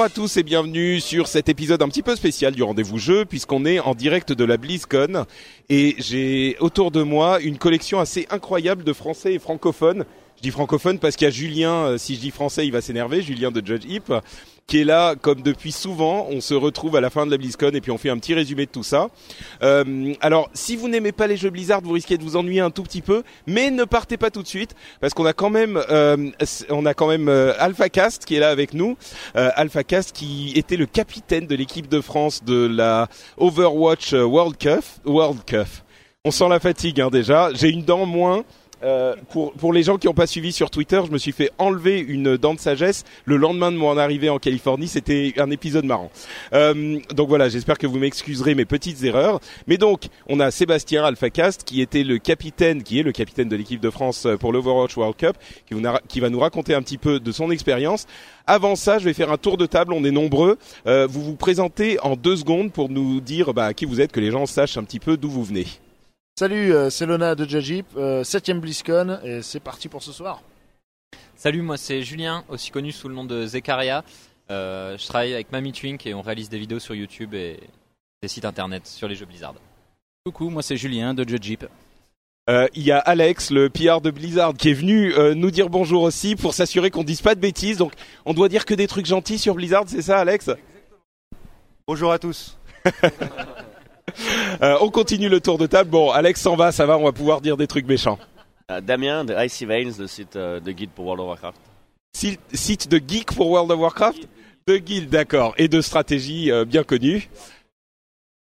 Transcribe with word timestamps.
Bonjour 0.00 0.12
à 0.12 0.14
tous 0.14 0.38
et 0.38 0.42
bienvenue 0.42 0.98
sur 0.98 1.26
cet 1.26 1.50
épisode 1.50 1.82
un 1.82 1.88
petit 1.88 2.02
peu 2.02 2.16
spécial 2.16 2.54
du 2.54 2.62
rendez-vous 2.62 2.96
jeu 2.96 3.26
puisqu'on 3.26 3.66
est 3.66 3.80
en 3.80 3.94
direct 3.94 4.32
de 4.32 4.44
la 4.44 4.56
BlizzCon 4.56 5.26
et 5.68 5.94
j'ai 5.98 6.56
autour 6.60 6.90
de 6.90 7.02
moi 7.02 7.38
une 7.42 7.58
collection 7.58 8.00
assez 8.00 8.26
incroyable 8.30 8.82
de 8.82 8.94
français 8.94 9.34
et 9.34 9.38
francophones. 9.38 10.06
Je 10.38 10.42
dis 10.42 10.50
francophone 10.52 10.98
parce 10.98 11.16
qu'il 11.16 11.26
y 11.26 11.28
a 11.28 11.30
Julien, 11.30 11.74
euh, 11.84 11.98
si 11.98 12.14
je 12.14 12.20
dis 12.20 12.30
français 12.30 12.66
il 12.66 12.72
va 12.72 12.80
s'énerver, 12.80 13.20
Julien 13.20 13.50
de 13.50 13.60
Judge 13.62 13.84
Hip, 13.86 14.10
qui 14.70 14.82
est 14.82 14.84
là 14.84 15.16
comme 15.20 15.42
depuis 15.42 15.72
souvent. 15.72 16.28
On 16.30 16.40
se 16.40 16.54
retrouve 16.54 16.94
à 16.94 17.00
la 17.00 17.10
fin 17.10 17.26
de 17.26 17.32
la 17.32 17.38
BlizzCon 17.38 17.72
et 17.74 17.80
puis 17.80 17.90
on 17.90 17.98
fait 17.98 18.08
un 18.08 18.18
petit 18.18 18.34
résumé 18.34 18.66
de 18.66 18.70
tout 18.70 18.84
ça. 18.84 19.08
Euh, 19.64 20.14
alors 20.20 20.48
si 20.54 20.76
vous 20.76 20.88
n'aimez 20.88 21.10
pas 21.10 21.26
les 21.26 21.36
jeux 21.36 21.50
Blizzard, 21.50 21.80
vous 21.82 21.90
risquez 21.90 22.16
de 22.16 22.22
vous 22.22 22.36
ennuyer 22.36 22.60
un 22.60 22.70
tout 22.70 22.84
petit 22.84 23.02
peu, 23.02 23.24
mais 23.48 23.72
ne 23.72 23.82
partez 23.82 24.16
pas 24.16 24.30
tout 24.30 24.42
de 24.42 24.46
suite 24.46 24.76
parce 25.00 25.12
qu'on 25.12 25.26
a 25.26 25.32
quand 25.32 25.50
même, 25.50 25.82
euh, 25.90 26.30
on 26.68 26.86
a 26.86 26.94
quand 26.94 27.08
même 27.08 27.28
euh, 27.28 27.52
AlphaCast 27.58 28.24
qui 28.24 28.36
est 28.36 28.38
là 28.38 28.50
avec 28.50 28.72
nous. 28.72 28.96
Euh, 29.34 29.50
AlphaCast 29.56 30.12
qui 30.12 30.52
était 30.54 30.76
le 30.76 30.86
capitaine 30.86 31.48
de 31.48 31.56
l'équipe 31.56 31.88
de 31.88 32.00
France 32.00 32.44
de 32.44 32.68
la 32.68 33.08
Overwatch 33.38 34.12
World 34.12 34.56
Cup. 34.56 34.84
World 35.04 35.44
Cup. 35.46 35.66
On 36.24 36.30
sent 36.30 36.48
la 36.48 36.60
fatigue 36.60 37.00
hein, 37.00 37.08
déjà. 37.10 37.50
J'ai 37.54 37.70
une 37.70 37.82
dent 37.82 38.06
moins. 38.06 38.44
Euh, 38.82 39.14
pour, 39.30 39.52
pour 39.52 39.72
les 39.72 39.82
gens 39.82 39.98
qui 39.98 40.06
n'ont 40.06 40.14
pas 40.14 40.26
suivi 40.26 40.52
sur 40.52 40.70
Twitter, 40.70 41.00
je 41.06 41.12
me 41.12 41.18
suis 41.18 41.32
fait 41.32 41.50
enlever 41.58 41.98
une 41.98 42.36
dent 42.36 42.54
de 42.54 42.60
sagesse 42.60 43.04
le 43.24 43.36
lendemain 43.36 43.70
de 43.72 43.76
mon 43.76 43.96
arrivée 43.96 44.30
en 44.30 44.38
Californie. 44.38 44.88
C'était 44.88 45.34
un 45.38 45.50
épisode 45.50 45.84
marrant. 45.84 46.10
Euh, 46.52 46.98
donc 47.14 47.28
voilà, 47.28 47.48
j'espère 47.48 47.78
que 47.78 47.86
vous 47.86 47.98
m'excuserez 47.98 48.54
mes 48.54 48.64
petites 48.64 49.02
erreurs. 49.04 49.40
Mais 49.66 49.76
donc, 49.76 50.08
on 50.28 50.40
a 50.40 50.50
Sébastien 50.50 51.04
Alphacast 51.04 51.64
qui 51.64 51.80
était 51.80 52.04
le 52.04 52.18
capitaine, 52.18 52.82
qui 52.82 52.98
est 52.98 53.02
le 53.02 53.12
capitaine 53.12 53.48
de 53.48 53.56
l'équipe 53.56 53.80
de 53.80 53.90
France 53.90 54.26
pour 54.38 54.52
l'Overwatch 54.52 54.96
World 54.96 55.16
Cup, 55.16 55.36
qui 56.08 56.20
va 56.20 56.30
nous 56.30 56.40
raconter 56.40 56.74
un 56.74 56.82
petit 56.82 56.98
peu 56.98 57.20
de 57.20 57.32
son 57.32 57.50
expérience. 57.50 58.06
Avant 58.46 58.76
ça, 58.76 58.98
je 58.98 59.04
vais 59.04 59.12
faire 59.12 59.30
un 59.30 59.36
tour 59.36 59.56
de 59.56 59.66
table. 59.66 59.92
On 59.92 60.04
est 60.04 60.10
nombreux. 60.10 60.58
Euh, 60.86 61.06
vous 61.06 61.22
vous 61.22 61.36
présentez 61.36 61.98
en 62.00 62.16
deux 62.16 62.36
secondes 62.36 62.72
pour 62.72 62.88
nous 62.88 63.20
dire 63.20 63.54
bah, 63.54 63.74
qui 63.74 63.84
vous 63.84 64.00
êtes, 64.00 64.12
que 64.12 64.20
les 64.20 64.30
gens 64.30 64.46
sachent 64.46 64.76
un 64.76 64.84
petit 64.84 65.00
peu 65.00 65.16
d'où 65.16 65.30
vous 65.30 65.44
venez. 65.44 65.66
Salut, 66.40 66.72
euh, 66.72 66.88
c'est 66.88 67.04
Lona 67.04 67.34
de 67.34 67.46
Jajip, 67.46 67.84
euh, 67.98 68.22
7ème 68.22 68.60
BlizzCon, 68.60 69.18
et 69.22 69.42
c'est 69.42 69.60
parti 69.60 69.88
pour 69.88 70.02
ce 70.02 70.10
soir. 70.10 70.40
Salut, 71.36 71.60
moi 71.60 71.76
c'est 71.76 72.00
Julien, 72.00 72.44
aussi 72.48 72.70
connu 72.70 72.92
sous 72.92 73.10
le 73.10 73.14
nom 73.14 73.24
de 73.24 73.44
Zekaria. 73.44 74.04
Euh, 74.50 74.96
je 74.96 75.06
travaille 75.06 75.34
avec 75.34 75.52
Mami 75.52 75.72
Twink 75.72 76.06
et 76.06 76.14
on 76.14 76.22
réalise 76.22 76.48
des 76.48 76.58
vidéos 76.58 76.78
sur 76.78 76.94
YouTube 76.94 77.34
et 77.34 77.60
des 78.22 78.28
sites 78.28 78.46
internet 78.46 78.86
sur 78.86 79.06
les 79.06 79.16
jeux 79.16 79.26
Blizzard. 79.26 79.52
Coucou, 80.24 80.48
moi 80.48 80.62
c'est 80.62 80.78
Julien 80.78 81.12
de 81.12 81.28
Judge 81.28 81.42
Jeep. 81.42 81.66
Euh, 82.48 82.68
Il 82.72 82.84
y 82.84 82.90
a 82.90 83.00
Alex, 83.00 83.50
le 83.50 83.68
PR 83.68 84.00
de 84.00 84.10
Blizzard, 84.10 84.54
qui 84.54 84.70
est 84.70 84.72
venu 84.72 85.12
euh, 85.12 85.34
nous 85.34 85.50
dire 85.50 85.68
bonjour 85.68 86.04
aussi 86.04 86.36
pour 86.36 86.54
s'assurer 86.54 86.90
qu'on 86.90 87.04
dise 87.04 87.20
pas 87.20 87.34
de 87.34 87.40
bêtises. 87.40 87.76
Donc, 87.76 87.92
on 88.24 88.32
doit 88.32 88.48
dire 88.48 88.64
que 88.64 88.72
des 88.72 88.86
trucs 88.86 89.04
gentils 89.04 89.38
sur 89.38 89.56
Blizzard, 89.56 89.84
c'est 89.88 90.00
ça, 90.00 90.20
Alex? 90.20 90.48
Bonjour 91.86 92.10
à 92.10 92.18
tous. 92.18 92.56
Euh, 94.62 94.76
On 94.80 94.90
continue 94.90 95.28
le 95.28 95.40
tour 95.40 95.56
de 95.56 95.66
table. 95.66 95.88
Bon, 95.90 96.10
Alex 96.10 96.40
s'en 96.42 96.54
va, 96.56 96.70
ça 96.72 96.84
va, 96.84 96.98
on 96.98 97.04
va 97.04 97.12
pouvoir 97.12 97.40
dire 97.40 97.56
des 97.56 97.66
trucs 97.66 97.86
méchants. 97.86 98.18
Euh, 98.70 98.80
Damien 98.80 99.24
de 99.24 99.34
Icy 99.34 99.64
Veins, 99.64 99.90
le 99.98 100.06
site 100.06 100.36
euh, 100.36 100.60
de 100.60 100.70
guide 100.72 100.90
pour 100.90 101.06
World 101.06 101.20
of 101.22 101.28
Warcraft. 101.28 101.58
Site, 102.14 102.40
site 102.52 102.88
de 102.88 103.00
geek 103.06 103.32
pour 103.34 103.48
World 103.48 103.70
of 103.70 103.78
Warcraft? 103.78 104.28
De 104.66 104.76
guild, 104.76 105.08
d'accord. 105.08 105.54
Et 105.56 105.68
de 105.68 105.80
stratégie 105.80 106.50
euh, 106.50 106.64
bien 106.64 106.82
connue? 106.84 107.30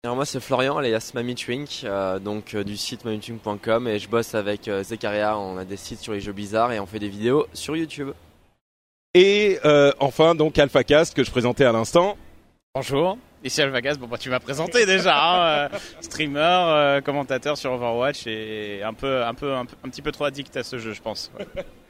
Alors 0.03 0.17
moi 0.17 0.25
c'est 0.25 0.41
Florian 0.41 0.77
alias 0.77 1.11
Mami 1.13 1.33
Twink, 1.35 1.83
euh, 1.85 2.19
donc 2.19 2.55
euh, 2.55 2.65
du 2.65 2.75
site 2.75 3.05
mamitwink.com 3.05 3.87
et 3.87 3.99
je 3.99 4.09
bosse 4.09 4.35
avec 4.35 4.67
euh, 4.67 4.83
Zekaria, 4.83 5.37
on 5.37 5.57
a 5.57 5.63
des 5.63 5.77
sites 5.77 5.99
sur 6.01 6.11
les 6.11 6.19
jeux 6.19 6.33
bizarres 6.33 6.73
et 6.73 6.79
on 6.81 6.85
fait 6.85 6.99
des 6.99 7.07
vidéos 7.07 7.47
sur 7.53 7.77
YouTube. 7.77 8.09
Et 9.13 9.59
euh, 9.63 9.93
enfin, 9.99 10.35
donc, 10.35 10.57
AlphaCast, 10.57 11.13
que 11.13 11.23
je 11.23 11.31
présentais 11.31 11.63
à 11.65 11.71
l'instant. 11.71 12.17
Bonjour, 12.75 13.17
ici 13.43 13.61
Alvagas. 13.61 13.95
Bon, 13.95 14.07
bah, 14.07 14.17
tu 14.17 14.29
m'as 14.29 14.39
présenté 14.39 14.85
déjà, 14.85 15.15
hein, 15.15 15.69
euh, 15.73 15.77
streamer, 16.01 16.39
euh, 16.41 17.01
commentateur 17.01 17.57
sur 17.57 17.71
Overwatch 17.73 18.27
et 18.27 18.81
un 18.83 18.93
peu, 18.93 19.23
un 19.23 19.33
peu, 19.33 19.53
un, 19.53 19.65
petit 19.65 20.01
peu 20.01 20.11
trop 20.11 20.25
addict 20.25 20.55
à 20.57 20.63
ce 20.63 20.77
jeu, 20.77 20.93
je 20.93 21.01
pense. 21.01 21.31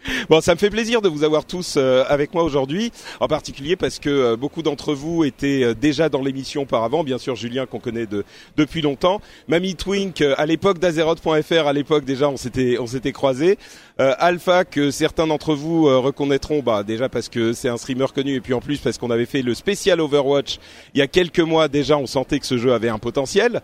Bon, 0.30 0.42
ça 0.42 0.54
me 0.54 0.60
fait 0.60 0.70
plaisir 0.70 1.02
de 1.02 1.10
vous 1.10 1.24
avoir 1.24 1.46
tous 1.46 1.76
euh, 1.78 2.04
avec 2.08 2.34
moi 2.34 2.44
aujourd'hui, 2.44 2.92
en 3.20 3.28
particulier 3.28 3.76
parce 3.76 4.00
que 4.00 4.10
euh, 4.10 4.36
beaucoup 4.36 4.62
d'entre 4.62 4.94
vous 4.94 5.24
étaient 5.24 5.64
euh, 5.64 5.74
déjà 5.74 6.10
dans 6.10 6.22
l'émission 6.22 6.64
auparavant. 6.64 7.04
Bien 7.04 7.18
sûr, 7.18 7.36
Julien 7.36 7.66
qu'on 7.66 7.80
connaît 7.80 8.06
de, 8.06 8.26
depuis 8.58 8.82
longtemps, 8.82 9.22
Mamie 9.48 9.76
Twink 9.76 10.22
à 10.22 10.46
l'époque 10.46 10.80
d'Azeroth.fr, 10.80 11.68
à 11.68 11.74
l'époque 11.74 12.06
déjà 12.06 12.30
on 12.30 12.38
s'était 12.38 12.78
on 12.80 12.88
s'était 12.88 13.12
croisés. 13.12 13.58
Euh, 14.00 14.14
Alpha 14.18 14.66
que 14.66 14.92
certains 14.92 15.28
d'entre 15.28 15.54
vous 15.54 15.86
reconnaîtront, 16.02 16.62
bah 16.62 16.84
déjà 16.84 17.10
parce 17.10 17.30
que 17.30 17.54
c'est 17.54 17.70
un 17.70 17.78
streamer 17.78 18.08
connu 18.14 18.36
et 18.36 18.42
puis 18.42 18.54
en 18.54 18.60
plus 18.62 18.80
parce 18.80 18.98
qu'on 18.98 19.12
avait 19.12 19.26
fait 19.26 19.42
le 19.42 19.54
spécial 19.54 20.02
Overwatch 20.02 20.58
il 20.94 21.00
y 21.00 21.02
a 21.02 21.08
quelques 21.08 21.40
mois 21.40 21.68
déjà, 21.68 21.98
on 21.98 22.08
sentait 22.08 22.40
que 22.40 22.46
ce 22.46 22.58
jeu 22.58 22.74
avait 22.74 22.90
un 22.90 23.00
potentiel. 23.00 23.62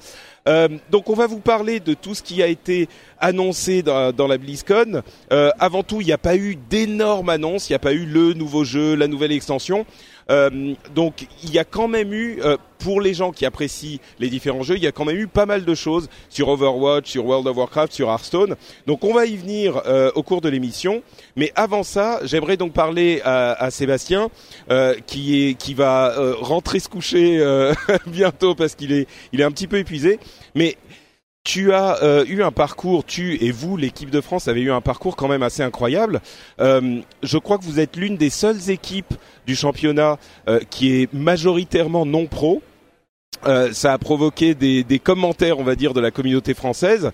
Euh, 0.49 0.67
donc 0.89 1.09
on 1.09 1.13
va 1.13 1.27
vous 1.27 1.39
parler 1.39 1.79
de 1.79 1.93
tout 1.93 2.15
ce 2.15 2.23
qui 2.23 2.41
a 2.41 2.47
été 2.47 2.89
annoncé 3.19 3.83
dans, 3.83 4.27
la 4.27 4.37
BlizzCon. 4.37 5.01
Euh, 5.31 5.51
avant 5.59 5.83
tout, 5.83 6.01
il 6.01 6.07
n'y 6.07 6.13
a 6.13 6.17
pas 6.17 6.35
eu 6.35 6.57
d'énormes 6.69 7.29
annonces, 7.29 7.69
il 7.69 7.73
n'y 7.73 7.77
a 7.77 7.79
pas 7.79 7.93
eu 7.93 8.05
le 8.05 8.33
nouveau 8.33 8.63
jeu, 8.63 8.95
la 8.95 9.07
nouvelle 9.07 9.31
extension. 9.31 9.85
Euh, 10.29 10.73
donc 10.93 11.27
il 11.43 11.51
y 11.51 11.59
a 11.59 11.63
quand 11.63 11.87
même 11.87 12.13
eu, 12.13 12.39
euh, 12.43 12.57
pour 12.79 13.01
les 13.01 13.13
gens 13.13 13.31
qui 13.31 13.45
apprécient 13.45 13.99
les 14.19 14.29
différents 14.29 14.63
jeux, 14.63 14.77
il 14.77 14.83
y 14.83 14.87
a 14.87 14.91
quand 14.91 15.05
même 15.05 15.17
eu 15.17 15.27
pas 15.27 15.45
mal 15.45 15.65
de 15.65 15.75
choses 15.75 16.07
sur 16.29 16.47
Overwatch, 16.49 17.09
sur 17.09 17.25
World 17.25 17.47
of 17.47 17.57
Warcraft, 17.57 17.91
sur 17.91 18.09
Hearthstone. 18.09 18.55
Donc 18.87 19.03
on 19.03 19.13
va 19.13 19.25
y 19.25 19.35
venir 19.35 19.81
euh, 19.85 20.11
au 20.15 20.23
cours 20.23 20.41
de 20.41 20.49
l'émission. 20.49 21.01
Mais 21.35 21.51
avant 21.55 21.83
ça, 21.83 22.19
j'aimerais 22.23 22.57
donc 22.57 22.73
parler 22.73 23.21
à, 23.23 23.69
Sébastien, 23.71 24.29
qui 25.05 25.73
va 25.75 26.15
rentrer 26.39 26.79
se 26.79 26.89
coucher 26.89 27.41
bientôt 28.07 28.55
parce 28.55 28.75
qu'il 28.75 28.91
est 28.91 29.07
est 29.33 29.43
un 29.43 29.51
petit 29.51 29.67
peu 29.67 29.77
épuisé. 29.77 30.19
Mais 30.55 30.75
tu 31.49 31.73
as 31.73 32.03
euh, 32.03 32.25
eu 32.27 32.43
un 32.43 32.51
parcours, 32.51 33.03
tu 33.03 33.43
et 33.43 33.49
vous, 33.49 33.75
l'équipe 33.75 34.11
de 34.11 34.21
France, 34.21 34.47
avez 34.47 34.61
eu 34.61 34.71
un 34.71 34.81
parcours 34.81 35.15
quand 35.15 35.27
même 35.27 35.41
assez 35.41 35.63
incroyable. 35.63 36.21
Euh, 36.59 37.01
je 37.23 37.37
crois 37.39 37.57
que 37.57 37.63
vous 37.63 37.79
êtes 37.79 37.95
l'une 37.95 38.17
des 38.17 38.29
seules 38.29 38.69
équipes 38.69 39.15
du 39.47 39.55
championnat 39.55 40.19
euh, 40.47 40.59
qui 40.69 41.01
est 41.01 41.11
majoritairement 41.11 42.05
non 42.05 42.27
pro. 42.27 42.61
Ça 43.71 43.93
a 43.93 43.97
provoqué 43.97 44.53
des, 44.53 44.99
commentaires, 44.99 45.57
on 45.57 45.63
va 45.63 45.75
dire, 45.75 45.95
de 45.95 46.01
la 46.01 46.11
communauté 46.11 46.53
française, 46.53 47.11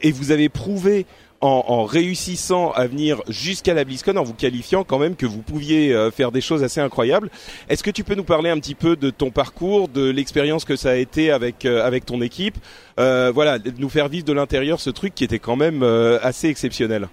et 0.00 0.10
vous 0.10 0.30
avez 0.30 0.48
prouvé 0.48 1.04
en, 1.40 1.64
en 1.68 1.84
réussissant 1.84 2.70
à 2.72 2.86
venir 2.86 3.22
jusqu'à 3.28 3.74
la 3.74 3.84
BlizzCon, 3.84 4.16
en 4.16 4.22
vous 4.22 4.34
qualifiant 4.34 4.84
quand 4.84 4.98
même 4.98 5.16
que 5.16 5.26
vous 5.26 5.42
pouviez 5.42 5.92
euh, 5.92 6.10
faire 6.10 6.32
des 6.32 6.40
choses 6.40 6.62
assez 6.62 6.80
incroyables. 6.80 7.30
Est-ce 7.68 7.82
que 7.82 7.90
tu 7.90 8.04
peux 8.04 8.14
nous 8.14 8.24
parler 8.24 8.50
un 8.50 8.58
petit 8.58 8.74
peu 8.74 8.96
de 8.96 9.10
ton 9.10 9.30
parcours, 9.30 9.88
de 9.88 10.10
l'expérience 10.10 10.64
que 10.64 10.76
ça 10.76 10.90
a 10.90 10.96
été 10.96 11.30
avec 11.30 11.64
euh, 11.64 11.84
avec 11.84 12.04
ton 12.04 12.20
équipe, 12.20 12.58
euh, 12.98 13.30
voilà, 13.34 13.58
nous 13.78 13.88
faire 13.88 14.08
vivre 14.08 14.24
de 14.24 14.32
l'intérieur 14.32 14.80
ce 14.80 14.90
truc 14.90 15.14
qui 15.14 15.24
était 15.24 15.38
quand 15.38 15.56
même 15.56 15.82
euh, 15.82 16.18
assez 16.22 16.48
exceptionnel? 16.48 17.08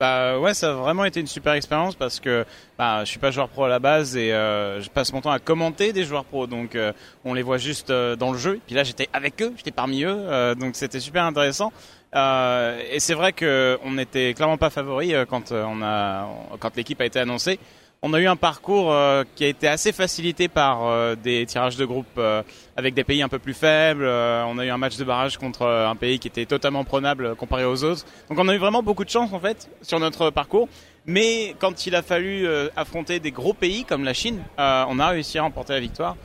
Bah 0.00 0.38
ouais, 0.38 0.54
ça 0.54 0.70
a 0.70 0.72
vraiment 0.72 1.04
été 1.04 1.20
une 1.20 1.26
super 1.26 1.52
expérience 1.52 1.94
parce 1.94 2.20
que 2.20 2.46
bah, 2.78 3.04
je 3.04 3.10
suis 3.10 3.18
pas 3.18 3.30
joueur 3.30 3.50
pro 3.50 3.64
à 3.64 3.68
la 3.68 3.78
base 3.78 4.16
et 4.16 4.32
euh, 4.32 4.80
je 4.80 4.88
passe 4.88 5.12
mon 5.12 5.20
temps 5.20 5.30
à 5.30 5.38
commenter 5.38 5.92
des 5.92 6.04
joueurs 6.04 6.24
pro, 6.24 6.46
donc 6.46 6.74
euh, 6.74 6.94
on 7.26 7.34
les 7.34 7.42
voit 7.42 7.58
juste 7.58 7.90
euh, 7.90 8.16
dans 8.16 8.32
le 8.32 8.38
jeu. 8.38 8.56
Et 8.56 8.60
puis 8.66 8.74
là, 8.74 8.82
j'étais 8.82 9.10
avec 9.12 9.42
eux, 9.42 9.52
j'étais 9.58 9.72
parmi 9.72 10.04
eux, 10.04 10.08
euh, 10.16 10.54
donc 10.54 10.74
c'était 10.74 11.00
super 11.00 11.24
intéressant. 11.24 11.70
Euh, 12.16 12.80
et 12.90 12.98
c'est 12.98 13.12
vrai 13.12 13.34
que 13.34 13.78
on 13.84 13.92
n'était 13.92 14.32
clairement 14.32 14.56
pas 14.56 14.70
favori 14.70 15.14
euh, 15.14 15.26
quand 15.26 15.52
euh, 15.52 15.64
on 15.68 15.82
a 15.82 16.28
quand 16.58 16.74
l'équipe 16.76 17.00
a 17.02 17.04
été 17.04 17.18
annoncée. 17.18 17.60
On 18.02 18.14
a 18.14 18.20
eu 18.20 18.26
un 18.26 18.36
parcours 18.36 18.90
euh, 18.90 19.24
qui 19.34 19.44
a 19.44 19.48
été 19.48 19.68
assez 19.68 19.92
facilité 19.92 20.48
par 20.48 20.86
euh, 20.86 21.14
des 21.16 21.44
tirages 21.44 21.76
de 21.76 21.84
groupe 21.84 22.06
euh, 22.16 22.42
avec 22.74 22.94
des 22.94 23.04
pays 23.04 23.20
un 23.20 23.28
peu 23.28 23.38
plus 23.38 23.52
faibles. 23.52 24.06
On 24.06 24.58
a 24.58 24.64
eu 24.64 24.70
un 24.70 24.78
match 24.78 24.96
de 24.96 25.04
barrage 25.04 25.36
contre 25.36 25.66
un 25.66 25.94
pays 25.96 26.18
qui 26.18 26.26
était 26.26 26.46
totalement 26.46 26.82
prenable 26.84 27.34
comparé 27.36 27.66
aux 27.66 27.84
autres. 27.84 28.06
Donc 28.30 28.38
on 28.38 28.48
a 28.48 28.54
eu 28.54 28.58
vraiment 28.58 28.82
beaucoup 28.82 29.04
de 29.04 29.10
chance 29.10 29.34
en 29.34 29.38
fait 29.38 29.68
sur 29.82 30.00
notre 30.00 30.30
parcours. 30.30 30.68
Mais 31.04 31.54
quand 31.58 31.86
il 31.86 31.94
a 31.94 32.00
fallu 32.00 32.48
affronter 32.74 33.20
des 33.20 33.32
gros 33.32 33.52
pays 33.52 33.84
comme 33.84 34.04
la 34.04 34.14
Chine, 34.14 34.42
on 34.56 34.98
a 34.98 35.08
réussi 35.08 35.38
à 35.38 35.42
remporter 35.42 35.74
la 35.74 35.80
victoire. 35.80 36.16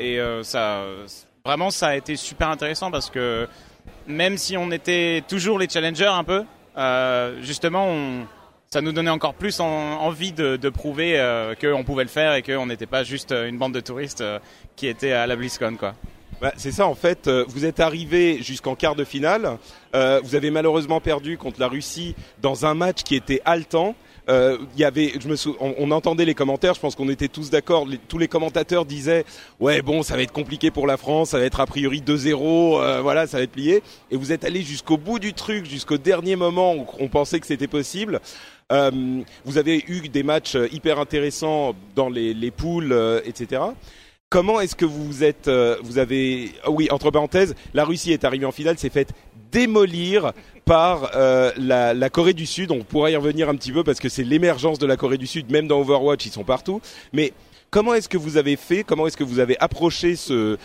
Et 0.00 0.18
ça, 0.42 0.82
vraiment, 1.44 1.70
ça 1.70 1.88
a 1.88 1.96
été 1.96 2.16
super 2.16 2.48
intéressant 2.48 2.90
parce 2.90 3.10
que 3.10 3.48
même 4.06 4.36
si 4.36 4.56
on 4.56 4.70
était 4.72 5.22
toujours 5.28 5.58
les 5.58 5.68
challengers 5.68 6.06
un 6.06 6.24
peu, 6.24 6.44
justement, 7.42 7.86
on, 7.86 8.26
ça 8.70 8.80
nous 8.80 8.92
donnait 8.92 9.10
encore 9.10 9.34
plus 9.34 9.60
en- 9.60 9.66
envie 9.66 10.32
de, 10.32 10.56
de 10.56 10.68
prouver 10.68 11.18
euh, 11.18 11.54
qu'on 11.54 11.84
pouvait 11.84 12.02
le 12.04 12.08
faire 12.10 12.34
et 12.34 12.42
qu'on 12.42 12.66
n'était 12.66 12.86
pas 12.86 13.02
juste 13.04 13.32
euh, 13.32 13.48
une 13.48 13.56
bande 13.58 13.72
de 13.74 13.80
touristes 13.80 14.20
euh, 14.20 14.38
qui 14.76 14.86
étaient 14.86 15.12
à 15.12 15.26
la 15.26 15.36
BlizzCon, 15.36 15.76
quoi. 15.78 15.94
Bah, 16.40 16.52
c'est 16.56 16.70
ça 16.70 16.86
en 16.86 16.94
fait. 16.94 17.26
euh, 17.26 17.44
Vous 17.48 17.64
êtes 17.64 17.80
arrivé 17.80 18.40
jusqu'en 18.42 18.76
quart 18.76 18.94
de 18.94 19.04
finale. 19.04 19.58
Euh, 19.96 20.20
vous 20.22 20.34
avez 20.36 20.50
malheureusement 20.50 21.00
perdu 21.00 21.36
contre 21.36 21.58
la 21.58 21.66
Russie 21.68 22.14
dans 22.42 22.64
un 22.66 22.74
match 22.74 23.02
qui 23.02 23.16
était 23.16 23.40
haletant. 23.44 23.96
Euh, 24.28 24.58
y 24.76 24.84
avait, 24.84 25.14
je 25.18 25.26
me 25.26 25.36
sou- 25.36 25.56
on, 25.58 25.90
entendait 25.90 26.26
les 26.26 26.34
commentaires. 26.34 26.74
Je 26.74 26.80
pense 26.80 26.94
qu'on 26.94 27.08
était 27.08 27.28
tous 27.28 27.48
d'accord. 27.48 27.86
tous 28.08 28.18
les 28.18 28.28
commentateurs 28.28 28.84
disaient, 28.84 29.24
ouais 29.58 29.80
bon, 29.80 30.02
ça 30.02 30.16
va 30.16 30.22
être 30.22 30.32
compliqué 30.32 30.70
pour 30.70 30.86
la 30.86 30.98
France. 30.98 31.30
Ça 31.30 31.38
va 31.38 31.44
être 31.44 31.60
a 31.60 31.66
priori 31.66 32.02
2-0. 32.02 32.78
euh, 32.82 33.00
voilà, 33.00 33.26
ça 33.26 33.38
va 33.38 33.42
être 33.44 33.50
plié. 33.52 33.82
Et 34.10 34.16
vous 34.16 34.30
êtes 34.30 34.44
allé 34.44 34.60
jusqu'au 34.62 34.98
bout 34.98 35.18
du 35.18 35.32
truc, 35.32 35.64
jusqu'au 35.64 35.96
dernier 35.96 36.36
moment 36.36 36.74
où 36.74 36.86
on 37.00 37.08
pensait 37.08 37.40
que 37.40 37.46
c'était 37.46 37.66
possible. 37.68 38.20
Euh, 38.70 39.22
vous 39.46 39.56
avez 39.56 39.82
eu 39.88 40.08
des 40.08 40.22
matchs 40.22 40.54
euh, 40.54 40.68
hyper 40.70 40.98
intéressants 40.98 41.74
dans 41.94 42.10
les, 42.10 42.34
les 42.34 42.50
poules, 42.50 42.92
euh, 42.92 43.20
etc. 43.24 43.62
Comment 44.28 44.60
est-ce 44.60 44.76
que 44.76 44.84
vous 44.84 45.24
êtes, 45.24 45.50
vous 45.82 45.96
avez, 45.96 46.52
ah 46.62 46.70
oui, 46.70 46.88
entre 46.90 47.10
parenthèses, 47.10 47.54
la 47.72 47.86
Russie 47.86 48.12
est 48.12 48.24
arrivée 48.24 48.44
en 48.44 48.52
finale, 48.52 48.76
s'est 48.76 48.90
faite 48.90 49.14
démolir 49.50 50.34
par 50.66 51.12
la, 51.56 52.10
Corée 52.10 52.34
du 52.34 52.44
Sud. 52.44 52.70
On 52.70 52.84
pourra 52.84 53.10
y 53.10 53.16
revenir 53.16 53.48
un 53.48 53.54
petit 53.54 53.72
peu 53.72 53.84
parce 53.84 54.00
que 54.00 54.10
c'est 54.10 54.24
l'émergence 54.24 54.78
de 54.78 54.84
la 54.84 54.98
Corée 54.98 55.16
du 55.16 55.26
Sud, 55.26 55.50
même 55.50 55.66
dans 55.66 55.80
Overwatch, 55.80 56.26
ils 56.26 56.30
sont 56.30 56.44
partout. 56.44 56.82
Mais 57.14 57.32
comment 57.70 57.94
est-ce 57.94 58.10
que 58.10 58.18
vous 58.18 58.36
avez 58.36 58.56
fait, 58.56 58.84
comment 58.84 59.06
est-ce 59.06 59.16
que 59.16 59.24
vous 59.24 59.38
avez 59.38 59.58
approché 59.60 60.14
ce, 60.14 60.58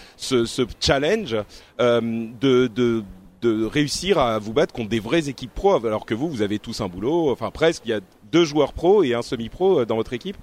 challenge 0.81 1.37
de 1.79 3.03
de 3.43 3.65
réussir 3.65 4.17
à 4.19 4.39
vous 4.39 4.53
battre 4.53 4.73
contre 4.73 4.89
des 4.89 4.99
vraies 4.99 5.29
équipes 5.29 5.53
pro, 5.53 5.75
alors 5.85 6.05
que 6.05 6.13
vous, 6.13 6.29
vous 6.29 6.41
avez 6.41 6.57
tous 6.59 6.81
un 6.81 6.87
boulot, 6.87 7.31
enfin 7.31 7.51
presque, 7.51 7.83
il 7.85 7.89
y 7.89 7.93
a 7.93 7.99
deux 8.31 8.45
joueurs 8.45 8.73
pro 8.73 9.03
et 9.03 9.13
un 9.13 9.21
semi-pro 9.21 9.81
euh, 9.81 9.85
dans 9.85 9.95
votre 9.97 10.13
équipe. 10.13 10.37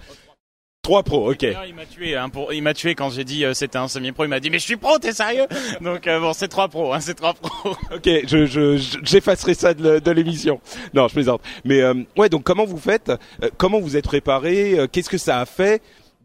Trois 0.83 1.03
pros, 1.03 1.31
ok. 1.31 1.43
Il 1.69 1.75
m'a 1.75 1.85
tué, 1.85 2.17
hein, 2.17 2.31
pour, 2.31 2.53
il 2.55 2.63
m'a 2.63 2.73
tué 2.73 2.95
quand 2.95 3.11
j'ai 3.11 3.23
dit 3.25 3.45
euh, 3.45 3.53
c'était 3.53 3.77
un 3.79 3.87
semi-pro. 3.87 4.25
Il 4.25 4.29
m'a 4.29 4.41
dit 4.41 4.49
mais 4.49 4.59
je 4.59 4.65
suis 4.65 4.77
pro, 4.77 4.99
t'es 4.99 5.13
sérieux? 5.13 5.47
Donc 5.83 6.07
euh, 6.07 6.21
bon, 6.21 6.33
c'est 6.33 6.49
trois 6.49 6.69
pros, 6.69 6.93
hein, 6.95 7.01
c'est 7.01 7.15
trois 7.15 7.35
pros. 7.35 7.77
Ok, 7.95 8.05
je, 8.27 8.47
je, 8.47 8.77
je- 8.79 8.99
j'effacerai 9.03 9.53
ça 9.55 9.75
de, 9.75 10.11
l'émission. 10.11 10.61
Non, 10.95 11.07
je 11.09 11.13
plaisante. 11.15 11.43
Mais 11.65 11.81
euh, 11.83 11.95
ouais, 12.17 12.29
donc 12.31 12.45
comment 12.45 12.65
vous 12.65 12.79
faites? 12.79 13.13
Comment 13.59 13.79
vous 13.81 13.97
êtes 13.97 14.07
préparé? 14.07 14.89
Qu'est-ce 14.91 15.11
que 15.11 15.19
ça 15.19 15.41
a 15.41 15.45
fait 15.47 15.83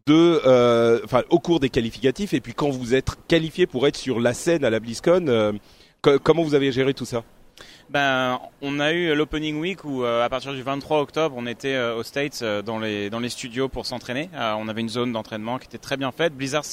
de, 0.07 1.01
enfin, 1.03 1.23
au 1.29 1.39
cours 1.39 1.59
des 1.59 1.69
qualificatifs? 1.69 2.33
Et 2.33 2.39
puis 2.39 2.53
quand 2.53 2.69
vous 2.69 2.95
êtes 2.95 3.09
qualifié 3.27 3.65
pour 3.67 3.87
être 3.87 3.97
sur 3.97 4.19
la 4.21 4.33
scène 4.33 4.63
à 4.63 4.69
la 4.69 4.79
BlizzCon, 4.79 5.57
co- 6.05 6.19
comment 6.19 6.43
vous 6.43 6.53
avez 6.55 6.71
géré 6.71 6.93
tout 6.93 7.05
ça? 7.05 7.23
Ben, 7.89 8.39
on 8.61 8.79
a 8.79 8.91
eu 8.93 9.13
l'opening 9.13 9.59
week 9.59 9.85
où, 9.85 10.03
euh, 10.03 10.25
à 10.25 10.29
partir 10.29 10.53
du 10.53 10.63
23 10.63 10.99
octobre, 11.01 11.35
on 11.37 11.45
était 11.45 11.75
euh, 11.75 11.95
aux 11.95 12.03
States 12.03 12.39
euh, 12.41 12.61
dans 12.63 12.79
les 12.79 13.09
dans 13.11 13.19
les 13.19 13.29
studios 13.29 13.69
pour 13.69 13.85
s'entraîner. 13.85 14.29
On 14.33 14.67
avait 14.67 14.81
une 14.81 14.89
zone 14.89 15.11
d'entraînement 15.13 15.59
qui 15.59 15.67
était 15.67 15.77
très 15.77 15.95
bien 15.95 16.11
faite. 16.11 16.33
Blizzard 16.35 16.63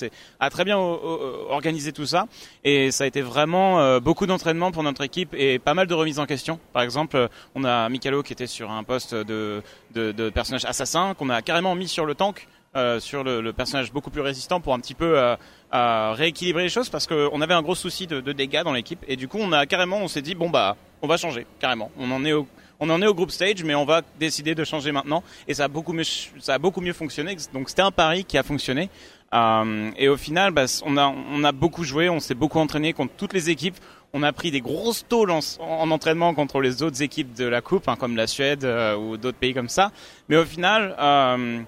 a 0.41 0.51
très 0.51 0.65
bien 0.65 0.79
organisé 0.79 1.93
tout 1.93 2.07
ça 2.07 2.27
et 2.65 2.91
ça 2.91 3.05
a 3.05 3.07
été 3.07 3.21
vraiment 3.21 4.01
beaucoup 4.01 4.27
d'entraînement 4.27 4.71
pour 4.73 4.83
notre 4.83 5.03
équipe 5.03 5.35
et 5.35 5.59
pas 5.59 5.75
mal 5.75 5.87
de 5.87 5.95
remises 5.95 6.19
en 6.19 6.27
question. 6.27 6.59
Par 6.73 6.83
exemple, 6.83 7.29
on 7.55 7.65
a 7.65 7.89
Mikalo 7.91 8.23
qui 8.23 8.33
était 8.33 8.47
sur 8.47 8.71
un 8.71 8.83
poste 8.83 9.15
de, 9.15 9.63
de 9.95 10.31
personnage 10.31 10.65
assassin 10.65 11.15
qu'on 11.19 11.29
a 11.31 11.43
carrément 11.43 11.75
mis 11.75 11.89
sur 11.89 12.07
le 12.07 12.15
tank. 12.15 12.49
Euh, 12.77 13.01
sur 13.01 13.25
le, 13.25 13.41
le 13.41 13.53
personnage 13.53 13.93
beaucoup 13.93 14.11
plus 14.11 14.23
résistant 14.23 14.61
pour 14.61 14.75
un 14.75 14.81
petit 14.81 14.95
peu 14.95 15.19
euh, 15.19 16.13
rééquilibrer 16.15 16.63
les 16.63 16.69
choses 16.69 16.89
parce 16.89 17.07
qu'on 17.07 17.41
avait 17.41 17.55
un 17.55 17.63
gros 17.63 17.75
souci 17.75 18.07
de, 18.07 18.21
de 18.21 18.33
dégâts 18.33 18.63
dans 18.63 18.73
l'équipe 18.73 19.05
et 19.09 19.17
du 19.17 19.29
coup 19.29 19.39
on 19.41 19.53
a 19.53 19.67
carrément 19.67 19.99
on 19.99 20.09
s'est 20.09 20.23
dit 20.23 20.35
bon 20.35 20.51
bah 20.51 20.77
on 21.03 21.07
va 21.07 21.17
changer 21.17 21.47
carrément. 21.59 21.91
On 21.99 22.11
en 22.11 22.25
est 22.25 22.33
au 22.33 22.47
on 22.85 22.91
en 22.91 23.01
est 23.01 23.07
au 23.07 23.15
group 23.15 23.31
stage, 23.31 23.63
mais 23.63 23.77
on 23.77 23.85
va 23.85 24.03
décider 24.19 24.57
de 24.57 24.65
changer 24.65 24.91
maintenant. 24.91 25.23
Et 25.47 25.55
ça 25.55 25.65
a 25.65 25.69
beaucoup 25.69 25.93
mieux, 25.93 26.03
ça 26.41 26.55
a 26.55 26.59
beaucoup 26.59 26.81
mieux 26.81 26.93
fonctionné. 26.93 27.37
Donc 27.55 27.69
c'était 27.69 27.83
un 27.83 27.93
pari 27.93 28.25
qui 28.25 28.37
a 28.37 28.43
fonctionné. 28.43 28.91
Euh, 29.33 29.91
et 29.97 30.09
au 30.09 30.17
final, 30.17 30.51
bah, 30.51 30.65
on 30.85 30.97
a, 30.97 31.07
on 31.07 31.45
a 31.45 31.53
beaucoup 31.53 31.85
joué, 31.85 32.09
on 32.09 32.19
s'est 32.19 32.35
beaucoup 32.35 32.59
entraîné 32.59 32.93
contre 32.93 33.15
toutes 33.17 33.35
les 33.35 33.51
équipes. 33.51 33.77
On 34.13 34.25
a 34.25 34.33
pris 34.33 34.51
des 34.51 34.61
grosses 34.61 35.07
tôles 35.09 35.31
en, 35.31 35.39
en 35.61 35.91
entraînement 35.93 36.35
contre 36.35 36.61
les 36.61 36.83
autres 36.83 37.03
équipes 37.03 37.33
de 37.35 37.45
la 37.45 37.61
coupe, 37.61 37.87
hein, 37.89 37.95
comme 37.95 38.17
la 38.17 38.27
Suède 38.27 38.65
euh, 38.65 38.97
ou 38.97 39.17
d'autres 39.17 39.39
pays 39.39 39.55
comme 39.55 39.69
ça. 39.69 39.93
Mais 40.29 40.37
au 40.37 40.45
final, 40.45 40.97
euh, 40.99 41.61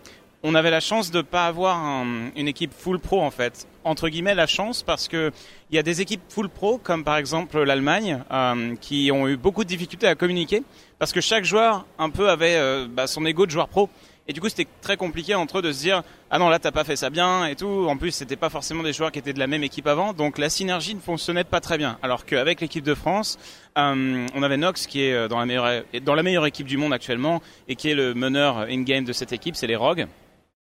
on 0.47 0.55
avait 0.55 0.71
la 0.71 0.81
chance 0.81 1.11
de 1.11 1.23
pas 1.23 1.47
avoir 1.47 1.79
un- 1.79 2.31
une 2.37 2.47
équipe 2.49 2.73
full 2.73 3.01
pro 3.01 3.23
en 3.23 3.31
fait. 3.31 3.67
Entre 3.83 4.09
guillemets 4.11 4.35
la 4.35 4.47
chance 4.47 4.83
parce 4.83 5.09
que 5.09 5.33
il 5.71 5.77
y 5.77 5.79
a 5.79 5.83
des 5.83 6.01
équipes 6.03 6.21
full 6.29 6.49
pro 6.51 6.79
comme 6.79 7.03
par 7.03 7.17
exemple 7.17 7.63
l'Allemagne 7.63 8.23
euh, 8.31 8.75
qui 8.81 9.11
ont 9.11 9.27
eu 9.27 9.37
beaucoup 9.37 9.65
de 9.65 9.69
difficultés 9.69 10.07
à 10.07 10.15
communiquer 10.15 10.63
parce 10.99 11.13
que 11.13 11.21
chaque 11.23 11.45
joueur 11.45 11.87
un 11.99 12.11
peu 12.11 12.29
avait 12.31 12.57
euh, 12.57 12.87
bah, 12.89 13.07
son 13.07 13.25
ego 13.27 13.47
de 13.47 13.51
joueur 13.51 13.69
pro 13.69 13.89
et 14.29 14.33
du 14.35 14.41
coup 14.41 14.49
c'était 14.49 14.67
très 14.83 14.97
compliqué 14.97 15.35
entre 15.35 15.59
eux 15.59 15.63
de 15.63 15.73
se 15.73 15.81
dire 15.81 16.03
ah 16.31 16.39
non 16.39 16.49
là 16.51 16.59
t'as 16.59 16.71
pas 16.73 16.85
fait 16.85 16.97
ça 16.97 17.09
bien 17.11 17.47
et 17.47 17.57
tout. 17.57 17.87
En 17.89 17.97
plus 17.97 18.11
c'était 18.11 18.37
pas 18.37 18.51
forcément 18.51 18.83
des 18.83 18.93
joueurs 18.93 19.13
qui 19.13 19.19
étaient 19.19 19.33
de 19.33 19.39
la 19.39 19.47
même 19.47 19.63
équipe 19.65 19.87
avant 19.87 20.13
donc 20.13 20.37
la 20.39 20.51
synergie 20.51 20.95
ne 20.95 21.01
fonctionnait 21.01 21.45
pas 21.45 21.61
très 21.61 21.79
bien. 21.79 21.99
Alors 22.03 22.27
qu'avec 22.27 22.61
l'équipe 22.61 22.85
de 22.85 22.95
France 22.95 23.39
euh, 23.79 24.27
on 24.35 24.43
avait 24.43 24.59
Nox 24.59 24.87
qui 24.87 25.03
est 25.03 25.29
dans 25.29 25.39
la 25.39 25.47
meilleure 25.47 25.83
dans 26.03 26.15
la 26.15 26.23
meilleure 26.23 26.45
équipe 26.47 26.67
du 26.67 26.77
monde 26.77 26.93
actuellement 26.93 27.41
et 27.67 27.77
qui 27.77 27.89
est 27.91 27.95
le 27.95 28.13
meneur 28.15 28.59
in-game 28.71 29.05
de 29.05 29.13
cette 29.15 29.33
équipe 29.33 29.57
c'est 29.57 29.67
les 29.67 29.77
Rogues. 29.77 30.07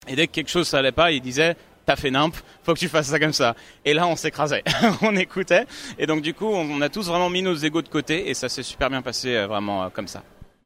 Et 0.08 0.16
dès 0.16 0.26
que 0.26 0.32
quelque 0.32 0.50
chose 0.50 0.68
ça 0.68 0.78
allait 0.78 0.92
pas, 0.92 1.12
il 1.12 1.20
disait 1.20 1.56
t'as 1.86 1.96
fait 1.96 2.10
nimp, 2.10 2.34
faut 2.62 2.74
que 2.74 2.78
tu 2.78 2.88
fasses 2.88 3.08
ça 3.08 3.18
comme 3.18 3.32
ça. 3.32 3.54
Et 3.84 3.94
là 3.94 4.06
on 4.06 4.16
s'écrasait, 4.16 4.62
on 5.02 5.16
écoutait. 5.16 5.66
Et 5.98 6.06
donc 6.06 6.22
du 6.22 6.34
coup 6.34 6.46
on 6.46 6.80
a 6.80 6.88
tous 6.88 7.06
vraiment 7.08 7.30
mis 7.30 7.42
nos 7.42 7.54
égos 7.54 7.82
de 7.82 7.88
côté 7.88 8.28
et 8.28 8.34
ça 8.34 8.48
s'est 8.48 8.62
super 8.62 8.90
bien 8.90 9.02
passé 9.02 9.34
euh, 9.34 9.46
vraiment 9.46 9.84
euh, 9.84 9.88
comme 9.88 10.08
ça. 10.08 10.22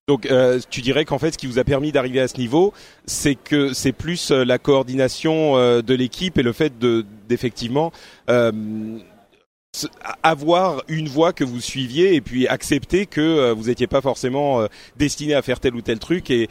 Donc, 0.06 0.26
euh, 0.26 0.60
tu 0.68 0.82
dirais 0.82 1.06
qu'en 1.06 1.18
fait, 1.18 1.32
ce 1.32 1.38
qui 1.38 1.46
vous 1.46 1.58
a 1.58 1.64
permis 1.64 1.90
d'arriver 1.90 2.20
à 2.20 2.28
ce 2.28 2.36
niveau, 2.36 2.74
c'est 3.06 3.36
que 3.36 3.72
c'est 3.72 3.92
plus 3.92 4.30
euh, 4.30 4.44
la 4.44 4.58
coordination 4.58 5.54
de 5.56 5.94
l'équipe 5.94 6.36
et 6.36 6.42
le 6.42 6.52
fait 6.52 6.78
de 6.78 7.06
d'effectivement 7.28 7.90
avoir 10.22 10.84
une 10.86 11.08
voie 11.08 11.32
que 11.32 11.42
vous 11.42 11.60
suiviez 11.60 12.14
et 12.14 12.20
puis 12.20 12.46
accepter 12.46 13.06
que 13.06 13.50
vous 13.52 13.64
n'étiez 13.64 13.88
pas 13.88 14.00
forcément 14.00 14.64
destiné 14.96 15.34
à 15.34 15.42
faire 15.42 15.58
tel 15.58 15.74
ou 15.74 15.80
tel 15.80 15.98
truc 15.98 16.30
et 16.30 16.48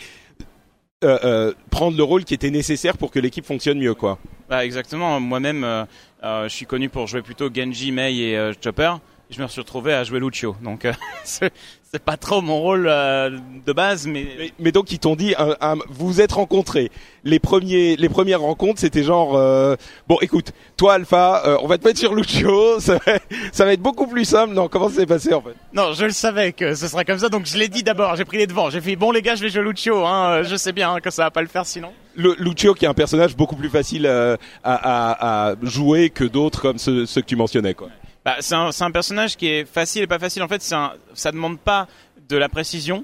euh, 1.03 1.17
euh, 1.23 1.53
prendre 1.69 1.97
le 1.97 2.03
rôle 2.03 2.23
qui 2.23 2.33
était 2.33 2.49
nécessaire 2.49 2.97
pour 2.97 3.11
que 3.11 3.19
l'équipe 3.19 3.45
fonctionne 3.45 3.79
mieux, 3.79 3.93
quoi. 3.93 4.17
Bah 4.49 4.65
exactement, 4.65 5.19
moi-même 5.19 5.63
euh, 5.63 5.85
je 6.43 6.53
suis 6.53 6.65
connu 6.65 6.89
pour 6.89 7.07
jouer 7.07 7.21
plutôt 7.21 7.49
Genji, 7.53 7.91
Mei 7.91 8.17
et 8.17 8.51
Chopper. 8.63 8.93
Je 9.29 9.41
me 9.41 9.47
suis 9.47 9.61
retrouvé 9.61 9.93
à 9.93 10.03
jouer 10.03 10.19
Lucio, 10.19 10.55
donc 10.61 10.87
c'est 11.93 12.01
pas 12.03 12.17
trop 12.17 12.41
mon 12.41 12.59
rôle 12.59 12.87
euh, 12.89 13.37
de 13.67 13.71
base, 13.73 14.07
mais 14.07 14.25
Mais, 14.39 14.51
mais 14.57 14.71
donc 14.71 14.91
ils 14.91 14.97
t'ont 14.99 15.15
dit, 15.15 15.35
un- 15.37 15.55
un- 15.61 15.75
vous 15.89 16.07
vous 16.07 16.21
êtes 16.21 16.31
rencontrés. 16.31 16.89
Les 17.23 17.37
premiers, 17.39 17.95
les 17.95 18.09
premières 18.09 18.41
rencontres, 18.41 18.79
c'était 18.79 19.03
genre, 19.03 19.35
euh, 19.37 19.75
bon, 20.07 20.17
écoute, 20.21 20.53
toi 20.75 20.95
Alpha, 20.95 21.43
euh, 21.45 21.57
on 21.61 21.67
va 21.67 21.77
te 21.77 21.85
mettre 21.87 21.99
sur 21.99 22.15
Lucio, 22.15 22.79
ça 22.79 22.95
va, 23.05 23.13
ça 23.51 23.65
va 23.65 23.73
être 23.73 23.81
beaucoup 23.81 24.07
plus 24.07 24.25
simple. 24.25 24.53
Non, 24.55 24.67
comment 24.69 24.89
ça 24.89 24.95
s'est 24.95 25.05
passé 25.05 25.33
en 25.33 25.41
fait? 25.41 25.53
Non, 25.73 25.93
je 25.93 26.05
le 26.05 26.11
savais 26.11 26.51
que 26.51 26.73
ce 26.73 26.87
serait 26.87 27.05
comme 27.05 27.19
ça, 27.19 27.29
donc 27.29 27.45
je 27.45 27.57
l'ai 27.57 27.67
dit 27.69 27.83
d'abord. 27.83 28.15
J'ai 28.15 28.25
pris 28.25 28.37
les 28.37 28.47
devants. 28.47 28.69
J'ai 28.71 28.81
fait 28.81 28.95
bon 28.95 29.11
les 29.11 29.21
gars, 29.21 29.35
je 29.35 29.43
vais 29.43 29.49
jouer 29.49 29.61
Lucio. 29.63 30.03
Hein. 30.05 30.31
euh, 30.39 30.43
Je 30.43 30.55
sais 30.55 30.71
bien 30.71 30.93
hein, 30.95 30.99
que 30.99 31.11
ça 31.11 31.23
va 31.23 31.31
pas 31.31 31.41
le 31.43 31.47
faire 31.47 31.65
sinon. 31.67 31.91
Le 32.15 32.35
Lucio 32.39 32.73
qui 32.73 32.85
est 32.85 32.87
un 32.87 32.93
personnage 32.95 33.35
beaucoup 33.37 33.55
plus 33.55 33.69
facile 33.69 34.05
euh, 34.07 34.35
à, 34.63 34.73
à- 34.73 35.51
à 35.51 35.55
jouer 35.61 36.09
que 36.09 36.23
d'autres 36.23 36.59
comme 36.61 36.79
ceux, 36.79 37.05
ceux 37.05 37.21
que 37.21 37.27
tu 37.27 37.35
mentionnais, 37.35 37.75
quoi. 37.75 37.89
Bah, 38.25 38.37
c'est 38.39 38.55
un, 38.55 38.69
un 38.79 38.91
personnage 38.91 39.35
qui 39.35 39.47
est 39.47 39.65
facile 39.65 40.03
et 40.03 40.07
pas 40.07 40.19
facile. 40.19 40.43
En 40.43 40.47
fait, 40.47 40.65
un, 40.71 40.93
ça 41.13 41.31
demande 41.31 41.59
pas 41.59 41.87
de 42.29 42.37
la 42.37 42.49
précision 42.49 43.03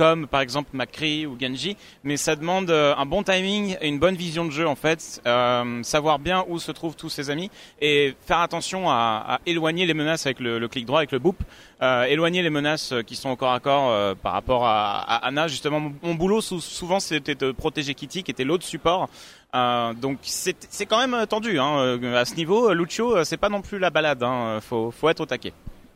comme 0.00 0.26
par 0.26 0.40
exemple 0.40 0.70
McCree 0.72 1.26
ou 1.26 1.36
Genji, 1.38 1.76
mais 2.04 2.16
ça 2.16 2.34
demande 2.34 2.70
euh, 2.70 2.94
un 2.96 3.04
bon 3.04 3.22
timing 3.22 3.76
et 3.82 3.88
une 3.88 3.98
bonne 3.98 4.14
vision 4.14 4.46
de 4.46 4.50
jeu 4.50 4.66
en 4.66 4.74
fait, 4.74 5.20
euh, 5.26 5.82
savoir 5.82 6.18
bien 6.18 6.42
où 6.48 6.58
se 6.58 6.72
trouvent 6.72 6.96
tous 6.96 7.10
ses 7.10 7.28
amis 7.28 7.50
et 7.82 8.14
faire 8.26 8.38
attention 8.38 8.88
à, 8.88 9.22
à 9.28 9.40
éloigner 9.44 9.84
les 9.84 9.92
menaces 9.92 10.24
avec 10.24 10.40
le, 10.40 10.58
le, 10.58 10.68
clic 10.68 10.86
droit, 10.86 11.00
avec 11.00 11.12
le 11.12 11.18
boop, 11.18 11.36
euh, 11.82 12.04
éloigner 12.04 12.40
les 12.40 12.48
menaces 12.48 12.94
qui 13.06 13.14
sont 13.14 13.36
corps 13.36 13.52
à 13.52 13.60
corps 13.60 13.90
euh, 13.90 14.14
par 14.14 14.32
rapport 14.32 14.64
à, 14.64 15.00
à, 15.00 15.26
Anna. 15.26 15.48
Justement, 15.48 15.92
mon 16.02 16.14
boulot 16.14 16.40
souvent 16.40 16.98
c'était 16.98 17.34
de 17.34 17.52
protéger 17.52 17.92
Kitty 17.92 18.22
qui 18.22 18.30
était 18.30 18.44
l'autre 18.44 18.64
support. 18.64 19.10
Euh, 19.54 19.92
donc 19.94 20.18
c'est 20.22 20.86
quand 20.86 21.06
même 21.06 21.26
tendu 21.26 21.58
hein. 21.58 21.98
à 22.14 22.24
ce 22.24 22.34
niveau. 22.34 22.72
Lucio, 22.72 23.24
c'est 23.24 23.36
pas 23.36 23.48
non 23.48 23.62
plus 23.62 23.78
la 23.78 23.90
balade. 23.90 24.22
Hein. 24.22 24.60
Faut, 24.60 24.90
faut 24.90 25.08
être 25.08 25.20
au 25.20 25.26
taquet. 25.26 25.52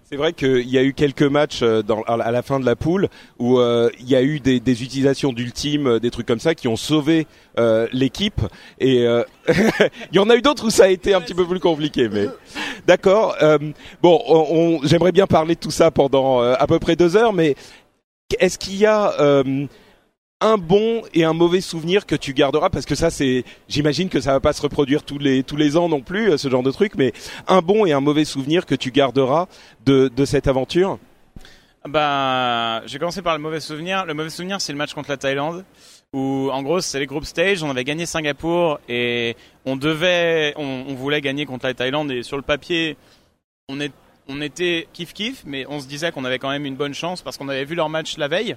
C'est 0.06 0.16
vrai 0.16 0.34
qu'il 0.34 0.68
y 0.68 0.76
a 0.76 0.82
eu 0.82 0.92
quelques 0.92 1.22
matchs 1.22 1.62
euh, 1.62 1.82
dans, 1.82 2.02
à 2.02 2.30
la 2.30 2.42
fin 2.42 2.60
de 2.60 2.66
la 2.66 2.76
poule 2.76 3.08
où 3.38 3.58
euh, 3.58 3.88
il 3.98 4.08
y 4.08 4.14
a 4.14 4.22
eu 4.22 4.38
des, 4.38 4.60
des 4.60 4.82
utilisations 4.82 5.32
d'ultime, 5.32 5.86
euh, 5.86 5.98
des 5.98 6.10
trucs 6.10 6.26
comme 6.26 6.40
ça 6.40 6.54
qui 6.54 6.68
ont 6.68 6.76
sauvé 6.76 7.26
euh, 7.58 7.88
l'équipe. 7.90 8.42
Et 8.78 9.06
euh, 9.06 9.24
il 9.48 10.16
y 10.16 10.18
en 10.18 10.28
a 10.28 10.36
eu 10.36 10.42
d'autres 10.42 10.66
où 10.66 10.70
ça 10.70 10.84
a 10.84 10.88
été 10.88 11.14
un 11.14 11.22
petit 11.22 11.32
peu 11.32 11.46
plus 11.46 11.58
compliqué. 11.58 12.10
Mais 12.10 12.28
d'accord. 12.86 13.34
bon, 14.02 14.22
on, 14.28 14.46
on, 14.50 14.86
j'aimerais 14.86 15.12
bien 15.12 15.26
parler 15.26 15.54
de 15.54 15.60
tout 15.60 15.70
ça 15.70 15.90
pendant 15.90 16.40
à 16.40 16.66
peu 16.66 16.78
près 16.78 16.96
deux 16.96 17.16
heures, 17.16 17.32
mais 17.32 17.56
est-ce 18.38 18.58
qu'il 18.58 18.76
y 18.76 18.86
a 18.86 19.42
un 20.44 20.58
bon 20.58 21.02
et 21.14 21.24
un 21.24 21.32
mauvais 21.32 21.60
souvenir 21.60 22.06
que 22.06 22.14
tu 22.14 22.34
garderas 22.34 22.70
parce 22.70 22.86
que 22.86 22.94
ça 22.94 23.10
c'est 23.10 23.44
j'imagine 23.68 24.08
que 24.08 24.20
ça 24.20 24.32
va 24.32 24.40
pas 24.40 24.52
se 24.52 24.62
reproduire 24.62 25.02
tous 25.02 25.18
les 25.18 25.76
ans 25.76 25.88
non 25.88 26.00
plus 26.00 26.30
euh, 26.30 26.36
ce 26.36 26.48
genre 26.48 26.62
de 26.62 26.70
truc 26.70 26.92
mais 26.96 27.12
un 27.48 27.62
bon 27.62 27.86
et 27.86 27.92
un 27.92 28.00
mauvais 28.00 28.24
souvenir 28.24 28.66
que 28.66 28.74
tu 28.74 28.90
garderas 28.90 29.46
de 29.84 30.24
cette 30.24 30.46
aventure? 30.46 30.98
Bah, 31.86 32.82
j'ai 32.86 32.98
commencé 32.98 33.20
par 33.20 33.36
le 33.36 33.42
mauvais 33.42 33.60
souvenir. 33.60 34.06
Le 34.06 34.14
mauvais 34.14 34.30
souvenir, 34.30 34.60
c'est 34.60 34.72
le 34.72 34.78
match 34.78 34.94
contre 34.94 35.10
la 35.10 35.18
Thaïlande, 35.18 35.66
où 36.14 36.48
en 36.50 36.62
gros, 36.62 36.80
c'est 36.80 36.98
les 36.98 37.06
groupes 37.06 37.26
stage. 37.26 37.62
On 37.62 37.68
avait 37.68 37.84
gagné 37.84 38.06
Singapour 38.06 38.80
et 38.88 39.36
on 39.66 39.76
devait, 39.76 40.54
on, 40.56 40.94
voulait 40.94 41.20
gagner 41.20 41.44
contre 41.44 41.66
la 41.66 41.74
Thaïlande 41.74 42.10
et 42.10 42.22
sur 42.22 42.36
le 42.36 42.42
papier, 42.42 42.96
on 43.68 43.78
on 44.26 44.40
était 44.40 44.88
kiff 44.94 45.12
kiff, 45.12 45.42
mais 45.44 45.66
on 45.68 45.80
se 45.80 45.86
disait 45.86 46.10
qu'on 46.10 46.24
avait 46.24 46.38
quand 46.38 46.48
même 46.48 46.64
une 46.64 46.76
bonne 46.76 46.94
chance 46.94 47.20
parce 47.20 47.36
qu'on 47.36 47.50
avait 47.50 47.66
vu 47.66 47.74
leur 47.74 47.90
match 47.90 48.16
la 48.16 48.26
veille 48.26 48.56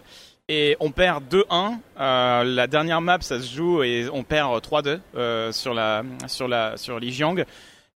et 0.50 0.78
on 0.80 0.92
perd 0.92 1.24
2-1. 1.34 1.78
Euh, 2.00 2.44
la 2.44 2.68
dernière 2.68 3.02
map, 3.02 3.18
ça 3.22 3.40
se 3.42 3.54
joue 3.54 3.84
et 3.84 4.08
on 4.12 4.24
perd 4.24 4.52
3-2 4.64 5.00
euh, 5.16 5.52
sur 5.52 5.74
la 5.74 6.04
sur 6.28 6.48
la 6.48 6.78
sur 6.78 7.00
Lijiang. 7.00 7.44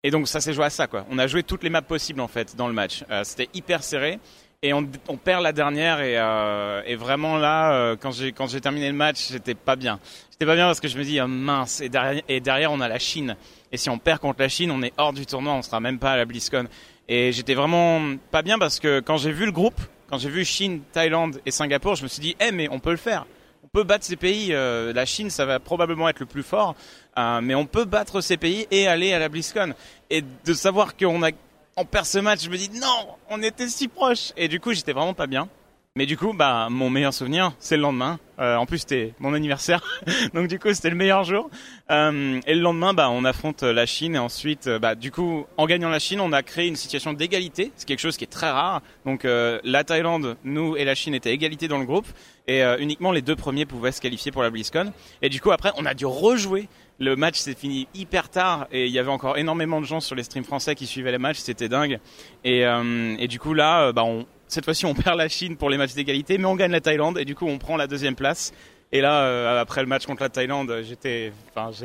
Et 0.02 0.10
donc 0.10 0.28
ça 0.28 0.40
s'est 0.40 0.52
joué 0.52 0.64
à 0.64 0.70
ça 0.70 0.86
quoi. 0.86 1.04
On 1.10 1.18
a 1.18 1.26
joué 1.26 1.42
toutes 1.42 1.62
les 1.62 1.70
maps 1.70 1.82
possibles 1.82 2.20
en 2.20 2.28
fait 2.28 2.56
dans 2.56 2.66
le 2.66 2.72
match. 2.72 3.04
Euh, 3.10 3.22
C'était 3.24 3.48
hyper 3.54 3.82
serré 3.82 4.18
et 4.62 4.72
on, 4.74 4.86
on, 5.08 5.16
perd 5.16 5.42
la 5.42 5.52
dernière 5.52 6.00
et, 6.00 6.18
euh, 6.18 6.82
et 6.84 6.94
vraiment 6.94 7.38
là 7.38 7.72
euh, 7.72 7.96
quand 7.98 8.10
j'ai 8.10 8.32
quand 8.32 8.46
j'ai 8.46 8.60
terminé 8.60 8.88
le 8.88 8.94
match, 8.94 9.28
j'étais 9.30 9.54
pas 9.54 9.76
bien. 9.76 10.00
J'étais 10.32 10.46
pas 10.46 10.54
bien 10.54 10.66
parce 10.66 10.80
que 10.80 10.88
je 10.88 10.98
me 10.98 11.04
dis 11.04 11.20
oh, 11.20 11.26
mince 11.28 11.80
et 11.80 11.88
derrière 11.88 12.22
et 12.28 12.40
derrière 12.40 12.72
on 12.72 12.80
a 12.80 12.88
la 12.88 12.98
Chine 12.98 13.36
et 13.72 13.76
si 13.76 13.90
on 13.90 13.98
perd 13.98 14.18
contre 14.18 14.40
la 14.40 14.48
Chine, 14.48 14.70
on 14.70 14.82
est 14.82 14.92
hors 14.96 15.12
du 15.12 15.26
tournoi, 15.26 15.52
on 15.52 15.62
sera 15.62 15.80
même 15.80 15.98
pas 15.98 16.12
à 16.12 16.16
la 16.16 16.24
BlizzCon. 16.24 16.66
Et 17.08 17.32
j'étais 17.32 17.54
vraiment 17.54 18.16
pas 18.30 18.42
bien 18.42 18.58
parce 18.58 18.80
que 18.80 19.00
quand 19.00 19.16
j'ai 19.16 19.32
vu 19.32 19.44
le 19.44 19.52
groupe 19.52 19.80
quand 20.10 20.18
j'ai 20.18 20.28
vu 20.28 20.44
Chine, 20.44 20.82
Thaïlande 20.92 21.40
et 21.46 21.52
Singapour, 21.52 21.94
je 21.94 22.02
me 22.02 22.08
suis 22.08 22.20
dit, 22.20 22.36
eh 22.40 22.50
mais 22.50 22.68
on 22.70 22.80
peut 22.80 22.90
le 22.90 22.96
faire. 22.96 23.26
On 23.62 23.68
peut 23.68 23.84
battre 23.84 24.04
ces 24.04 24.16
pays. 24.16 24.52
Euh, 24.52 24.92
la 24.92 25.06
Chine, 25.06 25.30
ça 25.30 25.46
va 25.46 25.60
probablement 25.60 26.08
être 26.08 26.18
le 26.18 26.26
plus 26.26 26.42
fort, 26.42 26.74
euh, 27.16 27.40
mais 27.40 27.54
on 27.54 27.66
peut 27.66 27.84
battre 27.84 28.20
ces 28.20 28.36
pays 28.36 28.66
et 28.70 28.88
aller 28.88 29.12
à 29.12 29.20
la 29.20 29.28
BlizzCon. 29.28 29.74
Et 30.10 30.22
de 30.22 30.54
savoir 30.54 30.96
qu'on 30.96 31.22
a 31.22 31.30
on 31.76 31.84
perd 31.84 32.04
ce 32.04 32.18
match, 32.18 32.42
je 32.42 32.50
me 32.50 32.56
dis 32.56 32.68
non, 32.80 33.16
on 33.30 33.42
était 33.42 33.68
si 33.68 33.86
proche. 33.86 34.32
Et 34.36 34.48
du 34.48 34.60
coup, 34.60 34.72
j'étais 34.72 34.92
vraiment 34.92 35.14
pas 35.14 35.28
bien. 35.28 35.48
Mais 35.96 36.06
du 36.06 36.16
coup, 36.16 36.32
bah, 36.32 36.68
mon 36.70 36.88
meilleur 36.88 37.12
souvenir, 37.12 37.50
c'est 37.58 37.74
le 37.74 37.82
lendemain. 37.82 38.20
Euh, 38.38 38.54
en 38.54 38.64
plus, 38.64 38.78
c'était 38.78 39.12
mon 39.18 39.34
anniversaire, 39.34 39.82
donc 40.34 40.46
du 40.46 40.60
coup, 40.60 40.72
c'était 40.72 40.88
le 40.88 40.94
meilleur 40.94 41.24
jour. 41.24 41.50
Euh, 41.90 42.40
et 42.46 42.54
le 42.54 42.60
lendemain, 42.60 42.94
bah, 42.94 43.10
on 43.10 43.24
affronte 43.24 43.64
la 43.64 43.86
Chine 43.86 44.14
et 44.14 44.18
ensuite, 44.20 44.68
euh, 44.68 44.78
bah, 44.78 44.94
du 44.94 45.10
coup, 45.10 45.46
en 45.56 45.66
gagnant 45.66 45.88
la 45.88 45.98
Chine, 45.98 46.20
on 46.20 46.30
a 46.30 46.44
créé 46.44 46.68
une 46.68 46.76
situation 46.76 47.12
d'égalité. 47.12 47.72
C'est 47.74 47.88
quelque 47.88 47.98
chose 47.98 48.16
qui 48.16 48.22
est 48.22 48.28
très 48.28 48.52
rare. 48.52 48.82
Donc, 49.04 49.24
la 49.24 49.82
Thaïlande, 49.82 50.36
nous 50.44 50.76
et 50.76 50.84
la 50.84 50.94
Chine 50.94 51.12
étaient 51.12 51.32
égalité 51.32 51.66
dans 51.66 51.78
le 51.78 51.86
groupe 51.86 52.06
et 52.46 52.62
uniquement 52.78 53.10
les 53.10 53.22
deux 53.22 53.34
premiers 53.34 53.66
pouvaient 53.66 53.90
se 53.90 54.00
qualifier 54.00 54.30
pour 54.30 54.44
la 54.44 54.50
BlizzCon. 54.50 54.92
Et 55.22 55.28
du 55.28 55.40
coup, 55.40 55.50
après, 55.50 55.72
on 55.76 55.86
a 55.86 55.94
dû 55.94 56.06
rejouer. 56.06 56.68
Le 57.00 57.16
match 57.16 57.38
s'est 57.38 57.54
fini 57.54 57.88
hyper 57.94 58.28
tard 58.28 58.68
et 58.70 58.86
il 58.86 58.92
y 58.92 58.98
avait 59.00 59.10
encore 59.10 59.38
énormément 59.38 59.80
de 59.80 59.86
gens 59.86 60.00
sur 60.00 60.14
les 60.14 60.22
streams 60.22 60.44
français 60.44 60.76
qui 60.76 60.86
suivaient 60.86 61.10
les 61.12 61.18
matchs. 61.18 61.38
C'était 61.38 61.68
dingue. 61.68 61.98
Et, 62.44 62.60
et 62.60 63.28
du 63.28 63.40
coup, 63.40 63.54
là, 63.54 63.90
bah, 63.92 64.04
on 64.04 64.26
cette 64.50 64.64
fois-ci, 64.64 64.84
on 64.84 64.94
perd 64.94 65.16
la 65.16 65.28
Chine 65.28 65.56
pour 65.56 65.70
les 65.70 65.78
matchs 65.78 65.94
d'égalité, 65.94 66.36
mais 66.38 66.46
on 66.46 66.56
gagne 66.56 66.72
la 66.72 66.80
Thaïlande 66.80 67.18
et 67.18 67.24
du 67.24 67.34
coup, 67.34 67.46
on 67.46 67.58
prend 67.58 67.76
la 67.76 67.86
deuxième 67.86 68.16
place. 68.16 68.52
Et 68.92 69.00
là, 69.00 69.22
euh, 69.22 69.60
après 69.60 69.82
le 69.82 69.86
match 69.86 70.06
contre 70.06 70.22
la 70.22 70.28
Thaïlande, 70.28 70.82
j'étais, 70.82 71.32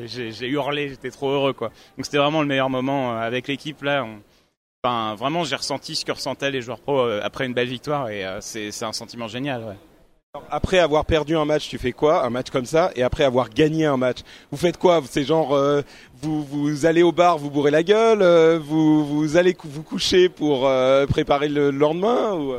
j'ai 0.05 0.47
hurlé, 0.47 0.89
j'étais 0.89 1.11
trop 1.11 1.29
heureux, 1.29 1.53
quoi. 1.53 1.69
Donc 1.97 2.05
c'était 2.05 2.17
vraiment 2.17 2.41
le 2.41 2.47
meilleur 2.47 2.69
moment 2.69 3.13
euh, 3.13 3.19
avec 3.19 3.47
l'équipe 3.47 3.83
là. 3.83 4.05
Vraiment, 4.83 5.43
j'ai 5.43 5.55
ressenti 5.55 5.95
ce 5.95 6.05
que 6.05 6.11
ressentaient 6.11 6.51
les 6.51 6.61
joueurs 6.61 6.79
pro 6.79 6.99
euh, 6.99 7.19
après 7.23 7.45
une 7.45 7.53
belle 7.53 7.67
victoire 7.67 8.09
et 8.09 8.23
c'est 8.39 8.83
un 8.83 8.93
sentiment 8.93 9.27
génial. 9.27 9.63
Ouais. 9.63 9.75
Après 10.49 10.79
avoir 10.79 11.05
perdu 11.05 11.35
un 11.35 11.45
match, 11.45 11.67
tu 11.69 11.77
fais 11.77 11.91
quoi 11.91 12.25
Un 12.25 12.29
match 12.29 12.49
comme 12.49 12.65
ça 12.65 12.91
Et 12.95 13.03
après 13.03 13.23
avoir 13.23 13.49
gagné 13.49 13.85
un 13.85 13.97
match, 13.97 14.19
vous 14.51 14.57
faites 14.57 14.77
quoi 14.77 15.01
C'est 15.09 15.23
genre, 15.23 15.53
euh, 15.55 15.81
vous, 16.21 16.43
vous 16.43 16.85
allez 16.85 17.03
au 17.03 17.11
bar, 17.11 17.37
vous 17.37 17.49
bourrez 17.49 17.71
la 17.71 17.83
gueule, 17.83 18.21
euh, 18.21 18.59
vous, 18.61 19.05
vous 19.05 19.37
allez 19.37 19.55
vous 19.63 19.83
coucher 19.83 20.29
pour 20.29 20.67
euh, 20.67 21.05
préparer 21.05 21.49
le 21.49 21.71
lendemain 21.71 22.33
ou... 22.33 22.53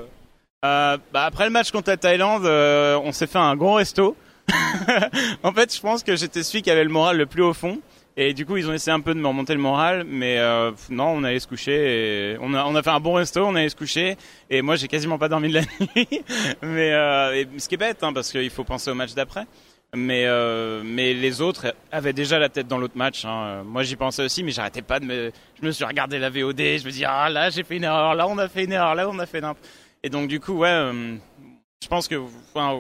bah 0.62 0.99
Après 1.14 1.45
le 1.45 1.50
match 1.50 1.71
contre 1.71 1.90
la 1.90 1.97
Thaïlande, 1.97 2.47
on 2.47 3.12
s'est 3.12 3.26
fait 3.26 3.38
un 3.38 3.56
gros 3.56 3.75
resto. 3.75 4.16
en 5.42 5.52
fait, 5.52 5.75
je 5.75 5.80
pense 5.80 6.02
que 6.02 6.14
j'étais 6.16 6.42
celui 6.42 6.62
qui 6.62 6.71
avait 6.71 6.85
le 6.85 6.90
moral 6.90 7.16
le 7.16 7.26
plus 7.26 7.42
au 7.42 7.52
fond. 7.52 7.80
Et 8.18 8.32
du 8.32 8.46
coup, 8.46 8.56
ils 8.56 8.68
ont 8.68 8.73
essayé 8.73 8.94
un 8.94 9.00
peu 9.00 9.14
de 9.14 9.20
me 9.20 9.28
remonter 9.28 9.52
le 9.52 9.61
moral, 9.61 10.04
mais 10.08 10.38
euh, 10.38 10.73
non, 10.88 11.08
on 11.08 11.23
allait 11.23 11.38
se 11.38 11.46
coucher. 11.46 12.38
On 12.40 12.54
a 12.54 12.82
fait 12.82 12.90
un 12.90 13.00
bon 13.00 13.12
resto, 13.12 13.44
on 13.44 13.54
allait 13.54 13.68
se 13.68 13.76
coucher. 13.76 14.16
Et 14.49 14.62
moi, 14.62 14.76
j'ai 14.76 14.88
quasiment 14.88 15.18
pas 15.18 15.28
dormi 15.28 15.49
de 15.49 15.54
la 15.54 15.61
nuit. 15.80 16.08
mais 16.62 16.92
euh, 16.92 17.44
ce 17.58 17.68
qui 17.68 17.75
est 17.75 17.78
bête, 17.78 18.02
hein, 18.02 18.14
parce 18.14 18.30
qu'il 18.30 18.49
faut 18.49 18.64
penser 18.64 18.90
au 18.90 18.94
match 18.94 19.12
d'après. 19.12 19.44
Mais 19.94 20.25
euh, 20.26 20.82
mais 20.85 21.14
les 21.14 21.40
autres 21.42 21.75
avaient 21.92 22.12
déjà 22.14 22.38
la 22.38 22.49
tête 22.49 22.66
dans 22.66 22.78
l'autre 22.78 22.96
match. 22.96 23.25
Hein. 23.26 23.62
Moi, 23.64 23.82
j'y 23.82 23.96
pensais 23.96 24.25
aussi, 24.25 24.42
mais 24.42 24.50
j'arrêtais 24.50 24.82
pas 24.82 24.99
de 24.99 25.04
me. 25.04 25.30
Je 25.61 25.66
me 25.66 25.70
suis 25.70 25.85
regardé 25.85 26.18
la 26.18 26.30
VOD. 26.30 26.58
Je 26.58 26.87
me 26.87 26.90
dis 26.90 27.04
ah 27.04 27.28
là, 27.28 27.50
j'ai 27.50 27.64
fait 27.64 27.76
une 27.76 27.85
erreur. 27.85 28.14
Là, 28.14 28.26
on 28.26 28.38
a 28.38 28.49
fait 28.49 28.64
une 28.64 28.73
erreur. 28.73 28.94
Là, 28.94 29.08
on 29.11 29.18
a 29.18 29.26
fait 29.26 29.42
n'importe. 29.42 29.64
Et 30.02 30.08
donc 30.08 30.28
du 30.28 30.40
coup, 30.40 30.54
ouais. 30.54 30.90
Je 31.82 31.88
pense 31.88 32.08
que 32.08 32.16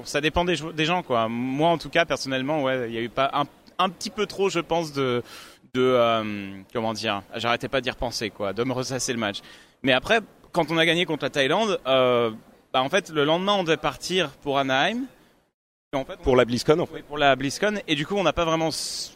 ça 0.04 0.22
dépend 0.22 0.46
des, 0.46 0.56
des 0.74 0.84
gens 0.86 1.02
quoi. 1.02 1.28
Moi 1.28 1.68
en 1.68 1.76
tout 1.76 1.90
cas 1.90 2.06
personnellement 2.06 2.62
ouais, 2.62 2.88
il 2.88 2.94
y 2.94 2.98
a 2.98 3.02
eu 3.02 3.10
pas 3.10 3.30
un 3.34 3.44
un 3.78 3.88
petit 3.88 4.10
peu 4.10 4.26
trop, 4.26 4.48
je 4.48 4.60
pense, 4.60 4.92
de, 4.92 5.22
de 5.74 5.80
euh, 5.82 6.54
comment 6.72 6.92
dire, 6.92 7.22
j'arrêtais 7.34 7.68
pas 7.68 7.80
d'y 7.80 7.90
repenser, 7.90 8.30
quoi, 8.30 8.52
de 8.52 8.64
me 8.64 8.72
ressasser 8.72 9.12
le 9.12 9.18
match. 9.18 9.38
Mais 9.82 9.92
après, 9.92 10.20
quand 10.52 10.70
on 10.70 10.78
a 10.78 10.86
gagné 10.86 11.04
contre 11.06 11.24
la 11.24 11.30
Thaïlande, 11.30 11.80
euh, 11.86 12.30
bah 12.72 12.82
en 12.82 12.88
fait, 12.88 13.10
le 13.10 13.24
lendemain, 13.24 13.54
on 13.54 13.64
devait 13.64 13.76
partir 13.76 14.30
pour 14.42 14.58
Anaheim. 14.58 15.04
En 15.94 16.04
fait, 16.04 16.16
pour 16.18 16.36
la 16.36 16.44
BlizzCon, 16.44 16.78
en 16.78 16.86
fait. 16.86 16.94
Oui, 16.94 17.02
pour 17.06 17.16
la 17.16 17.36
BlizzCon. 17.36 17.80
Et 17.88 17.94
du 17.94 18.06
coup, 18.06 18.16
on 18.16 18.22
n'a 18.22 18.32
pas 18.32 18.44
vraiment, 18.44 18.68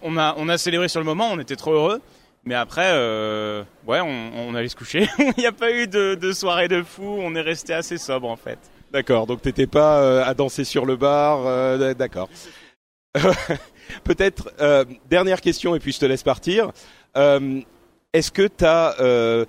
on 0.02 0.16
a, 0.16 0.34
on 0.38 0.48
a 0.48 0.56
célébré 0.56 0.88
sur 0.88 1.00
le 1.00 1.06
moment, 1.06 1.28
on 1.30 1.38
était 1.38 1.56
trop 1.56 1.72
heureux. 1.72 2.00
Mais 2.44 2.54
après, 2.54 2.86
euh, 2.92 3.62
ouais, 3.86 4.00
on, 4.00 4.30
on 4.34 4.54
allait 4.54 4.68
se 4.68 4.76
coucher. 4.76 5.06
Il 5.18 5.34
n'y 5.36 5.46
a 5.46 5.52
pas 5.52 5.72
eu 5.72 5.86
de, 5.86 6.14
de 6.14 6.32
soirée 6.32 6.68
de 6.68 6.82
fou. 6.82 7.04
On 7.04 7.34
est 7.34 7.40
resté 7.42 7.74
assez 7.74 7.98
sobre, 7.98 8.28
en 8.30 8.36
fait. 8.36 8.58
D'accord. 8.92 9.26
Donc 9.26 9.42
t'étais 9.42 9.66
pas 9.66 10.00
euh, 10.00 10.24
à 10.24 10.32
danser 10.34 10.64
sur 10.64 10.86
le 10.86 10.96
bar. 10.96 11.46
Euh, 11.46 11.94
D'accord. 11.94 12.28
Peut-être 14.04 14.52
euh, 14.60 14.84
dernière 15.08 15.40
question 15.40 15.74
et 15.74 15.80
puis 15.80 15.92
je 15.92 16.00
te 16.00 16.06
laisse 16.06 16.22
partir. 16.22 16.72
Euh, 17.16 17.60
Est-ce 18.12 18.30
que 18.30 18.46
tu 18.46 18.64
as 18.64 18.96
euh, 19.00 19.44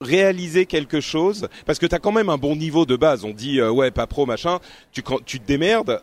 réalisé 0.00 0.66
quelque 0.66 1.00
chose? 1.00 1.48
Parce 1.66 1.78
que 1.78 1.86
tu 1.86 1.94
as 1.94 1.98
quand 1.98 2.12
même 2.12 2.28
un 2.28 2.38
bon 2.38 2.56
niveau 2.56 2.86
de 2.86 2.96
base. 2.96 3.24
On 3.24 3.30
dit 3.30 3.62
ouais 3.62 3.90
pas 3.90 4.06
pro 4.06 4.26
machin. 4.26 4.58
Tu 4.92 5.02
tu 5.24 5.40
te 5.40 5.46
démerdes. 5.46 6.00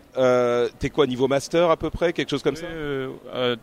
T'es 0.80 0.90
quoi 0.90 1.08
niveau 1.08 1.28
master 1.28 1.70
à 1.70 1.78
peu 1.78 1.90
près? 1.90 2.14
Quelque 2.14 2.30
chose 2.30 2.44
comme 2.44 2.56
ça? 2.56 2.68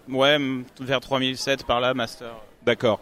Ouais 0.08 0.38
vers 0.80 1.00
3007 1.00 1.64
par 1.64 1.80
là 1.80 1.94
master. 1.94 2.34
D'accord. 2.64 3.00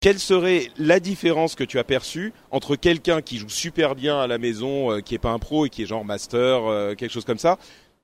Quelle 0.00 0.20
serait 0.20 0.68
la 0.78 1.00
différence 1.00 1.56
que 1.56 1.64
tu 1.64 1.80
as 1.80 1.84
perçue 1.84 2.32
entre 2.52 2.76
quelqu'un 2.76 3.20
qui 3.20 3.36
joue 3.38 3.48
super 3.48 3.96
bien 3.96 4.20
à 4.20 4.28
la 4.28 4.38
maison, 4.38 5.00
qui 5.00 5.16
est 5.16 5.18
pas 5.18 5.30
un 5.30 5.40
pro 5.40 5.66
et 5.66 5.70
qui 5.70 5.82
est 5.82 5.86
genre 5.86 6.04
master, 6.04 6.94
quelque 6.96 7.10
chose 7.10 7.24
comme 7.24 7.38
ça, 7.38 7.58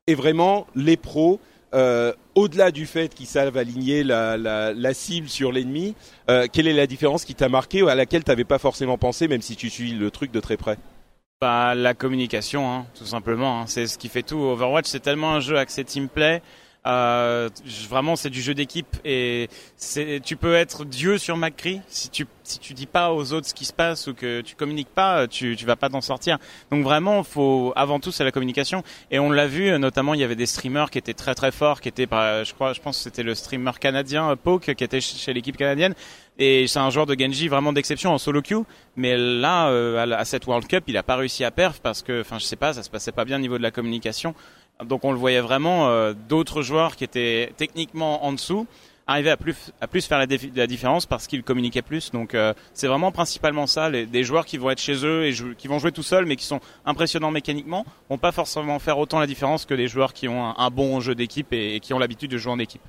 et 0.09 0.15
vraiment 0.15 0.67
les 0.75 0.97
pros 0.97 1.39
euh, 1.75 2.13
au-delà 2.35 2.71
du 2.71 2.87
fait 2.87 3.13
qu'ils 3.13 3.27
savent 3.27 3.57
aligner 3.57 4.05
la, 4.05 4.95
cible 4.95 5.29
sur 5.29 5.53
l'ennemi, 5.53 5.95
euh, 6.31 6.47
quelle 6.53 6.69
est 6.69 6.73
la 6.73 6.87
différence 6.87 7.25
qui 7.25 7.35
t'a 7.35 7.49
marqué 7.49 7.83
ou 7.83 7.89
à 7.89 7.95
laquelle 7.95 8.25
tu 8.25 8.31
n'avais 8.31 8.45
pas 8.45 8.59
forcément 8.59 8.97
pensé, 8.97 9.29
même 9.29 9.43
si 9.43 9.57
tu 9.57 9.71
suis 9.71 9.93
le 9.93 10.11
truc 10.11 10.31
de 10.31 10.41
très 10.41 10.57
près? 10.57 10.79
Bah, 11.41 11.75
La 11.75 11.95
communication, 11.95 12.71
hein, 12.73 12.87
tout 12.97 13.07
simplement. 13.07 13.61
Hein. 13.61 13.65
C'est 13.67 13.87
ce 13.87 13.99
qui 13.99 14.09
fait 14.09 14.23
tout. 14.23 14.39
Overwatch, 14.39 14.87
c'est 14.87 15.01
tellement 15.01 15.35
un 15.35 15.41
jeu 15.41 15.59
axé 15.59 15.85
team 15.85 16.09
play. 16.09 16.43
Euh, 16.87 17.49
vraiment, 17.89 18.15
c'est 18.15 18.29
du 18.29 18.43
jeu 18.43 18.53
d'équipe 18.53 18.97
et 19.07 19.49
tu 20.23 20.37
peux 20.37 20.55
être 20.55 20.85
Dieu 20.85 21.17
sur 21.17 21.37
McCree 21.37 21.81
si 21.89 22.11
tu 22.11 22.27
si 22.43 22.59
tu 22.59 22.75
dis 22.75 22.85
pas 22.85 23.11
aux 23.11 23.33
autres 23.33 23.49
ce 23.49 23.55
qui 23.55 23.65
se 23.65 23.73
passe 23.73 24.07
ou 24.07 24.13
que 24.13 24.43
tu 24.43 24.55
communiques 24.55 24.91
pas, 24.95 25.27
tu 25.27 25.57
tu 25.57 25.65
vas 25.65 25.77
pas 25.77 25.89
t'en 25.89 26.03
sortir. 26.03 26.39
Donc 26.71 26.85
vraiment, 26.85 27.23
faut 27.23 27.73
avant 27.75 28.01
tout 28.01 28.13
c'est 28.13 28.23
la 28.25 28.33
communication. 28.33 28.83
Et 29.11 29.19
on 29.19 29.31
l'a 29.31 29.47
vu 29.47 29.79
notamment 29.79 30.13
il 30.13 30.21
y 30.21 30.25
avait 30.25 30.37
des 30.37 30.45
streamers 30.45 30.91
qui 30.91 30.99
étaient 30.99 31.15
très 31.15 31.35
très 31.35 31.53
forts, 31.53 31.81
qui 31.81 31.89
étaient 31.89 32.07
je 32.11 32.53
crois 32.53 32.75
je 32.75 32.83
pense 32.83 32.99
que 32.99 33.03
c'était 33.05 33.23
le 33.23 33.35
streamer 33.35 33.73
canadien 33.81 34.31
euh, 34.31 34.37
Poke 34.37 34.75
qui 34.75 34.85
était 34.85 35.01
chez 35.01 35.33
l'équipe 35.33 35.57
canadienne. 35.57 35.95
Et 36.39 36.67
c'est 36.67 36.81
un 36.81 36.91
joueur 36.91 37.07
de 37.07 37.17
Genji 37.19 37.49
vraiment 37.49 37.73
d'exception 37.73 38.13
en 38.13 38.19
solo 38.19 38.43
queue. 38.43 38.65
Mais 38.97 39.17
là 39.17 39.69
euh, 39.69 40.15
à 40.15 40.25
cette 40.27 40.47
World 40.47 40.69
Cup 40.69 40.85
il 40.87 40.99
a 40.99 41.03
pas 41.03 41.17
réussi 41.17 41.45
à 41.45 41.51
perf 41.51 41.81
parce 41.81 42.03
que 42.03 42.21
enfin 42.21 42.39
je 42.39 42.45
sais 42.45 42.57
pas 42.57 42.75
ça 42.75 42.83
se 42.83 42.91
passait 42.91 43.13
pas 43.13 43.25
bien 43.25 43.37
au 43.37 43.41
niveau 43.41 43.57
de 43.57 43.63
la 43.63 43.71
communication 43.71 44.35
donc 44.85 45.05
on 45.05 45.13
le 45.13 45.19
voyait 45.19 45.41
vraiment, 45.41 45.89
euh, 45.89 46.13
d'autres 46.29 46.63
joueurs 46.63 46.97
qui 46.97 47.05
étaient 47.05 47.53
techniquement 47.57 48.25
en 48.25 48.33
dessous 48.33 48.67
arrivaient 49.07 49.31
à 49.31 49.37
plus, 49.37 50.07
faire 50.07 50.19
la, 50.19 50.67
différence 50.67 51.07
parce 51.07 51.27
qu'ils 51.27 51.43
communiquaient 51.43 51.83
plus. 51.83 52.11
Donc 52.11 52.35
euh, 52.35 52.55
c'est 52.73 52.87
vraiment 52.87 53.13
principalement 53.13 53.67
ça, 53.67 53.91
des 53.91 54.25
joueurs 54.25 54.47
qui 54.47 54.57
vont 54.57 54.71
être 54.71 54.81
chez 54.81 55.05
eux 55.05 55.27
et 55.27 55.35
qui 55.57 55.69
vont 55.69 55.79
jouer 55.79 55.93
tout 55.93 56.03
seuls 56.03 56.27
mais 56.27 56.37
qui 56.37 56.47
sont 56.47 56.61
impressionnants 56.87 57.31
mécaniquement, 57.31 57.85
vont 58.09 58.19
pas 58.19 58.33
forcément 58.33 58.79
faire 58.79 58.99
autant 58.99 59.21
la 59.21 59.27
différence 59.27 59.67
que 59.67 59.75
les 59.75 59.89
joueurs 59.89 60.13
qui 60.13 60.29
ont 60.29 60.59
un, 60.59 60.71
bon 60.71 61.01
jeu 61.01 61.15
d'équipe 61.15 61.53
et 61.53 61.81
qui 61.81 61.93
ont 61.93 61.99
l'habitude 61.99 62.31
de 62.31 62.39
jouer 62.39 62.53
en 62.53 62.59
équipe. 62.59 62.83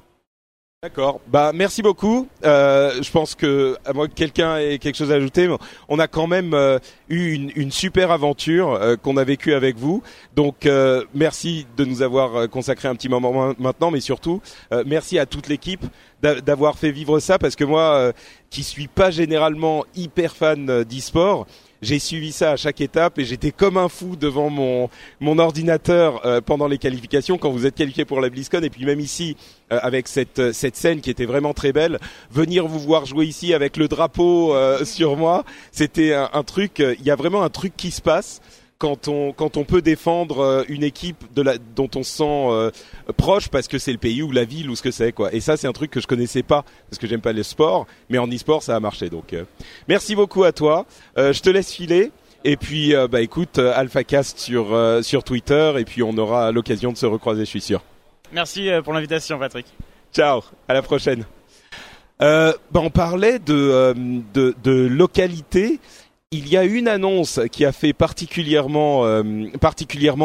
D'accord. 0.85 1.19
Bah 1.25 1.51
merci 1.51 1.81
beaucoup. 1.81 2.27
Euh, 2.43 3.01
je 3.01 3.09
pense 3.09 3.33
que 3.33 3.75
à 3.85 3.93
moins 3.93 4.07
que 4.07 4.13
quelqu'un 4.13 4.59
ait 4.59 4.77
quelque 4.77 4.97
chose 4.97 5.11
à 5.11 5.15
ajouter, 5.15 5.49
on 5.89 5.97
a 5.97 6.07
quand 6.07 6.27
même 6.27 6.53
euh, 6.53 6.77
eu 7.09 7.31
une, 7.31 7.51
une, 7.55 7.71
super 7.71 8.11
aventure 8.11 8.73
euh, 8.73 8.95
qu'on 8.95 9.17
a 9.17 9.23
vécue 9.23 9.55
avec 9.55 9.77
vous. 9.77 10.03
Donc 10.35 10.67
euh, 10.67 11.03
merci 11.15 11.65
de 11.75 11.85
nous 11.85 12.03
avoir 12.03 12.47
consacré 12.49 12.87
un 12.87 12.93
petit 12.93 13.09
moment 13.09 13.55
maintenant, 13.57 13.89
mais 13.89 13.99
surtout 13.99 14.43
merci 14.85 15.17
à 15.17 15.25
toute 15.25 15.47
l'équipe 15.47 15.83
d'avoir 16.21 16.77
fait 16.77 16.91
vivre 16.91 17.19
ça 17.19 17.39
parce 17.39 17.55
que 17.55 17.63
moi, 17.63 18.13
qui 18.51 18.61
suis 18.61 18.87
pas 18.87 19.09
généralement 19.09 19.85
hyper 19.95 20.35
fan 20.35 20.83
d'e-sport, 20.83 21.47
j'ai 21.85 21.99
suivi 21.99 22.31
ça 22.31 22.51
à 22.51 22.55
chaque 22.57 22.81
étape 22.81 23.19
et 23.19 23.25
j'étais 23.25 23.51
comme 23.51 23.77
un 23.77 23.89
fou 23.89 24.15
devant 24.15 24.49
mon 24.49 24.89
mon 25.19 25.37
ordinateur 25.37 26.25
euh, 26.25 26.41
pendant 26.41 26.67
les 26.67 26.79
qualifications 26.79 27.37
quand 27.37 27.51
vous 27.51 27.65
êtes 27.65 27.75
qualifié 27.75 28.05
pour 28.05 28.19
la 28.21 28.29
BlizzCon 28.29 28.61
et 28.63 28.69
puis 28.71 28.85
même 28.85 28.99
ici 28.99 29.37
euh, 29.71 29.79
avec 29.81 30.07
cette 30.07 30.39
euh, 30.39 30.51
cette 30.51 30.75
scène 30.75 30.99
qui 30.99 31.11
était 31.11 31.25
vraiment 31.25 31.53
très 31.53 31.73
belle, 31.73 31.99
venir 32.31 32.67
vous 32.67 32.79
voir 32.79 33.05
jouer 33.05 33.25
ici 33.27 33.53
avec 33.53 33.77
le 33.77 33.87
drapeau 33.87 34.55
sur 34.83 35.15
moi, 35.15 35.43
c'était 35.71 36.13
un, 36.13 36.29
un, 36.33 36.43
truc. 36.43 36.79
Il 36.79 37.05
y 37.05 37.11
a 37.11 37.15
vraiment 37.15 37.43
un 37.43 37.49
truc 37.49 37.73
qui 37.77 37.91
se 37.91 38.01
passe 38.01 38.41
quand 38.77 39.07
on 39.07 39.31
quand 39.31 39.57
on 39.57 39.63
peut 39.63 39.81
défendre 39.81 40.39
euh, 40.39 40.63
une 40.67 40.83
équipe 40.83 41.33
de 41.33 41.41
la 41.41 41.57
dont 41.57 41.89
on 41.95 42.03
se 42.03 42.17
sent 42.17 42.23
euh, 42.49 42.71
proche 43.17 43.47
parce 43.49 43.67
que 43.67 43.77
c'est 43.77 43.91
le 43.91 43.97
pays 43.97 44.21
ou 44.21 44.31
la 44.31 44.43
ville 44.43 44.69
ou 44.69 44.75
ce 44.75 44.81
que 44.81 44.91
c'est 44.91 45.11
quoi. 45.11 45.33
Et 45.33 45.39
ça 45.39 45.57
c'est 45.57 45.67
un 45.67 45.71
truc 45.73 45.91
que 45.91 46.01
je 46.01 46.07
connaissais 46.07 46.43
pas 46.43 46.65
parce 46.89 46.99
que 46.99 47.07
j'aime 47.07 47.21
pas 47.21 47.33
le 47.33 47.43
sport, 47.43 47.87
mais 48.09 48.17
en 48.17 48.27
e-sport 48.27 48.63
ça 48.63 48.75
a 48.75 48.79
marché. 48.79 49.09
Donc 49.09 49.33
euh, 49.33 49.45
merci 49.87 50.15
beaucoup 50.15 50.43
à 50.43 50.51
toi. 50.51 50.85
je 51.17 51.39
te 51.41 51.49
laisse 51.49 51.71
filer. 51.71 52.11
Et 52.47 52.57
puis 52.57 52.93
bah 53.09 53.21
écoute 53.21 53.57
AlphaCast 53.57 54.37
sur 54.37 54.67
sur 55.01 55.23
Twitter 55.23 55.73
et 55.79 55.83
puis 55.83 56.03
on 56.03 56.15
aura 56.15 56.51
l'occasion 56.51 56.91
de 56.91 56.97
se 56.97 57.07
recroiser, 57.07 57.43
je 57.43 57.49
suis 57.49 57.61
sûr. 57.61 57.81
Merci 58.33 58.69
pour 58.83 58.93
l'invitation 58.93 59.39
Patrick. 59.39 59.65
Ciao, 60.13 60.43
à 60.67 60.75
la 60.75 60.83
prochaine. 60.83 61.25
Euh, 62.21 62.53
bah 62.71 62.81
on 62.83 62.89
parlait 62.89 63.39
de, 63.39 63.93
de, 64.33 64.55
de 64.63 64.71
localité 64.71 65.79
il 66.35 66.49
y 66.49 66.57
a 66.57 66.63
une 66.63 66.87
annonce 66.87 67.39
qui 67.51 67.65
a 67.65 67.71
fait 67.71 67.93
particulièrement, 67.93 69.05
euh, 69.05 69.23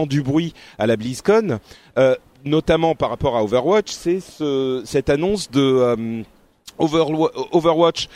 du 0.07 0.23
bruit 0.23 0.55
à 0.79 0.87
la 0.87 0.97
BlizzCon, 0.97 1.61
euh, 1.99 2.17
notamment 2.45 2.95
par 2.95 3.11
rapport 3.11 3.37
à 3.37 3.45
Overwatch, 3.45 3.91
c'est 3.91 4.21
ce, 4.21 4.83
cette 4.85 5.09
annonce 5.09 5.51
de 5.51 5.61
euh, 5.61 6.23
Overwatch 6.79 8.09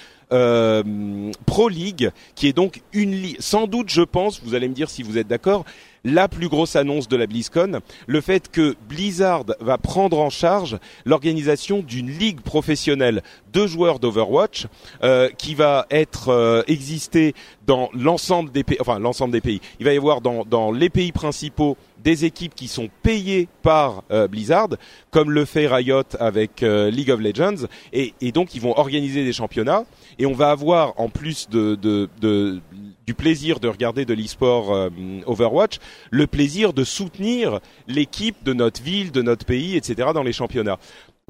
Pro 1.47 1.69
League, 1.69 2.11
qui 2.35 2.49
est 2.49 2.53
donc 2.53 2.83
une 2.93 3.13
ligue, 3.13 3.37
sans 3.39 3.67
doute, 3.67 3.91
je 3.91 4.03
pense, 4.03 4.43
vous 4.43 4.55
allez 4.55 4.69
me 4.69 4.75
dire 4.75 4.91
si 4.91 5.03
vous 5.03 5.19
êtes 5.19 5.29
d'accord, 5.29 5.65
la 6.05 6.29
plus 6.29 6.49
grosse 6.49 6.77
annonce 6.77 7.09
de 7.09 7.17
la 7.17 7.27
BlizzCon, 7.27 7.81
le 8.07 8.21
fait 8.21 8.51
que 8.51 8.77
Blizzard 8.89 9.45
va 9.61 9.79
prendre 9.79 10.19
en 10.19 10.31
charge 10.31 10.79
l'organisation 11.05 11.81
d'une 11.81 12.11
ligue 12.11 12.41
professionnelle 12.41 13.23
de 13.53 13.67
joueurs 13.67 13.99
d'Overwatch 13.99 14.67
euh, 15.03 15.29
qui 15.39 15.55
va 15.55 15.87
être 15.91 16.29
euh, 16.29 16.63
exister 16.67 17.35
dans 17.67 17.89
l'ensemble 17.95 18.53
des 18.53 18.65
pays, 18.65 18.77
enfin 18.81 18.99
l'ensemble 18.99 19.33
des 19.33 19.41
pays. 19.41 19.61
Il 19.79 19.87
va 19.87 19.95
y 19.95 19.97
avoir 19.97 20.21
dans, 20.21 20.45
dans 20.45 20.71
les 20.71 20.91
pays 20.91 21.13
principaux 21.13 21.77
des 22.05 22.27
équipes 22.27 22.55
qui 22.55 22.69
sont 22.69 22.91
payées 23.03 23.49
par 23.63 24.05
euh, 24.11 24.29
Blizzard, 24.29 24.69
comme 25.11 25.31
le 25.31 25.47
fait 25.47 25.67
Riot 25.67 26.03
avec 26.21 26.63
euh, 26.63 26.91
League 26.91 27.11
of 27.11 27.19
Legends, 27.19 27.67
et, 27.95 28.13
et, 28.21 28.31
donc 28.31 28.55
ils 28.55 28.61
vont 28.61 28.79
organiser 28.79 29.25
des 29.25 29.33
championnats, 29.33 29.85
et 30.19 30.27
on 30.27 30.35
va 30.35 30.51
avoir 30.51 31.01
en 31.01 31.09
plus 31.09 31.49
de, 31.49 31.75
de, 31.77 32.11
de 32.21 32.61
du 33.07 33.15
plaisir 33.15 33.61
de 33.61 33.69
regarder 33.69 34.05
de 34.05 34.15
l'e-sport 34.15 34.75
euh, 34.75 34.91
Overwatch, 35.27 35.79
le 36.11 36.27
plaisir 36.27 36.73
de 36.73 36.85
soutenir 36.85 37.61
l'équipe 37.87 38.43
de 38.45 38.53
notre 38.53 38.83
ville, 38.83 39.13
de 39.13 39.23
notre 39.23 39.45
pays, 39.45 39.77
etc. 39.77 40.09
dans 40.15 40.23
les 40.23 40.33
championnats. 40.33 40.79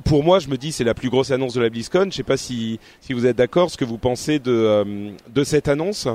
Pour 0.04 0.25
moi, 0.25 0.38
je 0.38 0.49
me 0.49 0.57
dis 0.57 0.73
c'est 0.73 0.85
la 0.85 0.95
plus 0.95 1.09
grosse 1.09 1.31
annonce 1.31 1.54
de 1.54 1.61
la 1.61 1.71
BlizzCon. 1.71 2.06
Je 2.10 2.17
sais 2.17 2.23
pas 2.23 2.37
si, 2.37 2.80
si 3.00 3.13
vous 3.13 3.26
êtes 3.26 3.37
d'accord, 3.37 3.71
ce 3.71 3.76
que 3.76 3.84
vous 3.84 3.99
pensez 3.99 4.39
de, 4.39 4.52
euh, 4.52 5.10
de 5.28 5.45
cette 5.45 5.69
annonce. 5.69 6.08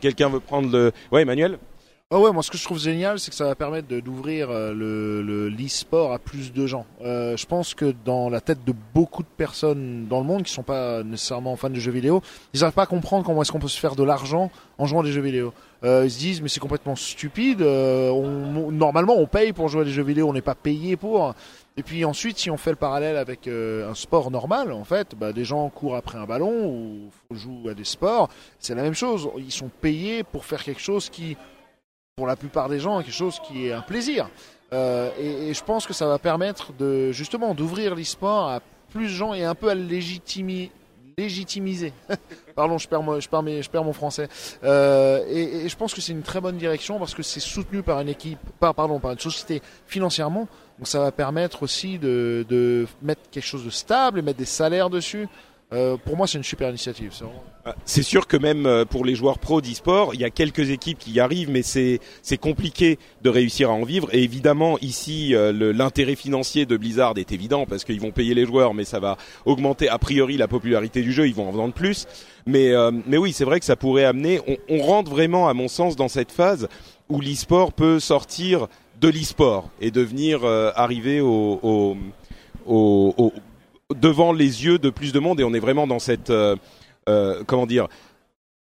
Quelqu'un 0.00 0.28
veut 0.28 0.40
prendre 0.40 0.70
le... 0.70 0.92
Ouais, 1.12 1.22
Emmanuel? 1.22 1.58
Oh 2.12 2.20
ouais, 2.20 2.30
moi 2.30 2.44
ce 2.44 2.52
que 2.52 2.56
je 2.56 2.62
trouve 2.62 2.78
génial, 2.78 3.18
c'est 3.18 3.32
que 3.32 3.36
ça 3.36 3.46
va 3.46 3.56
permettre 3.56 3.88
d'ouvrir 3.88 4.48
euh, 4.48 4.72
le 4.72 5.48
l'e-sport 5.48 6.12
à 6.12 6.20
plus 6.20 6.52
de 6.52 6.64
gens. 6.64 6.86
Euh, 7.02 7.36
je 7.36 7.46
pense 7.46 7.74
que 7.74 7.92
dans 8.04 8.30
la 8.30 8.40
tête 8.40 8.64
de 8.64 8.72
beaucoup 8.94 9.24
de 9.24 9.28
personnes 9.36 10.06
dans 10.06 10.20
le 10.20 10.24
monde 10.24 10.44
qui 10.44 10.52
sont 10.52 10.62
pas 10.62 11.02
nécessairement 11.02 11.56
fans 11.56 11.68
de 11.68 11.80
jeux 11.80 11.90
vidéo, 11.90 12.22
ils 12.54 12.60
n'arrivent 12.60 12.76
pas 12.76 12.84
à 12.84 12.86
comprendre 12.86 13.26
comment 13.26 13.42
est-ce 13.42 13.50
qu'on 13.50 13.58
peut 13.58 13.66
se 13.66 13.80
faire 13.80 13.96
de 13.96 14.04
l'argent 14.04 14.52
en 14.78 14.86
jouant 14.86 15.00
à 15.00 15.02
des 15.02 15.10
jeux 15.10 15.20
vidéo. 15.20 15.52
Euh, 15.82 16.02
ils 16.04 16.10
se 16.12 16.18
disent 16.20 16.42
mais 16.42 16.48
c'est 16.48 16.60
complètement 16.60 16.94
stupide. 16.94 17.60
Normalement 17.60 19.16
on 19.18 19.26
paye 19.26 19.52
pour 19.52 19.68
jouer 19.68 19.80
à 19.80 19.84
des 19.84 19.90
jeux 19.90 20.04
vidéo, 20.04 20.28
on 20.28 20.32
n'est 20.32 20.42
pas 20.42 20.54
payé 20.54 20.96
pour. 20.96 21.34
Et 21.76 21.82
puis 21.82 22.04
ensuite, 22.04 22.38
si 22.38 22.50
on 22.50 22.56
fait 22.56 22.70
le 22.70 22.76
parallèle 22.76 23.16
avec 23.16 23.48
un 23.48 23.94
sport 23.94 24.30
normal, 24.30 24.70
en 24.70 24.84
fait, 24.84 25.16
bah, 25.16 25.32
des 25.32 25.44
gens 25.44 25.68
courent 25.70 25.96
après 25.96 26.18
un 26.18 26.24
ballon 26.24 26.68
ou 26.68 27.34
jouent 27.34 27.68
à 27.68 27.74
des 27.74 27.82
sports, 27.82 28.28
c'est 28.60 28.76
la 28.76 28.82
même 28.82 28.94
chose. 28.94 29.28
Ils 29.38 29.50
sont 29.50 29.70
payés 29.80 30.22
pour 30.22 30.44
faire 30.44 30.62
quelque 30.62 30.80
chose 30.80 31.10
qui 31.10 31.36
pour 32.18 32.26
la 32.26 32.36
plupart 32.36 32.70
des 32.70 32.80
gens 32.80 33.02
quelque 33.02 33.12
chose 33.12 33.38
qui 33.46 33.66
est 33.66 33.72
un 33.74 33.82
plaisir. 33.82 34.30
Euh, 34.72 35.10
et, 35.20 35.52
je 35.52 35.62
pense 35.62 35.86
que 35.86 35.92
ça 35.92 36.06
va 36.06 36.18
permettre 36.18 36.72
de 36.72 37.12
justement 37.12 37.52
d'ouvrir 37.52 37.94
l'e-sport 37.94 38.48
à 38.48 38.60
plus 38.88 39.08
de 39.08 39.12
gens 39.12 39.34
et 39.34 39.44
un 39.44 39.54
peu 39.54 39.68
à 39.68 39.74
légitimiser. 39.74 40.72
légitimiser. 41.18 41.92
Pardon, 42.56 42.78
je 42.78 42.88
perds, 42.88 43.02
mon 43.02 43.92
français. 43.92 44.30
Euh, 44.64 45.26
et, 45.28 45.68
je 45.68 45.76
pense 45.76 45.92
que 45.92 46.00
c'est 46.00 46.12
une 46.12 46.22
très 46.22 46.40
bonne 46.40 46.56
direction 46.56 46.98
parce 46.98 47.14
que 47.14 47.22
c'est 47.22 47.38
soutenu 47.38 47.82
par 47.82 48.00
une 48.00 48.08
équipe, 48.08 48.38
par, 48.60 48.74
pardon, 48.74 48.98
par 48.98 49.12
une 49.12 49.18
société 49.18 49.60
financièrement. 49.86 50.48
Donc 50.78 50.88
ça 50.88 51.00
va 51.00 51.12
permettre 51.12 51.64
aussi 51.64 51.98
de, 51.98 52.46
de 52.48 52.86
mettre 53.02 53.28
quelque 53.30 53.44
chose 53.44 53.66
de 53.66 53.68
stable 53.68 54.20
et 54.20 54.22
mettre 54.22 54.38
des 54.38 54.46
salaires 54.46 54.88
dessus. 54.88 55.28
Euh, 55.72 55.96
pour 55.96 56.16
moi, 56.16 56.28
c'est 56.28 56.38
une 56.38 56.44
super 56.44 56.68
initiative. 56.68 57.10
C'est 57.84 58.00
ah, 58.00 58.04
sûr 58.04 58.28
que 58.28 58.36
même 58.36 58.66
euh, 58.66 58.84
pour 58.84 59.04
les 59.04 59.16
joueurs 59.16 59.40
pro 59.40 59.60
d'e-sport, 59.60 60.14
il 60.14 60.20
y 60.20 60.24
a 60.24 60.30
quelques 60.30 60.70
équipes 60.70 60.98
qui 60.98 61.10
y 61.10 61.18
arrivent, 61.18 61.50
mais 61.50 61.62
c'est 61.62 61.98
c'est 62.22 62.36
compliqué 62.36 63.00
de 63.22 63.30
réussir 63.30 63.70
à 63.70 63.72
en 63.72 63.82
vivre. 63.82 64.08
Et 64.12 64.22
évidemment, 64.22 64.78
ici, 64.78 65.34
euh, 65.34 65.72
l'intérêt 65.72 66.14
financier 66.14 66.66
de 66.66 66.76
Blizzard 66.76 67.14
est 67.16 67.32
évident 67.32 67.66
parce 67.66 67.84
qu'ils 67.84 68.00
vont 68.00 68.12
payer 68.12 68.34
les 68.34 68.46
joueurs, 68.46 68.74
mais 68.74 68.84
ça 68.84 69.00
va 69.00 69.16
augmenter 69.44 69.88
a 69.88 69.98
priori 69.98 70.36
la 70.36 70.46
popularité 70.46 71.02
du 71.02 71.12
jeu. 71.12 71.26
Ils 71.26 71.34
vont 71.34 71.48
en 71.48 71.52
vendre 71.52 71.74
plus. 71.74 72.06
Mais 72.46 72.72
mais 73.06 73.16
oui, 73.16 73.32
c'est 73.32 73.44
vrai 73.44 73.58
que 73.58 73.66
ça 73.66 73.74
pourrait 73.74 74.04
amener. 74.04 74.40
On, 74.68 74.80
rentre 74.80 75.10
vraiment, 75.10 75.48
à 75.48 75.54
mon 75.54 75.66
sens, 75.66 75.96
dans 75.96 76.06
cette 76.06 76.30
phase 76.30 76.68
où 77.08 77.20
l'e-sport 77.20 77.72
peut 77.72 77.98
sortir 77.98 78.68
de 79.00 79.08
l'e-sport 79.08 79.68
et 79.80 79.90
devenir 79.90 80.44
arriver 80.44 81.20
au, 81.20 81.58
au, 81.64 81.96
au, 82.66 83.14
au 83.18 83.32
devant 83.94 84.32
les 84.32 84.64
yeux 84.64 84.78
de 84.78 84.90
plus 84.90 85.12
de 85.12 85.18
monde 85.20 85.40
et 85.40 85.44
on 85.44 85.54
est 85.54 85.60
vraiment 85.60 85.86
dans 85.86 85.98
cette 85.98 86.30
euh, 86.30 86.56
euh, 87.08 87.42
comment 87.46 87.66
dire 87.66 87.88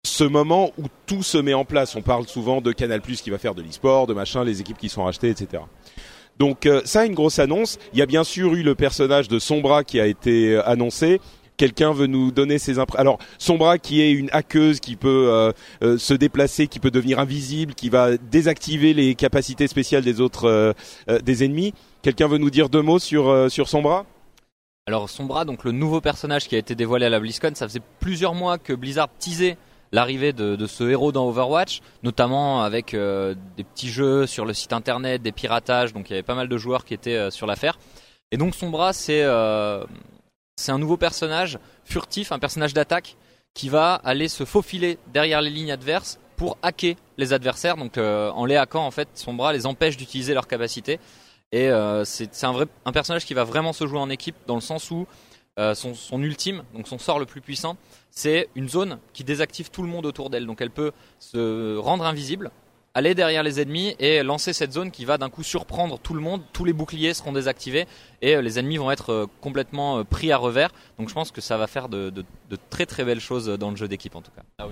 ce 0.04 0.24
moment 0.24 0.72
où 0.78 0.86
tout 1.06 1.22
se 1.22 1.38
met 1.38 1.54
en 1.54 1.64
place. 1.64 1.94
On 1.94 2.02
parle 2.02 2.26
souvent 2.26 2.60
de 2.60 2.72
Canal 2.72 3.00
Plus 3.00 3.22
qui 3.22 3.30
va 3.30 3.38
faire 3.38 3.54
de 3.54 3.62
l'e-sport, 3.62 4.08
de 4.08 4.14
machin, 4.14 4.42
les 4.42 4.60
équipes 4.60 4.78
qui 4.78 4.88
sont 4.88 5.04
rachetées, 5.04 5.30
etc. 5.30 5.62
Donc 6.40 6.66
euh, 6.66 6.82
ça, 6.84 7.06
une 7.06 7.14
grosse 7.14 7.38
annonce. 7.38 7.78
Il 7.92 8.00
y 8.00 8.02
a 8.02 8.06
bien 8.06 8.24
sûr 8.24 8.52
eu 8.54 8.64
le 8.64 8.74
personnage 8.74 9.28
de 9.28 9.38
Sombra 9.38 9.84
qui 9.84 10.00
a 10.00 10.06
été 10.06 10.56
annoncé. 10.66 11.20
Quelqu'un 11.56 11.92
veut 11.92 12.08
nous 12.08 12.32
donner 12.32 12.58
ses 12.58 12.80
impressions. 12.80 13.00
Alors 13.00 13.18
Sombra 13.38 13.78
qui 13.78 14.00
est 14.00 14.10
une 14.10 14.28
hackeuse 14.32 14.80
qui 14.80 14.96
peut 14.96 15.52
se 15.80 16.14
déplacer, 16.14 16.66
qui 16.66 16.80
peut 16.80 16.90
devenir 16.90 17.20
invisible, 17.20 17.74
qui 17.74 17.88
va 17.88 18.16
désactiver 18.16 18.94
les 18.94 19.14
capacités 19.14 19.68
spéciales 19.68 20.02
des 20.02 20.20
autres 20.20 20.74
des 21.22 21.44
ennemis. 21.44 21.74
Quelqu'un 22.00 22.26
veut 22.26 22.38
nous 22.38 22.50
dire 22.50 22.68
deux 22.68 22.82
mots 22.82 22.98
sur 22.98 23.48
sur 23.48 23.68
Sombra? 23.68 24.06
Alors 24.92 25.08
Sombra, 25.08 25.44
donc 25.44 25.64
le 25.64 25.72
nouveau 25.72 26.02
personnage 26.02 26.48
qui 26.48 26.54
a 26.54 26.58
été 26.58 26.74
dévoilé 26.74 27.06
à 27.06 27.08
la 27.08 27.18
BlizzCon, 27.18 27.52
ça 27.54 27.66
faisait 27.66 27.80
plusieurs 27.98 28.34
mois 28.34 28.58
que 28.58 28.74
Blizzard 28.74 29.08
teasait 29.18 29.56
l'arrivée 29.90 30.34
de, 30.34 30.66
ce 30.66 30.84
héros 30.84 31.12
dans 31.12 31.26
Overwatch, 31.28 31.80
notamment 32.02 32.62
avec 32.62 32.92
euh, 32.92 33.34
des 33.56 33.64
petits 33.64 33.90
jeux 33.90 34.26
sur 34.26 34.44
le 34.44 34.52
site 34.52 34.72
internet, 34.72 35.22
des 35.22 35.32
piratages, 35.32 35.94
donc 35.94 36.10
il 36.10 36.12
y 36.12 36.16
avait 36.16 36.22
pas 36.22 36.34
mal 36.34 36.48
de 36.48 36.58
joueurs 36.58 36.84
qui 36.84 36.92
étaient 36.92 37.16
euh, 37.16 37.30
sur 37.30 37.46
l'affaire. 37.46 37.78
Et 38.32 38.36
donc 38.36 38.54
Sombra, 38.54 38.92
euh, 39.08 39.84
c'est 40.56 40.72
un 40.72 40.78
nouveau 40.78 40.98
personnage 40.98 41.58
furtif, 41.84 42.30
un 42.30 42.38
personnage 42.38 42.74
d'attaque 42.74 43.16
qui 43.54 43.70
va 43.70 43.94
aller 43.94 44.28
se 44.28 44.44
faufiler 44.44 44.98
derrière 45.12 45.40
les 45.40 45.50
lignes 45.50 45.72
adverses 45.72 46.18
pour 46.36 46.58
hacker 46.62 46.96
les 47.16 47.32
adversaires. 47.32 47.76
Donc 47.76 47.98
en 47.98 48.44
les 48.46 48.56
hackant, 48.56 48.86
en 48.86 48.90
fait, 48.90 49.08
Sombra 49.14 49.52
les 49.52 49.66
empêche 49.66 49.98
d'utiliser 49.98 50.32
leurs 50.32 50.46
capacités. 50.46 50.98
Et 51.52 51.68
euh, 51.68 52.04
c'est 52.04 52.44
un 52.44 52.66
un 52.86 52.92
personnage 52.92 53.26
qui 53.26 53.34
va 53.34 53.44
vraiment 53.44 53.74
se 53.74 53.86
jouer 53.86 53.98
en 53.98 54.08
équipe 54.08 54.36
dans 54.46 54.54
le 54.54 54.62
sens 54.62 54.90
où 54.90 55.06
euh, 55.58 55.74
son, 55.74 56.22
ultime, 56.22 56.62
donc 56.74 56.88
son 56.88 56.98
sort 56.98 57.18
le 57.18 57.26
plus 57.26 57.42
puissant, 57.42 57.76
c'est 58.10 58.48
une 58.54 58.70
zone 58.70 58.98
qui 59.12 59.22
désactive 59.22 59.70
tout 59.70 59.82
le 59.82 59.88
monde 59.88 60.06
autour 60.06 60.30
d'elle. 60.30 60.46
Donc 60.46 60.62
elle 60.62 60.70
peut 60.70 60.92
se 61.18 61.76
rendre 61.76 62.06
invisible, 62.06 62.50
aller 62.94 63.14
derrière 63.14 63.42
les 63.42 63.60
ennemis 63.60 63.94
et 63.98 64.22
lancer 64.22 64.54
cette 64.54 64.72
zone 64.72 64.90
qui 64.90 65.04
va 65.04 65.18
d'un 65.18 65.28
coup 65.28 65.42
surprendre 65.42 65.98
tout 65.98 66.14
le 66.14 66.22
monde. 66.22 66.40
Tous 66.54 66.64
les 66.64 66.72
boucliers 66.72 67.12
seront 67.12 67.32
désactivés 67.32 67.86
et 68.22 68.34
euh, 68.34 68.40
les 68.40 68.58
ennemis 68.58 68.78
vont 68.78 68.90
être 68.90 69.28
complètement 69.42 70.02
pris 70.06 70.32
à 70.32 70.38
revers. 70.38 70.70
Donc 70.98 71.10
je 71.10 71.14
pense 71.14 71.32
que 71.32 71.42
ça 71.42 71.58
va 71.58 71.66
faire 71.66 71.90
de, 71.90 72.10
très 72.70 72.86
très 72.86 73.04
belles 73.04 73.20
choses 73.20 73.46
dans 73.46 73.70
le 73.70 73.76
jeu 73.76 73.88
d'équipe 73.88 74.16
en 74.16 74.22
tout 74.22 74.32
cas. 74.34 74.66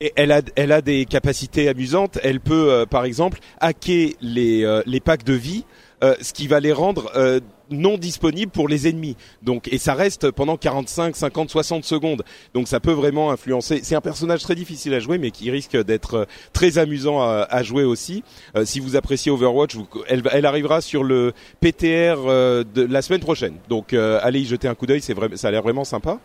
Et 0.00 0.12
elle 0.14 0.30
a, 0.30 0.42
elle 0.56 0.72
a 0.72 0.82
des 0.82 1.06
capacités 1.06 1.70
amusantes. 1.70 2.18
Elle 2.22 2.40
peut, 2.40 2.86
par 2.88 3.04
exemple, 3.04 3.40
hacker 3.60 4.10
les, 4.20 4.82
les 4.84 5.00
packs 5.00 5.24
de 5.24 5.32
vie, 5.32 5.64
euh, 6.02 6.14
ce 6.20 6.32
qui 6.32 6.46
va 6.46 6.60
les 6.60 6.72
rendre 6.72 7.10
euh, 7.16 7.40
non 7.70 7.98
disponibles 7.98 8.50
pour 8.50 8.68
les 8.68 8.88
ennemis. 8.88 9.16
Donc, 9.42 9.68
et 9.72 9.78
ça 9.78 9.94
reste 9.94 10.30
pendant 10.30 10.56
45, 10.56 11.16
50, 11.16 11.50
60 11.50 11.84
secondes. 11.84 12.22
Donc, 12.54 12.68
ça 12.68 12.80
peut 12.80 12.92
vraiment 12.92 13.30
influencer. 13.30 13.80
C'est 13.82 13.94
un 13.94 14.00
personnage 14.00 14.42
très 14.42 14.54
difficile 14.54 14.94
à 14.94 15.00
jouer, 15.00 15.18
mais 15.18 15.30
qui 15.30 15.50
risque 15.50 15.76
d'être 15.76 16.14
euh, 16.14 16.24
très 16.52 16.78
amusant 16.78 17.20
à, 17.20 17.46
à 17.48 17.62
jouer 17.62 17.84
aussi. 17.84 18.22
Euh, 18.56 18.64
si 18.64 18.80
vous 18.80 18.96
appréciez 18.96 19.30
Overwatch, 19.30 19.76
elle, 20.06 20.22
elle 20.32 20.46
arrivera 20.46 20.80
sur 20.80 21.04
le 21.04 21.32
PTR 21.60 22.16
euh, 22.26 22.64
de 22.64 22.82
la 22.82 23.02
semaine 23.02 23.20
prochaine. 23.20 23.54
Donc, 23.68 23.92
allez 23.92 24.40
y 24.40 24.46
jeter 24.46 24.68
un 24.68 24.74
coup 24.74 24.86
d'œil. 24.86 25.00
C'est 25.00 25.14
ça 25.36 25.48
a 25.48 25.50
l'air 25.50 25.62
vraiment 25.62 25.84
sympa. 25.84 26.20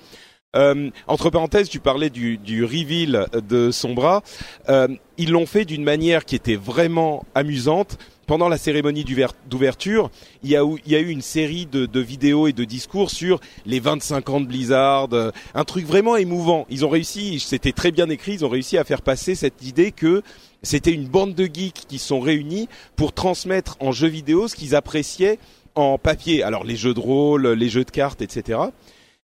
Euh, 0.55 0.89
entre 1.07 1.29
parenthèses, 1.29 1.69
tu 1.69 1.79
parlais 1.79 2.09
du, 2.09 2.37
du 2.37 2.63
reveal 2.63 3.27
de 3.47 3.71
son 3.71 3.93
bras. 3.93 4.21
Euh, 4.69 4.87
ils 5.17 5.31
l'ont 5.31 5.45
fait 5.45 5.65
d'une 5.65 5.83
manière 5.83 6.25
qui 6.25 6.35
était 6.35 6.55
vraiment 6.55 7.25
amusante. 7.35 7.97
Pendant 8.25 8.47
la 8.47 8.57
cérémonie 8.57 9.03
d'ouver- 9.03 9.27
d'ouverture, 9.49 10.09
il 10.43 10.49
y, 10.49 10.55
a 10.55 10.63
eu, 10.63 11.09
une 11.09 11.21
série 11.21 11.65
de, 11.65 11.99
vidéos 11.99 12.47
et 12.47 12.53
de 12.53 12.63
discours 12.63 13.11
sur 13.11 13.41
les 13.65 13.81
25 13.81 14.29
ans 14.29 14.39
de 14.39 14.45
Blizzard, 14.45 15.09
euh, 15.11 15.31
un 15.53 15.65
truc 15.65 15.85
vraiment 15.85 16.15
émouvant. 16.15 16.65
Ils 16.69 16.85
ont 16.85 16.89
réussi, 16.89 17.41
c'était 17.41 17.73
très 17.73 17.91
bien 17.91 18.09
écrit, 18.09 18.35
ils 18.35 18.45
ont 18.45 18.49
réussi 18.49 18.77
à 18.77 18.85
faire 18.85 19.01
passer 19.01 19.35
cette 19.35 19.67
idée 19.67 19.91
que 19.91 20.23
c'était 20.61 20.93
une 20.93 21.07
bande 21.07 21.35
de 21.35 21.49
geeks 21.53 21.83
qui 21.87 21.99
sont 21.99 22.21
réunis 22.21 22.69
pour 22.95 23.11
transmettre 23.11 23.75
en 23.81 23.91
jeux 23.91 24.07
vidéo 24.07 24.47
ce 24.47 24.55
qu'ils 24.55 24.73
appréciaient 24.73 25.37
en 25.75 25.97
papier. 25.97 26.43
Alors 26.43 26.63
les 26.63 26.77
jeux 26.77 26.93
de 26.93 27.01
rôle, 27.01 27.47
les 27.49 27.67
jeux 27.67 27.83
de 27.83 27.91
cartes, 27.91 28.21
etc. 28.21 28.59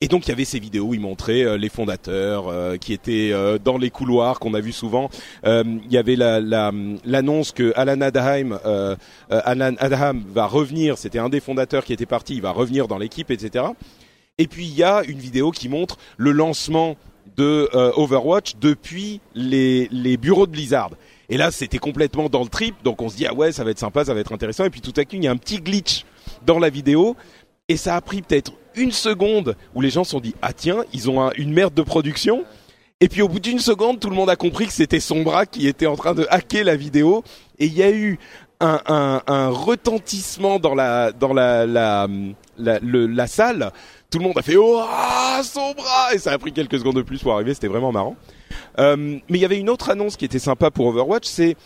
Et 0.02 0.08
donc 0.08 0.26
il 0.26 0.28
y 0.28 0.32
avait 0.32 0.44
ces 0.44 0.58
vidéos 0.58 0.88
où 0.88 0.94
ils 0.94 1.00
montraient 1.00 1.42
euh, 1.42 1.56
les 1.56 1.70
fondateurs 1.70 2.48
euh, 2.48 2.76
qui 2.76 2.92
étaient 2.92 3.30
euh, 3.32 3.56
dans 3.58 3.78
les 3.78 3.88
couloirs 3.88 4.38
qu'on 4.40 4.52
a 4.52 4.60
vu 4.60 4.72
souvent. 4.72 5.08
Il 5.44 5.80
y 5.90 5.96
avait 5.96 6.16
la- 6.16 6.38
la- 6.38 6.70
l'annonce 7.06 7.52
que 7.52 7.72
Alan 7.76 8.02
Adham, 8.02 8.58
Alan 9.30 9.74
Adham 9.78 10.22
va 10.28 10.46
revenir. 10.46 10.98
C'était 10.98 11.18
un 11.18 11.30
des 11.30 11.40
fondateurs 11.40 11.84
qui 11.84 11.94
était 11.94 12.04
parti. 12.04 12.34
Il 12.34 12.42
va 12.42 12.50
revenir 12.50 12.88
dans 12.88 12.98
l'équipe, 12.98 13.30
etc. 13.30 13.64
Et 14.36 14.46
puis 14.48 14.66
il 14.66 14.74
y 14.74 14.82
a 14.82 15.02
une 15.08 15.18
vidéo 15.18 15.50
qui 15.50 15.70
montre 15.70 15.96
le 16.18 16.32
lancement 16.32 16.96
de 17.38 17.70
Overwatch 17.96 18.56
depuis 18.60 19.20
les 19.34 20.16
bureaux 20.18 20.46
de 20.46 20.52
Blizzard. 20.52 20.90
Et 21.30 21.38
là, 21.38 21.50
c'était 21.50 21.78
complètement 21.78 22.28
dans 22.28 22.42
le 22.42 22.48
trip, 22.48 22.74
donc 22.84 23.00
on 23.02 23.08
se 23.08 23.16
dit 23.16 23.26
ah 23.26 23.32
ouais, 23.34 23.50
ça 23.50 23.64
va 23.64 23.70
être 23.70 23.78
sympa, 23.78 24.04
ça 24.04 24.12
va 24.14 24.20
être 24.20 24.32
intéressant. 24.32 24.64
Et 24.66 24.70
puis 24.70 24.82
tout 24.82 24.92
à 24.96 25.04
coup, 25.04 25.16
il 25.16 25.24
y 25.24 25.26
a 25.26 25.30
un 25.32 25.36
petit 25.38 25.56
glitch 25.58 26.04
dans 26.44 26.58
la 26.58 26.68
vidéo, 26.68 27.16
et 27.68 27.76
ça 27.76 27.96
a 27.96 28.00
pris 28.02 28.20
peut-être 28.22 28.52
une 28.76 28.92
seconde 28.92 29.56
où 29.74 29.80
les 29.80 29.90
gens 29.90 30.04
se 30.04 30.10
sont 30.12 30.20
dit 30.20 30.34
ah 30.42 30.52
tiens, 30.52 30.84
ils 30.92 31.10
ont 31.10 31.20
un- 31.22 31.32
une 31.36 31.52
merde 31.52 31.74
de 31.74 31.82
production. 31.82 32.44
Et 33.00 33.08
puis 33.08 33.20
au 33.22 33.28
bout 33.28 33.40
d'une 33.40 33.58
seconde, 33.58 34.00
tout 34.00 34.08
le 34.08 34.16
monde 34.16 34.30
a 34.30 34.36
compris 34.36 34.66
que 34.66 34.72
c'était 34.72 35.00
son 35.00 35.22
bras 35.22 35.44
qui 35.44 35.66
était 35.66 35.86
en 35.86 35.96
train 35.96 36.14
de 36.14 36.26
hacker 36.30 36.64
la 36.64 36.76
vidéo, 36.76 37.22
et 37.58 37.66
il 37.66 37.74
y 37.74 37.82
a 37.82 37.90
eu 37.90 38.18
un, 38.60 39.20
retentissement 39.50 40.58
dans 40.58 40.74
la 40.74 41.12
dans 41.12 41.34
la 41.34 41.66
la 41.66 43.26
salle. 43.26 43.70
Tout 44.10 44.18
le 44.18 44.24
monde 44.24 44.38
a 44.38 44.42
fait 44.42 44.56
oh 44.56 44.80
ah, 44.80 45.40
son 45.42 45.72
bras 45.72 46.14
et 46.14 46.18
ça 46.18 46.32
a 46.32 46.38
pris 46.38 46.52
quelques 46.52 46.78
secondes 46.78 46.96
de 46.96 47.02
plus 47.02 47.18
pour 47.22 47.34
arriver. 47.34 47.52
C'était 47.52 47.66
vraiment 47.66 47.92
marrant. 47.92 48.16
Euh, 48.78 48.96
mais 48.96 49.38
il 49.38 49.40
y 49.40 49.44
avait 49.44 49.58
une 49.58 49.68
autre 49.68 49.90
annonce 49.90 50.16
qui 50.16 50.24
était 50.24 50.38
sympa 50.38 50.70
pour 50.70 50.86
Overwatch, 50.86 51.26
c'est 51.26 51.56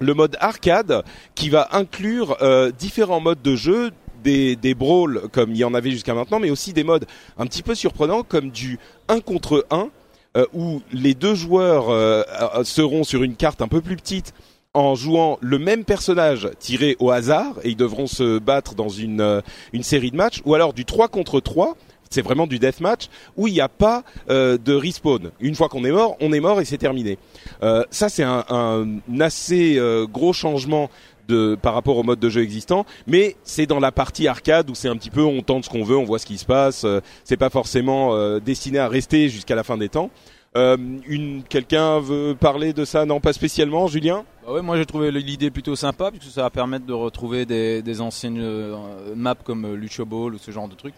le 0.00 0.14
mode 0.14 0.36
arcade 0.40 1.02
qui 1.34 1.48
va 1.48 1.68
inclure 1.72 2.36
euh, 2.42 2.70
différents 2.70 3.20
modes 3.20 3.42
de 3.42 3.56
jeu, 3.56 3.90
des, 4.22 4.56
des 4.56 4.74
brawls 4.74 5.28
comme 5.32 5.50
il 5.50 5.58
y 5.58 5.64
en 5.64 5.74
avait 5.74 5.90
jusqu'à 5.90 6.14
maintenant, 6.14 6.38
mais 6.38 6.50
aussi 6.50 6.72
des 6.72 6.84
modes 6.84 7.06
un 7.38 7.46
petit 7.46 7.62
peu 7.62 7.74
surprenants 7.74 8.22
comme 8.22 8.50
du 8.50 8.78
1 9.08 9.20
contre 9.20 9.66
1 9.70 9.90
euh, 10.36 10.44
où 10.52 10.82
les 10.92 11.14
deux 11.14 11.34
joueurs 11.34 11.88
euh, 11.88 12.22
euh, 12.54 12.62
seront 12.62 13.02
sur 13.02 13.22
une 13.22 13.34
carte 13.34 13.62
un 13.62 13.66
peu 13.66 13.80
plus 13.80 13.96
petite 13.96 14.34
en 14.74 14.94
jouant 14.94 15.38
le 15.40 15.58
même 15.58 15.84
personnage 15.84 16.50
tiré 16.58 16.96
au 17.00 17.10
hasard 17.10 17.54
et 17.64 17.70
ils 17.70 17.76
devront 17.76 18.06
se 18.06 18.38
battre 18.38 18.74
dans 18.74 18.90
une, 18.90 19.42
une 19.72 19.82
série 19.82 20.10
de 20.10 20.16
matchs 20.16 20.42
ou 20.44 20.54
alors 20.54 20.74
du 20.74 20.84
3 20.84 21.08
contre 21.08 21.40
3 21.40 21.76
c'est 22.10 22.20
vraiment 22.20 22.46
du 22.46 22.58
deathmatch 22.58 23.08
où 23.36 23.48
il 23.48 23.54
n'y 23.54 23.60
a 23.60 23.68
pas 23.68 24.02
de 24.28 24.72
respawn. 24.72 25.30
Une 25.40 25.54
fois 25.54 25.68
qu'on 25.68 25.84
est 25.84 25.90
mort, 25.90 26.16
on 26.20 26.32
est 26.32 26.40
mort 26.40 26.58
et 26.60 26.64
c'est 26.64 26.78
terminé. 26.78 27.18
Ça 27.60 28.08
c'est 28.08 28.22
un, 28.22 29.00
assez 29.20 29.78
gros 30.10 30.32
changement 30.32 30.90
de, 31.28 31.56
par 31.60 31.74
rapport 31.74 31.96
au 31.96 32.02
mode 32.02 32.18
de 32.18 32.28
jeu 32.28 32.42
existant, 32.42 32.86
mais 33.06 33.36
c'est 33.44 33.66
dans 33.66 33.80
la 33.80 33.92
partie 33.92 34.26
arcade 34.26 34.70
où 34.70 34.74
c'est 34.74 34.88
un 34.88 34.96
petit 34.96 35.10
peu 35.10 35.22
on 35.22 35.42
tente 35.42 35.64
ce 35.64 35.70
qu'on 35.70 35.84
veut, 35.84 35.96
on 35.96 36.04
voit 36.04 36.18
ce 36.18 36.26
qui 36.26 36.38
se 36.38 36.46
passe. 36.46 36.84
euh, 36.84 37.00
c'est 37.24 37.36
pas 37.36 37.50
forcément 37.50 38.14
euh, 38.14 38.40
destiné 38.40 38.78
à 38.78 38.88
rester 38.88 39.28
jusqu'à 39.28 39.54
la 39.54 39.62
fin 39.62 39.76
des 39.76 39.88
temps. 39.88 40.10
Euh, 40.56 40.76
une 41.06 41.42
quelqu'un 41.42 42.00
veut 42.00 42.34
parler 42.34 42.72
de 42.72 42.84
ça? 42.86 43.04
Non, 43.04 43.20
pas 43.20 43.34
spécialement, 43.34 43.86
Julien? 43.86 44.24
Bah 44.46 44.54
ouais, 44.54 44.62
moi 44.62 44.78
j'ai 44.78 44.86
trouvé 44.86 45.10
l'idée 45.10 45.50
plutôt 45.50 45.76
sympa 45.76 46.10
puisque 46.10 46.32
ça 46.32 46.42
va 46.42 46.50
permettre 46.50 46.86
de 46.86 46.94
retrouver 46.94 47.44
des, 47.44 47.82
des 47.82 48.00
anciennes 48.00 48.40
euh, 48.40 48.74
maps 49.14 49.34
comme 49.44 49.74
Lucho 49.74 50.06
Ball 50.06 50.34
ou 50.34 50.38
ce 50.38 50.50
genre 50.50 50.68
de 50.68 50.74
trucs. 50.74 50.94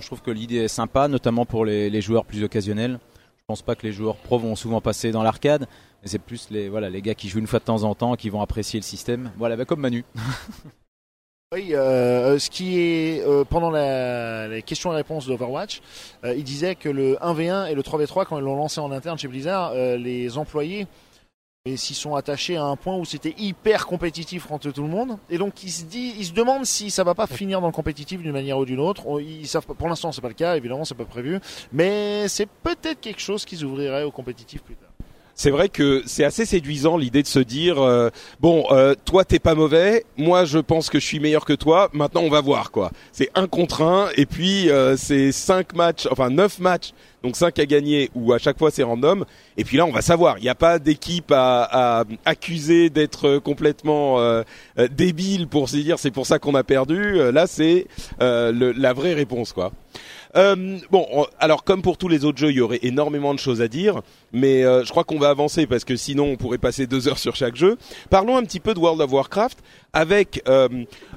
Je 0.00 0.06
trouve 0.06 0.22
que 0.22 0.30
l'idée 0.30 0.58
est 0.58 0.68
sympa, 0.68 1.08
notamment 1.08 1.44
pour 1.44 1.64
les, 1.64 1.90
les 1.90 2.00
joueurs 2.00 2.24
plus 2.24 2.44
occasionnels. 2.44 3.00
Je 3.36 3.42
pense 3.48 3.62
pas 3.62 3.74
que 3.74 3.84
les 3.84 3.92
joueurs 3.92 4.14
pros 4.14 4.38
vont 4.38 4.54
souvent 4.54 4.80
passer 4.80 5.10
dans 5.10 5.24
l'arcade, 5.24 5.66
c'est 6.08 6.18
plus 6.18 6.48
les 6.50 6.68
voilà 6.68 6.90
les 6.90 7.02
gars 7.02 7.14
qui 7.14 7.28
jouent 7.28 7.38
une 7.38 7.46
fois 7.46 7.58
de 7.58 7.64
temps 7.64 7.84
en 7.84 7.94
temps 7.94 8.16
qui 8.16 8.30
vont 8.30 8.40
apprécier 8.40 8.80
le 8.80 8.84
système. 8.84 9.30
Voilà, 9.36 9.56
bah, 9.56 9.64
comme 9.64 9.80
Manu. 9.80 10.04
Oui, 11.54 11.74
euh, 11.74 12.38
ce 12.38 12.50
qui 12.50 12.78
est 12.78 13.26
euh, 13.26 13.42
pendant 13.42 13.70
la, 13.70 14.48
les 14.48 14.60
questions 14.60 14.92
et 14.92 14.96
réponses 14.96 15.26
d'Overwatch, 15.26 15.80
euh, 16.24 16.34
il 16.36 16.44
disait 16.44 16.74
que 16.74 16.90
le 16.90 17.14
1v1 17.22 17.70
et 17.70 17.74
le 17.74 17.80
3v3 17.80 18.26
quand 18.26 18.38
ils 18.38 18.44
l'ont 18.44 18.56
lancé 18.56 18.80
en 18.82 18.92
interne 18.92 19.18
chez 19.18 19.28
Blizzard, 19.28 19.72
les 19.74 20.36
employés 20.36 20.86
s'y 21.76 21.94
sont 21.94 22.14
attachés 22.14 22.56
à 22.56 22.64
un 22.64 22.76
point 22.76 22.96
où 22.96 23.06
c'était 23.06 23.34
hyper 23.38 23.86
compétitif 23.86 24.50
entre 24.50 24.70
tout 24.70 24.82
le 24.82 24.88
monde 24.88 25.18
et 25.28 25.38
donc 25.38 25.62
ils 25.64 25.70
se 25.70 25.84
dit 25.84 26.14
ils 26.18 26.26
se 26.26 26.32
demandent 26.32 26.64
si 26.64 26.90
ça 26.90 27.04
va 27.04 27.14
pas 27.14 27.26
finir 27.26 27.60
dans 27.60 27.66
le 27.66 27.72
compétitif 27.72 28.22
d'une 28.22 28.32
manière 28.32 28.58
ou 28.58 28.64
d'une 28.64 28.80
autre 28.80 29.20
ils 29.20 29.46
savent 29.46 29.66
pour 29.66 29.88
l'instant 29.88 30.10
c'est 30.10 30.22
pas 30.22 30.28
le 30.28 30.34
cas 30.34 30.56
évidemment 30.56 30.84
c'est 30.84 30.94
pas 30.94 31.04
prévu 31.04 31.40
mais 31.72 32.26
c'est 32.28 32.48
peut-être 32.48 33.00
quelque 33.00 33.20
chose 33.20 33.44
qui 33.44 33.56
s'ouvrirait 33.56 34.04
au 34.04 34.10
compétitif 34.10 34.62
plus 34.62 34.76
tard 34.76 34.87
C'est 35.40 35.50
vrai 35.50 35.68
que 35.68 36.02
c'est 36.04 36.24
assez 36.24 36.44
séduisant 36.44 36.96
l'idée 36.96 37.22
de 37.22 37.28
se 37.28 37.38
dire 37.38 37.80
euh, 37.80 38.10
bon, 38.40 38.64
euh, 38.72 38.96
toi 39.04 39.24
t'es 39.24 39.38
pas 39.38 39.54
mauvais, 39.54 40.04
moi 40.16 40.44
je 40.44 40.58
pense 40.58 40.90
que 40.90 40.98
je 40.98 41.06
suis 41.06 41.20
meilleur 41.20 41.44
que 41.44 41.52
toi. 41.52 41.90
Maintenant 41.92 42.22
on 42.22 42.28
va 42.28 42.40
voir 42.40 42.72
quoi. 42.72 42.90
C'est 43.12 43.30
un 43.36 43.46
contre 43.46 43.82
un 43.82 44.08
et 44.16 44.26
puis 44.26 44.68
euh, 44.68 44.96
c'est 44.96 45.30
cinq 45.30 45.76
matchs, 45.76 46.08
enfin 46.10 46.28
neuf 46.28 46.58
matchs, 46.58 46.90
donc 47.22 47.36
cinq 47.36 47.60
à 47.60 47.66
gagner 47.66 48.10
ou 48.16 48.32
à 48.32 48.38
chaque 48.38 48.58
fois 48.58 48.72
c'est 48.72 48.82
random. 48.82 49.24
Et 49.56 49.62
puis 49.62 49.76
là 49.76 49.86
on 49.86 49.92
va 49.92 50.02
savoir. 50.02 50.38
Il 50.38 50.42
n'y 50.42 50.48
a 50.48 50.56
pas 50.56 50.80
d'équipe 50.80 51.30
à, 51.30 52.00
à 52.00 52.04
accuser 52.24 52.90
d'être 52.90 53.38
complètement 53.38 54.18
euh, 54.18 54.42
euh, 54.80 54.88
débile 54.88 55.46
pour 55.46 55.68
se 55.68 55.76
dire 55.76 56.00
c'est 56.00 56.10
pour 56.10 56.26
ça 56.26 56.40
qu'on 56.40 56.56
a 56.56 56.64
perdu. 56.64 57.16
Euh, 57.16 57.30
Là 57.30 57.46
c'est 57.46 57.86
la 58.18 58.92
vraie 58.92 59.14
réponse 59.14 59.52
quoi. 59.52 59.70
Euh, 60.36 60.78
bon, 60.90 61.06
on- 61.12 61.26
alors 61.38 61.64
comme 61.64 61.82
pour 61.82 61.96
tous 61.96 62.08
les 62.08 62.24
autres 62.24 62.38
jeux, 62.38 62.50
il 62.50 62.56
y 62.56 62.60
aurait 62.60 62.80
énormément 62.82 63.32
de 63.34 63.38
choses 63.38 63.62
à 63.62 63.68
dire, 63.68 64.02
mais 64.32 64.62
euh, 64.64 64.84
je 64.84 64.90
crois 64.90 65.04
qu'on 65.04 65.18
va 65.18 65.30
avancer 65.30 65.66
parce 65.66 65.84
que 65.84 65.96
sinon 65.96 66.24
on 66.32 66.36
pourrait 66.36 66.58
passer 66.58 66.86
deux 66.86 67.08
heures 67.08 67.18
sur 67.18 67.34
chaque 67.36 67.56
jeu. 67.56 67.76
Parlons 68.10 68.36
un 68.36 68.42
petit 68.42 68.60
peu 68.60 68.74
de 68.74 68.78
World 68.78 69.00
of 69.00 69.10
Warcraft 69.12 69.58
avec 69.92 70.42
euh, 70.48 70.68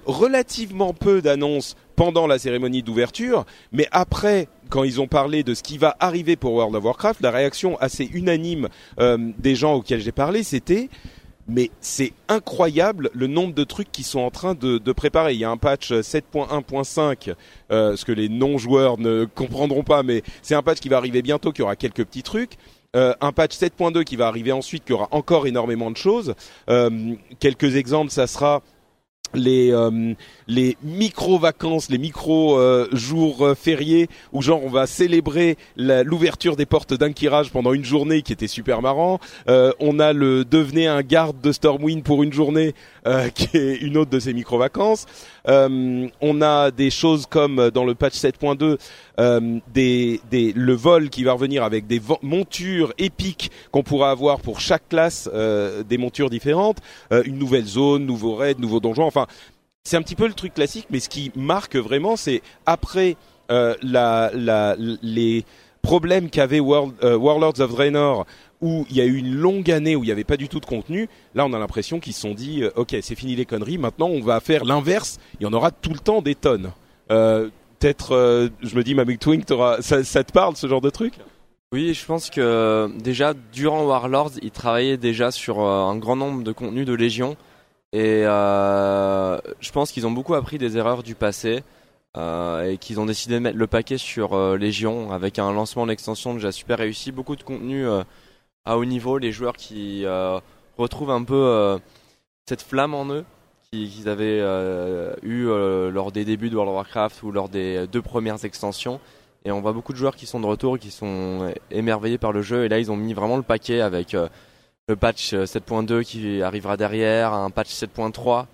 relativement 0.06 0.94
peu 0.94 1.22
d'annonces 1.22 1.76
pendant 1.96 2.26
la 2.28 2.40
cérémonie 2.40 2.84
d'ouverture, 2.84 3.46
mais 3.72 3.88
après, 3.92 4.48
quand 4.70 4.84
ils 4.84 5.00
ont 5.02 5.08
parlé 5.08 5.44
de 5.44 5.54
ce 5.54 5.62
qui 5.62 5.78
va 5.78 5.96
arriver 6.00 6.36
pour 6.36 6.54
World 6.54 6.76
of 6.76 6.84
Warcraft, 6.84 7.22
la 7.22 7.32
réaction 7.32 7.78
assez 7.80 8.10
unanime 8.14 8.70
euh, 9.00 9.18
des 9.38 9.56
gens 9.56 9.74
auxquels 9.76 10.02
j'ai 10.02 10.12
parlé, 10.14 10.44
c'était 10.44 10.90
mais 11.52 11.70
c'est 11.82 12.14
incroyable 12.30 13.10
le 13.14 13.28
nombre 13.28 13.54
de 13.54 13.64
trucs 13.64 13.92
qui 13.92 14.04
sont 14.04 14.22
en 14.22 14.32
train 14.32 14.54
de, 14.56 14.78
de 14.78 14.92
préparer. 14.94 15.34
Il 15.34 15.40
y 15.40 15.44
a 15.44 15.50
un 15.50 15.58
patch 15.58 15.92
7.1.5, 15.92 17.36
euh, 17.72 17.96
ce 17.96 18.06
que 18.06 18.12
les 18.14 18.30
non-joueurs 18.30 18.98
ne 18.98 19.26
comprendront 19.36 19.84
pas, 19.84 20.02
mais 20.02 20.24
c'est 20.42 20.56
un 20.56 20.64
patch 20.64 20.80
qui 20.80 20.90
va 20.90 20.98
arriver 20.98 21.22
bientôt, 21.22 21.52
qui 21.52 21.62
aura 21.62 21.76
quelques 21.76 22.06
petits 22.06 22.24
trucs. 22.24 22.58
Euh, 22.96 23.14
un 23.22 23.32
patch 23.32 23.56
7.2 23.56 24.04
qui 24.04 24.16
va 24.16 24.28
arriver 24.28 24.52
ensuite, 24.52 24.86
qui 24.86 24.94
aura 24.94 25.10
encore 25.12 25.48
énormément 25.48 25.92
de 25.92 25.98
choses. 25.98 26.36
Euh, 26.70 27.16
quelques 27.40 27.76
exemples, 27.76 28.12
ça 28.12 28.28
sera 28.28 28.62
les 29.34 29.72
euh, 29.72 30.14
les 30.48 30.78
micro 30.84 31.40
vacances, 31.40 31.90
les 31.90 31.98
micro 31.98 32.60
euh, 32.60 32.88
jours 32.92 33.46
euh, 33.46 33.56
fériés 33.56 34.10
où 34.34 34.42
genre 34.42 34.64
on 34.64 34.70
va 34.70 34.86
célébrer 34.86 35.58
l'ouverture 35.78 36.56
des 36.56 36.66
portes 36.66 36.94
d'un 36.94 37.12
Kirage 37.12 37.52
pendant 37.52 37.74
une 37.74 37.86
journée 37.86 38.22
qui 38.22 38.34
était 38.34 38.48
super 38.48 38.82
marrant. 38.82 39.20
Euh, 39.48 39.72
on 39.80 40.00
a 40.00 40.14
le 40.14 40.44
devenez 40.44 40.88
un 40.88 41.02
garde 41.02 41.40
de 41.42 41.52
Stormwind 41.52 42.04
pour 42.04 42.24
une 42.24 42.34
journée 42.34 42.74
euh, 43.08 43.30
qui 43.34 43.58
est 43.58 43.78
une 43.78 43.98
autre 43.98 44.12
de 44.12 44.20
ces 44.20 44.34
micro 44.34 44.58
vacances. 44.58 45.06
On 45.46 46.42
a 46.42 46.72
des 46.72 46.92
choses 46.92 47.26
comme 47.26 47.72
dans 47.72 47.84
le 47.84 47.96
patch 47.96 48.14
7.2 48.14 48.78
euh, 49.22 49.60
le 49.76 50.74
vol 50.74 51.10
qui 51.10 51.24
va 51.24 51.34
revenir 51.34 51.64
avec 51.64 51.88
des 51.88 52.02
montures 52.22 52.94
épiques 52.98 53.52
qu'on 53.72 53.84
pourra 53.84 54.12
avoir 54.12 54.42
pour 54.42 54.60
chaque 54.60 54.90
classe, 54.90 55.30
euh, 55.34 55.84
des 55.84 55.98
montures 55.98 56.30
différentes, 56.30 56.80
euh, 57.14 57.24
une 57.26 57.38
nouvelle 57.38 57.66
zone, 57.66 58.06
nouveau 58.06 58.36
raid, 58.36 58.60
nouveau 58.60 58.80
donjon. 58.80 59.06
Enfin, 59.06 59.28
c'est 59.84 59.96
un 59.96 60.02
petit 60.02 60.16
peu 60.16 60.28
le 60.28 60.34
truc 60.34 60.54
classique, 60.56 60.88
mais 60.90 61.00
ce 61.00 61.10
qui 61.10 61.32
marque 61.36 61.76
vraiment, 61.76 62.16
c'est 62.16 62.42
après 62.66 63.16
les 65.02 65.46
problèmes 65.82 66.30
qu'avait 66.30 66.60
World- 66.60 66.94
Warlords 67.04 67.60
of 67.60 67.72
Draenor, 67.72 68.26
où 68.62 68.86
il 68.90 68.96
y 68.96 69.02
a 69.02 69.06
eu 69.06 69.18
une 69.18 69.34
longue 69.36 69.70
année 69.72 69.96
où 69.96 70.04
il 70.04 70.08
n'y 70.08 70.12
avait 70.12 70.24
pas 70.24 70.38
du 70.38 70.48
tout 70.48 70.60
de 70.60 70.66
contenu. 70.66 71.10
Là, 71.36 71.46
on 71.46 71.54
a 71.54 71.60
l'impression 71.60 72.00
qu'ils 72.00 72.14
se 72.14 72.22
sont 72.22 72.34
dit, 72.34 72.64
ok, 72.76 72.96
c'est 73.02 73.16
fini 73.16 73.36
les 73.36 73.46
conneries. 73.46 73.78
Maintenant, 73.78 74.08
on 74.08 74.22
va 74.22 74.40
faire 74.40 74.66
l'inverse. 74.66 75.20
Il 75.40 75.44
y 75.44 75.46
en 75.48 75.54
aura 75.54 75.72
tout 75.72 75.92
le 75.92 76.00
temps 76.00 76.22
des 76.22 76.36
tonnes. 76.36 76.72
Peut-être, 77.82 78.12
euh, 78.14 78.50
je 78.62 78.76
me 78.76 78.84
dis, 78.84 78.94
Mamie 78.94 79.18
Twink, 79.18 79.44
ça, 79.80 80.04
ça 80.04 80.24
te 80.24 80.32
parle 80.32 80.56
ce 80.56 80.68
genre 80.68 80.82
de 80.82 80.92
truc? 80.92 81.16
Oui, 81.72 81.96
je 81.96 82.06
pense 82.06 82.30
que 82.30 82.92
déjà 83.00 83.34
durant 83.34 83.84
Warlords, 83.86 84.34
ils 84.44 84.52
travaillaient 84.52 84.98
déjà 84.98 85.32
sur 85.32 85.62
euh, 85.62 85.86
un 85.86 85.98
grand 85.98 86.16
nombre 86.16 86.44
de 86.44 86.52
contenus 86.52 86.86
de 86.86 86.94
Légion. 86.94 87.38
Et 87.92 88.22
euh, 88.24 89.40
je 89.60 89.72
pense 89.72 89.92
qu'ils 89.92 90.06
ont 90.06 90.12
beaucoup 90.12 90.36
appris 90.36 90.60
des 90.60 90.78
erreurs 90.78 91.02
du 91.02 91.16
passé 91.16 91.64
euh, 92.18 92.70
et 92.70 92.78
qu'ils 92.78 93.00
ont 93.00 93.08
décidé 93.08 93.34
de 93.34 93.40
mettre 93.40 93.58
le 93.58 93.66
paquet 93.66 93.98
sur 93.98 94.34
euh, 94.34 94.58
Légion 94.58 95.12
avec 95.12 95.40
un 95.40 95.52
lancement 95.52 95.88
d'extension 95.88 96.36
déjà 96.36 96.52
super 96.52 96.78
réussi, 96.78 97.12
beaucoup 97.12 97.36
de 97.36 97.42
contenu 97.42 97.88
euh, 97.88 98.04
à 98.64 98.78
haut 98.78 98.86
niveau, 98.86 99.18
les 99.18 99.32
joueurs 99.32 99.58
qui 99.58 100.06
euh, 100.06 100.40
retrouvent 100.78 101.10
un 101.10 101.24
peu 101.24 101.34
euh, 101.34 101.80
cette 102.48 102.62
flamme 102.62 102.94
en 102.94 103.08
eux 103.08 103.26
qu'ils 103.72 104.10
avaient 104.10 104.40
euh, 104.42 105.14
eu 105.24 105.48
euh, 105.48 105.92
lors 105.92 106.12
des 106.12 106.26
débuts 106.26 106.50
de 106.50 106.56
World 106.56 106.72
of 106.72 106.76
Warcraft 106.76 107.24
ou 107.24 107.32
lors 107.32 107.48
des 107.48 107.88
deux 107.88 108.02
premières 108.02 108.44
extensions. 108.44 109.00
Et 109.46 109.52
on 109.52 109.62
voit 109.62 109.74
beaucoup 109.74 109.94
de 109.94 109.98
joueurs 109.98 110.16
qui 110.16 110.26
sont 110.26 110.40
de 110.40 110.46
retour, 110.46 110.78
qui 110.78 110.92
sont 110.92 111.52
émerveillés 111.72 112.18
par 112.18 112.32
le 112.32 112.42
jeu. 112.42 112.66
Et 112.66 112.70
là, 112.70 112.80
ils 112.80 112.92
ont 112.92 112.96
mis 112.96 113.14
vraiment 113.14 113.38
le 113.38 113.44
paquet 113.44 113.82
avec 113.82 114.14
euh, 114.14 114.28
le 114.88 114.96
patch 114.96 115.34
euh, 115.34 115.46
7.2 115.46 116.04
qui 116.04 116.42
arrivera 116.44 116.78
derrière, 116.78 117.34
un 117.34 117.50
patch 117.50 117.70
7.3 117.70 118.46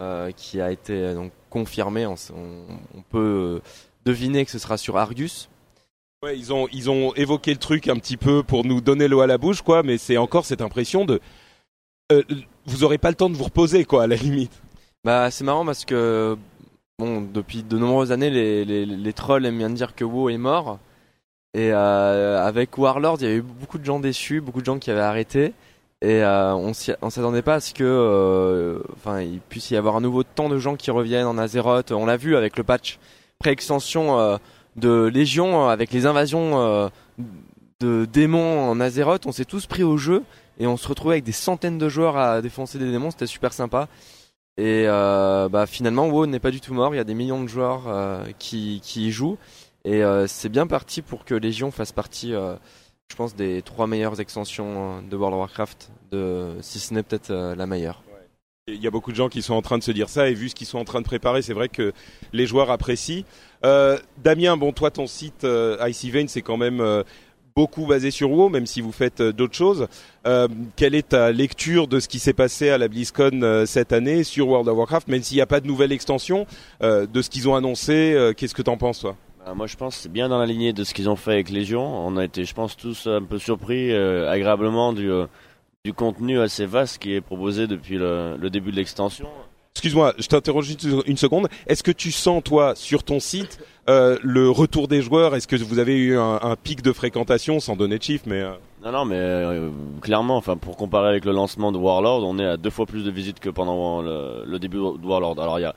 euh, 0.00 0.30
qui 0.32 0.60
a 0.60 0.70
été 0.70 1.14
confirmé. 1.48 2.04
On, 2.06 2.16
peut 3.10 3.60
deviner 4.04 4.44
que 4.44 4.50
ce 4.50 4.58
sera 4.58 4.76
sur 4.76 4.98
Argus. 4.98 5.48
Ils 6.34 6.52
ont 6.52 6.68
ils 6.72 6.90
ont 6.90 7.14
évoqué 7.14 7.52
le 7.52 7.58
truc 7.58 7.86
un 7.86 7.96
petit 7.96 8.16
peu 8.16 8.42
pour 8.42 8.64
nous 8.64 8.80
donner 8.80 9.08
l'eau 9.08 9.20
à 9.20 9.26
la 9.26 9.38
bouche, 9.38 9.62
quoi. 9.62 9.82
Mais 9.82 9.98
c'est 9.98 10.16
encore 10.16 10.46
cette 10.46 10.62
impression 10.62 11.04
de 11.04 11.20
vous 12.66 12.84
aurez 12.84 12.98
pas 12.98 13.10
le 13.10 13.14
temps 13.14 13.30
de 13.30 13.36
vous 13.36 13.44
reposer, 13.44 13.84
quoi, 13.84 14.04
à 14.04 14.06
la 14.06 14.16
limite. 14.16 14.63
Bah, 15.04 15.30
c'est 15.30 15.44
marrant 15.44 15.66
parce 15.66 15.84
que 15.84 16.36
bon, 16.98 17.20
depuis 17.20 17.62
de 17.62 17.76
nombreuses 17.76 18.12
années, 18.12 18.30
les, 18.30 18.64
les, 18.64 18.86
les 18.86 19.12
trolls 19.12 19.44
aiment 19.44 19.58
bien 19.58 19.70
dire 19.70 19.94
que 19.94 20.04
WoW 20.04 20.30
est 20.30 20.38
mort. 20.38 20.78
Et 21.52 21.72
euh, 21.72 22.44
avec 22.44 22.76
Warlord, 22.78 23.18
il 23.20 23.28
y 23.28 23.30
a 23.30 23.34
eu 23.34 23.42
beaucoup 23.42 23.78
de 23.78 23.84
gens 23.84 24.00
déçus, 24.00 24.40
beaucoup 24.40 24.60
de 24.60 24.66
gens 24.66 24.78
qui 24.78 24.90
avaient 24.90 25.00
arrêté. 25.00 25.52
Et 26.02 26.22
euh, 26.22 26.54
on 26.54 26.74
s'attendait 26.74 27.42
pas 27.42 27.54
à 27.54 27.60
ce 27.60 27.72
que, 27.72 27.84
euh, 27.84 28.80
enfin, 28.94 29.20
il 29.20 29.40
puisse 29.40 29.70
y 29.70 29.76
avoir 29.76 29.96
à 29.96 30.00
nouveau 30.00 30.22
tant 30.22 30.48
de 30.48 30.58
gens 30.58 30.76
qui 30.76 30.90
reviennent 30.90 31.26
en 31.26 31.38
Azeroth. 31.38 31.92
On 31.92 32.06
l'a 32.06 32.16
vu 32.16 32.36
avec 32.36 32.56
le 32.56 32.64
patch 32.64 32.98
pré-extension 33.38 34.18
euh, 34.18 34.36
de 34.76 35.04
Légion, 35.06 35.66
euh, 35.66 35.72
avec 35.72 35.92
les 35.92 36.06
invasions 36.06 36.90
de 37.80 38.04
démons 38.06 38.70
en 38.70 38.80
Azeroth. 38.80 39.26
On 39.26 39.32
s'est 39.32 39.44
tous 39.44 39.66
pris 39.66 39.82
au 39.82 39.96
jeu 39.96 40.22
et 40.58 40.66
on 40.66 40.76
se 40.76 40.88
retrouvait 40.88 41.14
avec 41.14 41.24
des 41.24 41.32
centaines 41.32 41.78
de 41.78 41.88
joueurs 41.88 42.16
à 42.16 42.42
défoncer 42.42 42.78
des 42.78 42.90
démons. 42.90 43.10
C'était 43.10 43.26
super 43.26 43.52
sympa. 43.52 43.88
Et 44.56 44.84
euh, 44.86 45.48
bah, 45.48 45.66
finalement, 45.66 46.06
WoW 46.08 46.26
n'est 46.26 46.40
pas 46.40 46.50
du 46.50 46.60
tout 46.60 46.74
mort. 46.74 46.94
Il 46.94 46.98
y 46.98 47.00
a 47.00 47.04
des 47.04 47.14
millions 47.14 47.42
de 47.42 47.48
joueurs 47.48 47.88
euh, 47.88 48.24
qui, 48.38 48.80
qui 48.82 49.08
y 49.08 49.10
jouent. 49.10 49.38
Et 49.84 50.04
euh, 50.04 50.26
c'est 50.26 50.48
bien 50.48 50.66
parti 50.66 51.02
pour 51.02 51.24
que 51.24 51.34
Légion 51.34 51.70
fasse 51.70 51.92
partie, 51.92 52.32
je 52.32 53.16
pense, 53.16 53.34
des 53.34 53.62
trois 53.62 53.86
meilleures 53.86 54.20
extensions 54.20 55.02
de 55.02 55.16
World 55.16 55.34
of 55.34 55.40
Warcraft, 55.40 55.90
de, 56.10 56.56
si 56.60 56.78
ce 56.78 56.94
n'est 56.94 57.02
peut-être 57.02 57.32
la 57.32 57.66
meilleure. 57.66 58.02
Il 58.66 58.82
y 58.82 58.86
a 58.86 58.90
beaucoup 58.90 59.10
de 59.10 59.16
gens 59.16 59.28
qui 59.28 59.42
sont 59.42 59.52
en 59.52 59.60
train 59.60 59.76
de 59.76 59.82
se 59.82 59.90
dire 59.90 60.08
ça 60.08 60.30
et 60.30 60.32
vu 60.32 60.48
ce 60.48 60.54
qu'ils 60.54 60.66
sont 60.66 60.78
en 60.78 60.86
train 60.86 61.02
de 61.02 61.04
préparer, 61.04 61.42
c'est 61.42 61.52
vrai 61.52 61.68
que 61.68 61.92
les 62.32 62.46
joueurs 62.46 62.70
apprécient. 62.70 63.24
Damien, 63.62 64.56
bon, 64.56 64.72
toi, 64.72 64.90
ton 64.90 65.06
site 65.06 65.44
euh, 65.44 65.76
Icy 65.86 66.10
Vein, 66.10 66.28
c'est 66.28 66.40
quand 66.40 66.56
même 66.56 66.80
beaucoup 67.56 67.86
basé 67.86 68.10
sur 68.10 68.32
WoW, 68.32 68.48
même 68.48 68.66
si 68.66 68.80
vous 68.80 68.90
faites 68.90 69.20
euh, 69.20 69.32
d'autres 69.32 69.54
choses. 69.54 69.86
Euh, 70.26 70.48
quelle 70.74 70.96
est 70.96 71.10
ta 71.10 71.30
lecture 71.30 71.86
de 71.86 72.00
ce 72.00 72.08
qui 72.08 72.18
s'est 72.18 72.32
passé 72.32 72.68
à 72.70 72.78
la 72.78 72.88
BlizzCon 72.88 73.42
euh, 73.44 73.64
cette 73.64 73.92
année 73.92 74.24
sur 74.24 74.48
World 74.48 74.66
of 74.66 74.76
Warcraft, 74.76 75.06
même 75.06 75.22
s'il 75.22 75.36
n'y 75.36 75.40
a 75.40 75.46
pas 75.46 75.60
de 75.60 75.68
nouvelle 75.68 75.92
extension, 75.92 76.48
euh, 76.82 77.06
de 77.06 77.22
ce 77.22 77.30
qu'ils 77.30 77.48
ont 77.48 77.54
annoncé 77.54 78.32
Qu'est-ce 78.36 78.54
que 78.54 78.62
t'en 78.62 78.76
penses, 78.76 78.98
toi? 78.98 79.14
Bah, 79.46 79.54
moi, 79.54 79.68
je 79.68 79.76
pense 79.76 79.94
c'est 79.98 80.10
bien 80.10 80.28
dans 80.28 80.38
la 80.40 80.46
lignée 80.46 80.72
de 80.72 80.82
ce 80.82 80.92
qu'ils 80.92 81.08
ont 81.08 81.14
fait 81.14 81.30
avec 81.30 81.48
Légion. 81.48 81.80
On 82.04 82.16
a 82.16 82.24
été, 82.24 82.44
je 82.44 82.54
pense, 82.54 82.76
tous 82.76 83.06
un 83.06 83.22
peu 83.22 83.38
surpris 83.38 83.94
agréablement 83.94 84.92
du, 84.92 85.08
du 85.84 85.92
contenu 85.92 86.40
assez 86.40 86.66
vaste 86.66 86.98
qui 86.98 87.14
est 87.14 87.20
proposé 87.20 87.68
depuis 87.68 87.98
le 87.98 88.48
début 88.50 88.72
de 88.72 88.76
l'extension. 88.76 89.28
Excuse-moi, 89.76 90.14
je 90.18 90.28
t'interroge 90.28 90.72
une 91.06 91.16
seconde. 91.16 91.48
Est-ce 91.66 91.82
que 91.82 91.90
tu 91.90 92.12
sens, 92.12 92.44
toi, 92.44 92.74
sur 92.76 93.02
ton 93.02 93.18
site, 93.18 93.58
euh, 93.90 94.16
le 94.22 94.48
retour 94.48 94.86
des 94.86 95.02
joueurs? 95.02 95.34
Est-ce 95.34 95.48
que 95.48 95.56
vous 95.56 95.80
avez 95.80 95.96
eu 95.98 96.16
un, 96.16 96.54
pic 96.62 96.80
de 96.80 96.92
fréquentation, 96.92 97.58
sans 97.58 97.74
donner 97.74 97.98
de 97.98 98.02
chiffres, 98.04 98.24
mais... 98.28 98.40
euh, 98.40 98.52
Non, 98.84 98.92
non, 98.92 99.04
mais 99.04 99.16
euh, 99.18 99.70
clairement, 100.00 100.36
enfin, 100.36 100.56
pour 100.56 100.76
comparer 100.76 101.08
avec 101.08 101.24
le 101.24 101.32
lancement 101.32 101.72
de 101.72 101.76
Warlord, 101.78 102.22
on 102.24 102.38
est 102.38 102.46
à 102.46 102.56
deux 102.56 102.70
fois 102.70 102.86
plus 102.86 103.04
de 103.04 103.10
visites 103.10 103.40
que 103.40 103.50
pendant 103.50 104.00
le, 104.00 104.44
le 104.46 104.58
début 104.60 104.76
de 104.76 105.04
Warlord. 105.06 105.40
Alors, 105.40 105.58
il 105.58 105.62
y 105.62 105.66
a, 105.66 105.74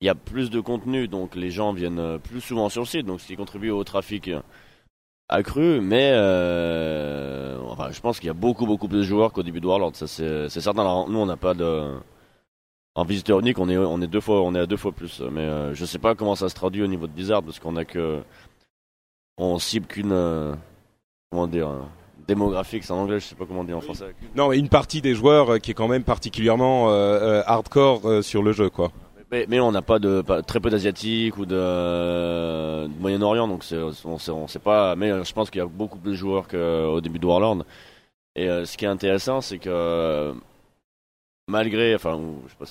y 0.00 0.08
a 0.08 0.16
plus 0.16 0.50
de 0.50 0.58
contenu, 0.58 1.06
donc 1.06 1.36
les 1.36 1.52
gens 1.52 1.72
viennent 1.72 2.00
euh, 2.00 2.18
plus 2.18 2.40
souvent 2.40 2.68
sur 2.68 2.82
le 2.82 2.86
site, 2.88 3.06
donc 3.06 3.20
ce 3.20 3.28
qui 3.28 3.36
contribue 3.36 3.70
au 3.70 3.84
trafic 3.84 4.26
euh, 4.26 4.40
accru. 5.28 5.80
Mais 5.80 6.10
euh, 6.14 7.58
enfin, 7.68 7.90
je 7.92 8.00
pense 8.00 8.18
qu'il 8.18 8.26
y 8.26 8.30
a 8.30 8.34
beaucoup, 8.34 8.66
beaucoup 8.66 8.88
plus 8.88 8.98
de 8.98 9.02
joueurs 9.04 9.32
qu'au 9.32 9.44
début 9.44 9.60
de 9.60 9.66
Warlord. 9.68 9.94
Ça, 9.94 10.08
c'est 10.08 10.50
certain. 10.50 10.80
Alors, 10.80 11.08
nous, 11.08 11.20
on 11.20 11.26
n'a 11.26 11.36
pas 11.36 11.54
de 11.54 11.92
en 12.94 13.04
visiteur 13.04 13.40
unique, 13.40 13.58
on 13.58 13.68
est, 13.68 13.76
on 13.76 14.00
est 14.02 14.06
deux 14.06 14.20
fois, 14.20 14.42
on 14.42 14.54
est 14.54 14.58
à 14.60 14.66
deux 14.66 14.76
fois 14.76 14.92
plus. 14.92 15.20
Mais 15.30 15.42
euh, 15.42 15.74
je 15.74 15.84
sais 15.84 15.98
pas 15.98 16.14
comment 16.14 16.34
ça 16.34 16.48
se 16.48 16.54
traduit 16.54 16.82
au 16.82 16.86
niveau 16.86 17.06
de 17.06 17.12
Blizzard, 17.12 17.42
parce 17.42 17.58
qu'on 17.58 17.76
a 17.76 17.84
que, 17.84 18.20
on 19.38 19.58
cible 19.58 19.86
qu'une, 19.86 20.12
euh, 20.12 20.54
comment 21.30 21.46
dire, 21.46 21.68
euh, 21.68 21.80
démographique, 22.26 22.84
c'est 22.84 22.92
en 22.92 22.98
anglais, 22.98 23.20
je 23.20 23.26
sais 23.26 23.34
pas 23.34 23.46
comment 23.46 23.64
dire 23.64 23.78
en 23.78 23.80
français. 23.80 24.14
Non, 24.36 24.48
mais 24.48 24.58
une 24.58 24.68
partie 24.68 25.00
des 25.00 25.14
joueurs 25.14 25.54
euh, 25.54 25.58
qui 25.58 25.70
est 25.70 25.74
quand 25.74 25.88
même 25.88 26.04
particulièrement 26.04 26.88
hardcore 27.46 28.22
sur 28.22 28.42
le 28.42 28.52
jeu, 28.52 28.70
quoi. 28.70 28.90
Mais, 29.32 29.46
mais 29.48 29.60
on 29.60 29.70
n'a 29.70 29.80
pas 29.82 30.00
de 30.00 30.22
pas- 30.22 30.42
très 30.42 30.58
peu 30.58 30.70
d'asiatiques 30.70 31.36
ou 31.38 31.46
de, 31.46 31.54
euh, 31.56 32.88
de 32.88 33.00
Moyen-Orient, 33.00 33.46
donc 33.46 33.62
on 34.04 34.18
sait, 34.18 34.32
on 34.32 34.48
sait 34.48 34.58
pas. 34.58 34.96
Mais 34.96 35.24
je 35.24 35.32
pense 35.32 35.50
qu'il 35.50 35.60
y 35.60 35.62
a 35.62 35.66
beaucoup 35.66 35.98
plus 35.98 36.10
de 36.10 36.16
joueurs 36.16 36.48
qu'au 36.48 37.00
début 37.00 37.20
de 37.20 37.26
Warlord. 37.26 37.58
Et 38.34 38.48
euh, 38.48 38.64
ce 38.64 38.76
qui 38.76 38.84
est 38.86 38.88
intéressant, 38.88 39.40
c'est 39.40 39.58
que 39.58 40.34
malgré, 41.50 41.94
enfin, 41.94 42.18
je 42.46 42.50
sais 42.50 42.56
pas, 42.58 42.64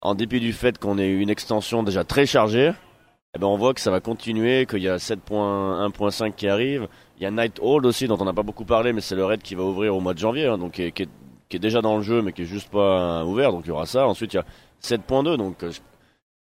en 0.00 0.14
dépit 0.14 0.40
du 0.40 0.52
fait 0.52 0.78
qu'on 0.78 0.98
ait 0.98 1.10
une 1.10 1.30
extension 1.30 1.82
déjà 1.82 2.04
très 2.04 2.26
chargée, 2.26 2.72
eh 3.34 3.38
ben 3.38 3.46
on 3.46 3.56
voit 3.56 3.74
que 3.74 3.80
ça 3.80 3.90
va 3.90 4.00
continuer, 4.00 4.66
qu'il 4.66 4.82
y 4.82 4.88
a 4.88 4.96
7.1.5 4.96 6.34
qui 6.34 6.46
arrive. 6.46 6.88
Il 7.16 7.22
y 7.22 7.26
a 7.26 7.30
Nighthold 7.30 7.86
aussi, 7.86 8.06
dont 8.06 8.18
on 8.20 8.24
n'a 8.24 8.32
pas 8.34 8.42
beaucoup 8.42 8.64
parlé, 8.64 8.92
mais 8.92 9.00
c'est 9.00 9.14
le 9.16 9.24
raid 9.24 9.42
qui 9.42 9.54
va 9.54 9.62
ouvrir 9.64 9.96
au 9.96 10.00
mois 10.00 10.14
de 10.14 10.18
janvier, 10.18 10.46
hein, 10.46 10.58
donc 10.58 10.72
qui 10.72 10.82
est, 10.82 11.08
déjà 11.58 11.80
dans 11.80 11.96
le 11.96 12.02
jeu, 12.02 12.20
mais 12.20 12.32
qui 12.32 12.42
est 12.42 12.46
juste 12.46 12.68
pas 12.70 13.20
euh, 13.20 13.24
ouvert. 13.24 13.52
Donc 13.52 13.62
il 13.64 13.68
y 13.68 13.70
aura 13.70 13.86
ça. 13.86 14.06
Ensuite, 14.06 14.34
il 14.34 14.36
y 14.36 14.40
a 14.40 14.44
7.2, 14.82 15.36
donc 15.36 15.62
euh, 15.62 15.70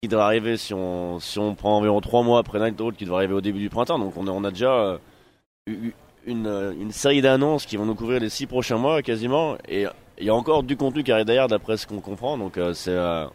qui 0.00 0.08
devrait 0.08 0.24
arriver 0.24 0.56
si 0.56 0.72
on, 0.74 1.18
si 1.20 1.38
on 1.38 1.54
prend 1.54 1.76
environ 1.78 2.00
3 2.00 2.22
mois 2.22 2.38
après 2.38 2.58
Nighthold, 2.58 2.96
qui 2.96 3.04
devrait 3.04 3.18
arriver 3.18 3.34
au 3.34 3.40
début 3.40 3.58
du 3.60 3.68
printemps. 3.68 3.98
Donc 3.98 4.16
on 4.16 4.44
a, 4.44 4.50
déjà 4.50 4.72
euh, 4.72 4.98
eu- 5.66 5.92
une, 6.24 6.46
une 6.80 6.92
série 6.92 7.20
d'annonces 7.20 7.66
qui 7.66 7.76
vont 7.76 7.84
nous 7.84 7.96
couvrir 7.96 8.20
les 8.20 8.28
6 8.28 8.46
prochains 8.46 8.78
mois 8.78 9.02
quasiment. 9.02 9.56
Et 9.68 9.86
il 10.18 10.26
y 10.26 10.30
a 10.30 10.34
encore 10.34 10.62
du 10.62 10.76
contenu 10.76 11.02
qui 11.02 11.12
arrive 11.12 11.24
derrière, 11.26 11.48
d'après 11.48 11.76
ce 11.76 11.86
qu'on 11.86 12.00
comprend. 12.00 12.36
Donc 12.38 12.58
euh, 12.58 12.74
c'est 12.74 12.90
euh, 12.92 13.26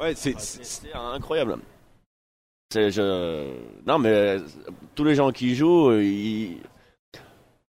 Ouais, 0.00 0.14
c'est, 0.14 0.38
c'est- 0.40 0.62
c'est 0.64 0.92
incroyable. 0.94 1.58
Je... 2.74 3.46
Non, 3.86 3.98
mais 3.98 4.08
euh, 4.10 4.40
tous 4.94 5.04
les 5.04 5.14
gens 5.14 5.30
qui 5.32 5.54
jouent, 5.54 5.92
ils 5.92 6.58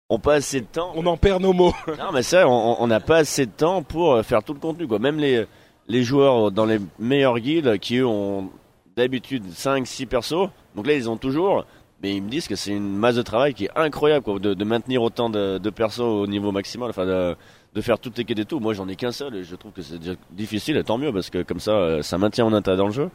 ont 0.09 0.19
pas 0.19 0.35
assez 0.35 0.61
de 0.61 0.65
temps. 0.65 0.93
on 0.95 1.05
en 1.05 1.17
perd 1.17 1.41
nos 1.41 1.51
mots. 1.53 1.73
Non, 1.97 2.11
mais 2.13 2.23
ça, 2.23 2.47
on 2.47 2.77
on 2.79 2.87
n'a 2.87 2.99
pas 2.99 3.17
assez 3.17 3.45
de 3.45 3.51
temps 3.51 3.83
pour 3.83 4.21
faire 4.23 4.43
tout 4.43 4.53
le 4.53 4.59
contenu, 4.59 4.87
quoi. 4.87 4.99
Même 4.99 5.17
les, 5.17 5.45
les 5.87 6.03
joueurs 6.03 6.51
dans 6.51 6.65
les 6.65 6.79
meilleures 6.99 7.39
guildes 7.39 7.77
qui, 7.79 7.97
eux, 7.97 8.05
ont 8.07 8.49
d'habitude 8.95 9.43
5-6 9.47 10.05
persos, 10.05 10.49
donc 10.75 10.85
là, 10.87 10.93
ils 10.93 11.09
ont 11.09 11.17
toujours, 11.17 11.65
mais 12.01 12.15
ils 12.15 12.21
me 12.21 12.29
disent 12.29 12.47
que 12.47 12.55
c'est 12.55 12.71
une 12.71 12.95
masse 12.95 13.15
de 13.15 13.23
travail 13.23 13.53
qui 13.55 13.65
est 13.65 13.71
incroyable, 13.75 14.23
quoi, 14.23 14.37
de, 14.39 14.53
de 14.53 14.63
maintenir 14.63 15.01
autant 15.01 15.29
de, 15.31 15.57
de 15.57 15.69
persos 15.71 15.99
au 16.01 16.27
niveau 16.27 16.51
maximal, 16.51 16.91
enfin, 16.91 17.05
de, 17.07 17.35
de 17.73 17.81
faire 17.81 17.99
toutes 17.99 18.17
les 18.17 18.25
quêtes 18.25 18.39
et 18.39 18.45
tout. 18.45 18.59
Moi, 18.59 18.73
j'en 18.73 18.87
ai 18.87 18.95
qu'un 18.95 19.11
seul 19.11 19.35
et 19.35 19.43
je 19.43 19.55
trouve 19.55 19.71
que 19.71 19.81
c'est 19.81 19.99
difficile 20.31 20.77
et 20.77 20.83
tant 20.83 20.97
mieux 20.97 21.11
parce 21.11 21.29
que 21.29 21.43
comme 21.43 21.59
ça, 21.59 21.71
euh, 21.71 22.01
ça 22.01 22.17
maintient 22.17 22.45
mon 22.45 22.53
intérêt 22.53 22.77
dans 22.77 22.87
le 22.87 22.93
jeu. 22.93 23.09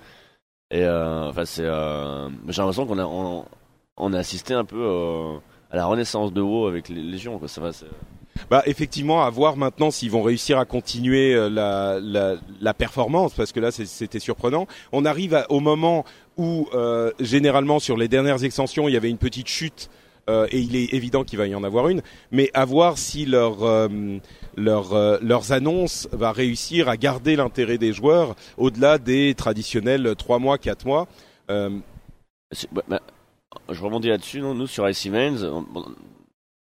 Et 0.71 0.83
euh, 0.83 1.29
enfin, 1.29 1.45
c'est, 1.45 1.65
euh, 1.65 2.29
j'ai 2.49 2.61
l'impression 2.61 2.87
qu'on 2.87 2.99
a, 2.99 3.05
on, 3.05 3.45
on 3.97 4.13
a 4.13 4.19
assisté 4.19 4.55
un 4.55 4.65
peu 4.65 5.39
à 5.71 5.77
la 5.77 5.87
renaissance 5.87 6.33
de 6.33 6.41
WoW 6.41 6.67
avec 6.67 6.89
les 6.89 7.03
Légions. 7.03 7.39
Quoi. 7.39 7.49
Ça 7.49 7.61
va, 7.61 7.71
Bah 8.51 8.63
effectivement, 8.67 9.25
à 9.25 9.31
voir 9.31 9.57
maintenant 9.57 9.91
s'ils 9.91 10.11
vont 10.11 10.23
réussir 10.23 10.59
à 10.59 10.65
continuer 10.65 11.35
euh, 11.35 11.49
la, 11.49 11.99
la, 12.01 12.37
la 12.61 12.75
performance, 12.75 13.35
parce 13.35 13.53
que 13.53 13.61
là 13.61 13.71
c'était 13.71 14.21
surprenant. 14.21 14.67
On 14.93 15.05
arrive 15.05 15.45
au 15.49 15.61
moment 15.61 16.05
où 16.37 16.69
euh, 16.75 17.11
généralement 17.21 17.79
sur 17.81 17.97
les 17.97 18.09
dernières 18.09 18.45
extensions 18.45 18.89
il 18.89 18.95
y 18.95 18.97
avait 18.97 19.11
une 19.11 19.19
petite 19.19 19.49
chute. 19.49 19.91
Euh, 20.29 20.47
et 20.51 20.59
il 20.59 20.77
est 20.77 20.93
évident 20.93 21.25
qu'il 21.25 21.39
va 21.39 21.47
y 21.47 21.55
en 21.55 21.65
avoir 21.65 21.89
une, 21.89 22.03
mais 22.31 22.51
à 22.53 22.65
voir 22.65 22.99
si 22.99 23.25
leur, 23.25 23.63
euh, 23.63 23.89
leur, 24.57 24.93
euh, 24.93 25.19
leurs 25.23 25.53
annonces 25.53 26.09
va 26.13 26.33
réussir 26.33 26.89
à 26.89 26.97
garder 26.97 27.35
l'intérêt 27.37 27.79
des 27.79 27.93
joueurs 27.93 28.35
au-delà 28.59 28.99
des 28.99 29.35
traditionnels 29.35 30.15
3 30.17 30.39
mois, 30.39 30.59
4 30.59 30.85
mois. 30.87 31.07
Bah, 31.49 31.69
bah, 32.89 33.01
je 33.71 33.83
rebondis 33.83 34.09
là-dessus. 34.09 34.41
non, 34.41 34.55
Nous, 34.55 34.67
sur 34.67 34.85
Mains, 34.85 35.65
bon, 35.71 35.85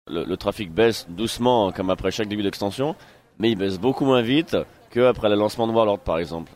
le, 0.06 0.24
le 0.24 0.36
trafic 0.36 0.72
baisse 0.72 1.06
doucement 1.10 1.70
comme 1.72 1.90
après 1.90 2.10
chaque 2.10 2.28
début 2.28 2.42
d'extension, 2.42 2.96
mais 3.38 3.50
il 3.50 3.56
baisse 3.56 3.78
beaucoup 3.78 4.06
moins 4.06 4.22
vite 4.22 4.56
qu'après 4.90 5.28
le 5.28 5.34
lancement 5.34 5.66
de 5.66 5.72
Warlord, 5.72 6.00
par 6.00 6.18
exemple. 6.18 6.52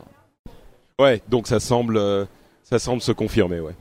Ouais, 0.99 1.21
donc 1.27 1.47
ça 1.47 1.59
semble, 1.59 2.27
ça 2.63 2.79
semble 2.79 3.01
se 3.01 3.11
confirmer, 3.11 3.59
ouais. 3.59 3.75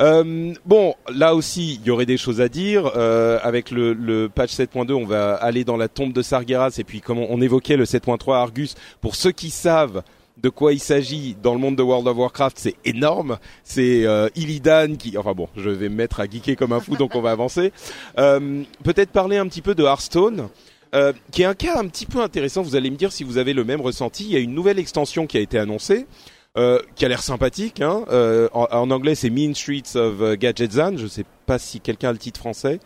Euh, 0.00 0.54
bon, 0.64 0.94
là 1.12 1.34
aussi, 1.34 1.80
il 1.80 1.86
y 1.86 1.90
aurait 1.90 2.06
des 2.06 2.16
choses 2.16 2.40
à 2.40 2.48
dire. 2.48 2.92
Euh, 2.96 3.38
avec 3.42 3.70
le, 3.70 3.92
le 3.92 4.28
patch 4.28 4.52
7.2, 4.52 4.92
on 4.92 5.04
va 5.04 5.34
aller 5.34 5.64
dans 5.64 5.76
la 5.76 5.88
tombe 5.88 6.12
de 6.12 6.22
Sargeras 6.22 6.74
et 6.78 6.84
puis 6.84 7.00
comme 7.00 7.18
on, 7.18 7.40
évoquait 7.40 7.76
le 7.76 7.84
7.3 7.84 8.34
Argus, 8.36 8.74
pour 9.00 9.16
ceux 9.16 9.32
qui 9.32 9.50
savent 9.50 10.02
de 10.42 10.48
quoi 10.48 10.72
il 10.72 10.78
s'agit 10.78 11.36
dans 11.42 11.52
le 11.52 11.58
monde 11.58 11.76
de 11.76 11.82
World 11.82 12.06
of 12.06 12.16
Warcraft, 12.16 12.58
c'est 12.60 12.76
énorme. 12.84 13.38
C'est 13.64 14.06
euh, 14.06 14.28
Illidan 14.36 14.94
qui, 14.96 15.18
enfin 15.18 15.32
bon, 15.32 15.48
je 15.56 15.70
vais 15.70 15.88
me 15.88 15.96
mettre 15.96 16.20
à 16.20 16.26
geeker 16.26 16.56
comme 16.56 16.72
un 16.72 16.80
fou, 16.80 16.96
donc 16.96 17.14
on 17.14 17.20
va 17.20 17.32
avancer. 17.32 17.72
Euh, 18.18 18.62
Peut-être 18.84 19.10
parler 19.10 19.36
un 19.36 19.46
petit 19.48 19.62
peu 19.62 19.74
de 19.74 19.82
Hearthstone. 19.82 20.48
euh, 20.94 21.12
qui 21.32 21.42
est 21.42 21.44
un 21.44 21.54
cas 21.54 21.78
un 21.78 21.86
petit 21.88 22.06
peu 22.06 22.22
intéressant. 22.22 22.62
Vous 22.62 22.76
allez 22.76 22.90
me 22.90 22.96
dire 22.96 23.12
si 23.12 23.24
vous 23.24 23.36
avez 23.38 23.52
le 23.52 23.64
même 23.64 23.80
ressenti. 23.80 24.24
Il 24.24 24.30
y 24.30 24.36
a 24.36 24.40
une 24.40 24.54
nouvelle 24.54 24.78
extension 24.78 25.26
qui 25.26 25.36
a 25.36 25.40
été 25.40 25.58
annoncée, 25.58 26.06
euh, 26.56 26.80
qui 26.94 27.04
a 27.04 27.08
l'air 27.08 27.22
sympathique. 27.22 27.80
Hein. 27.80 28.04
Euh, 28.10 28.48
en, 28.52 28.66
en 28.70 28.90
anglais, 28.90 29.14
c'est 29.14 29.30
Mean 29.30 29.54
Streets 29.54 29.96
of 29.96 30.20
euh, 30.20 30.36
Gadgetzan. 30.36 30.96
Je 30.96 31.06
sais 31.06 31.24
pas 31.46 31.58
si 31.58 31.80
quelqu'un 31.80 32.08
a 32.08 32.12
le 32.12 32.18
titre 32.18 32.40
français. 32.40 32.80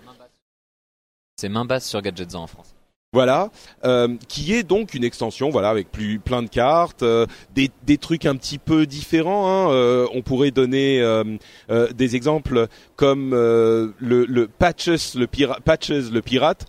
C'est 1.37 1.49
main 1.49 1.65
basse 1.65 1.89
sur 1.89 2.03
Gadgetzan 2.03 2.43
en 2.43 2.47
France. 2.47 2.75
Voilà, 3.15 3.51
euh, 3.85 4.17
qui 4.27 4.55
est 4.55 4.63
donc 4.63 4.95
une 4.95 5.05
extension, 5.05 5.51
voilà, 5.51 5.69
avec 5.69 5.93
plus 5.93 6.19
plein 6.19 6.43
de 6.43 6.49
cartes, 6.49 7.03
euh, 7.03 7.27
des, 7.55 7.71
des 7.85 7.99
trucs 7.99 8.25
un 8.25 8.37
petit 8.37 8.57
peu 8.57 8.87
différents. 8.87 9.49
Hein. 9.49 9.71
Euh, 9.71 10.07
on 10.15 10.23
pourrait 10.23 10.51
donner 10.51 11.05
des 11.95 12.17
exemples 12.17 12.69
comme 12.97 13.33
le, 13.33 13.93
le 13.99 14.49
Patches, 14.49 15.15
le 15.15 15.27
pira- 15.27 15.61
Patches, 15.61 16.11
le 16.11 16.23
pirate, 16.23 16.65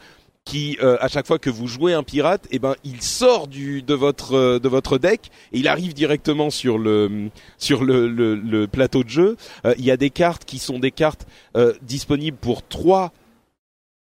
qui 0.45 0.77
euh, 0.81 0.97
à 0.99 1.07
chaque 1.07 1.25
fois 1.25 1.39
que 1.39 1.49
vous 1.49 1.67
jouez 1.67 1.93
un 1.93 2.03
pirate, 2.03 2.47
eh 2.51 2.59
ben 2.59 2.75
il 2.83 3.01
sort 3.01 3.47
de 3.47 3.93
votre 3.93 4.33
euh, 4.33 4.59
de 4.59 4.67
votre 4.67 4.97
deck 4.97 5.31
et 5.51 5.59
il 5.59 5.67
arrive 5.67 5.93
directement 5.93 6.49
sur 6.49 6.77
le 6.77 7.29
sur 7.57 7.83
le, 7.83 8.65
plateau 8.71 9.03
de 9.03 9.09
jeu. 9.09 9.37
Euh, 9.65 9.73
il 9.77 9.85
y 9.85 9.91
a 9.91 9.97
des 9.97 10.09
cartes 10.09 10.45
qui 10.45 10.59
sont 10.59 10.79
des 10.79 10.91
cartes 10.91 11.25
disponibles 11.81 12.37
pour 12.37 12.65
trois 12.67 13.11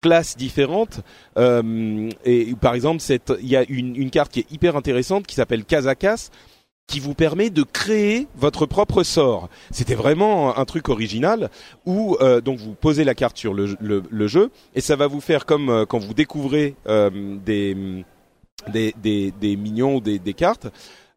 classes 0.03 0.37
différentes. 0.37 1.01
Et 1.37 2.55
par 2.61 2.75
exemple, 2.75 3.03
il 3.41 3.49
y 3.49 3.57
a 3.57 3.65
une, 3.69 3.97
une 3.97 4.11
carte 4.11 4.33
qui 4.33 4.41
est 4.41 4.53
hyper 4.53 4.77
intéressante 4.77 5.27
qui 5.27 5.35
s'appelle 5.35 5.65
Kazakas 5.65 6.31
qui 6.87 7.01
vous 7.01 7.15
permet 7.15 7.51
de 7.51 7.63
créer 7.63 8.27
votre 8.37 8.67
propre 8.67 9.03
sort. 9.03 9.49
C'était 9.71 9.95
vraiment 9.95 10.57
un 10.59 10.65
truc 10.65 10.89
original 10.89 11.51
où 11.87 12.17
euh, 12.21 12.41
donc 12.41 12.59
vous 12.59 12.75
posez 12.75 13.05
la 13.05 13.15
carte 13.15 13.37
sur 13.39 13.55
le, 13.55 13.77
le- 13.81 14.03
le 14.09 14.27
jeu 14.29 14.51
et 14.75 14.81
ça 14.81 14.95
va 14.97 15.07
vous 15.07 15.21
faire 15.21 15.47
comme 15.47 15.71
euh, 15.71 15.87
quand 15.87 15.99
vous 15.99 16.15
découvrez 16.15 16.75
euh, 16.87 17.11
des, 17.45 18.05
des, 18.73 18.95
des, 19.03 19.33
des 19.41 19.57
minions 19.57 19.97
ou 19.97 20.01
des, 20.01 20.19
des 20.19 20.35
cartes. 20.35 20.67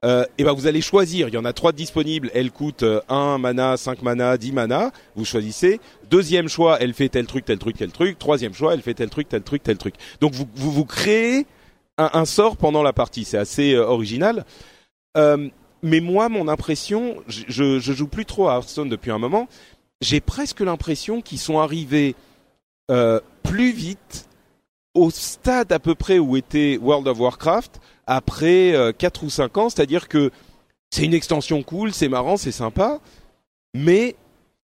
Euh, 0.06 0.24
et 0.38 0.44
ben 0.44 0.54
vous 0.54 0.68
allez 0.68 0.82
choisir. 0.82 1.28
Il 1.28 1.34
y 1.34 1.38
en 1.38 1.44
a 1.46 1.54
trois 1.54 1.72
disponibles. 1.72 2.30
Elles 2.36 2.52
coûtent 2.52 2.84
euh, 2.84 3.02
1 3.10 3.40
mana, 3.40 3.76
5 3.78 4.04
mana, 4.04 4.38
10 4.38 4.52
mana. 4.54 4.92
Vous 5.16 5.26
choisissez. 5.26 5.82
Deuxième 6.10 6.48
choix, 6.48 6.78
elle 6.80 6.94
fait 6.94 7.10
tel 7.10 7.26
truc, 7.26 7.46
tel 7.46 7.58
truc, 7.58 7.76
tel 7.78 7.92
truc. 7.92 8.18
Troisième 8.20 8.54
choix, 8.54 8.74
elle 8.76 8.82
fait 8.84 8.94
tel 8.94 9.10
truc, 9.10 9.28
tel 9.28 9.42
truc, 9.42 9.64
tel 9.64 9.78
truc. 9.78 9.96
Donc 10.22 10.34
vous 10.34 10.48
vous, 10.56 10.72
vous 10.72 10.86
créez 10.86 11.46
un, 11.98 12.12
un 12.14 12.26
sort 12.26 12.58
pendant 12.58 12.84
la 12.84 12.94
partie. 12.94 13.26
C'est 13.26 13.40
assez 13.40 13.74
euh, 13.74 13.86
original. 13.88 14.46
Euh, 15.18 15.50
mais 15.84 16.00
moi, 16.00 16.30
mon 16.30 16.48
impression, 16.48 17.22
je, 17.28 17.80
je, 17.80 17.94
joue 17.94 18.08
plus 18.08 18.26
trop 18.26 18.50
à 18.50 18.56
Hearthstone 18.56 18.90
depuis 18.90 19.12
un 19.12 19.18
moment. 19.18 19.48
J'ai 20.02 20.22
presque 20.22 20.62
l'impression 20.62 21.22
qu'ils 21.22 21.40
sont 21.40 21.60
arrivés 21.60 22.16
euh, 22.92 23.20
plus 23.44 23.72
vite 23.72 24.28
au 24.94 25.10
stade 25.12 25.72
à 25.72 25.80
peu 25.80 25.96
près 25.96 26.20
où 26.20 26.36
était 26.38 26.78
World 26.82 27.08
of 27.08 27.20
Warcraft 27.20 27.80
après 28.08 28.74
euh, 28.74 28.92
4 28.92 29.24
ou 29.24 29.30
5 29.30 29.58
ans, 29.58 29.70
c'est-à-dire 29.70 30.08
que 30.08 30.32
c'est 30.90 31.04
une 31.04 31.14
extension 31.14 31.62
cool, 31.64 31.94
c'est 31.94 32.08
marrant, 32.08 32.38
c'est 32.38 32.52
sympa, 32.52 33.00
mais 33.76 34.16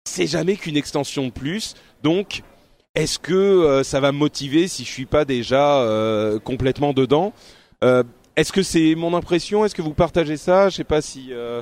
c'est 0.06 0.27
jamais 0.27 0.56
qu'une 0.56 0.77
extension 0.77 1.25
de 1.25 1.32
plus. 1.32 1.75
Donc, 2.03 2.43
est-ce 2.95 3.17
que 3.17 3.34
euh, 3.34 3.84
ça 3.84 3.99
va 3.99 4.12
me 4.12 4.17
motiver 4.17 4.67
si 4.67 4.86
je 4.86 4.89
suis 4.89 5.06
pas 5.06 5.25
déjà 5.25 5.79
euh, 5.82 6.39
complètement 6.39 6.93
dedans? 6.93 7.34
Euh, 7.84 8.03
Est-ce 8.36 8.52
que 8.52 8.63
c'est 8.63 8.96
mon 8.96 9.13
impression? 9.13 9.63
Est-ce 9.65 9.76
que 9.76 9.82
vous 9.82 9.93
partagez 9.93 10.38
ça? 10.38 10.69
Je 10.69 10.76
sais 10.78 10.84
pas 10.84 11.02
si. 11.02 11.28
euh, 11.32 11.62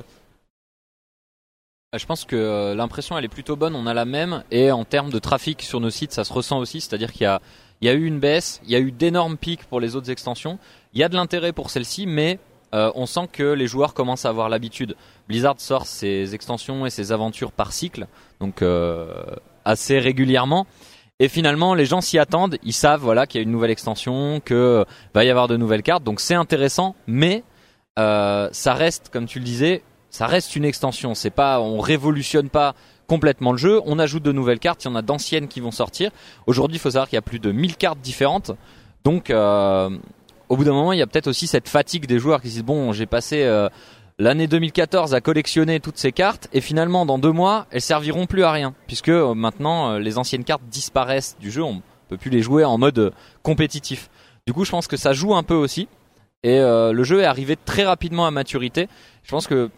Euh, 1.94 1.98
Je 1.98 2.06
pense 2.06 2.24
que 2.24 2.36
euh, 2.36 2.74
l'impression 2.74 3.18
elle 3.18 3.24
est 3.26 3.28
plutôt 3.28 3.56
bonne, 3.56 3.74
on 3.74 3.86
a 3.86 3.92
la 3.94 4.06
même. 4.06 4.42
Et 4.50 4.70
en 4.72 4.84
termes 4.84 5.10
de 5.10 5.18
trafic 5.18 5.60
sur 5.62 5.80
nos 5.80 5.90
sites 5.90 6.12
ça 6.12 6.24
se 6.24 6.32
ressent 6.32 6.58
aussi, 6.58 6.80
c'est-à-dire 6.80 7.12
qu'il 7.12 7.22
y 7.24 7.26
a, 7.26 7.40
il 7.82 7.86
y 7.86 7.90
a 7.90 7.92
eu 7.94 8.06
une 8.06 8.18
baisse, 8.18 8.60
il 8.64 8.70
y 8.70 8.76
a 8.76 8.78
eu 8.80 8.90
d'énormes 8.92 9.36
pics 9.36 9.64
pour 9.64 9.80
les 9.80 9.94
autres 9.96 10.10
extensions, 10.10 10.58
il 10.94 11.00
y 11.00 11.04
a 11.04 11.10
de 11.10 11.14
l'intérêt 11.16 11.52
pour 11.52 11.68
celle-ci 11.68 12.06
mais 12.06 12.38
euh, 12.74 12.90
on 12.94 13.04
sent 13.04 13.28
que 13.30 13.42
les 13.52 13.66
joueurs 13.66 13.92
commencent 13.92 14.24
à 14.24 14.30
avoir 14.30 14.48
l'habitude. 14.48 14.96
Blizzard 15.28 15.60
sort 15.60 15.84
ses 15.84 16.34
extensions 16.34 16.86
et 16.86 16.90
ses 16.90 17.12
aventures 17.12 17.52
par 17.52 17.74
cycle, 17.74 18.06
donc 18.40 18.62
euh, 18.62 19.12
assez 19.66 19.98
régulièrement. 19.98 20.66
Et 21.22 21.28
finalement, 21.28 21.74
les 21.74 21.86
gens 21.86 22.00
s'y 22.00 22.18
attendent, 22.18 22.58
ils 22.64 22.72
savent 22.72 23.00
voilà 23.00 23.28
qu'il 23.28 23.40
y 23.40 23.42
a 23.42 23.44
une 23.44 23.52
nouvelle 23.52 23.70
extension, 23.70 24.42
que 24.44 24.54
euh, 24.54 24.84
va 25.14 25.24
y 25.24 25.30
avoir 25.30 25.46
de 25.46 25.56
nouvelles 25.56 25.84
cartes, 25.84 26.02
donc 26.02 26.18
c'est 26.18 26.34
intéressant, 26.34 26.96
mais 27.06 27.44
euh, 27.96 28.48
ça 28.50 28.74
reste, 28.74 29.08
comme 29.12 29.26
tu 29.26 29.38
le 29.38 29.44
disais, 29.44 29.84
ça 30.10 30.26
reste 30.26 30.56
une 30.56 30.64
extension. 30.64 31.14
C'est 31.14 31.30
pas, 31.30 31.60
on 31.60 31.78
révolutionne 31.78 32.48
pas 32.48 32.74
complètement 33.06 33.52
le 33.52 33.58
jeu. 33.58 33.80
On 33.86 34.00
ajoute 34.00 34.24
de 34.24 34.32
nouvelles 34.32 34.58
cartes. 34.58 34.84
Il 34.84 34.88
y 34.88 34.90
en 34.90 34.96
a 34.96 35.02
d'anciennes 35.02 35.46
qui 35.46 35.60
vont 35.60 35.70
sortir. 35.70 36.10
Aujourd'hui, 36.48 36.78
il 36.78 36.80
faut 36.80 36.90
savoir 36.90 37.08
qu'il 37.08 37.16
y 37.16 37.18
a 37.18 37.22
plus 37.22 37.38
de 37.38 37.52
1000 37.52 37.76
cartes 37.76 38.00
différentes. 38.00 38.50
Donc, 39.04 39.30
euh, 39.30 39.90
au 40.48 40.56
bout 40.56 40.64
d'un 40.64 40.72
moment, 40.72 40.92
il 40.92 40.98
y 40.98 41.02
a 41.02 41.06
peut-être 41.06 41.28
aussi 41.28 41.46
cette 41.46 41.68
fatigue 41.68 42.06
des 42.06 42.18
joueurs 42.18 42.42
qui 42.42 42.48
se 42.48 42.54
disent 42.54 42.64
bon, 42.64 42.90
j'ai 42.90 43.06
passé 43.06 43.48
l'année 44.18 44.46
2014 44.46 45.14
à 45.14 45.20
collectionner 45.20 45.80
toutes 45.80 45.98
ces 45.98 46.12
cartes 46.12 46.48
et 46.52 46.60
finalement, 46.60 47.06
dans 47.06 47.18
deux 47.18 47.32
mois, 47.32 47.66
elles 47.70 47.80
serviront 47.80 48.26
plus 48.26 48.44
à 48.44 48.52
rien 48.52 48.74
puisque 48.86 49.08
euh, 49.08 49.34
maintenant, 49.34 49.92
euh, 49.92 49.98
les 49.98 50.18
anciennes 50.18 50.44
cartes 50.44 50.62
disparaissent 50.70 51.36
du 51.40 51.50
jeu. 51.50 51.62
On 51.62 51.82
peut 52.08 52.16
plus 52.16 52.30
les 52.30 52.42
jouer 52.42 52.64
en 52.64 52.78
mode 52.78 52.98
euh, 52.98 53.10
compétitif. 53.42 54.10
Du 54.46 54.52
coup, 54.52 54.64
je 54.64 54.70
pense 54.70 54.86
que 54.86 54.96
ça 54.96 55.12
joue 55.12 55.34
un 55.34 55.42
peu 55.42 55.54
aussi. 55.54 55.88
Et 56.44 56.58
le 56.58 57.04
jeu 57.04 57.20
est 57.20 57.24
arrivé 57.24 57.54
très 57.54 57.84
rapidement 57.84 58.26
à 58.26 58.32
maturité. 58.32 58.88
Je 59.22 59.30
pense 59.30 59.46
que 59.46 59.70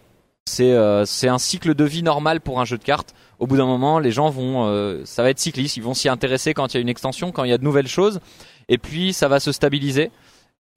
c'est 0.47 0.73
un 0.73 1.37
cycle 1.37 1.75
de 1.75 1.85
vie 1.85 2.03
normal 2.03 2.41
pour 2.41 2.59
un 2.59 2.65
jeu 2.65 2.79
de 2.79 2.83
cartes. 2.83 3.15
Au 3.39 3.47
bout 3.47 3.59
d'un 3.59 3.67
moment, 3.67 3.99
les 3.99 4.11
gens 4.11 4.31
vont, 4.31 5.05
ça 5.05 5.23
va 5.23 5.29
être 5.29 5.39
cycliste. 5.39 5.77
Ils 5.77 5.83
vont 5.83 5.93
s'y 5.93 6.09
intéresser 6.09 6.55
quand 6.55 6.73
il 6.73 6.79
y 6.79 6.79
a 6.79 6.81
une 6.81 6.89
extension, 6.89 7.33
quand 7.33 7.45
il 7.45 7.51
y 7.51 7.53
a 7.53 7.59
de 7.59 7.65
nouvelles 7.65 7.87
choses, 7.87 8.19
et 8.71 8.79
puis 8.79 9.13
ça 9.13 9.29
va 9.29 9.41
se 9.41 9.53
stabiliser. 9.53 10.11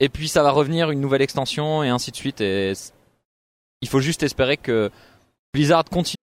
Et 0.01 0.09
puis 0.09 0.27
ça 0.27 0.43
va 0.43 0.51
revenir 0.51 0.91
une 0.91 0.99
nouvelle 0.99 1.21
extension 1.21 1.83
et 1.83 1.87
ainsi 1.87 2.11
de 2.11 2.17
suite. 2.17 2.43
Il 3.81 3.87
faut 3.87 4.01
juste 4.01 4.23
espérer 4.23 4.57
que 4.57 4.89
Blizzard 5.53 5.85
continue. 5.85 6.15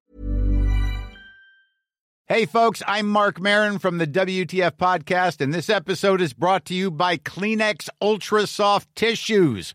Hey, 2.26 2.46
folks, 2.46 2.82
I'm 2.86 3.06
Mark 3.06 3.38
Marin 3.38 3.78
from 3.78 3.98
the 3.98 4.06
WTF 4.06 4.72
Podcast, 4.78 5.42
and 5.42 5.52
this 5.52 5.68
episode 5.68 6.22
is 6.22 6.32
brought 6.32 6.64
to 6.66 6.74
you 6.74 6.90
by 6.90 7.18
Kleenex 7.18 7.90
Ultra 8.00 8.46
Soft 8.46 8.88
Tissues, 8.96 9.74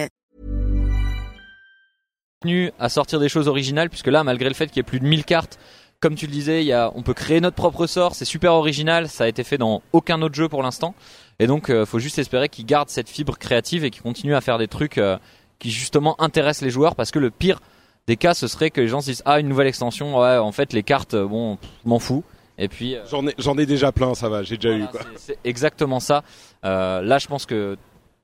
À 2.79 2.89
sortir 2.89 3.19
des 3.19 3.29
choses 3.29 3.47
originales 3.47 3.89
puisque 3.89 4.07
là 4.07 4.23
malgré 4.23 4.49
le 4.49 4.55
fait 4.55 4.65
qu'il 4.67 4.77
y 4.77 4.79
ait 4.79 4.83
plus 4.83 4.99
de 4.99 5.05
1000 5.05 5.25
cartes 5.25 5.59
comme 5.99 6.15
tu 6.15 6.25
le 6.25 6.31
disais 6.31 6.63
il 6.63 6.65
y 6.65 6.73
a, 6.73 6.91
on 6.95 7.03
peut 7.03 7.13
créer 7.13 7.39
notre 7.39 7.55
propre 7.55 7.85
sort 7.85 8.15
c'est 8.15 8.25
super 8.25 8.53
original 8.53 9.07
ça 9.09 9.25
a 9.25 9.27
été 9.27 9.43
fait 9.43 9.59
dans 9.59 9.83
aucun 9.93 10.19
autre 10.23 10.33
jeu 10.33 10.49
pour 10.49 10.63
l'instant 10.63 10.95
et 11.37 11.45
donc 11.45 11.69
euh, 11.69 11.85
faut 11.85 11.99
juste 11.99 12.17
espérer 12.17 12.49
qu'ils 12.49 12.65
gardent 12.65 12.89
cette 12.89 13.09
fibre 13.09 13.37
créative 13.37 13.85
et 13.85 13.91
qu'ils 13.91 14.01
continuent 14.01 14.33
à 14.33 14.41
faire 14.41 14.57
des 14.57 14.67
trucs 14.67 14.97
euh, 14.97 15.19
qui 15.59 15.69
justement 15.69 16.19
intéressent 16.19 16.63
les 16.63 16.71
joueurs 16.71 16.95
parce 16.95 17.11
que 17.11 17.19
le 17.19 17.29
pire 17.29 17.59
des 18.07 18.17
cas 18.17 18.33
ce 18.33 18.47
serait 18.47 18.71
que 18.71 18.81
les 18.81 18.87
gens 18.87 19.01
se 19.01 19.11
disent 19.11 19.21
ah 19.25 19.39
une 19.39 19.47
nouvelle 19.47 19.67
extension 19.67 20.17
ouais 20.19 20.37
en 20.37 20.51
fait 20.51 20.73
les 20.73 20.81
cartes 20.81 21.13
euh, 21.13 21.27
bon 21.27 21.59
m'en 21.85 21.99
fous 21.99 22.23
et 22.57 22.69
puis 22.69 22.95
euh, 22.95 23.03
J'en 23.07 23.27
ai, 23.27 23.35
j'en 23.37 23.55
ai 23.59 23.67
déjà 23.67 23.91
plein, 23.91 24.15
ça 24.15 24.29
va, 24.29 24.41
j'ai 24.41 24.55
déjà 24.57 24.69
voilà, 24.69 24.85
eu. 24.85 24.87
Quoi. 24.87 25.01
c'est- 25.17 25.37
exactement 25.43 25.99
ça 25.99 26.23
là 26.63 27.19
je 27.19 27.27
pense 27.27 27.45
que 27.45 27.77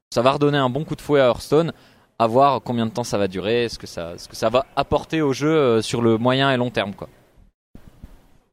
ça 0.10 0.24
va 0.24 0.32
redonner 0.32 0.58
un 0.58 0.70
bon 0.72 0.86
coup 0.86 0.96
de 0.96 1.02
fouet 1.02 1.22
à 1.22 1.26
Hearthstone 1.28 1.72
à 2.20 2.28
voir 2.28 2.62
combien 2.64 2.86
de 2.86 2.92
temps 2.92 3.04
ça 3.04 3.18
va 3.18 3.28
durer 3.28 3.70
ce 3.70 3.78
que 3.78 3.88
ça 3.88 4.18
ce 4.18 4.28
que 4.28 4.36
ça 4.36 4.50
va 4.50 4.66
apporter 4.76 5.22
au 5.22 5.34
jeu 5.34 5.50
euh, 5.56 5.82
sur 5.82 6.02
le 6.02 6.18
moyen 6.18 6.52
et 6.52 6.58
long 6.58 6.70
terme 6.72 6.94
quoi 6.94 7.10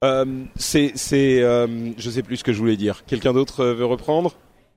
Euh, 0.05 0.27
c'est, 0.57 0.93
c'est, 0.97 1.43
euh, 1.43 1.67
je 1.97 2.11
sais 2.11 2.23
plus 2.23 2.37
ce 2.37 2.45
que 2.45 2.53
je 2.53 2.59
voulais 2.59 2.77
dire. 2.77 3.05
Quelqu'un 3.07 3.33
d'autre 3.33 3.61
euh, 3.61 3.75
veut 3.75 3.87
reprendre? 3.87 4.33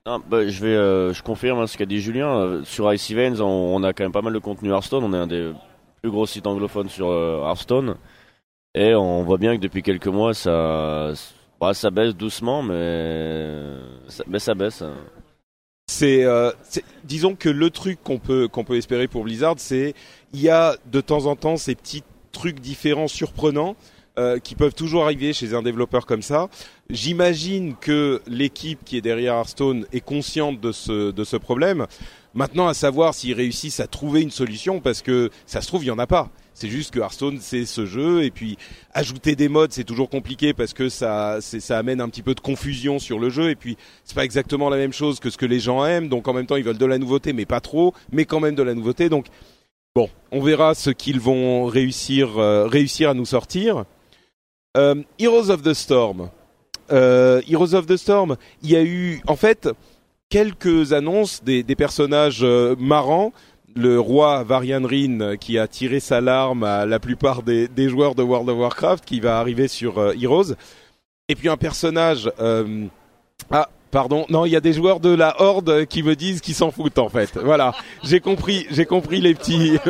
Ah, 0.06 0.16
bah, 0.26 0.48
je 0.48 0.58
vais, 0.64 0.74
euh, 0.74 1.12
je 1.12 1.22
confirme 1.22 1.58
hein, 1.58 1.66
ce 1.66 1.76
qu'a 1.76 1.84
dit 1.84 2.00
Julien. 2.00 2.62
Sur 2.64 2.90
Ice 2.94 3.10
Events, 3.10 3.42
on, 3.42 3.76
on 3.76 3.82
a 3.82 3.92
quand 3.92 4.04
même 4.04 4.12
pas 4.12 4.22
mal 4.22 4.32
de 4.32 4.38
contenu 4.38 4.70
Hearthstone. 4.70 5.04
On 5.04 5.12
est 5.12 5.18
un 5.18 5.26
des 5.26 5.52
plus 6.00 6.10
gros 6.10 6.24
sites 6.24 6.46
anglophones 6.46 6.88
sur 6.88 7.10
euh, 7.10 7.42
Hearthstone. 7.46 7.96
Et 8.74 8.94
on 8.94 9.22
voit 9.22 9.36
bien 9.36 9.54
que 9.56 9.60
depuis 9.60 9.82
quelques 9.82 10.06
mois, 10.08 10.32
ça, 10.32 11.12
bah, 11.60 11.74
ça 11.74 11.90
baisse 11.90 12.14
doucement, 12.16 12.62
mais 12.62 13.64
ça, 14.08 14.24
mais 14.28 14.38
ça 14.38 14.54
baisse. 14.54 14.80
hein. 14.80 14.94
C'est, 15.90 16.22
euh, 16.22 16.52
disons 17.04 17.34
que 17.34 17.48
le 17.48 17.70
truc 17.70 17.98
qu'on 18.04 18.18
peut 18.18 18.46
qu'on 18.46 18.62
peut 18.62 18.76
espérer 18.76 19.08
pour 19.08 19.24
Blizzard, 19.24 19.54
c'est 19.56 19.94
il 20.34 20.40
y 20.40 20.50
a 20.50 20.76
de 20.92 21.00
temps 21.00 21.24
en 21.24 21.34
temps 21.34 21.56
ces 21.56 21.74
petits 21.74 22.04
trucs 22.30 22.60
différents, 22.60 23.08
surprenants, 23.08 23.74
euh, 24.18 24.38
qui 24.38 24.54
peuvent 24.54 24.74
toujours 24.74 25.04
arriver 25.04 25.32
chez 25.32 25.54
un 25.54 25.62
développeur 25.62 26.04
comme 26.04 26.20
ça. 26.20 26.50
J'imagine 26.90 27.74
que 27.74 28.20
l'équipe 28.26 28.80
qui 28.84 28.98
est 28.98 29.00
derrière 29.00 29.34
Hearthstone 29.34 29.86
est 29.90 30.02
consciente 30.02 30.60
de 30.60 30.72
ce 30.72 31.10
de 31.10 31.24
ce 31.24 31.38
problème. 31.38 31.86
Maintenant, 32.34 32.68
à 32.68 32.74
savoir 32.74 33.14
s'ils 33.14 33.32
réussissent 33.32 33.80
à 33.80 33.86
trouver 33.86 34.20
une 34.20 34.30
solution, 34.30 34.80
parce 34.80 35.00
que 35.00 35.30
ça 35.46 35.62
se 35.62 35.68
trouve 35.68 35.84
il 35.84 35.88
y 35.88 35.90
en 35.90 35.98
a 35.98 36.06
pas. 36.06 36.28
C'est 36.60 36.68
juste 36.68 36.92
que 36.92 36.98
Hearthstone 36.98 37.38
c'est 37.40 37.64
ce 37.66 37.86
jeu 37.86 38.24
et 38.24 38.32
puis 38.32 38.58
ajouter 38.92 39.36
des 39.36 39.48
modes 39.48 39.70
c'est 39.70 39.84
toujours 39.84 40.10
compliqué 40.10 40.52
parce 40.52 40.72
que 40.72 40.88
ça 40.88 41.38
ça 41.40 41.78
amène 41.78 42.00
un 42.00 42.08
petit 42.08 42.22
peu 42.22 42.34
de 42.34 42.40
confusion 42.40 42.98
sur 42.98 43.20
le 43.20 43.30
jeu 43.30 43.50
et 43.50 43.54
puis 43.54 43.76
c'est 44.02 44.16
pas 44.16 44.24
exactement 44.24 44.68
la 44.68 44.76
même 44.76 44.92
chose 44.92 45.20
que 45.20 45.30
ce 45.30 45.38
que 45.38 45.46
les 45.46 45.60
gens 45.60 45.86
aiment 45.86 46.08
donc 46.08 46.26
en 46.26 46.32
même 46.32 46.46
temps 46.46 46.56
ils 46.56 46.64
veulent 46.64 46.76
de 46.76 46.84
la 46.84 46.98
nouveauté 46.98 47.32
mais 47.32 47.46
pas 47.46 47.60
trop 47.60 47.94
mais 48.10 48.24
quand 48.24 48.40
même 48.40 48.56
de 48.56 48.64
la 48.64 48.74
nouveauté 48.74 49.08
donc 49.08 49.26
bon 49.94 50.10
on 50.32 50.40
verra 50.40 50.74
ce 50.74 50.90
qu'ils 50.90 51.20
vont 51.20 51.66
réussir 51.66 52.38
euh, 52.38 52.66
réussir 52.66 53.10
à 53.10 53.14
nous 53.14 53.26
sortir. 53.26 53.84
Euh, 54.76 54.96
Heroes 55.20 55.50
of 55.50 55.62
the 55.62 55.74
Storm. 55.74 56.28
Euh, 56.90 57.40
Heroes 57.48 57.74
of 57.74 57.86
the 57.86 57.96
Storm 57.96 58.36
il 58.64 58.70
y 58.70 58.74
a 58.74 58.82
eu 58.82 59.20
en 59.28 59.36
fait 59.36 59.68
quelques 60.28 60.92
annonces 60.92 61.44
des, 61.44 61.62
des 61.62 61.76
personnages 61.76 62.44
marrants 62.80 63.32
le 63.76 64.00
roi 64.00 64.42
Varian 64.44 64.82
Rin 64.84 65.36
qui 65.36 65.58
a 65.58 65.68
tiré 65.68 66.00
sa 66.00 66.20
larme 66.20 66.64
à 66.64 66.86
la 66.86 66.98
plupart 66.98 67.42
des, 67.42 67.68
des 67.68 67.88
joueurs 67.88 68.14
de 68.14 68.22
World 68.22 68.48
of 68.48 68.58
Warcraft 68.58 69.04
qui 69.04 69.20
va 69.20 69.38
arriver 69.38 69.68
sur 69.68 69.98
euh, 69.98 70.14
Heroes 70.20 70.54
et 71.28 71.34
puis 71.34 71.48
un 71.48 71.56
personnage 71.56 72.30
euh, 72.40 72.86
ah 73.50 73.68
pardon 73.90 74.26
non 74.28 74.46
il 74.46 74.50
y 74.50 74.56
a 74.56 74.60
des 74.60 74.72
joueurs 74.72 75.00
de 75.00 75.14
la 75.14 75.40
Horde 75.40 75.86
qui 75.86 76.02
me 76.02 76.16
disent 76.16 76.40
qu'ils 76.40 76.54
s'en 76.54 76.70
foutent 76.70 76.98
en 76.98 77.08
fait 77.08 77.36
voilà 77.36 77.74
j'ai 78.02 78.20
compris 78.20 78.66
j'ai 78.70 78.86
compris 78.86 79.20
les 79.20 79.34
petits 79.34 79.78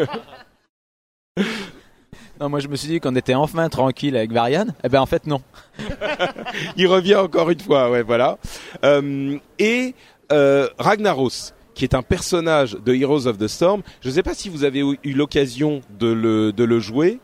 Non, 2.41 2.49
moi 2.49 2.61
je 2.61 2.69
me 2.69 2.77
suis 2.77 2.87
dit 2.87 3.01
qu'on 3.01 3.17
était 3.17 3.35
enfin 3.35 3.69
tranquille 3.69 4.17
avec 4.17 4.31
Varian. 4.31 4.67
Eh 4.85 4.89
ben 4.89 5.01
en 5.01 5.07
fait 5.07 5.27
non. 5.27 5.43
il 6.77 6.87
revient 6.87 7.17
encore 7.17 7.51
une 7.51 7.59
fois, 7.59 7.91
ouais, 7.91 8.03
voilà. 8.03 8.39
Euh, 8.85 9.37
et 9.59 9.97
Ragnaros, 10.31 11.53
qui 11.79 11.85
est 11.85 11.95
un 11.95 12.03
personnage 12.03 12.73
de 12.73 12.93
Heroes 12.93 13.27
of 13.29 13.39
the 13.39 13.47
Storm. 13.47 13.83
Je 14.01 14.09
ne 14.09 14.15
sais 14.15 14.23
pas 14.25 14.35
si 14.35 14.49
vous 14.49 14.65
avez 14.65 14.81
eu 14.81 15.13
l'occasion 15.13 15.81
de 15.99 16.09
le, 16.09 16.53
de 16.53 16.65
le 16.65 16.81
jouer. 16.81 17.21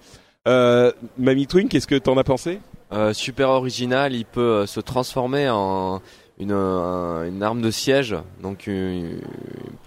Euh, 0.46 0.92
Mamie 1.18 1.46
Twin, 1.48 1.68
qu'est-ce 1.68 1.88
que 1.88 1.96
t'en 1.96 2.16
as 2.16 2.24
pensé? 2.24 2.60
Euh, 2.92 3.12
super 3.12 3.48
original, 3.50 4.14
il 4.14 4.24
peut 4.24 4.40
euh, 4.40 4.66
se 4.66 4.78
transformer 4.78 5.48
en 5.50 6.00
une, 6.38 6.52
un- 6.52 7.26
une 7.26 7.42
arme 7.42 7.62
de 7.62 7.70
siège. 7.72 8.14
Donc 8.42 8.68
euh, 8.68 9.16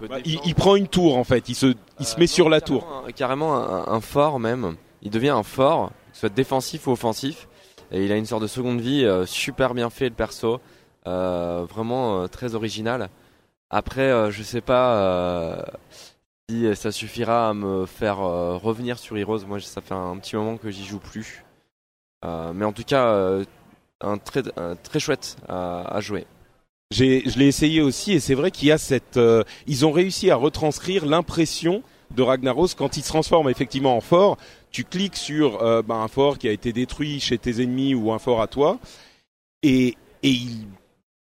Bah, 0.08 0.16
il, 0.26 0.54
prend 0.54 0.76
une 0.76 0.88
tour 0.88 1.16
en 1.16 1.24
fait, 1.24 1.48
il 1.48 1.54
se, 1.54 1.74
il 1.98 2.04
se 2.06 2.18
met 2.20 2.26
sur 2.26 2.50
la 2.50 2.60
tour. 2.60 2.86
un- 3.06 3.10
Carrément 3.12 3.56
un, 3.56 3.88
un 3.90 4.00
fort 4.02 4.38
même. 4.38 4.74
Il 5.00 5.10
devient 5.10 5.28
un 5.30 5.44
fort, 5.44 5.92
que 6.12 6.18
soit 6.18 6.28
défensif 6.28 6.86
ou 6.88 6.90
offensif. 6.92 7.48
Et 7.90 8.04
il 8.04 8.12
a 8.12 8.16
une 8.16 8.26
sorte 8.26 8.42
de 8.42 8.48
seconde 8.48 8.82
vie 8.82 9.08
super 9.24 9.72
bien 9.72 9.88
fait 9.88 10.10
le 10.10 10.14
perso. 10.14 10.60
Vraiment 11.06 12.28
très 12.28 12.54
original. 12.54 13.08
Après, 13.70 14.02
euh, 14.02 14.30
je 14.30 14.42
sais 14.42 14.60
pas 14.60 14.96
euh, 14.96 15.62
si 16.48 16.74
ça 16.74 16.90
suffira 16.90 17.50
à 17.50 17.54
me 17.54 17.84
faire 17.86 18.20
euh, 18.20 18.56
revenir 18.56 18.98
sur 18.98 19.16
Heroes. 19.16 19.44
Moi, 19.46 19.60
ça 19.60 19.80
fait 19.80 19.94
un 19.94 20.16
petit 20.16 20.36
moment 20.36 20.56
que 20.56 20.70
j'y 20.70 20.84
joue 20.84 20.98
plus. 20.98 21.44
Mais 22.22 22.64
en 22.64 22.72
tout 22.72 22.82
cas, 22.82 23.38
un 24.00 24.18
très, 24.18 24.42
très 24.82 24.98
chouette 24.98 25.36
à, 25.48 25.82
à 25.82 26.00
jouer. 26.00 26.26
Je 26.90 27.38
l'ai 27.38 27.46
essayé 27.46 27.80
aussi 27.80 28.12
et 28.12 28.18
c'est 28.18 28.34
vrai 28.34 28.50
qu'il 28.50 28.66
y 28.66 28.72
a 28.72 28.78
cette, 28.78 29.20
ils 29.68 29.86
ont 29.86 29.92
réussi 29.92 30.28
à 30.32 30.34
retranscrire 30.34 31.06
l'impression 31.06 31.84
de 32.10 32.22
Ragnaros 32.22 32.74
quand 32.76 32.96
il 32.96 33.04
se 33.04 33.08
transforme 33.08 33.48
effectivement 33.50 33.96
en 33.96 34.00
fort. 34.00 34.36
Tu 34.72 34.82
cliques 34.82 35.16
sur 35.16 35.58
bah, 35.84 35.94
un 35.94 36.08
fort 36.08 36.38
qui 36.38 36.48
a 36.48 36.52
été 36.52 36.72
détruit 36.72 37.20
chez 37.20 37.38
tes 37.38 37.62
ennemis 37.62 37.94
ou 37.94 38.10
un 38.10 38.18
fort 38.18 38.42
à 38.42 38.48
toi 38.48 38.80
et, 39.62 39.96
et 40.24 40.30
il 40.30 40.66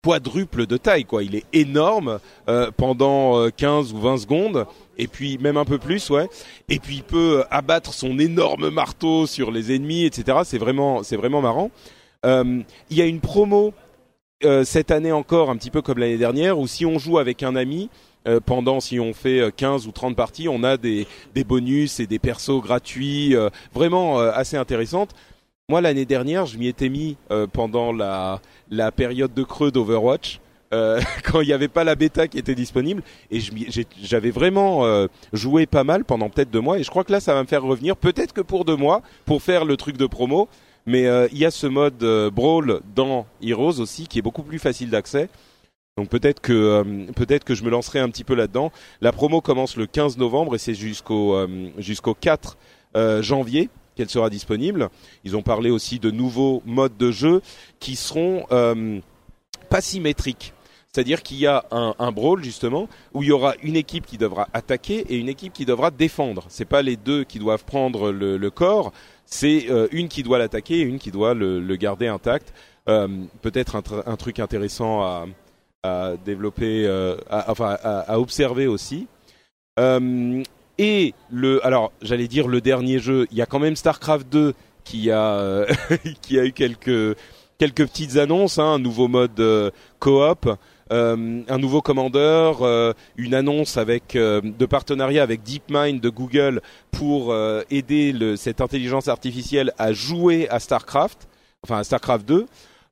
quadruple 0.02 0.66
de 0.66 0.76
taille 0.76 1.04
quoi. 1.04 1.22
Il 1.22 1.34
est 1.34 1.44
énorme 1.52 2.18
euh, 2.48 2.70
pendant 2.76 3.38
euh, 3.38 3.50
15 3.54 3.92
ou 3.92 3.98
20 3.98 4.18
secondes 4.18 4.66
et 4.98 5.06
puis 5.06 5.38
même 5.38 5.56
un 5.56 5.64
peu 5.64 5.78
plus 5.78 6.10
ouais. 6.10 6.28
Et 6.68 6.78
puis 6.78 6.96
il 6.96 7.02
peut 7.02 7.44
abattre 7.50 7.92
son 7.92 8.18
énorme 8.18 8.70
marteau 8.70 9.26
sur 9.26 9.50
les 9.50 9.74
ennemis 9.74 10.04
etc. 10.04 10.38
C'est 10.44 10.58
vraiment 10.58 11.02
c'est 11.02 11.16
vraiment 11.16 11.42
marrant. 11.42 11.70
Euh, 12.26 12.62
il 12.90 12.96
y 12.96 13.02
a 13.02 13.06
une 13.06 13.20
promo 13.20 13.72
euh, 14.42 14.64
cette 14.64 14.90
année 14.90 15.12
encore, 15.12 15.50
un 15.50 15.56
petit 15.56 15.70
peu 15.70 15.82
comme 15.82 15.98
l'année 15.98 16.16
dernière, 16.16 16.58
où 16.58 16.66
si 16.66 16.86
on 16.86 16.98
joue 16.98 17.18
avec 17.18 17.42
un 17.42 17.56
ami, 17.56 17.90
euh, 18.26 18.40
pendant 18.40 18.80
si 18.80 18.98
on 18.98 19.12
fait 19.12 19.40
euh, 19.40 19.50
15 19.54 19.86
ou 19.86 19.92
30 19.92 20.16
parties, 20.16 20.48
on 20.48 20.62
a 20.62 20.76
des, 20.76 21.06
des 21.34 21.44
bonus 21.44 22.00
et 22.00 22.06
des 22.06 22.18
persos 22.18 22.62
gratuits, 22.62 23.36
euh, 23.36 23.50
vraiment 23.74 24.20
euh, 24.20 24.30
assez 24.34 24.56
intéressantes. 24.56 25.10
Moi, 25.70 25.80
l'année 25.80 26.04
dernière, 26.04 26.46
je 26.46 26.58
m'y 26.58 26.66
étais 26.66 26.88
mis 26.88 27.16
euh, 27.30 27.46
pendant 27.46 27.92
la, 27.92 28.40
période 28.90 29.32
de 29.32 29.44
creux 29.44 29.70
d'Overwatch, 29.70 30.40
euh, 30.74 31.00
quand 31.24 31.42
il 31.42 31.46
n'y 31.46 31.52
avait 31.52 31.68
pas 31.68 31.84
la 31.84 31.94
bêta 31.94 32.26
qui 32.26 32.38
était 32.38 32.56
disponible, 32.56 33.04
et 33.30 33.38
j'avais 34.02 34.32
vraiment 34.32 34.84
euh, 34.84 35.06
joué 35.32 35.66
pas 35.66 35.84
mal 35.84 36.04
pendant 36.04 36.28
peut-être 36.28 36.50
deux 36.50 36.60
mois, 36.60 36.80
et 36.80 36.82
je 36.82 36.90
crois 36.90 37.04
que 37.04 37.12
là, 37.12 37.20
ça 37.20 37.34
va 37.34 37.42
me 37.42 37.46
faire 37.46 37.62
revenir, 37.62 37.96
peut-être 37.96 38.32
que 38.32 38.40
pour 38.40 38.64
deux 38.64 38.74
mois, 38.74 39.02
pour 39.26 39.42
faire 39.42 39.64
le 39.64 39.76
truc 39.76 39.96
de 39.96 40.06
promo, 40.06 40.48
mais 40.86 41.06
il 41.30 41.38
y 41.38 41.44
a 41.44 41.52
ce 41.52 41.68
mode 41.68 42.02
brawl 42.34 42.80
dans 42.96 43.26
Heroes 43.40 43.78
aussi 43.78 44.08
qui 44.08 44.18
est 44.18 44.22
beaucoup 44.22 44.42
plus 44.42 44.58
facile 44.58 44.90
d'accès. 44.90 45.28
Donc 45.98 46.08
peut-être 46.08 46.40
que 46.40 46.82
peut-être 47.12 47.44
que 47.44 47.54
je 47.54 47.62
me 47.62 47.70
lancerai 47.70 48.00
un 48.00 48.08
petit 48.08 48.24
peu 48.24 48.34
là-dedans. 48.34 48.72
La 49.02 49.12
promo 49.12 49.40
commence 49.40 49.76
le 49.76 49.86
15 49.86 50.16
novembre 50.16 50.56
et 50.56 50.58
c'est 50.58 50.74
jusqu'au 50.74 51.36
jusqu'au 51.78 52.14
4 52.14 52.56
euh, 52.96 53.22
janvier 53.22 53.68
qu'elle 54.00 54.08
sera 54.08 54.30
disponible. 54.30 54.88
Ils 55.24 55.36
ont 55.36 55.42
parlé 55.42 55.68
aussi 55.68 55.98
de 55.98 56.10
nouveaux 56.10 56.62
modes 56.64 56.96
de 56.96 57.10
jeu 57.10 57.42
qui 57.80 57.96
seront 57.96 58.46
euh, 58.50 58.98
pas 59.68 59.82
symétriques. 59.82 60.54
C'est-à-dire 60.90 61.22
qu'il 61.22 61.36
y 61.36 61.46
a 61.46 61.66
un, 61.70 62.10
brawl 62.10 62.42
justement 62.42 62.88
où 63.12 63.22
il 63.22 63.28
y 63.28 63.32
aura 63.32 63.54
une 63.62 63.76
équipe 63.76 64.06
qui 64.06 64.16
devra 64.16 64.48
attaquer 64.54 65.04
et 65.08 65.18
une 65.18 65.28
équipe 65.28 65.52
qui 65.52 65.66
devra 65.66 65.90
défendre. 65.90 66.46
C'est 66.48 66.64
pas 66.64 66.80
les 66.82 66.96
deux 66.96 67.24
qui 67.24 67.38
doivent 67.38 67.64
prendre 67.64 68.10
le, 68.10 68.50
corps, 68.50 68.92
c'est 69.24 69.66
euh, 69.70 69.86
une 69.92 70.08
qui 70.08 70.22
doit 70.22 70.38
l'attaquer 70.38 70.78
et 70.78 70.82
une 70.82 70.98
qui 70.98 71.12
doit 71.12 71.34
le, 71.34 71.76
garder 71.76 72.08
intact. 72.08 72.54
Euh, 72.88 73.06
Peut-être 73.42 73.76
un, 73.76 73.80
tr- 73.80 74.02
un 74.04 74.16
truc 74.16 74.40
intéressant 74.40 75.26
à, 75.84 76.16
développer, 76.24 76.88
enfin 77.30 77.78
à 77.82 78.18
observer 78.18 78.66
aussi. 78.66 79.06
Et 80.82 81.12
le, 81.30 81.64
alors 81.66 81.92
j'allais 82.00 82.26
dire 82.26 82.48
le 82.48 82.62
dernier 82.62 83.00
jeu, 83.00 83.26
il 83.30 83.36
y 83.36 83.42
a 83.42 83.46
quand 83.46 83.58
même 83.58 83.76
Starcraft 83.76 84.26
2 84.32 84.54
qui 84.82 85.10
a 85.10 85.34
euh, 85.34 85.66
qui 86.22 86.38
a 86.38 86.46
eu 86.46 86.52
quelques 86.52 87.18
quelques 87.58 87.86
petites 87.86 88.16
annonces, 88.16 88.58
hein, 88.58 88.72
un 88.72 88.78
nouveau 88.78 89.06
mode 89.06 89.38
euh, 89.40 89.70
coop. 89.98 90.48
Euh, 90.90 91.42
un 91.48 91.58
nouveau 91.58 91.82
commandeur, 91.82 92.66
une 93.16 93.34
annonce 93.34 93.76
avec 93.76 94.14
de 94.14 94.66
partenariat 94.66 95.22
avec 95.22 95.44
DeepMind 95.44 96.00
de 96.00 96.08
Google 96.08 96.62
pour 96.90 97.32
aider 97.70 98.34
cette 98.36 98.60
intelligence 98.60 99.06
artificielle 99.06 99.72
à 99.78 99.92
jouer 99.92 100.48
à 100.48 100.58
Starcraft, 100.58 101.28
enfin 101.62 101.78
à 101.78 101.84
Starcraft 101.84 102.26
2. 102.26 102.46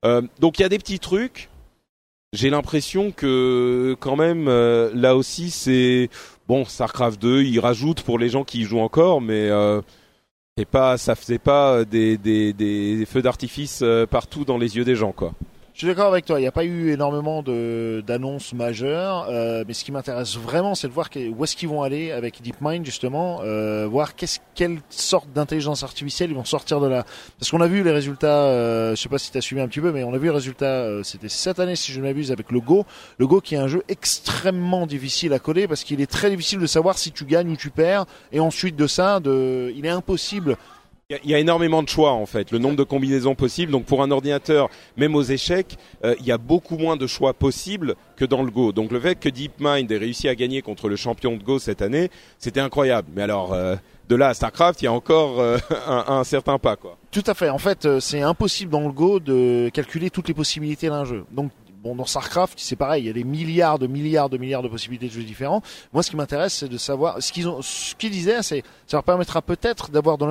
Euh, 0.05 0.23
donc 0.39 0.61
il 0.61 0.63
y 0.63 0.65
a 0.65 0.69
des 0.69 0.79
petits 0.79 1.01
trucs. 1.01 1.49
J'ai 2.33 2.51
l'impression 2.51 3.11
que 3.11 3.97
quand 3.99 4.15
même 4.15 4.47
là 4.47 5.17
aussi 5.17 5.51
c'est 5.51 6.09
bon 6.49 6.65
Starcraft 6.65 7.21
2, 7.21 7.43
il 7.43 7.61
rajoute 7.61 8.03
pour 8.03 8.19
les 8.19 8.31
gens 8.31 8.43
qui 8.43 8.61
y 8.61 8.65
jouent 8.65 8.81
encore, 8.81 9.21
mais 9.21 9.49
euh, 9.51 9.83
c'est 10.57 10.65
pas 10.65 10.97
ça 10.97 11.15
faisait 11.15 11.39
pas 11.39 11.85
des, 11.85 12.17
des, 12.17 12.53
des 12.53 13.05
feux 13.07 13.23
d'artifice 13.23 13.81
euh, 13.83 14.07
partout 14.07 14.45
dans 14.45 14.59
les 14.59 14.77
yeux 14.77 14.85
des 14.85 14.97
gens 14.97 15.13
quoi. 15.13 15.33
Je 15.79 15.87
suis 15.87 15.95
d'accord 15.95 16.09
avec 16.09 16.25
toi, 16.25 16.41
il 16.41 16.43
n'y 16.43 16.49
a 16.49 16.51
pas 16.51 16.65
eu 16.65 16.91
énormément 16.91 17.41
de- 17.41 18.03
d'annonces 18.05 18.53
majeures, 18.53 19.29
euh, 19.31 19.63
mais 19.65 19.75
ce 19.75 19.85
qui 19.85 19.93
m'intéresse 19.93 20.37
vraiment, 20.37 20.75
c'est 20.75 20.89
de 20.89 20.93
voir 20.93 21.09
où 21.31 21.45
est-ce 21.45 21.55
qu'ils 21.55 21.69
vont 21.69 21.85
aller 21.85 22.11
avec 22.11 22.43
DeepMind 22.43 22.85
justement, 22.85 23.43
euh, 23.45 23.87
voir 23.89 24.17
qu'est-ce, 24.17 24.41
quelle 24.57 24.81
sorte 24.91 25.33
d'intelligence 25.33 25.85
artificielle 25.85 26.31
ils 26.31 26.35
vont 26.35 26.45
sortir 26.45 26.81
de 26.81 26.89
là. 26.89 27.05
Parce 27.39 27.53
qu'on 27.53 27.61
a 27.61 27.69
vu 27.69 27.85
les 27.85 27.93
résultats, 27.93 28.47
euh, 28.47 28.97
je 28.97 29.01
sais 29.01 29.09
pas 29.09 29.19
si 29.19 29.31
tu 29.31 29.39
as 29.39 29.41
suivi 29.41 29.61
un 29.63 29.69
petit 29.69 29.81
peu, 29.81 29.93
mais 29.93 30.03
on 30.03 30.13
a 30.13 30.19
vu 30.19 30.25
les 30.25 30.35
résultats, 30.35 30.65
euh, 30.67 31.05
c'était 31.05 31.29
cette 31.29 31.61
année 31.61 31.77
si 31.77 31.93
je 31.93 32.01
ne 32.01 32.07
m'abuse, 32.07 32.33
avec 32.33 32.51
le 32.51 32.59
Go. 32.59 32.85
Le 33.19 33.29
Go 33.29 33.41
qui 33.41 33.55
est 33.55 33.59
un 33.59 33.69
jeu 33.69 33.85
extrêmement 33.89 34.85
difficile 34.85 35.33
à 35.33 35.39
coder 35.39 35.69
parce 35.69 35.85
qu'il 35.85 36.01
est 36.01 36.11
très 36.11 36.29
difficile 36.29 36.59
de 36.59 36.67
savoir 36.67 36.99
si 36.99 37.13
tu 37.13 37.25
gagnes 37.25 37.51
ou 37.51 37.57
tu 37.57 37.71
perds, 37.71 38.05
et 38.33 38.41
ensuite 38.41 38.75
de 38.75 38.89
ça, 38.89 39.21
de, 39.21 39.73
il 39.77 39.87
est 39.87 39.91
impossible 39.91 40.57
Il 41.25 41.31
y 41.31 41.35
a- 41.35 41.39
énormément 41.39 41.83
de 41.83 41.89
choix 41.89 42.13
en 42.13 42.27
fait, 42.27 42.51
le 42.51 42.59
nombre 42.59 42.77
de 42.77 42.83
combinaisons 42.83 43.35
possibles. 43.35 43.73
Donc 43.73 43.87
pour 43.87 44.03
un 44.03 44.11
ordinateur, 44.11 44.69
même 44.99 45.15
aux 45.15 45.23
échecs, 45.23 45.79
euh, 46.05 46.15
il 46.21 46.27
y 46.27 46.33
a 46.33 46.37
beaucoup 46.37 46.77
moins 46.77 46.99
de 46.99 47.07
choix 47.07 47.33
possibles 47.33 47.95
que 48.17 48.27
dans 48.27 48.43
le 48.43 48.51
Go. 48.51 48.73
Donc 48.73 48.93
le 48.93 49.01
fait 49.01 49.15
que 49.15 49.31
DeepMind 49.31 49.91
ait 49.91 49.97
réussi 49.97 50.29
à 50.29 50.35
gagner 50.35 50.61
contre 50.61 50.91
le 50.91 50.97
champion 50.97 51.35
de 51.39 51.43
Go 51.43 51.59
cette 51.59 51.81
année, 51.81 52.11
c'était 52.39 52.61
incroyable. 52.61 53.09
Mais 53.17 53.23
alors 53.23 53.55
euh, 53.55 53.77
de 54.11 54.17
là 54.17 54.29
à 54.29 54.35
Starcraft, 54.35 54.83
il 54.83 54.85
y 54.85 54.89
a 54.89 54.93
encore 54.93 55.41
euh, 55.41 55.57
un, 55.87 56.25
certain 56.25 56.59
pas 56.59 56.77
quoi. 56.77 56.99
Tout 57.11 57.25
à 57.27 57.33
fait. 57.33 57.49
En 57.49 57.57
fait, 57.57 57.89
c'est 58.01 58.21
impossible 58.21 58.71
dans 58.71 58.87
le 58.87 58.93
Go 58.93 59.19
de 59.19 59.71
calculer 59.73 60.11
toutes 60.11 60.29
les 60.29 60.35
possibilités 60.35 60.89
d'un 60.91 61.07
jeu. 61.07 61.25
Dans 61.95 62.05
StarCraft, 62.05 62.59
c'est 62.59 62.77
pareil. 62.77 63.05
Il 63.05 63.07
y 63.07 63.11
a 63.11 63.13
des 63.13 63.25
milliards 63.25 63.79
de 63.79 63.87
milliards 63.87 64.29
de 64.29 64.39
milliards 64.39 64.63
de 64.63 64.69
possibilités 64.69 65.07
de 65.07 65.13
jeux 65.13 65.23
différents. 65.23 65.63
Moi, 65.93 66.03
ce 66.03 66.11
qui 66.11 66.17
m'intéresse, 66.17 66.55
c'est 66.55 66.69
de 66.69 66.79
savoir 66.79 67.23
ce 67.23 67.33
qu'ils 67.33 68.11
disaient, 68.11 68.43
c'est, 68.43 68.63
ça 68.87 68.97
leur 68.97 69.05
permettra 69.05 69.43
peut-être 69.43 69.91
d'avoir 69.91 70.19
de 70.19 70.27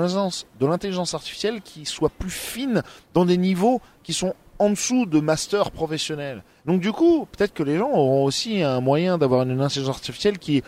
l'intelligence, 0.65 1.13
artificielle 1.13 1.61
qui 1.61 1.85
soit 1.85 2.09
plus 2.09 2.29
fine 2.29 2.83
dans 3.13 3.25
des 3.25 3.37
niveaux 3.37 3.81
qui 4.03 4.13
sont 4.13 4.33
en 4.59 4.71
dessous 4.71 5.05
de 5.05 5.19
master 5.19 5.71
professionnel. 5.71 6.43
Donc, 6.65 6.81
du 6.81 6.91
coup, 6.91 7.27
peut-être 7.31 7.53
que 7.53 7.63
les 7.63 7.77
gens 7.77 7.91
auront 7.91 8.23
aussi 8.23 8.63
un 8.63 8.81
moyen 8.81 9.17
d'avoir 9.17 9.43
une 9.43 9.61
intelligence 9.61 9.95
artificielle 9.95 10.39
qui 10.39 10.63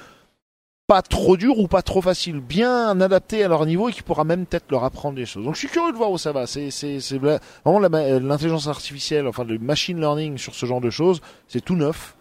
pas 0.89 1.01
trop 1.03 1.37
dur 1.37 1.59
ou 1.59 1.67
pas 1.67 1.83
trop 1.83 2.01
facile, 2.01 2.39
bien 2.39 2.99
adapté 2.99 3.43
à 3.43 3.47
leur 3.47 3.65
niveau 3.67 3.89
et 3.89 3.93
qui 3.93 4.01
pourra 4.01 4.23
même 4.23 4.45
peut-être 4.47 4.71
leur 4.71 4.83
apprendre 4.83 5.15
des 5.15 5.25
choses. 5.27 5.45
Donc 5.45 5.53
je 5.53 5.59
suis 5.59 5.67
curieux 5.67 5.91
de 5.91 5.97
voir 5.97 6.09
où 6.11 6.17
ça 6.17 6.31
va. 6.31 6.47
C'est 6.47 6.71
c'est 6.71 6.99
c'est 6.99 7.19
vra- 7.19 7.39
vraiment 7.63 7.87
euh, 7.95 8.19
l'intelligence 8.19 8.67
artificielle, 8.67 9.27
enfin 9.27 9.43
le 9.43 9.59
machine 9.59 9.99
learning 9.99 10.37
sur 10.39 10.55
ce 10.55 10.65
genre 10.65 10.81
de 10.81 10.89
choses, 10.89 11.21
c'est 11.47 11.63
tout 11.63 11.75
neuf. 11.75 12.15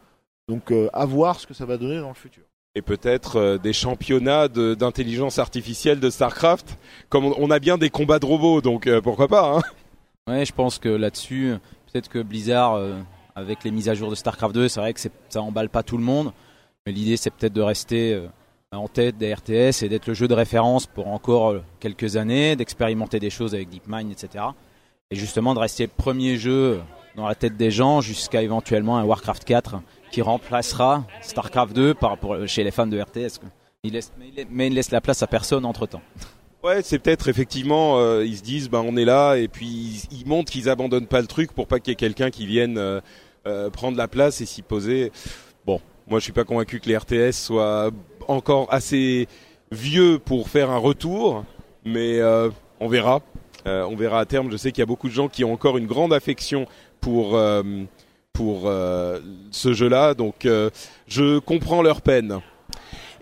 Donc 0.48 0.70
euh, 0.70 0.88
à 0.92 1.06
voir 1.06 1.40
ce 1.40 1.46
que 1.46 1.54
ça 1.54 1.64
va 1.64 1.78
donner 1.78 1.98
dans 1.98 2.08
le 2.08 2.14
futur. 2.14 2.42
Et 2.74 2.82
peut-être 2.82 3.36
euh, 3.36 3.58
des 3.58 3.72
championnats 3.72 4.48
de- 4.48 4.74
d'intelligence 4.74 5.38
artificielle 5.38 5.98
de 5.98 6.10
Starcraft. 6.10 6.78
Comme 7.08 7.24
on, 7.24 7.34
on 7.38 7.50
a 7.50 7.58
bien 7.58 7.78
des 7.78 7.88
combats 7.90 8.18
de 8.18 8.26
robots, 8.26 8.60
donc 8.60 8.86
euh, 8.86 9.00
pourquoi 9.00 9.28
pas 9.28 9.56
hein 9.56 9.62
Ouais, 10.30 10.44
je 10.44 10.52
pense 10.52 10.78
que 10.78 10.90
là-dessus, 10.90 11.54
peut-être 11.90 12.08
que 12.10 12.18
Blizzard, 12.22 12.74
euh, 12.74 12.92
avec 13.34 13.64
les 13.64 13.70
mises 13.70 13.88
à 13.88 13.94
jour 13.94 14.10
de 14.10 14.14
StarCraft 14.14 14.54
2, 14.54 14.68
c'est 14.68 14.80
vrai 14.80 14.92
que 14.92 15.00
c'est- 15.00 15.12
ça 15.30 15.40
emballe 15.40 15.70
pas 15.70 15.82
tout 15.82 15.96
le 15.96 16.04
monde. 16.04 16.32
Mais 16.86 16.92
l'idée, 16.92 17.16
c'est 17.16 17.30
peut-être 17.30 17.54
de 17.54 17.62
rester 17.62 18.12
euh, 18.12 18.26
en 18.72 18.88
tête 18.88 19.16
des 19.16 19.32
RTS 19.32 19.82
et 19.82 19.88
d'être 19.88 20.06
le 20.06 20.14
jeu 20.14 20.28
de 20.28 20.34
référence 20.34 20.86
pour 20.86 21.08
encore 21.08 21.52
euh, 21.52 21.62
quelques 21.80 22.16
années, 22.16 22.54
d'expérimenter 22.54 23.18
des 23.18 23.30
choses 23.30 23.54
avec 23.54 23.70
DeepMind, 23.70 24.10
etc. 24.10 24.44
Et 25.10 25.16
justement 25.16 25.54
de 25.54 25.58
rester 25.58 25.86
premier 25.86 26.36
jeu 26.36 26.80
dans 27.16 27.26
la 27.26 27.34
tête 27.34 27.56
des 27.56 27.70
gens 27.70 28.00
jusqu'à 28.00 28.42
éventuellement 28.42 28.98
un 28.98 29.04
Warcraft 29.04 29.44
4 29.44 29.80
qui 30.10 30.20
remplacera 30.20 31.04
StarCraft 31.22 31.74
2 31.74 31.94
par, 31.94 32.18
pour, 32.18 32.46
chez 32.46 32.62
les 32.62 32.70
fans 32.70 32.86
de 32.86 33.00
RTS. 33.00 33.40
Il 33.84 33.94
laisse, 33.94 34.12
mais, 34.50 34.66
il, 34.66 34.74
laisse 34.74 34.90
la 34.90 35.00
place 35.00 35.22
à 35.22 35.26
personne 35.26 35.64
entre 35.64 35.86
temps. 35.86 36.02
Ouais, 36.64 36.82
c'est 36.82 36.98
peut-être 36.98 37.28
effectivement, 37.28 38.00
euh, 38.00 38.26
ils 38.26 38.36
se 38.36 38.42
disent, 38.42 38.68
ben 38.68 38.82
on 38.84 38.96
est 38.96 39.04
là, 39.04 39.36
et 39.36 39.46
puis 39.46 40.04
ils, 40.10 40.26
montrent 40.26 40.50
qu'ils 40.50 40.68
abandonnent 40.68 41.06
pas 41.06 41.20
le 41.20 41.28
truc 41.28 41.52
pour 41.52 41.68
pas 41.68 41.78
qu'il 41.78 41.92
y 41.92 41.94
ait 41.94 41.94
quelqu'un 41.94 42.30
qui 42.30 42.46
vienne 42.46 42.78
euh, 42.78 43.00
euh, 43.46 43.70
prendre 43.70 43.96
la 43.96 44.08
place 44.08 44.40
et 44.40 44.44
s'y 44.44 44.62
poser. 44.62 45.12
Bon, 45.64 45.80
moi 46.08 46.18
je 46.18 46.24
suis 46.24 46.32
pas 46.32 46.42
convaincu 46.42 46.80
que 46.80 46.88
les 46.88 46.96
RTS 46.96 47.30
soient 47.30 47.92
encore 48.28 48.72
assez 48.72 49.26
vieux 49.72 50.18
pour 50.18 50.48
faire 50.48 50.70
un 50.70 50.78
retour, 50.78 51.44
mais 51.84 52.20
euh, 52.20 52.50
on 52.80 52.88
verra. 52.88 53.20
Euh, 53.66 53.82
on 53.84 53.96
verra 53.96 54.20
à 54.20 54.24
terme. 54.24 54.50
Je 54.50 54.56
sais 54.56 54.70
qu'il 54.70 54.80
y 54.80 54.82
a 54.82 54.86
beaucoup 54.86 55.08
de 55.08 55.12
gens 55.12 55.28
qui 55.28 55.44
ont 55.44 55.52
encore 55.52 55.78
une 55.78 55.86
grande 55.86 56.12
affection 56.12 56.66
pour 57.00 57.36
euh, 57.36 57.62
pour 58.32 58.70
ce 59.50 59.72
jeu-là, 59.72 60.14
donc 60.14 60.46
je 61.08 61.38
comprends 61.40 61.82
leur 61.82 62.02
peine. 62.02 62.38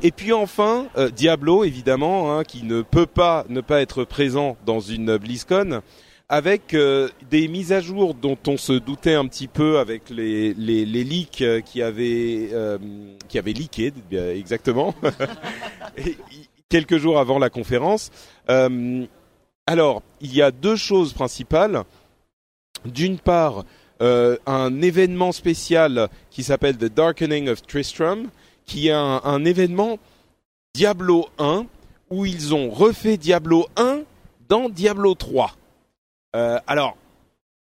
Et 0.02 0.10
puis 0.10 0.34
enfin, 0.34 0.88
Diablo, 1.14 1.64
évidemment, 1.64 2.36
hein, 2.36 2.44
qui 2.44 2.64
ne 2.64 2.82
peut 2.82 3.06
pas 3.06 3.46
ne 3.48 3.62
pas 3.62 3.80
être 3.80 4.04
présent 4.04 4.58
dans 4.66 4.80
une 4.80 5.16
BlizzCon, 5.16 5.80
avec 6.28 6.74
euh, 6.74 7.08
des 7.30 7.46
mises 7.46 7.72
à 7.72 7.80
jour 7.80 8.14
dont 8.14 8.38
on 8.48 8.56
se 8.56 8.72
doutait 8.72 9.14
un 9.14 9.26
petit 9.26 9.46
peu 9.46 9.78
avec 9.78 10.10
les, 10.10 10.54
les, 10.54 10.84
leaks 10.84 11.42
euh, 11.42 11.60
qui 11.60 11.82
avaient 11.82 12.48
euh, 12.52 12.78
qui 13.28 13.38
avaient 13.38 13.52
leaké, 13.52 13.92
exactement, 14.10 14.94
quelques 16.68 16.98
jours 16.98 17.18
avant 17.18 17.38
la 17.38 17.50
conférence. 17.50 18.10
Euh, 18.50 19.06
alors, 19.66 20.02
il 20.20 20.34
y 20.34 20.42
a 20.42 20.50
deux 20.50 20.76
choses 20.76 21.12
principales. 21.12 21.82
D'une 22.84 23.18
part, 23.18 23.64
un 23.98 24.82
événement 24.82 25.32
spécial 25.32 26.08
qui 26.30 26.44
s'appelle 26.44 26.76
The 26.76 26.84
Darkening 26.84 27.48
of 27.48 27.62
Tristram, 27.62 28.28
qui 28.64 28.88
est 28.88 28.92
un, 28.92 29.20
un 29.24 29.44
événement 29.44 29.98
Diablo 30.74 31.26
1 31.38 31.66
où 32.10 32.26
ils 32.26 32.54
ont 32.54 32.70
refait 32.70 33.16
Diablo 33.16 33.66
1 33.76 34.02
dans 34.48 34.68
Diablo 34.68 35.14
3. 35.14 35.56
Euh, 36.36 36.58
alors, 36.66 36.96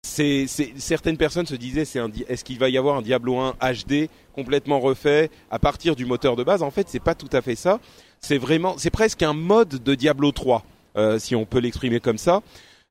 certaines 0.04 1.18
personnes 1.18 1.46
se 1.46 1.56
disaient, 1.56 1.84
est-ce 2.28 2.44
qu'il 2.44 2.60
va 2.60 2.70
y 2.70 2.78
avoir 2.78 2.98
un 2.98 3.02
Diablo 3.02 3.40
1 3.40 3.56
HD 3.62 4.10
complètement 4.34 4.80
refait 4.80 5.32
à 5.50 5.60
partir 5.60 5.96
du 5.96 6.06
moteur 6.06 6.36
de 6.36 6.44
base? 6.44 6.62
En 6.62 6.72
fait, 6.72 6.88
c'est 6.90 7.00
pas 7.00 7.16
tout 7.16 7.30
à 7.32 7.42
fait 7.42 7.56
ça. 7.56 7.80
C'est 8.20 8.38
vraiment, 8.38 8.76
c'est 8.78 8.90
presque 8.90 9.24
un 9.24 9.34
mode 9.34 9.82
de 9.84 9.96
Diablo 9.96 10.32
3, 10.32 10.64
euh, 10.98 11.20
si 11.20 11.36
on 11.36 11.46
peut 11.46 11.60
l'exprimer 11.60 12.00
comme 12.00 12.18
ça. 12.18 12.42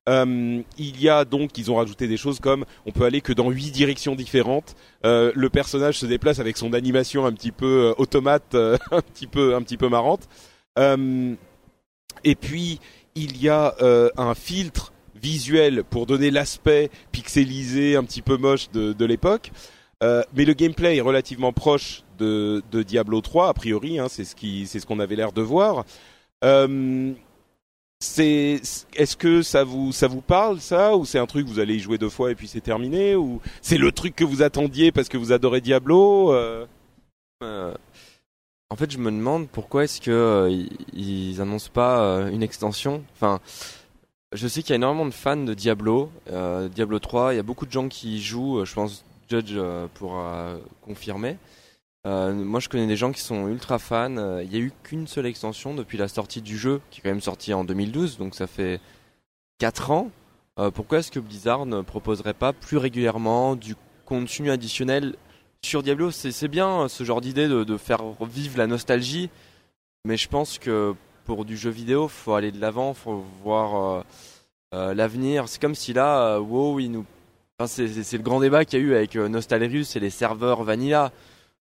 Euh, 0.07 0.61
il 0.77 1.01
y 1.01 1.09
a 1.09 1.23
donc, 1.23 1.57
ils 1.57 1.71
ont 1.71 1.75
rajouté 1.75 2.07
des 2.07 2.17
choses 2.17 2.39
comme 2.39 2.65
on 2.85 2.91
peut 2.91 3.05
aller 3.05 3.21
que 3.21 3.33
dans 3.33 3.49
huit 3.49 3.71
directions 3.71 4.15
différentes. 4.15 4.75
Le 5.03 5.47
personnage 5.47 5.99
se 5.99 6.05
déplace 6.05 6.39
avec 6.39 6.57
son 6.57 6.73
animation 6.73 7.25
un 7.25 7.31
petit 7.31 7.51
peu 7.51 7.93
automate, 7.97 8.55
un 8.91 9.01
petit 9.01 9.27
peu, 9.27 9.55
un 9.55 9.61
petit 9.61 9.77
peu 9.77 9.87
marrante. 9.87 10.27
Et 10.77 12.35
puis 12.35 12.79
il 13.15 13.41
y 13.41 13.49
a 13.49 13.75
un 14.17 14.35
filtre 14.35 14.91
visuel 15.15 15.83
pour 15.83 16.05
donner 16.05 16.31
l'aspect 16.31 16.89
pixelisé, 17.11 17.95
un 17.95 18.03
petit 18.03 18.21
peu 18.21 18.37
moche 18.37 18.69
de, 18.71 19.05
l'époque. 19.05 19.51
Euh, 20.03 20.23
mais 20.35 20.45
le 20.45 20.53
gameplay 20.53 20.97
est 20.97 21.01
relativement 21.01 21.53
proche 21.53 22.03
de, 22.17 22.61
Diablo 22.71 23.21
3 23.21 23.49
a 23.49 23.53
priori, 23.53 23.99
hein, 23.99 24.07
c'est 24.09 24.25
ce 24.25 24.35
qui, 24.35 24.67
ce 24.67 24.85
qu'on 24.85 24.99
avait 24.99 25.15
l'air 25.15 25.31
de 25.31 25.41
voir. 25.41 25.85
Euh, 26.43 27.13
est-ce 28.17 29.15
que 29.15 29.41
ça 29.41 29.63
vous, 29.63 29.91
ça 29.91 30.07
vous 30.07 30.21
parle 30.21 30.59
ça, 30.59 30.95
ou 30.95 31.05
c'est 31.05 31.17
un 31.17 31.25
truc 31.25 31.47
vous 31.47 31.59
allez 31.59 31.75
y 31.75 31.79
jouer 31.79 31.97
deux 31.97 32.09
fois 32.09 32.31
et 32.31 32.35
puis 32.35 32.47
c'est 32.47 32.61
terminé, 32.61 33.15
ou 33.15 33.41
c'est 33.61 33.77
le 33.77 33.91
truc 33.91 34.15
que 34.15 34.25
vous 34.25 34.41
attendiez 34.43 34.91
parce 34.91 35.07
que 35.07 35.17
vous 35.17 35.31
adorez 35.31 35.61
Diablo 35.61 36.33
euh 36.33 36.65
en 38.71 38.75
fait, 38.75 38.91
je 38.91 38.97
me 38.97 39.11
demande 39.11 39.47
pourquoi 39.47 39.83
est-ce 39.83 40.01
que 40.01 40.49
ils, 40.49 40.69
ils 40.93 41.39
annoncent 41.39 41.69
pas 41.71 42.27
une 42.31 42.41
extension? 42.41 43.03
Enfin, 43.13 43.39
je 44.35 44.47
sais 44.47 44.61
qu'il 44.61 44.71
y 44.71 44.73
a 44.73 44.75
énormément 44.75 45.05
de 45.05 45.11
fans 45.13 45.37
de 45.37 45.53
Diablo, 45.53 46.11
euh, 46.29 46.67
Diablo 46.69 46.99
3. 46.99 47.33
Il 47.33 47.37
y 47.37 47.39
a 47.39 47.43
beaucoup 47.43 47.65
de 47.65 47.71
gens 47.71 47.87
qui 47.87 48.17
y 48.17 48.21
jouent. 48.21 48.59
euh, 48.59 48.65
Je 48.65 48.73
pense 48.73 49.03
Judge 49.29 49.53
euh, 49.55 49.87
pourra 49.93 50.55
confirmer. 50.81 51.37
Euh, 52.05 52.33
moi, 52.33 52.59
je 52.59 52.69
connais 52.69 52.85
des 52.87 52.95
gens 52.95 53.11
qui 53.11 53.21
sont 53.21 53.47
ultra 53.47 53.79
fans. 53.79 54.39
Il 54.41 54.53
y 54.53 54.57
a 54.57 54.59
eu 54.59 54.71
qu'une 54.83 55.07
seule 55.07 55.25
extension 55.25 55.73
depuis 55.73 55.97
la 55.97 56.07
sortie 56.07 56.41
du 56.41 56.57
jeu, 56.57 56.81
qui 56.91 56.99
est 56.99 57.03
quand 57.03 57.09
même 57.09 57.21
sorti 57.21 57.53
en 57.53 57.63
2012, 57.63 58.17
donc 58.17 58.35
ça 58.35 58.45
fait 58.45 58.79
4 59.57 59.91
ans. 59.91 60.11
Pourquoi 60.73 60.99
est-ce 60.99 61.11
que 61.11 61.19
Blizzard 61.19 61.65
ne 61.65 61.81
proposerait 61.81 62.35
pas 62.35 62.53
plus 62.53 62.77
régulièrement 62.77 63.55
du 63.55 63.75
contenu 64.05 64.51
additionnel 64.51 65.15
sur 65.63 65.81
Diablo? 65.81 66.11
C'est 66.11 66.47
bien 66.47 66.87
ce 66.87 67.03
genre 67.03 67.21
d'idée 67.21 67.47
de 67.47 67.77
faire 67.77 68.03
vivre 68.21 68.59
la 68.59 68.67
nostalgie, 68.67 69.31
mais 70.05 70.15
je 70.15 70.29
pense 70.29 70.59
que 70.59 70.93
pour 71.25 71.43
du 71.43 71.57
jeu 71.57 71.71
vidéo, 71.71 72.07
faut 72.07 72.33
aller 72.33 72.51
de 72.51 72.61
l'avant, 72.61 72.93
faut 72.93 73.25
voir 73.43 73.75
euh, 73.75 74.03
euh, 74.73 74.93
l'avenir. 74.93 75.47
C'est 75.47 75.59
comme 75.59 75.75
si 75.75 75.91
là, 75.91 76.35
euh, 76.35 76.39
WoW, 76.39 76.79
il 76.79 76.91
nous, 76.91 77.05
enfin, 77.59 77.67
c'est, 77.67 78.13
le 78.13 78.23
grand 78.23 78.39
débat 78.39 78.63
qu'il 78.63 78.79
y 78.79 78.81
a 78.81 78.85
eu 78.85 78.95
avec 78.95 79.15
Nostalrius 79.15 79.95
et 79.95 79.99
les 79.99 80.11
serveurs 80.11 80.63
vanilla. 80.63 81.11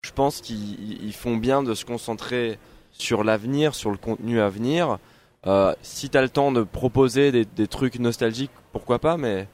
Je 0.04 0.12
pense 0.12 0.42
qu'ils 0.42 1.04
ils 1.04 1.14
font 1.14 1.38
bien 1.38 1.64
de 1.64 1.74
se 1.74 1.86
concentrer 1.86 2.60
sur 2.92 3.24
l'avenir, 3.24 3.74
sur 3.74 3.92
le 3.92 3.98
contenu 3.98 4.40
à 4.40 4.50
venir. 4.50 5.00
Euh, 5.48 5.74
si 5.82 6.10
t'as 6.10 6.22
le 6.22 6.30
temps 6.30 6.52
de 6.52 6.64
proposer 6.64 7.32
des, 7.32 7.68
trucs 7.68 8.00
nostalgiques, 8.00 8.52
pourquoi 8.72 9.00
pas, 9.00 9.18
mais 9.18 9.48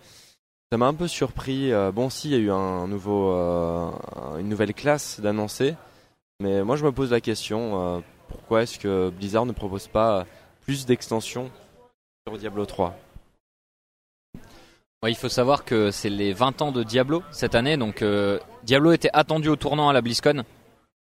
ça 0.71 0.77
m'a 0.77 0.87
un 0.87 0.93
peu 0.93 1.07
surpris. 1.07 1.71
Bon, 1.93 2.09
si, 2.09 2.29
il 2.29 2.31
y 2.31 2.35
a 2.35 2.39
eu 2.39 2.51
un 2.51 2.87
nouveau, 2.87 3.31
une 4.39 4.49
nouvelle 4.49 4.73
classe 4.73 5.19
d'annoncer, 5.19 5.75
mais 6.39 6.63
moi 6.63 6.75
je 6.75 6.85
me 6.85 6.91
pose 6.91 7.11
la 7.11 7.21
question, 7.21 8.03
pourquoi 8.32 8.63
est-ce 8.63 8.79
que 8.79 9.09
Blizzard 9.09 9.45
ne 9.45 9.51
propose 9.51 9.88
pas 9.88 10.25
plus 10.61 10.86
d'extensions 10.86 11.51
sur 12.27 12.38
Diablo 12.38 12.65
3 12.65 12.95
Ouais, 15.03 15.11
il 15.11 15.15
faut 15.15 15.29
savoir 15.29 15.65
que 15.65 15.89
c'est 15.89 16.11
les 16.11 16.32
20 16.32 16.61
ans 16.61 16.71
de 16.71 16.84
Diablo 16.84 17.23
cette 17.32 17.55
année, 17.55 17.75
donc 17.75 18.03
euh, 18.03 18.38
Diablo 18.63 18.91
était 18.91 19.09
attendu 19.13 19.49
au 19.49 19.55
tournant 19.55 19.89
à 19.89 19.93
la 19.93 20.01
BlizzCon. 20.01 20.43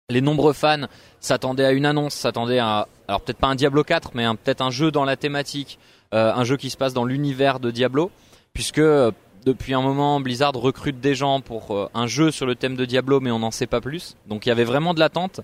Les 0.09 0.23
nombreux 0.23 0.55
fans 0.55 0.87
s'attendaient 1.21 1.67
à 1.67 1.73
une 1.73 1.85
annonce, 1.85 2.15
s'attendaient 2.15 2.61
à, 2.61 2.89
alors 3.09 3.21
peut-être 3.21 3.39
pas 3.39 3.49
un 3.49 3.55
Diablo 3.55 3.85
4, 3.85 4.13
mais 4.15 4.25
peut-être 4.43 4.63
un 4.63 4.71
jeu 4.71 4.91
dans 4.91 5.05
la 5.05 5.17
thématique, 5.17 5.79
euh, 6.15 6.33
un 6.33 6.45
jeu 6.45 6.57
qui 6.57 6.71
se 6.71 6.79
passe 6.79 6.95
dans 6.95 7.05
l'univers 7.05 7.61
de 7.61 7.71
Diablo, 7.71 8.11
puisque 8.55 8.79
euh, 8.79 9.11
depuis 9.45 9.75
un 9.75 9.83
moment 9.83 10.19
Blizzard 10.19 10.55
recrute 10.55 11.01
des 11.01 11.15
gens 11.15 11.43
pour 11.43 11.91
un 11.93 12.07
jeu 12.07 12.31
sur 12.31 12.47
le 12.47 12.55
thème 12.55 12.77
de 12.77 12.87
Diablo, 12.87 13.21
mais 13.21 13.31
on 13.31 13.41
n'en 13.41 13.51
sait 13.51 13.67
pas 13.67 13.83
plus. 13.83 14.17
Donc 14.27 14.47
il 14.47 14.49
y 14.49 14.53
avait 14.53 14.65
vraiment 14.65 14.95
de 14.95 15.01
l'attente. 15.01 15.43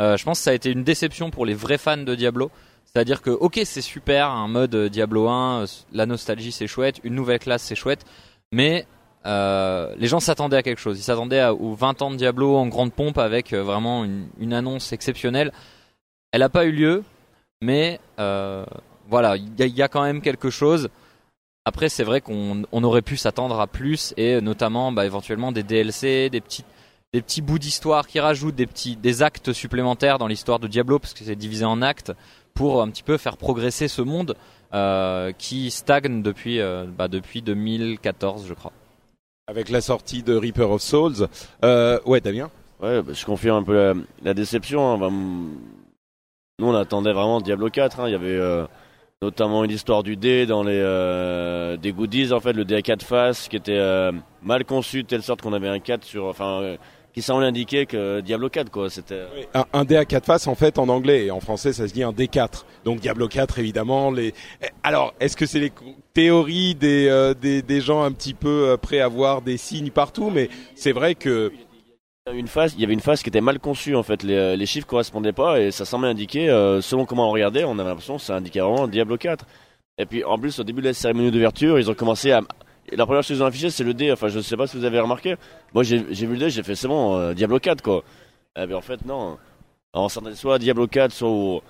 Euh, 0.00 0.16
je 0.16 0.24
pense 0.24 0.38
que 0.38 0.44
ça 0.44 0.50
a 0.50 0.54
été 0.54 0.70
une 0.70 0.82
déception 0.82 1.30
pour 1.30 1.44
les 1.44 1.54
vrais 1.54 1.78
fans 1.78 1.98
de 1.98 2.14
Diablo. 2.14 2.50
C'est-à-dire 2.86 3.22
que, 3.22 3.30
ok, 3.30 3.60
c'est 3.64 3.82
super, 3.82 4.30
un 4.30 4.48
mode 4.48 4.74
euh, 4.74 4.88
Diablo 4.88 5.28
1, 5.28 5.62
euh, 5.62 5.66
la 5.92 6.06
nostalgie 6.06 6.50
c'est 6.50 6.66
chouette, 6.66 7.00
une 7.04 7.14
nouvelle 7.14 7.38
classe 7.38 7.62
c'est 7.62 7.76
chouette, 7.76 8.04
mais 8.50 8.86
les 9.24 10.06
gens 10.06 10.20
s'attendaient 10.20 10.56
à 10.56 10.62
quelque 10.62 10.80
chose. 10.80 10.98
Ils 10.98 11.02
s'attendaient 11.02 11.46
aux 11.46 11.74
20 11.74 12.00
ans 12.00 12.10
de 12.10 12.16
Diablo 12.16 12.56
en 12.56 12.66
grande 12.66 12.92
pompe 12.92 13.18
avec 13.18 13.52
vraiment 13.52 14.04
une, 14.04 14.54
annonce 14.54 14.94
exceptionnelle. 14.94 15.52
Elle 16.32 16.40
n'a 16.40 16.48
pas 16.48 16.64
eu 16.64 16.72
lieu, 16.72 17.04
mais 17.60 18.00
voilà, 18.16 19.36
il 19.36 19.76
y, 19.76 19.82
a- 19.82 19.88
quand 19.88 20.02
même 20.02 20.22
quelque 20.22 20.48
chose. 20.48 20.88
Après, 21.66 21.90
c'est 21.90 22.02
vrai 22.02 22.22
qu'on 22.22 22.62
on 22.72 22.82
aurait 22.82 23.02
pu 23.02 23.18
s'attendre 23.18 23.60
à 23.60 23.66
plus 23.66 24.14
et 24.16 24.40
notamment 24.40 24.90
bah, 24.90 25.04
éventuellement 25.04 25.52
des 25.52 25.64
DLC, 25.64 26.30
des 26.30 26.40
petits, 26.40 26.64
des 27.12 27.22
petits 27.22 27.42
bouts 27.42 27.58
d'histoire 27.58 28.06
qui 28.06 28.20
rajoutent 28.20 28.54
des 28.54 28.66
petits, 28.66 28.96
des 28.96 29.22
actes 29.22 29.52
supplémentaires 29.52 30.18
dans 30.18 30.28
l'histoire 30.28 30.58
de 30.60 30.68
Diablo 30.68 30.98
parce 30.98 31.12
que 31.12 31.24
c'est 31.24 31.34
divisé 31.36 31.64
en 31.64 31.82
actes 31.82 32.12
pour 32.54 32.82
un 32.82 32.88
petit 32.90 33.02
peu 33.02 33.16
faire 33.16 33.36
progresser 33.36 33.88
ce 33.88 34.02
monde 34.02 34.36
euh, 34.74 35.32
qui 35.36 35.70
stagne 35.70 36.22
depuis, 36.22 36.60
euh, 36.60 36.84
bah, 36.86 37.08
depuis 37.08 37.42
2014, 37.42 38.46
je 38.48 38.54
crois. 38.54 38.72
Avec 39.48 39.68
la 39.70 39.80
sortie 39.80 40.22
de 40.22 40.36
Reaper 40.36 40.70
of 40.70 40.82
Souls. 40.82 41.26
Euh, 41.64 41.98
ouais, 42.06 42.20
Damien? 42.20 42.50
Ouais, 42.80 43.02
bah, 43.02 43.12
je 43.12 43.24
confirme 43.26 43.56
un 43.58 43.62
peu 43.64 43.74
la, 43.74 43.94
la 44.22 44.34
déception. 44.34 44.92
hein. 44.92 44.98
Bah, 44.98 45.08
nous, 45.10 46.66
on 46.66 46.74
attendait 46.74 47.12
vraiment 47.12 47.40
Diablo 47.40 47.70
4. 47.70 48.00
hein. 48.00 48.08
Il 48.08 48.12
y 48.12 48.14
avait 48.14 48.28
euh, 48.36 48.66
notamment 49.22 49.64
une 49.64 49.70
histoire 49.72 50.04
du 50.04 50.16
dé 50.16 50.46
dans 50.46 50.62
les 50.62 50.78
euh, 50.80 51.76
des 51.76 51.92
goodies, 51.92 52.32
en 52.32 52.38
fait, 52.38 52.52
le 52.52 52.64
dé 52.64 52.76
à 52.76 52.82
4 52.82 53.02
faces 53.02 53.48
qui 53.48 53.56
était 53.56 53.72
euh, 53.78 54.12
mal 54.42 54.64
conçu 54.64 55.02
de 55.02 55.08
telle 55.08 55.22
sorte 55.22 55.42
qu'on 55.42 55.52
avait 55.52 55.68
un 55.68 55.80
4 55.80 56.04
sur. 56.04 56.26
Enfin, 56.26 56.60
euh, 56.62 56.76
qui 57.12 57.22
semblait 57.22 57.46
indiquer 57.46 57.86
que 57.86 58.20
Diablo 58.20 58.48
4, 58.48 58.70
quoi. 58.70 58.88
C'était. 58.90 59.22
un, 59.54 59.64
un 59.72 59.84
dé 59.84 59.96
à 59.96 60.04
quatre 60.04 60.26
faces 60.26 60.46
en 60.46 60.54
fait 60.54 60.78
en 60.78 60.88
anglais 60.88 61.26
et 61.26 61.30
en 61.30 61.40
français 61.40 61.72
ça 61.72 61.88
se 61.88 61.92
dit 61.92 62.02
un 62.02 62.12
D4. 62.12 62.64
Donc 62.84 63.00
Diablo 63.00 63.26
4 63.28 63.58
évidemment. 63.58 64.10
Les... 64.10 64.32
Eh, 64.62 64.66
Alors 64.82 65.14
est-ce 65.20 65.36
que 65.36 65.46
c'est 65.46 65.60
les 65.60 65.72
théories 66.14 66.74
des, 66.74 67.08
euh, 67.08 67.34
des 67.34 67.62
des 67.62 67.80
gens 67.80 68.02
un 68.02 68.12
petit 68.12 68.34
peu 68.34 68.68
euh, 68.68 68.76
prêts 68.76 69.00
à 69.00 69.08
voir 69.08 69.42
des 69.42 69.56
signes 69.56 69.90
partout 69.90 70.30
Mais 70.30 70.48
c'est 70.74 70.92
vrai 70.92 71.14
que 71.14 71.52
Il 72.26 72.28
y 72.28 72.30
avait 72.30 72.40
une 72.40 72.48
phase, 72.48 72.74
il 72.76 72.80
y 72.80 72.84
avait 72.84 72.92
une 72.94 73.00
phase 73.00 73.22
qui 73.22 73.28
était 73.28 73.40
mal 73.40 73.58
conçue 73.58 73.96
en 73.96 74.02
fait, 74.02 74.22
les, 74.22 74.34
euh, 74.34 74.56
les 74.56 74.66
chiffres 74.66 74.86
correspondaient 74.86 75.32
pas 75.32 75.60
et 75.60 75.70
ça 75.72 75.84
semblait 75.84 76.10
indiquer, 76.10 76.48
euh, 76.48 76.80
selon 76.80 77.06
comment 77.06 77.28
on 77.28 77.32
regardait, 77.32 77.64
on 77.64 77.78
avait 77.78 77.88
l'impression 77.88 78.16
que 78.18 78.22
ça 78.22 78.36
indiquait 78.36 78.60
vraiment 78.60 78.86
Diablo 78.86 79.16
4. 79.16 79.44
Et 79.98 80.06
puis 80.06 80.22
en 80.24 80.38
plus 80.38 80.58
au 80.60 80.64
début 80.64 80.80
de 80.80 80.86
la 80.88 80.94
cérémonie 80.94 81.30
d'ouverture, 81.32 81.78
ils 81.78 81.90
ont 81.90 81.94
commencé 81.94 82.30
à... 82.32 82.40
La 82.92 83.06
première 83.06 83.22
chose 83.22 83.36
qu'ils 83.36 83.42
ont 83.42 83.46
affiché 83.46 83.70
c'est 83.70 83.84
le 83.84 83.94
dé, 83.94 84.10
enfin 84.10 84.28
je 84.28 84.40
sais 84.40 84.56
pas 84.56 84.66
si 84.66 84.76
vous 84.76 84.84
avez 84.84 84.98
remarqué, 84.98 85.36
moi 85.74 85.82
j'ai 85.84 85.98
vu 85.98 86.32
le 86.32 86.38
dé, 86.38 86.50
j'ai 86.50 86.62
fait 86.62 86.74
c'est 86.74 86.88
bon, 86.88 87.16
euh, 87.16 87.34
Diablo 87.34 87.58
4 87.58 87.82
quoi. 87.82 88.02
Et 88.56 88.66
puis 88.66 88.74
en 88.74 88.80
fait 88.80 89.04
non, 89.04 89.38
on 89.94 90.08
s'attendait 90.08 90.34
soit 90.34 90.58
Diablo 90.58 90.86
4, 90.86 91.12
soit 91.12 91.62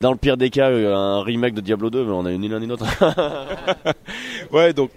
dans 0.00 0.10
le 0.10 0.18
pire 0.18 0.36
des 0.36 0.50
cas 0.50 0.70
euh, 0.70 0.94
un 0.94 1.22
remake 1.22 1.54
de 1.54 1.60
Diablo 1.60 1.90
2, 1.90 2.04
mais 2.04 2.12
on 2.12 2.26
a 2.26 2.32
eu 2.32 2.38
ni 2.38 2.48
l'un 2.48 2.60
ni 2.60 2.66
l'autre. 2.66 2.86
ouais 4.52 4.72
donc. 4.72 4.90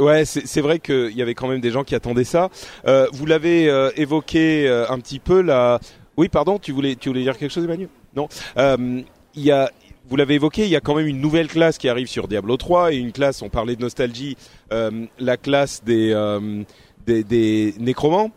Ouais, 0.00 0.24
c'est 0.24 0.60
vrai 0.60 0.80
qu'il 0.80 1.16
y 1.16 1.22
avait 1.22 1.34
quand 1.34 1.46
même 1.46 1.60
des 1.60 1.70
gens 1.70 1.84
qui 1.84 1.94
attendaient 1.94 2.24
ça. 2.24 2.48
Euh, 2.88 3.06
vous 3.12 3.26
l'avez 3.26 3.66
évoqué 3.94 4.68
un 4.88 4.98
petit 4.98 5.20
peu 5.20 5.40
là. 5.40 5.78
Oui, 6.16 6.28
pardon, 6.28 6.58
tu 6.58 6.72
voulais, 6.72 6.96
tu 6.96 7.10
voulais 7.10 7.22
dire 7.22 7.38
quelque 7.38 7.52
chose, 7.52 7.62
Emmanuel? 7.62 7.88
Non. 8.16 8.28
Il 8.56 9.44
y 9.44 9.52
a, 9.52 9.70
vous 10.08 10.16
l'avez 10.16 10.34
évoqué, 10.34 10.64
il 10.64 10.70
y 10.70 10.76
a 10.76 10.80
quand 10.80 10.94
même 10.94 11.06
une 11.06 11.20
nouvelle 11.20 11.48
classe 11.48 11.78
qui 11.78 11.88
arrive 11.88 12.06
sur 12.06 12.28
Diablo 12.28 12.56
3 12.56 12.92
et 12.92 12.96
une 12.96 13.12
classe. 13.12 13.42
On 13.42 13.48
parlait 13.50 13.76
de 13.76 13.82
nostalgie, 13.82 14.36
euh, 14.72 15.06
la 15.18 15.36
classe 15.36 15.84
des 15.84 16.12
euh, 16.12 16.62
des, 17.06 17.24
des 17.24 17.74
nécromants. 17.78 18.30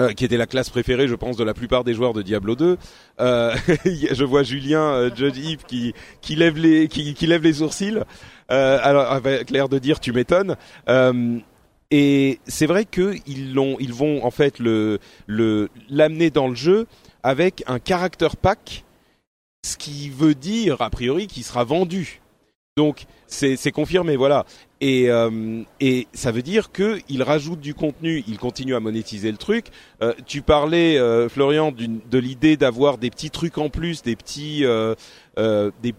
euh, 0.00 0.12
qui 0.12 0.24
était 0.24 0.36
la 0.36 0.46
classe 0.46 0.70
préférée, 0.70 1.06
je 1.06 1.14
pense, 1.14 1.36
de 1.36 1.44
la 1.44 1.54
plupart 1.54 1.84
des 1.84 1.94
joueurs 1.94 2.12
de 2.14 2.22
Diablo 2.22 2.56
2. 2.56 2.76
Euh, 3.20 3.54
je 3.84 4.24
vois 4.24 4.42
Julien, 4.42 4.80
euh, 4.82 5.10
Judge 5.14 5.38
Eve, 5.38 5.64
qui, 5.66 5.94
qui 6.20 6.34
lève 6.34 6.58
les, 6.58 6.88
qui, 6.88 7.14
qui 7.14 7.26
lève 7.28 7.42
les 7.44 7.52
sourcils, 7.54 7.98
euh, 8.50 8.78
alors 8.82 9.10
avec 9.12 9.50
l'air 9.50 9.68
de 9.68 9.78
dire 9.78 10.00
tu 10.00 10.12
m'étonnes. 10.12 10.56
Euh, 10.88 11.38
et 11.92 12.40
c'est 12.46 12.66
vrai 12.66 12.86
que 12.86 13.14
ils 13.26 13.54
l'ont, 13.54 13.76
ils 13.78 13.92
vont 13.92 14.24
en 14.24 14.30
fait 14.32 14.58
le, 14.58 14.98
le 15.28 15.68
l'amener 15.88 16.30
dans 16.30 16.48
le 16.48 16.56
jeu 16.56 16.86
avec 17.22 17.62
un 17.68 17.78
character 17.78 18.28
pack, 18.40 18.83
ce 19.64 19.78
qui 19.78 20.10
veut 20.10 20.34
dire 20.34 20.82
a 20.82 20.90
priori 20.90 21.26
qu'il 21.26 21.42
sera 21.42 21.64
vendu. 21.64 22.20
Donc 22.76 23.06
c'est 23.26 23.72
confirmé, 23.72 24.16
voilà. 24.16 24.44
Et, 24.80 25.08
euh, 25.08 25.62
et 25.80 26.06
ça 26.12 26.32
veut 26.32 26.42
dire 26.42 26.70
que 26.70 27.00
il 27.08 27.22
rajoute 27.22 27.60
du 27.60 27.72
contenu, 27.72 28.22
il 28.28 28.38
continue 28.38 28.74
à 28.74 28.80
monétiser 28.80 29.30
le 29.30 29.38
truc. 29.38 29.68
Euh, 30.02 30.12
tu 30.26 30.42
parlais, 30.42 30.98
euh, 30.98 31.28
Florian, 31.28 31.72
de 31.72 32.18
l'idée 32.18 32.56
d'avoir 32.56 32.98
des 32.98 33.10
petits 33.10 33.30
trucs 33.30 33.56
en 33.56 33.70
plus, 33.70 34.02
des 34.02 34.16
petits, 34.16 34.64
euh, 34.64 34.94
euh, 35.38 35.70
des 35.82 35.94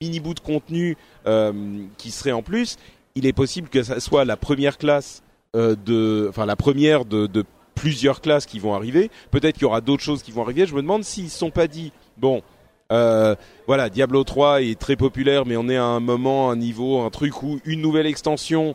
mini 0.00 0.20
bouts 0.20 0.34
de 0.34 0.40
contenu 0.40 0.96
euh, 1.26 1.52
qui 1.98 2.10
seraient 2.10 2.32
en 2.32 2.42
plus. 2.42 2.78
Il 3.16 3.26
est 3.26 3.34
possible 3.34 3.68
que 3.68 3.82
ça 3.82 4.00
soit 4.00 4.24
la 4.24 4.38
première 4.38 4.78
classe 4.78 5.22
de, 5.52 6.26
enfin 6.30 6.46
la 6.46 6.56
première 6.56 7.04
de, 7.04 7.26
de 7.26 7.44
plusieurs 7.74 8.20
classes 8.20 8.46
qui 8.46 8.60
vont 8.60 8.74
arriver. 8.74 9.10
Peut-être 9.30 9.54
qu'il 9.54 9.64
y 9.64 9.66
aura 9.66 9.80
d'autres 9.80 10.02
choses 10.02 10.22
qui 10.22 10.30
vont 10.30 10.42
arriver. 10.42 10.64
Je 10.64 10.74
me 10.74 10.80
demande 10.80 11.02
s'ils 11.02 11.24
ne 11.24 11.28
sont 11.28 11.50
pas 11.50 11.66
dit, 11.66 11.92
bon, 12.16 12.42
euh, 12.90 13.34
voilà, 13.66 13.88
Diablo 13.88 14.24
3 14.24 14.62
est 14.62 14.78
très 14.78 14.96
populaire, 14.96 15.46
mais 15.46 15.56
on 15.56 15.68
est 15.68 15.76
à 15.76 15.84
un 15.84 16.00
moment, 16.00 16.50
un 16.50 16.56
niveau, 16.56 17.00
un 17.00 17.10
truc 17.10 17.42
où 17.42 17.60
une 17.64 17.80
nouvelle 17.80 18.06
extension, 18.06 18.74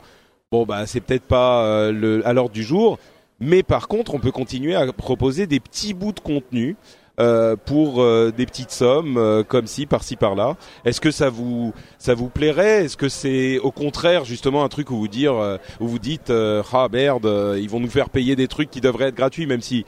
bon 0.51 0.65
bah 0.65 0.85
c'est 0.85 1.01
peut-être 1.01 1.23
pas 1.23 1.65
euh, 1.65 2.21
à 2.23 2.33
l'ordre 2.33 2.53
du 2.53 2.63
jour. 2.63 2.97
Mais 3.39 3.63
par 3.63 3.89
contre, 3.89 4.13
on 4.13 4.19
peut 4.19 4.31
continuer 4.31 4.75
à 4.75 4.91
proposer 4.93 5.45
des 5.47 5.59
petits 5.59 5.93
bouts 5.93 6.13
de 6.13 6.21
contenu 6.21 6.77
euh, 7.19 7.57
pour 7.57 7.95
des 7.95 8.45
petites 8.45 8.71
sommes, 8.71 9.43
comme 9.49 9.67
ci, 9.67 9.85
par-ci, 9.85 10.15
par-là. 10.15 10.55
Est-ce 10.85 11.01
que 11.01 11.11
ça 11.11 11.29
vous 11.29 11.73
ça 11.97 12.13
vous 12.13 12.29
plairait? 12.29 12.85
Est-ce 12.85 12.95
que 12.95 13.09
c'est 13.09 13.59
au 13.59 13.71
contraire 13.71 14.23
justement 14.23 14.63
un 14.63 14.69
truc 14.69 14.89
où 14.89 14.95
vous 14.95 15.09
dire 15.09 15.33
où 15.81 15.87
vous 15.87 15.99
dites 15.99 16.31
ah 16.31 16.87
merde, 16.89 17.29
ils 17.57 17.69
vont 17.69 17.81
nous 17.81 17.89
faire 17.89 18.09
payer 18.09 18.37
des 18.37 18.47
trucs 18.47 18.71
qui 18.71 18.79
devraient 18.79 19.09
être 19.09 19.15
gratuits, 19.15 19.47
même 19.47 19.61
si 19.61 19.85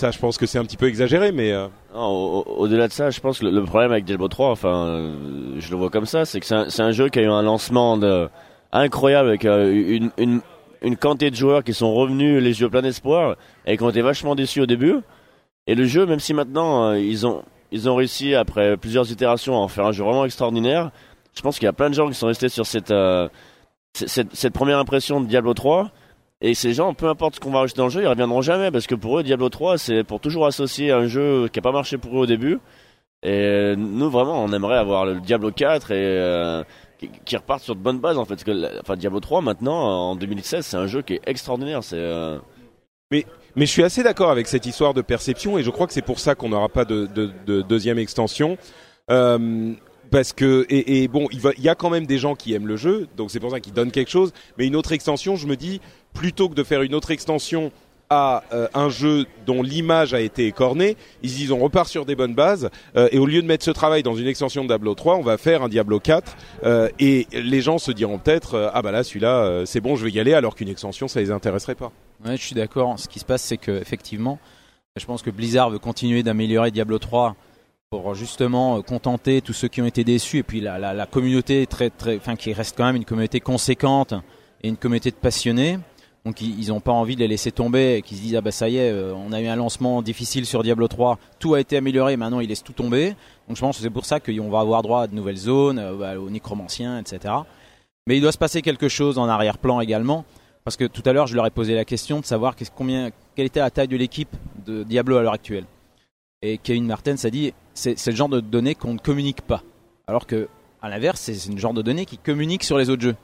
ça, 0.00 0.10
je 0.10 0.18
pense 0.18 0.36
que 0.36 0.46
c'est 0.46 0.58
un 0.58 0.64
petit 0.64 0.76
peu 0.76 0.88
exagéré, 0.88 1.30
mais 1.30 1.52
euh, 1.52 1.68
Au-delà 1.94 2.88
de 2.88 2.92
ça, 2.92 3.10
je 3.10 3.20
pense 3.20 3.38
que 3.38 3.46
le, 3.46 3.62
problème 3.62 3.92
avec 3.92 4.04
Diablo 4.04 4.26
3, 4.26 4.50
enfin, 4.50 4.86
euh, 4.86 5.54
je 5.58 5.70
le 5.70 5.76
vois 5.76 5.90
comme 5.90 6.06
ça, 6.06 6.24
c'est 6.24 6.40
que 6.40 6.46
c'est 6.46 6.82
un, 6.82 6.90
jeu 6.90 7.08
qui 7.08 7.20
a 7.20 7.22
eu 7.22 7.30
un 7.30 7.42
lancement 7.42 7.96
incroyable 8.72 9.28
avec 9.28 9.44
euh, 9.44 10.10
une, 10.16 10.96
quantité 10.96 11.30
de 11.30 11.36
joueurs 11.36 11.62
qui 11.62 11.74
sont 11.74 11.94
revenus 11.94 12.42
les 12.42 12.60
yeux 12.60 12.68
pleins 12.68 12.82
d'espoir 12.82 13.36
et 13.66 13.76
qui 13.76 13.82
ont 13.84 13.90
été 13.90 14.02
vachement 14.02 14.34
déçus 14.34 14.60
au 14.60 14.66
début. 14.66 14.96
Et 15.66 15.74
le 15.76 15.84
jeu, 15.84 16.06
même 16.06 16.18
si 16.18 16.34
maintenant 16.34 16.88
euh, 16.88 16.98
ils 16.98 17.26
ont 17.26 17.44
ils 17.70 17.88
ont 17.88 17.94
réussi 17.94 18.34
après 18.34 18.76
plusieurs 18.76 19.10
itérations 19.10 19.54
à 19.54 19.58
en 19.58 19.68
faire 19.68 19.86
un 19.86 19.92
jeu 19.92 20.02
vraiment 20.02 20.24
extraordinaire, 20.24 20.90
je 21.34 21.42
pense 21.42 21.58
qu'il 21.58 21.66
y 21.66 21.68
a 21.68 21.72
plein 21.72 21.88
de 21.88 21.94
gens 21.94 22.08
qui 22.08 22.14
sont 22.14 22.26
restés 22.26 22.48
sur 22.48 22.66
cette 22.66 22.92
cette, 23.94 24.34
cette 24.34 24.52
première 24.52 24.78
impression 24.78 25.20
de 25.20 25.26
Diablo 25.26 25.54
3. 25.54 25.90
Et 26.44 26.54
ces 26.54 26.74
gens, 26.74 26.92
peu 26.92 27.06
importe 27.06 27.36
ce 27.36 27.40
qu'on 27.40 27.52
va 27.52 27.60
rajouter 27.60 27.78
dans 27.78 27.84
le 27.84 27.90
jeu, 27.90 28.02
ils 28.02 28.08
reviendront 28.08 28.42
jamais 28.42 28.72
parce 28.72 28.88
que 28.88 28.96
pour 28.96 29.18
eux, 29.18 29.22
Diablo 29.22 29.48
3, 29.48 29.78
c'est 29.78 30.02
pour 30.02 30.18
toujours 30.18 30.44
associer 30.44 30.90
un 30.90 31.06
jeu 31.06 31.48
qui 31.48 31.60
a 31.60 31.62
pas 31.62 31.70
marché 31.70 31.98
pour 31.98 32.16
eux 32.16 32.22
au 32.22 32.26
début. 32.26 32.58
Et 33.22 33.74
nous, 33.76 34.10
vraiment, 34.10 34.42
on 34.42 34.52
aimerait 34.52 34.76
avoir 34.76 35.06
le 35.06 35.20
Diablo 35.20 35.52
4 35.52 35.92
et 35.92 35.94
euh, 35.96 36.64
qui, 36.98 37.08
qui 37.24 37.36
reparte 37.36 37.62
sur 37.62 37.76
de 37.76 37.80
bonnes 37.80 38.00
bases 38.00 38.18
en 38.18 38.24
fait. 38.24 38.44
Enfin, 38.80 38.96
Diablo 38.96 39.20
3 39.20 39.40
maintenant, 39.40 40.10
en 40.10 40.16
2016, 40.16 40.66
c'est 40.66 40.76
un 40.76 40.88
jeu 40.88 41.02
qui 41.02 41.14
est 41.14 41.22
extraordinaire. 41.26 41.84
C'est 41.84 41.96
euh, 41.96 42.38
Mais 43.12 43.24
mais 43.54 43.66
je 43.66 43.70
suis 43.70 43.84
assez 43.84 44.02
d'accord 44.02 44.30
avec 44.30 44.48
cette 44.48 44.66
histoire 44.66 44.94
de 44.94 45.02
perception 45.02 45.58
et 45.58 45.62
je 45.62 45.70
crois 45.70 45.86
que 45.86 45.92
c'est 45.92 46.02
pour 46.02 46.18
ça 46.18 46.34
qu'on 46.34 46.48
n'aura 46.48 46.68
pas 46.68 46.84
de, 46.84 47.06
de, 47.06 47.30
de, 47.46 47.62
deuxième 47.62 47.98
extension. 47.98 48.56
Euh, 49.10 49.74
parce 50.10 50.32
que 50.34 50.66
et, 50.68 51.08
bon, 51.08 51.26
il 51.32 51.62
y 51.64 51.68
a 51.70 51.74
quand 51.74 51.88
même 51.88 52.06
des 52.06 52.18
gens 52.18 52.34
qui 52.34 52.52
aiment 52.52 52.66
le 52.66 52.76
jeu, 52.76 53.08
donc 53.16 53.30
c'est 53.30 53.40
pour 53.40 53.50
ça 53.50 53.60
qu'ils 53.60 53.72
donnent 53.72 53.90
quelque 53.90 54.10
chose. 54.10 54.32
Mais 54.58 54.66
une 54.66 54.76
autre 54.76 54.92
extension, 54.92 55.36
je 55.36 55.46
me 55.46 55.56
dis, 55.56 55.80
plutôt 56.14 56.48
que 56.48 56.54
de 56.54 56.62
faire 56.62 56.82
une 56.82 56.94
autre 56.94 57.10
extension 57.10 57.72
à 58.12 58.44
euh, 58.52 58.68
un 58.74 58.90
jeu 58.90 59.24
dont 59.46 59.62
l'image 59.62 60.12
a 60.12 60.20
été 60.20 60.46
écornée, 60.46 60.98
ils 61.22 61.30
disent 61.30 61.50
on 61.50 61.58
repart 61.58 61.88
sur 61.88 62.04
des 62.04 62.14
bonnes 62.14 62.34
bases 62.34 62.68
euh, 62.94 63.08
et 63.10 63.18
au 63.18 63.24
lieu 63.24 63.40
de 63.40 63.46
mettre 63.46 63.64
ce 63.64 63.70
travail 63.70 64.02
dans 64.02 64.14
une 64.14 64.26
extension 64.26 64.64
de 64.64 64.68
Diablo 64.68 64.94
3, 64.94 65.16
on 65.16 65.22
va 65.22 65.38
faire 65.38 65.62
un 65.62 65.70
Diablo 65.70 65.98
4 65.98 66.36
euh, 66.64 66.90
et 66.98 67.26
les 67.32 67.62
gens 67.62 67.78
se 67.78 67.90
diront 67.90 68.18
peut-être 68.18 68.70
ah 68.74 68.82
bah 68.82 68.92
là 68.92 69.02
celui-là 69.02 69.62
c'est 69.64 69.80
bon 69.80 69.96
je 69.96 70.04
vais 70.04 70.10
y 70.10 70.20
aller 70.20 70.34
alors 70.34 70.54
qu'une 70.54 70.68
extension 70.68 71.08
ça 71.08 71.20
les 71.20 71.30
intéresserait 71.30 71.74
pas. 71.74 71.90
Ouais, 72.24 72.36
je 72.36 72.42
suis 72.42 72.54
d'accord. 72.54 72.98
Ce 72.98 73.08
qui 73.08 73.18
se 73.18 73.24
passe 73.24 73.42
c'est 73.42 73.56
que 73.56 73.80
effectivement, 73.80 74.38
je 74.96 75.06
pense 75.06 75.22
que 75.22 75.30
Blizzard 75.30 75.70
veut 75.70 75.78
continuer 75.78 76.22
d'améliorer 76.22 76.70
Diablo 76.70 76.98
3 76.98 77.34
pour 77.88 78.14
justement 78.14 78.82
contenter 78.82 79.40
tous 79.40 79.54
ceux 79.54 79.68
qui 79.68 79.80
ont 79.80 79.86
été 79.86 80.04
déçus 80.04 80.38
et 80.38 80.42
puis 80.42 80.60
la, 80.60 80.78
la, 80.78 81.06
communauté 81.06 81.66
très 81.66 81.88
très 81.88 82.16
enfin 82.16 82.36
qui 82.36 82.52
reste 82.52 82.76
quand 82.76 82.84
même 82.84 82.96
une 82.96 83.06
communauté 83.06 83.40
conséquente 83.40 84.12
et 84.62 84.68
une 84.68 84.76
communauté 84.76 85.10
de 85.10 85.16
passionnés. 85.16 85.78
Donc 86.24 86.40
ils 86.40 86.68
n'ont 86.68 86.80
pas 86.80 86.92
envie 86.92 87.16
de 87.16 87.20
les 87.20 87.28
laisser 87.28 87.50
tomber 87.50 87.96
et 87.96 88.02
qu'ils 88.02 88.16
se 88.16 88.22
disent 88.22 88.36
ah 88.36 88.40
bah 88.40 88.52
ça 88.52 88.68
y 88.68 88.76
est, 88.76 88.90
euh, 88.92 89.12
on 89.12 89.32
a 89.32 89.40
eu 89.40 89.48
un 89.48 89.56
lancement 89.56 90.02
difficile 90.02 90.46
sur 90.46 90.62
Diablo 90.62 90.86
3, 90.86 91.18
tout 91.40 91.54
a 91.54 91.60
été 91.60 91.76
amélioré, 91.76 92.16
maintenant 92.16 92.38
ils 92.38 92.48
laissent 92.48 92.62
tout 92.62 92.72
tomber. 92.72 93.16
Donc 93.48 93.56
je 93.56 93.60
pense 93.60 93.76
que 93.76 93.82
c'est 93.82 93.90
pour 93.90 94.04
ça 94.04 94.20
qu'on 94.20 94.48
va 94.48 94.60
avoir 94.60 94.82
droit 94.82 95.02
à 95.02 95.06
de 95.08 95.16
nouvelles 95.16 95.36
zones, 95.36 95.80
euh, 95.80 95.96
bah, 95.96 96.20
aux 96.20 96.30
nécromanciens, 96.30 96.98
etc. 96.98 97.34
Mais 98.06 98.16
il 98.18 98.20
doit 98.20 98.30
se 98.30 98.38
passer 98.38 98.62
quelque 98.62 98.88
chose 98.88 99.18
en 99.18 99.28
arrière-plan 99.28 99.80
également, 99.80 100.24
parce 100.62 100.76
que 100.76 100.84
tout 100.84 101.02
à 101.06 101.12
l'heure 101.12 101.26
je 101.26 101.34
leur 101.34 101.46
ai 101.46 101.50
posé 101.50 101.74
la 101.74 101.84
question 101.84 102.20
de 102.20 102.24
savoir 102.24 102.54
combien, 102.76 103.10
quelle 103.34 103.46
était 103.46 103.60
la 103.60 103.70
taille 103.70 103.88
de 103.88 103.96
l'équipe 103.96 104.34
de 104.64 104.84
Diablo 104.84 105.16
à 105.16 105.22
l'heure 105.22 105.34
actuelle. 105.34 105.64
Et 106.40 106.58
Kevin 106.58 106.86
Martin 106.86 107.16
a 107.20 107.30
dit 107.30 107.52
c'est 107.74 108.06
le 108.06 108.16
genre 108.16 108.28
de 108.28 108.38
données 108.38 108.76
qu'on 108.76 108.94
ne 108.94 108.98
communique 108.98 109.40
pas, 109.40 109.62
alors 110.06 110.28
que 110.28 110.48
à 110.82 110.88
l'inverse 110.88 111.20
c'est 111.20 111.50
une 111.50 111.58
genre 111.58 111.74
de 111.74 111.82
données 111.82 112.06
qui 112.06 112.18
communique 112.18 112.62
sur 112.62 112.78
les 112.78 112.90
autres 112.90 113.02
jeux. 113.02 113.16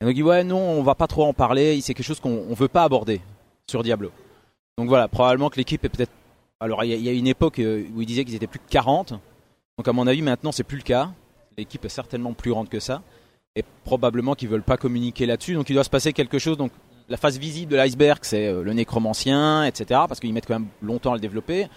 Et 0.00 0.04
donc 0.04 0.12
il 0.12 0.16
dit 0.16 0.22
ouais 0.22 0.44
non 0.44 0.58
on 0.58 0.82
va 0.82 0.94
pas 0.94 1.06
trop 1.06 1.24
en 1.24 1.32
parler, 1.32 1.80
c'est 1.80 1.94
quelque 1.94 2.06
chose 2.06 2.20
qu'on 2.20 2.54
veut 2.54 2.68
pas 2.68 2.84
aborder 2.84 3.20
sur 3.68 3.82
Diablo. 3.82 4.10
Donc 4.78 4.88
voilà, 4.88 5.08
probablement 5.08 5.48
que 5.48 5.56
l'équipe 5.56 5.82
est 5.84 5.88
peut-être... 5.88 6.12
Alors 6.60 6.84
il 6.84 6.94
y, 6.94 7.08
a 7.08 7.12
une 7.12 7.26
époque 7.26 7.58
euh, 7.58 7.84
où 7.94 8.02
il 8.02 8.06
disait 8.06 8.24
qu'ils 8.24 8.34
étaient 8.34 8.46
plus 8.46 8.58
que 8.58 8.68
40, 8.68 9.12
donc 9.78 9.88
à 9.88 9.92
mon 9.92 10.06
avis 10.06 10.22
maintenant 10.22 10.52
c'est 10.52 10.64
plus 10.64 10.78
le 10.78 10.82
cas. 10.82 11.10
L'équipe 11.58 11.84
est 11.84 11.90
certainement 11.90 12.32
plus 12.32 12.50
grande 12.50 12.68
que 12.68 12.80
ça, 12.80 13.02
et 13.54 13.64
probablement 13.84 14.34
qu'ils 14.34 14.48
veulent 14.48 14.62
pas 14.62 14.76
communiquer 14.76 15.26
là-dessus, 15.26 15.54
donc 15.54 15.68
il 15.70 15.74
doit 15.74 15.84
se 15.84 15.90
passer 15.90 16.12
quelque 16.12 16.38
chose. 16.38 16.56
Donc 16.56 16.72
la 17.08 17.16
face 17.16 17.36
visible 17.36 17.72
de 17.72 17.76
l'iceberg 17.76 18.20
c'est 18.22 18.48
euh, 18.48 18.62
le 18.62 18.72
nécromancien, 18.72 19.64
etc. 19.64 20.00
Parce 20.08 20.20
qu'ils 20.20 20.32
mettent 20.32 20.46
quand 20.46 20.58
même 20.58 20.68
longtemps 20.82 21.12
à 21.12 21.16
le 21.16 21.20
développer. 21.20 21.68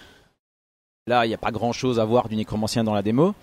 Là 1.06 1.24
il 1.24 1.28
n'y 1.28 1.34
a 1.34 1.38
pas 1.38 1.50
grand-chose 1.50 2.00
à 2.00 2.04
voir 2.04 2.28
du 2.28 2.36
nécromancien 2.36 2.84
dans 2.84 2.94
la 2.94 3.02
démo. 3.02 3.34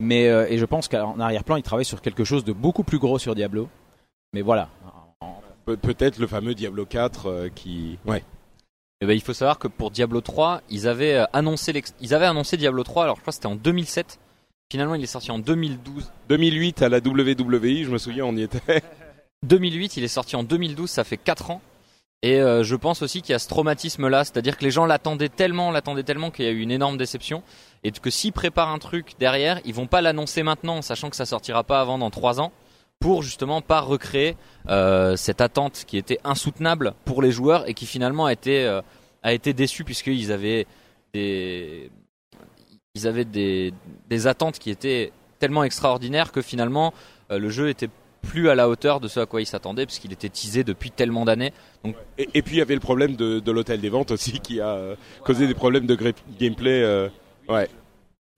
Mais, 0.00 0.28
euh, 0.28 0.46
et 0.48 0.56
je 0.56 0.64
pense 0.64 0.88
qu'en 0.88 1.20
arrière-plan, 1.20 1.56
ils 1.56 1.62
travaillent 1.62 1.84
sur 1.84 2.00
quelque 2.00 2.24
chose 2.24 2.42
de 2.42 2.54
beaucoup 2.54 2.82
plus 2.82 2.98
gros 2.98 3.18
sur 3.18 3.34
Diablo. 3.34 3.68
Mais 4.32 4.42
voilà. 4.42 4.68
peut-être 5.64 6.18
le 6.18 6.26
fameux 6.26 6.54
Diablo 6.54 6.86
4 6.86 7.26
euh, 7.26 7.48
qui. 7.54 7.98
Ouais. 8.06 8.24
Eh 9.00 9.06
ben, 9.06 9.14
il 9.14 9.22
faut 9.22 9.32
savoir 9.32 9.58
que 9.58 9.66
pour 9.66 9.90
Diablo 9.90 10.20
3, 10.20 10.62
ils 10.68 10.86
avaient 10.86 11.14
euh, 11.14 11.24
annoncé 11.32 11.82
ils 12.00 12.14
avaient 12.14 12.26
annoncé 12.26 12.56
Diablo 12.56 12.84
3. 12.84 13.04
Alors 13.04 13.16
je 13.16 13.22
crois 13.22 13.32
que 13.32 13.36
c'était 13.36 13.46
en 13.46 13.56
2007. 13.56 14.18
Finalement, 14.70 14.94
il 14.94 15.02
est 15.02 15.06
sorti 15.06 15.32
en 15.32 15.38
2012. 15.38 16.12
2008 16.28 16.82
à 16.82 16.88
la 16.88 16.98
WWE, 16.98 17.84
je 17.84 17.90
me 17.90 17.98
souviens, 17.98 18.24
on 18.24 18.36
y 18.36 18.42
était. 18.42 18.82
2008, 19.42 19.96
il 19.96 20.04
est 20.04 20.08
sorti 20.08 20.36
en 20.36 20.44
2012, 20.44 20.88
ça 20.88 21.02
fait 21.02 21.16
4 21.16 21.50
ans. 21.50 21.60
Et 22.22 22.38
euh, 22.40 22.62
je 22.62 22.76
pense 22.76 23.00
aussi 23.02 23.22
qu'il 23.22 23.32
y 23.32 23.34
a 23.34 23.38
ce 23.38 23.48
traumatisme-là, 23.48 24.24
c'est-à-dire 24.24 24.58
que 24.58 24.64
les 24.64 24.70
gens 24.70 24.84
l'attendaient 24.84 25.30
tellement, 25.30 25.70
l'attendaient 25.70 26.02
tellement 26.02 26.30
qu'il 26.30 26.44
y 26.44 26.48
a 26.48 26.50
eu 26.50 26.60
une 26.60 26.70
énorme 26.70 26.98
déception, 26.98 27.42
et 27.82 27.90
que 27.90 28.10
s'ils 28.10 28.34
préparent 28.34 28.68
un 28.68 28.78
truc 28.78 29.14
derrière, 29.18 29.58
ils 29.64 29.72
vont 29.72 29.86
pas 29.86 30.02
l'annoncer 30.02 30.42
maintenant, 30.42 30.82
sachant 30.82 31.08
que 31.08 31.16
ça 31.16 31.24
sortira 31.24 31.64
pas 31.64 31.80
avant 31.80 31.96
dans 31.96 32.10
3 32.10 32.40
ans 32.40 32.52
pour 33.00 33.22
justement 33.22 33.62
pas 33.62 33.80
recréer 33.80 34.36
euh, 34.68 35.16
cette 35.16 35.40
attente 35.40 35.84
qui 35.86 35.96
était 35.96 36.20
insoutenable 36.22 36.92
pour 37.06 37.22
les 37.22 37.32
joueurs 37.32 37.68
et 37.68 37.74
qui 37.74 37.86
finalement 37.86 38.26
a 38.26 38.32
été 38.32 38.64
euh, 38.64 38.82
a 39.22 39.36
déçue 39.36 39.84
puisqu'ils 39.84 40.30
avaient 40.30 40.66
des 41.14 41.90
ils 42.94 43.06
avaient 43.06 43.24
des, 43.24 43.72
attentes 44.26 44.58
qui 44.58 44.70
étaient 44.70 45.12
tellement 45.38 45.64
extraordinaires 45.64 46.30
que 46.30 46.42
finalement 46.42 46.92
euh, 47.30 47.38
le 47.38 47.48
jeu 47.48 47.70
était 47.70 47.88
plus 48.20 48.50
à 48.50 48.54
la 48.54 48.68
hauteur 48.68 49.00
de 49.00 49.08
ce 49.08 49.20
à 49.20 49.26
quoi 49.26 49.40
ils 49.40 49.46
s'attendaient 49.46 49.86
puisqu'il 49.86 50.12
était 50.12 50.28
teasé 50.28 50.62
depuis 50.62 50.90
tellement 50.90 51.24
d'années. 51.24 51.54
Et, 52.18 52.42
puis 52.42 52.56
il 52.56 52.58
y 52.58 52.62
avait 52.62 52.74
le 52.74 52.80
problème 52.80 53.16
de, 53.16 53.40
de 53.40 53.52
l'hôtel 53.52 53.80
des 53.80 53.88
ventes 53.88 54.10
aussi 54.10 54.40
qui 54.40 54.60
a 54.60 54.94
causé 55.24 55.46
des 55.46 55.54
problèmes 55.54 55.86
de 55.86 55.96
gameplay. 56.38 57.08
ouais 57.48 57.68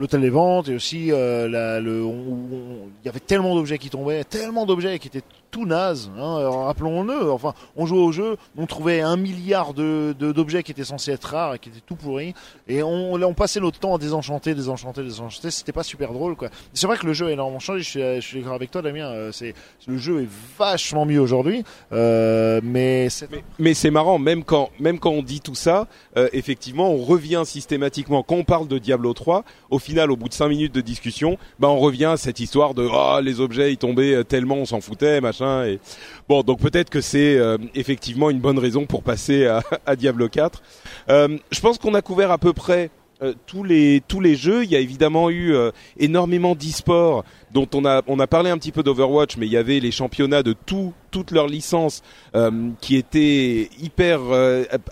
l'hôtel 0.03 0.21
des 0.21 0.31
ventes 0.31 0.69
et 0.69 0.75
aussi 0.75 1.13
euh, 1.13 1.49
la, 1.49 1.81
le, 1.81 2.03
il 2.03 3.07
y 3.07 3.09
avait 3.09 3.21
tellement 3.21 3.55
d'objets 3.55 3.79
qui 3.79 3.89
tombaient, 3.89 4.25
tellement 4.25 4.67
d'objets 4.67 4.99
qui 4.99 5.09
étaient 5.09 5.23
tout 5.53 5.67
naze. 5.67 6.11
Hein, 6.19 6.51
Rappelons-le. 6.65 7.31
Enfin, 7.31 7.55
on 7.77 7.87
jouait 7.87 8.01
au 8.01 8.11
jeu, 8.11 8.37
on 8.57 8.67
trouvait 8.67 9.01
un 9.01 9.17
milliard 9.17 9.75
de 9.75 10.13
d'objets 10.19 10.65
qui 10.65 10.73
étaient 10.73 10.83
censés 10.83 11.13
être 11.13 11.25
rares 11.25 11.55
et 11.55 11.59
qui 11.61 11.69
étaient 11.69 11.81
tout 11.87 11.95
pourris, 11.95 12.35
et 12.67 12.83
on, 12.83 13.15
on 13.15 13.35
passait 13.35 13.61
notre 13.61 13.79
temps 13.79 13.95
à 13.95 13.99
désenchanter, 13.99 14.55
désenchanter, 14.55 15.05
désenchanter. 15.05 15.51
C'était 15.51 15.73
pas 15.73 15.85
super 15.85 16.13
drôle, 16.13 16.35
quoi. 16.35 16.49
C'est 16.75 16.89
vrai 16.89 16.97
que 16.97 17.07
le 17.07 17.13
jeu 17.13 17.29
a 17.29 17.31
énormément 17.31 17.61
changé. 17.61 17.83
Je 17.83 17.89
suis, 17.89 18.01
je 18.01 18.21
suis 18.21 18.39
d'accord 18.41 18.55
avec 18.55 18.73
toi, 18.73 18.83
Damien. 18.83 19.07
Euh, 19.07 19.31
c'est 19.31 19.55
le 19.87 19.97
jeu 19.97 20.23
est 20.23 20.29
vachement 20.59 21.05
mieux 21.05 21.21
aujourd'hui, 21.21 21.63
euh, 21.93 22.61
mais 22.65 22.93
mais, 22.93 23.09
mais 23.59 23.75
c'est 23.75 23.91
marrant. 23.91 24.19
Même 24.19 24.45
quand 24.45 24.71
même 24.81 24.99
quand 24.99 25.11
on 25.11 25.23
dit 25.23 25.41
tout 25.41 25.55
ça, 25.55 25.87
euh, 26.17 26.29
effectivement, 26.33 26.91
on 26.91 26.99
revient 26.99 27.43
systématiquement 27.45 28.23
quand 28.23 28.37
on 28.37 28.45
parle 28.45 28.69
de 28.69 28.79
Diablo 28.79 29.13
3. 29.13 29.45
Au 29.71 29.79
final, 29.79 30.11
au 30.11 30.17
bout 30.17 30.29
de 30.29 30.35
5 30.35 30.49
minutes 30.49 30.75
de 30.75 30.81
discussion, 30.81 31.39
bah 31.59 31.69
on 31.69 31.79
revient 31.79 32.07
à 32.07 32.17
cette 32.17 32.41
histoire 32.41 32.75
de 32.75 32.89
ah 32.93 33.21
les 33.23 33.41
objets 33.41 33.73
ils 33.73 33.79
tombaient 33.79 34.15
euh, 34.15 34.25
tellement 34.25 34.57
on 34.57 34.65
s'en 34.65 34.81
foutait 34.81 35.21
machin 35.21 35.41
bon, 36.28 36.43
donc 36.43 36.61
peut-être 36.61 36.90
que 36.90 37.01
c'est 37.01 37.36
euh, 37.36 37.59
effectivement 37.74 38.30
une 38.30 38.40
bonne 38.40 38.59
raison 38.59 38.86
pour 38.86 39.03
passer 39.03 39.47
à, 39.86 39.97
Diablo 39.97 40.28
4. 40.28 40.62
Euh, 41.09 41.38
je 41.51 41.61
pense 41.61 41.78
qu'on 41.78 41.95
a 41.95 42.03
couvert 42.03 42.30
à 42.30 42.38
peu 42.38 42.53
près 42.53 42.90
euh, 43.22 43.34
tous 43.47 43.64
les 43.64 44.03
tous 44.07 44.20
les 44.20 44.34
jeux. 44.34 44.64
Il 44.64 44.70
y 44.70 44.76
a 44.76 44.80
évidemment 44.80 45.30
eu 45.30 45.55
énormément 45.99 46.55
d'e-sport 46.55 47.24
dont 47.53 47.68
on 47.74 47.84
a 47.84 48.03
on 48.07 48.18
a 48.18 48.26
parlé 48.26 48.51
un 48.51 48.59
petit 48.59 48.72
peu 48.72 48.82
d'Overwatch, 48.82 49.36
mais 49.36 49.47
il 49.47 49.53
y 49.53 49.57
avait 49.57 49.80
les 49.80 49.90
championnats 49.90 50.43
de 50.43 50.55
tout 50.55 50.93
toutes 51.11 51.30
leurs 51.30 51.47
licences 51.47 52.03
qui 52.80 52.97
étaient 52.97 53.68
hyper 53.80 54.20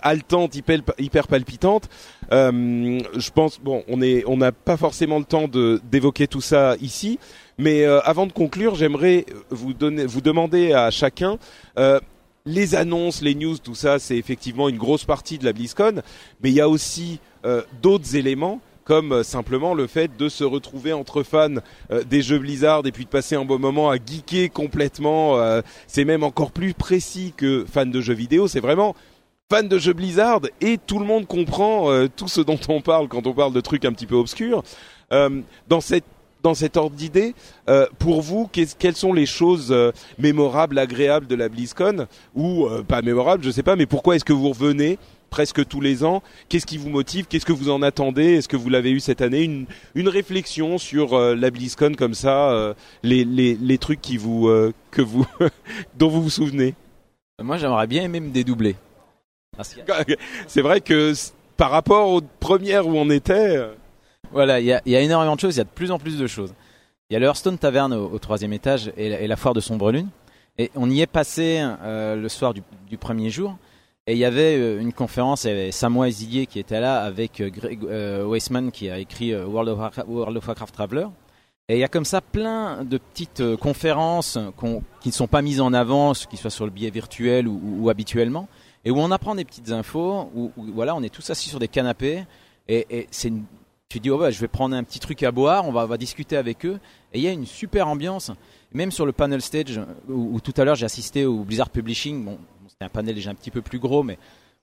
haletantes, 0.01 0.55
hyper 0.55 0.81
hyper 0.99 1.27
palpitantes. 1.27 1.89
je 2.31 3.31
pense 3.31 3.59
bon, 3.59 3.83
on 3.87 4.01
est 4.01 4.23
on 4.27 4.37
n'a 4.37 4.51
pas 4.51 4.77
forcément 4.77 5.19
le 5.19 5.25
temps 5.25 5.47
de 5.47 5.81
d'évoquer 5.91 6.27
tout 6.27 6.41
ça 6.41 6.75
ici, 6.79 7.19
mais 7.61 7.83
euh, 7.85 8.01
avant 8.01 8.25
de 8.25 8.31
conclure, 8.31 8.73
j'aimerais 8.73 9.23
vous 9.51 9.73
demander 9.73 10.73
à 10.73 10.89
chacun. 10.89 11.37
Euh, 11.77 11.99
les 12.47 12.73
annonces, 12.73 13.21
les 13.21 13.35
news, 13.35 13.59
tout 13.59 13.75
ça, 13.75 13.99
c'est 13.99 14.17
effectivement 14.17 14.67
une 14.67 14.79
grosse 14.79 15.05
partie 15.05 15.37
de 15.37 15.45
la 15.45 15.53
BlizzCon, 15.53 16.01
mais 16.41 16.49
il 16.49 16.55
y 16.55 16.61
a 16.61 16.67
aussi 16.67 17.19
euh, 17.45 17.61
d'autres 17.83 18.15
éléments 18.15 18.59
comme 18.83 19.23
simplement 19.23 19.75
le 19.75 19.85
fait 19.85 20.17
de 20.17 20.27
se 20.27 20.43
retrouver 20.43 20.91
entre 20.91 21.21
fans 21.21 21.61
des 22.09 22.23
jeux 22.23 22.39
Blizzard 22.39 22.81
et 22.87 22.91
puis 22.91 23.05
de 23.05 23.09
passer 23.09 23.35
un 23.35 23.45
bon 23.45 23.59
moment 23.59 23.91
à 23.91 23.97
geeker 23.97 24.51
complètement. 24.51 25.37
c'est 25.85 26.03
même 26.03 26.23
encore 26.23 26.51
plus 26.51 26.73
précis 26.73 27.31
que 27.37 27.63
fan 27.71 27.91
de 27.91 28.01
jeux 28.01 28.15
vidéo. 28.15 28.47
C'est 28.47 28.59
vraiment 28.59 28.95
fan 29.51 29.69
de 29.69 29.77
jeux 29.77 29.93
Blizzard 29.93 30.41
et 30.61 30.79
tout 30.79 30.97
le 30.97 31.05
monde 31.05 31.27
comprend 31.27 31.89
tout 32.15 32.27
ce 32.27 32.41
dont 32.41 32.59
on 32.69 32.81
parle 32.81 33.07
quand 33.07 33.27
on 33.27 33.33
parle 33.33 33.53
de 33.53 33.61
trucs 33.61 33.85
un 33.85 33.93
petit 33.93 34.07
peu 34.07 34.15
obscurs. 34.15 34.63
dans 35.11 35.79
cette 35.79 36.05
dans 36.43 36.53
cet 36.53 36.77
ordre 36.77 36.95
d'idée, 36.95 37.33
euh, 37.69 37.85
pour 37.99 38.21
vous, 38.21 38.49
quelles 38.51 38.95
sont 38.95 39.13
les 39.13 39.25
choses 39.25 39.71
euh, 39.71 39.91
mémorables, 40.17 40.77
agréables 40.77 41.27
de 41.27 41.35
la 41.35 41.49
BlizzCon 41.49 42.07
ou 42.35 42.65
euh, 42.65 42.83
pas 42.83 43.01
mémorables, 43.01 43.43
je 43.43 43.51
sais 43.51 43.63
pas, 43.63 43.75
mais 43.75 43.85
pourquoi 43.85 44.15
est-ce 44.15 44.25
que 44.25 44.33
vous 44.33 44.49
revenez 44.49 44.97
presque 45.29 45.65
tous 45.65 45.79
les 45.79 46.03
ans? 46.03 46.21
Qu'est-ce 46.49 46.65
qui 46.65 46.77
vous 46.77 46.89
motive? 46.89 47.25
Qu'est-ce 47.27 47.45
que 47.45 47.53
vous 47.53 47.69
en 47.69 47.81
attendez? 47.81 48.35
Est-ce 48.35 48.49
que 48.49 48.57
vous 48.57 48.69
l'avez 48.69 48.91
eu 48.91 48.99
cette 48.99 49.21
année? 49.21 49.43
Une, 49.43 49.65
une 49.95 50.09
réflexion 50.09 50.77
sur 50.77 51.17
la 51.17 51.51
BlizzCon 51.51 51.93
comme 51.97 52.15
ça, 52.15 52.75
les, 53.01 53.23
les, 53.23 53.55
les 53.55 53.77
trucs 53.77 54.01
qui 54.01 54.17
vous 54.17 54.51
que 54.91 55.01
vous 55.01 55.25
dont 55.97 56.09
vous 56.09 56.23
vous 56.23 56.29
souvenez? 56.29 56.73
Moi, 57.41 57.55
j'aimerais 57.55 57.87
bien 57.87 58.09
même 58.09 58.31
dédoubler. 58.31 58.75
C'est 60.47 60.61
vrai 60.61 60.81
que 60.81 61.13
par 61.55 61.71
rapport 61.71 62.09
aux 62.09 62.21
premières 62.41 62.85
où 62.87 62.97
on 62.97 63.09
était. 63.09 63.57
Voilà, 64.31 64.59
il 64.61 64.65
y 64.65 64.73
a, 64.73 65.01
énormément 65.01 65.35
de 65.35 65.39
choses, 65.39 65.55
il 65.55 65.57
y 65.57 65.61
a 65.61 65.65
de 65.65 65.69
plus 65.69 65.91
en 65.91 65.99
plus 65.99 66.17
de 66.17 66.27
choses. 66.27 66.53
Il 67.09 67.13
y 67.13 67.17
a 67.17 67.19
le 67.19 67.25
Hearthstone 67.25 67.57
Taverne 67.57 67.93
au, 67.93 68.17
troisième 68.19 68.53
étage 68.53 68.91
et 68.95 69.27
la, 69.27 69.35
foire 69.35 69.53
de 69.53 69.59
Sombre 69.59 69.91
Lune. 69.91 70.07
Et 70.57 70.71
on 70.75 70.89
y 70.89 71.01
est 71.01 71.07
passé 71.07 71.59
euh, 71.81 72.15
le 72.15 72.29
soir 72.29 72.53
du, 72.53 72.97
premier 72.97 73.29
jour. 73.29 73.57
Et 74.07 74.13
il 74.13 74.17
y 74.17 74.25
avait 74.25 74.57
euh, 74.57 74.79
une 74.79 74.93
conférence, 74.93 75.43
il 75.43 75.49
y 75.49 75.51
avait 75.51 75.71
Samoa 75.71 76.09
qui 76.09 76.59
était 76.59 76.79
là 76.79 77.03
avec 77.03 77.41
euh, 77.41 77.49
Greg 77.49 77.83
euh, 77.83 78.25
Weissman 78.25 78.71
qui 78.71 78.89
a 78.89 78.97
écrit 78.99 79.35
World 79.35 79.69
of, 79.69 79.79
Warcraft, 79.79 80.07
World, 80.07 80.37
of 80.37 80.71
Traveler. 80.71 81.07
Et 81.67 81.75
il 81.75 81.79
y 81.79 81.83
a 81.83 81.87
comme 81.87 82.05
ça 82.05 82.21
plein 82.21 82.83
de 82.83 82.97
petites 82.97 83.55
conférences 83.57 84.37
qui 85.01 85.09
ne 85.09 85.13
sont 85.13 85.27
pas 85.27 85.41
mises 85.41 85.61
en 85.61 85.73
avant, 85.73 86.13
qu'ils 86.13 86.39
soient 86.39 86.49
sur 86.49 86.65
le 86.65 86.71
billet 86.71 86.89
virtuel 86.89 87.47
ou, 87.47 87.89
habituellement, 87.89 88.49
et 88.83 88.91
où 88.91 88.99
on 88.99 89.11
apprend 89.11 89.35
des 89.35 89.45
petites 89.45 89.71
infos, 89.71 90.29
où, 90.35 90.51
où, 90.57 90.65
voilà, 90.73 90.95
on 90.95 91.03
est 91.03 91.13
tous 91.13 91.29
assis 91.29 91.47
sur 91.47 91.59
des 91.59 91.69
canapés 91.69 92.25
et, 92.67 92.87
et 92.89 93.07
c'est 93.11 93.29
une- 93.29 93.45
tu 93.91 93.99
dis 93.99 94.09
oh 94.09 94.17
ouais, 94.17 94.31
je 94.31 94.39
vais 94.39 94.47
prendre 94.47 94.75
un 94.75 94.83
petit 94.83 94.99
truc 94.99 95.21
à 95.23 95.31
boire, 95.31 95.67
on 95.67 95.71
va, 95.71 95.97
discuter 95.97 96.37
avec 96.37 96.65
eux 96.65 96.79
et 97.13 97.19
il 97.19 97.23
y 97.23 97.27
a 97.27 97.31
une 97.31 97.45
super 97.45 97.87
ambiance. 97.87 98.31
Même 98.73 98.91
sur 98.91 99.05
le 99.05 99.11
panel 99.11 99.41
stage 99.41 99.81
où, 100.07 100.35
où 100.35 100.39
tout 100.39 100.53
à 100.55 100.63
l'heure 100.63 100.75
j'ai 100.75 100.85
assisté 100.85 101.25
au 101.25 101.43
Blizzard 101.43 101.69
Publishing, 101.69 102.23
bon, 102.23 102.37
c'était 102.69 102.85
un 102.85 102.89
panel 102.89 103.15
déjà 103.15 103.31
un 103.31 103.35
petit 103.35 103.51
peu 103.51 103.61
plus 103.61 103.79
gros, 103.79 104.01
mais 104.01 104.17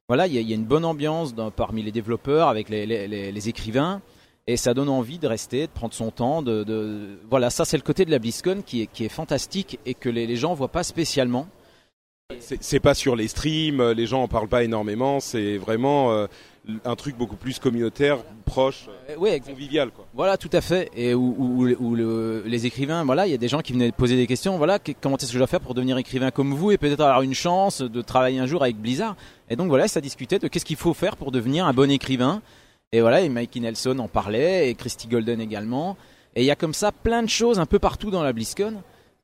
voilà, 0.08 0.26
il 0.26 0.32
y 0.32 0.52
a, 0.52 0.54
une 0.54 0.64
bonne 0.64 0.86
ambiance 0.86 1.34
parmi 1.54 1.82
les 1.82 1.92
développeurs 1.92 2.48
avec 2.48 2.70
les, 2.70 3.48
écrivains. 3.50 4.00
Et 4.46 4.56
ça 4.56 4.72
donne 4.72 4.88
envie 4.88 5.18
de 5.18 5.26
rester, 5.26 5.66
de 5.66 5.70
prendre 5.72 5.92
son 5.92 6.10
temps. 6.10 6.40
De, 6.40 7.18
Voilà, 7.28 7.50
ça 7.50 7.66
c'est 7.66 7.76
le 7.76 7.82
côté 7.82 8.06
de 8.06 8.10
la 8.10 8.18
BlizzCon 8.18 8.62
qui 8.64 8.88
est, 8.98 9.08
fantastique 9.10 9.78
et 9.84 9.92
que 9.92 10.08
les, 10.08 10.36
gens 10.36 10.54
voient 10.54 10.72
pas 10.72 10.82
spécialement. 10.82 11.46
C'est 12.40 12.80
pas 12.80 12.94
sur 12.94 13.16
les 13.16 13.28
streams, 13.28 13.80
euh, 13.80 13.94
les 13.94 14.06
gens 14.06 14.22
en 14.22 14.28
parlent 14.28 14.48
pas 14.48 14.64
énormément. 14.64 15.20
C'est 15.20 15.58
vraiment 15.58 16.12
euh, 16.12 16.26
un 16.84 16.96
truc 16.96 17.16
beaucoup 17.16 17.36
plus 17.36 17.58
communautaire, 17.58 18.18
proche, 18.44 18.88
Euh, 19.10 19.16
ouais, 19.16 19.40
convivial, 19.40 19.90
quoi. 19.90 20.06
Voilà, 20.14 20.36
tout 20.36 20.50
à 20.52 20.60
fait. 20.60 20.90
Et 20.94 21.14
où, 21.14 21.34
où- 21.38 21.66
où- 21.66 21.76
où 21.80 21.94
le- 21.94 22.42
les 22.46 22.66
écrivains, 22.66 23.04
voilà, 23.04 23.26
il 23.26 23.30
y 23.30 23.34
a 23.34 23.38
des 23.38 23.48
gens 23.48 23.60
qui 23.60 23.72
venaient 23.72 23.90
poser 23.92 24.16
des 24.16 24.26
questions. 24.26 24.58
Voilà, 24.58 24.78
comment 25.00 25.16
est-ce 25.16 25.26
que 25.28 25.32
je 25.32 25.38
dois 25.38 25.46
faire 25.46 25.60
pour 25.60 25.74
devenir 25.74 25.96
écrivain 25.98 26.30
comme 26.30 26.52
vous 26.54 26.70
et 26.70 26.76
peut-être 26.78 27.00
avoir 27.00 27.22
une 27.22 27.34
chance 27.34 27.80
de 27.80 28.02
travailler 28.02 28.38
un 28.38 28.46
jour 28.46 28.62
avec 28.62 28.76
Blizzard. 28.76 29.16
Et 29.48 29.56
donc 29.56 29.68
voilà, 29.68 29.88
ça 29.88 30.00
discutait 30.00 30.38
de 30.38 30.48
qu'est-ce 30.48 30.64
qu'il 30.66 30.76
faut 30.76 30.94
faire 30.94 31.16
pour 31.16 31.32
devenir 31.32 31.66
un 31.66 31.72
bon 31.72 31.90
écrivain. 31.90 32.42
Et 32.92 33.00
voilà, 33.00 33.20
et 33.22 33.28
Mikey 33.28 33.60
Nelson 33.60 33.98
en 33.98 34.08
parlait 34.08 34.68
et 34.70 34.74
Christy 34.74 35.08
Golden 35.08 35.40
également. 35.40 35.96
Et 36.36 36.42
il 36.42 36.46
y 36.46 36.50
a 36.50 36.56
comme 36.56 36.74
ça 36.74 36.92
plein 36.92 37.22
de 37.22 37.28
choses 37.28 37.58
un 37.58 37.66
peu 37.66 37.78
partout 37.78 38.10
dans 38.10 38.22
la 38.22 38.32
BlizzCon 38.32 38.74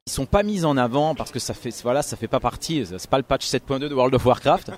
qui 0.07 0.12
sont 0.12 0.26
pas 0.26 0.42
mises 0.42 0.64
en 0.64 0.76
avant 0.76 1.14
parce 1.14 1.30
que 1.30 1.38
ça 1.38 1.55
fait, 1.55 1.70
voilà, 1.82 2.03
ça 2.03 2.16
fait 2.16 2.28
pas 2.28 2.40
partie. 2.40 2.84
C'est 2.86 3.09
pas 3.09 3.16
le 3.18 3.22
patch 3.22 3.47
7.2 3.47 3.88
de 3.88 3.95
World 3.95 4.14
of 4.14 4.24
Warcraft. 4.24 4.72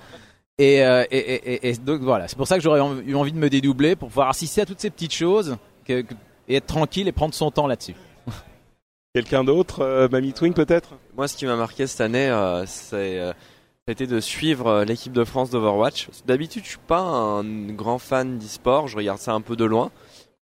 Et, 0.59 0.83
euh, 0.83 1.03
et, 1.11 1.17
et- 1.17 1.53
et- 1.53 1.69
et 1.69 1.73
donc 1.77 2.01
voilà, 2.01 2.27
c'est 2.27 2.35
pour 2.35 2.47
ça 2.47 2.55
que 2.57 2.63
j'aurais 2.63 2.79
eu 3.05 3.15
envie 3.15 3.31
de 3.31 3.37
me 3.37 3.49
dédoubler 3.49 3.95
pour 3.95 4.09
pouvoir 4.09 4.29
assister 4.29 4.61
à 4.61 4.65
toutes 4.65 4.79
ces 4.79 4.89
petites 4.89 5.13
choses 5.13 5.57
que- 5.85 6.01
que- 6.01 6.15
et 6.47 6.55
être 6.55 6.65
tranquille 6.65 7.07
et 7.07 7.11
prendre 7.11 7.33
son 7.35 7.51
temps 7.51 7.67
là-dessus. 7.67 7.95
Quelqu'un 9.13 9.43
d'autre, 9.43 9.81
euh, 9.81 10.07
Mamie 10.11 10.33
Twing 10.33 10.53
peut-être? 10.53 10.95
Moi, 11.15 11.27
ce 11.27 11.35
qui 11.37 11.45
m'a 11.45 11.55
marqué 11.55 11.85
cette 11.87 12.01
année, 12.01 12.27
euh, 12.29 12.65
c'est 12.65 13.19
euh, 13.19 13.31
ça 13.31 13.89
a 13.89 13.91
été 13.91 14.07
de 14.07 14.19
suivre 14.19 14.67
euh, 14.67 14.85
l'équipe 14.85 15.13
de 15.13 15.23
France 15.23 15.49
d'Overwatch. 15.51 16.09
D'habitude, 16.25 16.63
je 16.63 16.69
suis 16.69 16.77
pas 16.87 17.01
un 17.01 17.43
grand 17.73 17.99
fan 17.99 18.37
d'e-sport, 18.39 18.87
je 18.87 18.97
regarde 18.97 19.19
ça 19.19 19.33
un 19.33 19.41
peu 19.41 19.55
de 19.55 19.65
loin, 19.65 19.91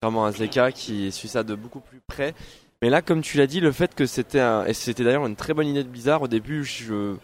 contrairement 0.01 0.25
à 0.25 0.31
Zeka 0.31 0.71
qui 0.71 1.11
suit 1.11 1.27
ça 1.27 1.43
de 1.43 1.53
beaucoup 1.55 1.81
plus 1.81 2.01
près. 2.07 2.33
Mais 2.81 2.89
là, 2.89 3.01
comme 3.01 3.21
tu 3.21 3.37
l'as 3.37 3.47
dit, 3.47 3.59
le 3.59 3.71
fait 3.71 3.93
que 3.93 4.05
c'était 4.05 4.39
un... 4.39 4.65
et 4.65 4.73
c'était 4.73 5.03
d'ailleurs 5.03 5.25
une 5.27 5.35
très 5.35 5.53
bonne 5.53 5.67
idée 5.67 5.83
de 5.83 5.89
Blizzard. 5.89 6.21
Au 6.21 6.27
début, 6.27 6.63
je 6.63 7.15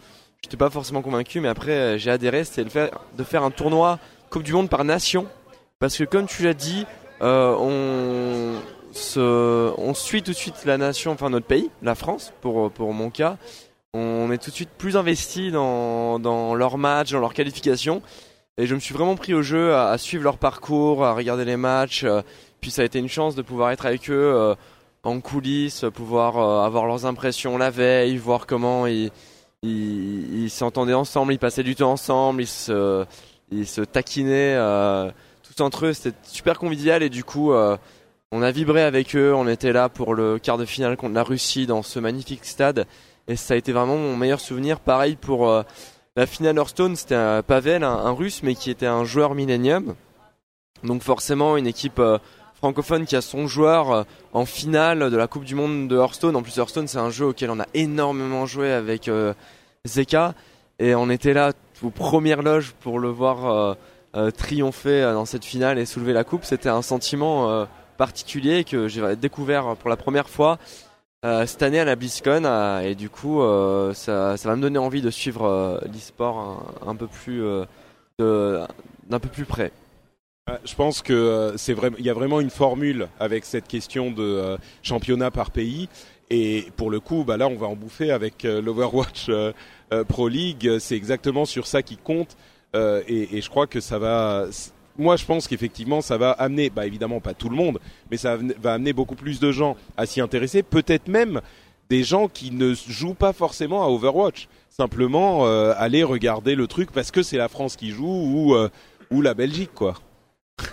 j'étais 0.42 0.56
pas 0.56 0.70
forcément 0.70 1.02
convaincu, 1.02 1.40
mais 1.40 1.48
après 1.48 1.72
euh, 1.72 1.98
j'ai 1.98 2.10
adhéré. 2.10 2.44
C'était 2.44 2.64
le 2.64 2.70
fait 2.70 2.92
de 3.16 3.24
faire 3.24 3.42
un 3.42 3.50
tournoi 3.50 3.98
Coupe 4.30 4.42
du 4.42 4.52
Monde 4.52 4.68
par 4.68 4.84
nation, 4.84 5.26
parce 5.78 5.96
que 5.96 6.04
comme 6.04 6.26
tu 6.26 6.42
l'as 6.42 6.54
dit, 6.54 6.86
euh, 7.22 7.54
on 7.58 8.60
se, 8.92 9.72
on 9.78 9.94
suit 9.94 10.22
tout 10.22 10.32
de 10.32 10.36
suite 10.36 10.64
la 10.64 10.78
nation, 10.78 11.12
enfin 11.12 11.30
notre 11.30 11.46
pays, 11.46 11.70
la 11.82 11.94
France, 11.94 12.32
pour 12.40 12.70
pour 12.70 12.92
mon 12.92 13.10
cas. 13.10 13.36
On 13.94 14.30
est 14.30 14.38
tout 14.38 14.50
de 14.50 14.54
suite 14.54 14.70
plus 14.76 14.96
investi 14.96 15.50
dans 15.50 16.18
dans 16.18 16.54
leurs 16.54 16.78
matchs, 16.78 17.12
dans 17.12 17.20
leurs 17.20 17.34
qualifications. 17.34 18.02
Et 18.58 18.66
je 18.66 18.74
me 18.74 18.80
suis 18.80 18.94
vraiment 18.94 19.16
pris 19.16 19.34
au 19.34 19.42
jeu 19.42 19.74
à, 19.74 19.96
suivre 19.98 20.24
leur 20.24 20.38
parcours, 20.38 21.04
à 21.04 21.12
regarder 21.12 21.44
les 21.44 21.56
matchs. 21.56 22.04
euh, 22.04 22.22
puis 22.60 22.70
ça 22.70 22.82
a 22.82 22.84
été 22.84 22.98
une 22.98 23.08
chance 23.08 23.34
de 23.34 23.42
pouvoir 23.42 23.70
être 23.70 23.84
avec 23.86 24.10
eux 24.10 24.54
en 25.02 25.20
coulisses, 25.20 25.84
pouvoir 25.94 26.38
avoir 26.64 26.86
leurs 26.86 27.06
impressions 27.06 27.58
la 27.58 27.70
veille, 27.70 28.16
voir 28.16 28.46
comment 28.46 28.86
ils 28.86 29.12
ils 29.66 30.50
s'entendaient 30.50 30.94
ensemble, 30.94 31.32
ils 31.32 31.38
passaient 31.38 31.62
du 31.62 31.74
temps 31.74 31.92
ensemble, 31.92 32.42
ils 32.42 33.66
se 33.66 33.80
taquinaient 33.80 34.54
euh, 34.56 35.10
tous 35.42 35.62
entre 35.62 35.86
eux. 35.86 35.92
C'était 35.92 36.16
super 36.24 36.58
convivial 36.58 37.02
et 37.02 37.08
du 37.08 37.24
coup 37.24 37.52
euh, 37.52 37.76
on 38.32 38.42
a 38.42 38.50
vibré 38.50 38.82
avec 38.82 39.14
eux. 39.14 39.34
On 39.34 39.48
était 39.48 39.72
là 39.72 39.88
pour 39.88 40.14
le 40.14 40.38
quart 40.38 40.58
de 40.58 40.64
finale 40.64 40.96
contre 40.96 41.14
la 41.14 41.22
Russie 41.22 41.66
dans 41.66 41.82
ce 41.82 41.98
magnifique 41.98 42.44
stade 42.44 42.86
et 43.28 43.36
ça 43.36 43.54
a 43.54 43.56
été 43.56 43.72
vraiment 43.72 43.96
mon 43.96 44.16
meilleur 44.16 44.40
souvenir. 44.40 44.80
Pareil 44.80 45.16
pour 45.16 45.48
euh, 45.48 45.62
la 46.16 46.26
finale 46.26 46.56
Hearthstone, 46.56 46.96
c'était 46.96 47.14
un 47.14 47.42
Pavel, 47.42 47.84
un, 47.84 48.12
russe, 48.12 48.42
mais 48.42 48.54
qui 48.54 48.70
était 48.70 48.86
un 48.86 49.04
joueur 49.04 49.34
Millennium. 49.34 49.94
Donc 50.82 51.02
forcément 51.02 51.58
une 51.58 51.66
équipe 51.66 52.00
francophone 52.54 53.04
qui 53.04 53.16
a 53.16 53.20
son 53.20 53.46
joueur 53.46 54.06
en 54.32 54.46
finale 54.46 55.10
de 55.10 55.16
la 55.16 55.26
Coupe 55.26 55.44
du 55.44 55.54
Monde 55.54 55.88
de 55.88 55.96
Hearthstone. 55.96 56.34
En 56.34 56.42
plus 56.42 56.56
Hearthstone 56.56 56.88
c'est 56.88 56.98
un 56.98 57.10
jeu 57.10 57.26
auquel 57.26 57.50
on 57.50 57.60
a 57.60 57.66
énormément 57.74 58.46
joué 58.46 58.72
avec 58.72 59.10
Zeka 59.86 60.34
et 60.78 60.94
on 60.94 61.08
était 61.10 61.32
là 61.32 61.52
aux 61.82 61.90
premières 61.90 62.42
loges 62.42 62.72
pour 62.80 62.98
le 62.98 63.08
voir 63.08 63.46
euh, 63.46 63.74
euh, 64.16 64.30
triompher 64.30 65.02
euh, 65.02 65.14
dans 65.14 65.24
cette 65.24 65.44
finale 65.44 65.78
et 65.78 65.86
soulever 65.86 66.12
la 66.12 66.24
coupe. 66.24 66.44
C'était 66.44 66.68
un 66.68 66.82
sentiment 66.82 67.66
particulier 67.96 68.64
que 68.64 68.88
j'ai 68.88 69.16
découvert 69.16 69.76
pour 69.76 69.88
la 69.88 69.96
première 69.96 70.28
fois 70.28 70.58
cette 71.22 71.62
année 71.62 71.80
à 71.80 71.84
la 71.84 71.96
BlizzCon 71.96 72.44
et 72.84 72.94
du 72.94 73.10
coup 73.10 73.40
ça, 73.94 74.36
va 74.36 74.56
me 74.56 74.62
donner 74.62 74.78
envie 74.78 75.02
de 75.02 75.10
suivre 75.10 75.80
l'e-sport 75.86 76.72
un, 76.86 76.94
peu 76.94 77.08
plus 77.08 77.42
d'un 78.18 79.18
peu 79.18 79.28
plus 79.28 79.44
près. 79.44 79.72
Je 80.64 80.74
pense 80.76 81.02
que 81.02 81.56
il 81.98 82.04
y 82.04 82.10
a 82.10 82.14
vraiment 82.14 82.38
une 82.40 82.50
formule 82.50 83.08
avec 83.18 83.44
cette 83.44 83.66
question 83.66 84.12
de 84.12 84.56
championnat 84.82 85.32
par 85.32 85.50
pays. 85.50 85.88
Et 86.30 86.66
pour 86.76 86.90
le 86.90 87.00
coup, 87.00 87.24
bah 87.24 87.36
là, 87.36 87.48
on 87.48 87.56
va 87.56 87.66
en 87.66 87.76
bouffer 87.76 88.12
avec 88.12 88.44
l'Overwatch 88.44 89.28
Pro 90.08 90.28
League. 90.28 90.78
C'est 90.78 90.96
exactement 90.96 91.44
sur 91.44 91.66
ça 91.66 91.82
qui 91.82 91.96
compte. 91.96 92.36
Euh, 92.74 93.02
et, 93.08 93.36
et 93.36 93.40
je 93.40 93.48
crois 93.48 93.66
que 93.66 93.80
ça 93.80 93.98
va. 93.98 94.46
Moi, 94.98 95.16
je 95.16 95.24
pense 95.24 95.46
qu'effectivement, 95.46 96.00
ça 96.00 96.16
va 96.16 96.32
amener, 96.32 96.70
bah 96.70 96.86
évidemment 96.86 97.20
pas 97.20 97.34
tout 97.34 97.48
le 97.48 97.56
monde, 97.56 97.78
mais 98.10 98.16
ça 98.16 98.38
va 98.60 98.74
amener 98.74 98.92
beaucoup 98.92 99.14
plus 99.14 99.40
de 99.40 99.52
gens 99.52 99.76
à 99.96 100.06
s'y 100.06 100.20
intéresser. 100.20 100.62
Peut-être 100.62 101.08
même 101.08 101.40
des 101.90 102.02
gens 102.02 102.28
qui 102.28 102.50
ne 102.50 102.74
jouent 102.74 103.14
pas 103.14 103.32
forcément 103.32 103.84
à 103.84 103.88
Overwatch. 103.88 104.48
Simplement 104.68 105.46
euh, 105.46 105.72
aller 105.76 106.02
regarder 106.02 106.54
le 106.54 106.66
truc 106.66 106.92
parce 106.92 107.10
que 107.10 107.22
c'est 107.22 107.38
la 107.38 107.48
France 107.48 107.76
qui 107.76 107.90
joue 107.90 108.06
ou 108.06 108.54
euh, 108.54 108.68
ou 109.10 109.22
la 109.22 109.34
Belgique, 109.34 109.72
quoi. 109.74 109.94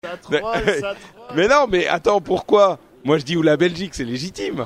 Ça 0.00 0.16
troll, 0.16 0.40
ça 0.80 0.94
troll. 0.94 0.94
Mais 1.36 1.48
non, 1.48 1.66
mais 1.68 1.88
attends, 1.88 2.20
pourquoi? 2.20 2.78
Moi 3.04 3.18
je 3.18 3.24
dis 3.24 3.36
où 3.36 3.42
la 3.42 3.56
Belgique, 3.56 3.94
c'est 3.94 4.04
légitime. 4.04 4.64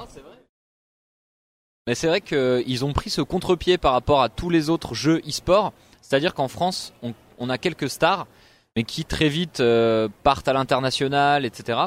Mais 1.89 1.97
c'est 1.97 2.07
vrai 2.07 2.21
qu'ils 2.21 2.85
ont 2.85 2.93
pris 2.93 3.11
ce 3.11 3.21
contre-pied 3.21 3.77
par 3.77 3.93
rapport 3.93 4.23
à 4.23 4.29
tous 4.29 4.51
les 4.51 4.71
autres 4.71 4.95
jeux 4.95 5.21
e-sport. 5.29 5.73
C'est-à-dire 6.01 6.33
qu'en 6.33 6.47
France, 6.47 6.93
on, 7.39 7.51
a 7.51 7.59
quelques 7.59 7.91
stars, 7.91 8.29
mais 8.77 8.85
qui 8.85 9.05
très 9.05 9.29
vite 9.29 9.59
euh, 9.59 10.09
partent 10.23 10.47
à 10.47 10.53
l'international, 10.53 11.45
etc. 11.45 11.81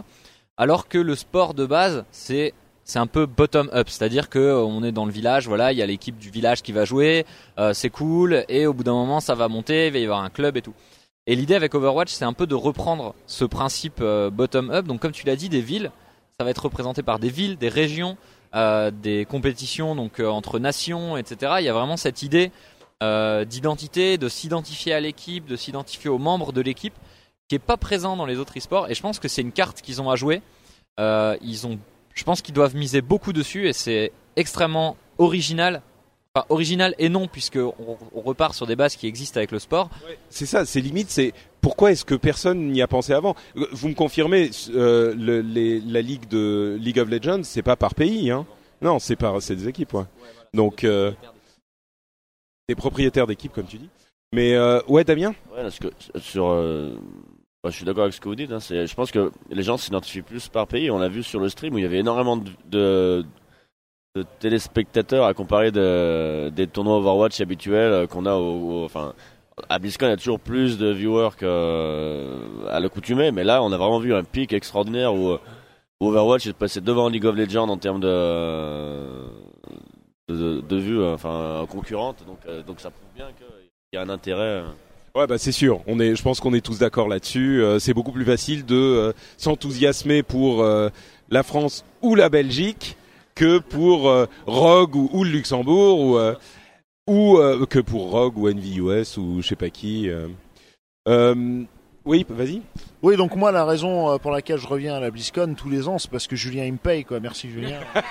Alors 0.58 0.90
que 0.90 0.98
le 0.98 1.16
sport 1.16 1.54
de 1.54 1.66
base, 1.66 2.04
c'est 2.12 2.54
c'est 2.84 3.00
un 3.00 3.08
peu 3.08 3.26
bottom 3.26 3.70
up, 3.74 3.90
c'est-à-dire 3.90 4.30
que 4.30 4.38
euh, 4.38 4.64
on 4.64 4.84
est 4.84 4.92
dans 4.92 5.06
le 5.06 5.12
village, 5.12 5.48
voilà, 5.48 5.72
il 5.72 5.78
y 5.78 5.82
a 5.82 5.88
l'équipe 5.88 6.18
du 6.20 6.30
village 6.30 6.62
qui 6.62 6.72
va 6.72 6.86
jouer, 6.86 7.26
euh, 7.58 7.74
c'est 7.74 7.90
cool, 7.90 8.46
et 8.48 8.68
au 8.68 8.74
bout 8.74 8.84
d'un 8.84 8.94
moment 8.94 9.20
ça 9.20 9.34
va 9.34 9.48
monter, 9.48 9.88
il 9.88 9.94
va 9.94 9.98
y 10.00 10.04
avoir 10.04 10.22
un 10.22 10.30
club 10.30 10.56
et 10.56 10.62
tout. 10.62 10.76
Et 11.26 11.36
l'idée 11.36 11.56
avec 11.56 11.74
Overwatch, 11.74 12.12
c'est 12.12 12.26
un 12.26 12.34
peu 12.34 12.46
de 12.46 12.54
reprendre 12.54 13.16
ce 13.26 13.44
principe 13.44 14.04
bottom 14.04 14.70
up. 14.70 14.86
Donc 14.86 15.00
comme 15.00 15.14
tu 15.14 15.26
l'as 15.26 15.36
dit, 15.36 15.50
des 15.50 15.62
villes, 15.62 15.90
ça 16.40 16.44
va 16.44 16.52
être 16.52 16.64
représenté 16.64 17.02
par 17.02 17.18
des 17.18 17.30
villes, 17.30 17.58
des 17.58 17.70
régions, 17.70 18.18
euh, 18.56 18.90
des 18.90 19.26
compétitions 19.26 19.96
donc 19.96 20.20
euh, 20.20 20.30
entre 20.30 20.60
nations, 20.60 21.18
etc. 21.18 21.56
Il 21.60 21.66
y 21.66 21.70
a 21.70 21.74
vraiment 21.74 21.98
cette 21.98 22.24
idée 22.24 22.52
euh, 23.04 23.44
d'identité, 23.44 24.18
de 24.18 24.30
s'identifier 24.30 24.94
à 24.94 25.02
l'équipe, 25.02 25.46
de 25.46 25.58
s'identifier 25.58 26.10
aux 26.10 26.18
membres 26.18 26.54
de 26.54 26.62
l'équipe, 26.62 26.94
qui 27.50 27.56
est 27.56 27.60
pas 27.60 27.76
présent 27.76 28.16
dans 28.16 28.26
les 28.26 28.38
autres 28.38 28.58
e-sports. 28.58 28.90
Et 28.90 28.96
je 28.96 29.02
pense 29.02 29.20
que 29.20 29.28
c'est 29.28 29.42
une 29.42 29.52
carte 29.52 29.82
qu'ils 29.82 30.02
ont 30.02 30.10
à 30.10 30.16
jouer. 30.16 30.42
Ils 30.98 31.68
ont, 31.68 31.78
je 32.14 32.24
pense 32.24 32.42
qu'ils 32.42 32.54
doivent 32.54 32.76
miser 32.76 33.02
beaucoup 33.02 33.34
dessus 33.34 33.68
et 33.68 33.74
c'est 33.74 34.14
extrêmement 34.38 34.96
original. 35.18 35.82
Enfin, 36.34 36.46
original 36.50 36.96
et 36.98 37.10
non, 37.10 37.28
puisque 37.28 37.58
on 37.58 38.22
repart 38.22 38.54
sur 38.54 38.68
des 38.68 38.76
bases 38.78 38.96
qui 38.96 39.08
existent 39.08 39.38
avec 39.38 39.52
le 39.52 39.60
sport. 39.60 39.90
C'est 40.30 40.46
ça, 40.46 40.66
c'est 40.66 40.82
limite, 40.82 41.10
c'est 41.10 41.34
pourquoi 41.66 41.92
est-ce 41.92 42.06
que 42.06 42.14
personne 42.14 42.68
n'y 42.68 42.84
a 42.84 42.88
pensé 42.88 43.12
avant? 43.12 43.34
Vous 43.56 43.90
me 43.90 43.96
confirmez, 43.96 44.52
euh, 44.76 45.16
la 45.18 46.02
ligue 46.04 46.28
de 46.28 46.78
League 46.80 47.00
of 47.00 47.10
Legends, 47.10 47.42
c'est 47.42 47.64
pas 47.64 47.76
par 47.76 47.96
pays, 47.96 48.30
hein 48.30 48.46
Non, 48.84 49.00
c'est 49.00 49.16
par, 49.16 49.42
c'est 49.42 49.56
des 49.56 49.68
équipes, 49.68 49.96
ouais. 49.96 50.04
Donc, 50.54 50.84
euh, 50.84 51.12
des 52.70 52.76
propriétaires 52.76 53.26
d'équipes, 53.26 53.52
comme 53.52 53.66
tu 53.66 53.80
dis. 53.80 53.90
Mais 54.32 54.54
euh, 54.54 54.80
ouais, 54.88 55.04
Damien? 55.04 55.30
Ouais, 55.56 55.64
parce 55.64 55.80
que 55.80 55.88
sur, 56.20 56.50
euh, 56.50 57.00
bah, 57.64 57.72
je 57.72 57.78
suis 57.78 57.86
d'accord 57.86 58.04
avec 58.04 58.14
ce 58.14 58.22
que 58.22 58.30
vous 58.30 58.36
dites. 58.36 58.52
Hein, 58.52 58.60
je 58.60 58.94
pense 58.94 59.10
que 59.10 59.32
les 59.50 59.64
gens 59.64 59.78
s'identifient 59.78 60.22
plus 60.22 60.48
par 60.50 60.68
pays. 60.68 60.92
On 60.92 61.00
l'a 61.00 61.10
vu 61.10 61.24
sur 61.24 61.40
le 61.40 61.50
stream 61.50 61.74
où 61.74 61.80
il 61.80 61.82
y 61.82 61.88
avait 61.88 61.98
énormément 61.98 62.38
de, 62.68 63.26
téléspectateurs 64.40 65.26
à 65.26 65.34
comparer 65.34 65.72
de, 65.72 66.52
des 66.56 66.68
tournois 66.68 66.98
Overwatch 66.98 67.42
habituels 67.42 68.08
qu'on 68.08 68.28
a 68.28 68.36
au. 68.36 68.88
À 69.70 69.80
BlizzCon, 69.80 70.08
il 70.08 70.10
y 70.10 70.14
a 70.14 70.18
toujours 70.18 70.40
plus 70.40 70.78
de 70.78 70.92
viewers 70.92 71.30
qu'à 71.40 72.80
l'accoutumée, 72.80 73.32
mais 73.32 73.46
là, 73.46 73.64
on 73.64 73.72
a 73.72 73.78
vraiment 73.78 74.00
vu 74.00 74.14
un 74.14 74.24
pic 74.24 74.52
extraordinaire 74.52 75.14
où, 75.16 75.34
où 76.02 76.08
Overwatch 76.08 76.46
est 76.48 76.54
passé 76.54 76.82
devant 76.82 77.08
League 77.08 77.26
of 77.26 77.36
Legends 77.38 77.70
en 77.70 77.78
termes 77.78 78.02
de, 78.02 78.98
de, 80.28 80.60
de 80.60 80.76
vue, 80.76 81.00
euh, 81.00 81.14
enfin 81.14 81.66
concurrente. 81.70 82.18
Donc, 82.28 82.40
euh, 82.48 82.64
donc 82.64 82.82
ça 82.82 82.90
prouve 82.90 83.08
bien 83.16 83.28
qu'il 83.38 83.46
y 83.94 83.98
a 83.98 84.02
un 84.02 84.10
intérêt. 84.10 84.42
euh. 84.42 84.66
Ouais, 85.16 85.26
bah 85.26 85.38
c'est 85.38 85.54
sûr. 85.54 85.80
On 85.88 86.02
est, 86.02 86.16
je 86.18 86.22
pense 86.22 86.42
qu'on 86.42 86.54
est 86.54 86.60
tous 86.66 86.80
d'accord 86.80 87.08
là-dessus. 87.08 87.64
Euh, 87.64 87.80
c'est 87.80 87.94
beaucoup 87.94 88.12
plus 88.12 88.26
facile 88.26 88.66
de 88.66 88.76
euh, 88.76 89.14
s'enthousiasmer 89.38 90.22
pour 90.22 90.64
euh, 90.64 90.90
la 91.30 91.44
France 91.44 91.86
ou 92.02 92.16
la 92.16 92.28
Belgique 92.28 92.98
que 93.36 93.60
pour 93.60 94.10
euh, 94.10 94.26
Rogue 94.48 94.96
ou, 94.98 95.10
ou 95.14 95.24
le 95.24 95.30
Luxembourg 95.30 96.02
ou 96.02 96.18
euh, 96.18 96.36
ou 97.08 97.38
euh, 97.38 97.66
que 97.66 97.80
pour 97.80 98.12
Rogue 98.12 98.38
ou 98.38 98.50
NVUS 98.50 99.18
ou 99.18 99.42
je 99.42 99.48
sais 99.48 99.56
pas 99.56 99.70
qui. 99.70 100.10
euh. 100.10 100.28
Euh, 101.08 101.64
oui, 102.06 102.26
vas-y. 102.30 102.62
Oui, 103.06 103.18
donc 103.18 103.36
moi, 103.36 103.52
la 103.52 103.66
raison 103.66 104.10
euh, 104.10 104.18
pour 104.18 104.32
laquelle 104.32 104.58
je 104.58 104.66
reviens 104.66 104.96
à 104.96 105.00
la 105.00 105.12
BlizzCon 105.12 105.54
tous 105.56 105.70
les 105.70 105.88
ans, 105.88 106.00
c'est 106.00 106.10
parce 106.10 106.26
que 106.26 106.36
Julien, 106.36 106.66
il 106.66 106.74
me 106.74 106.80
paye, 106.80 107.06
quoi. 107.06 107.20
Merci, 107.20 107.52
Julien. 107.52 107.78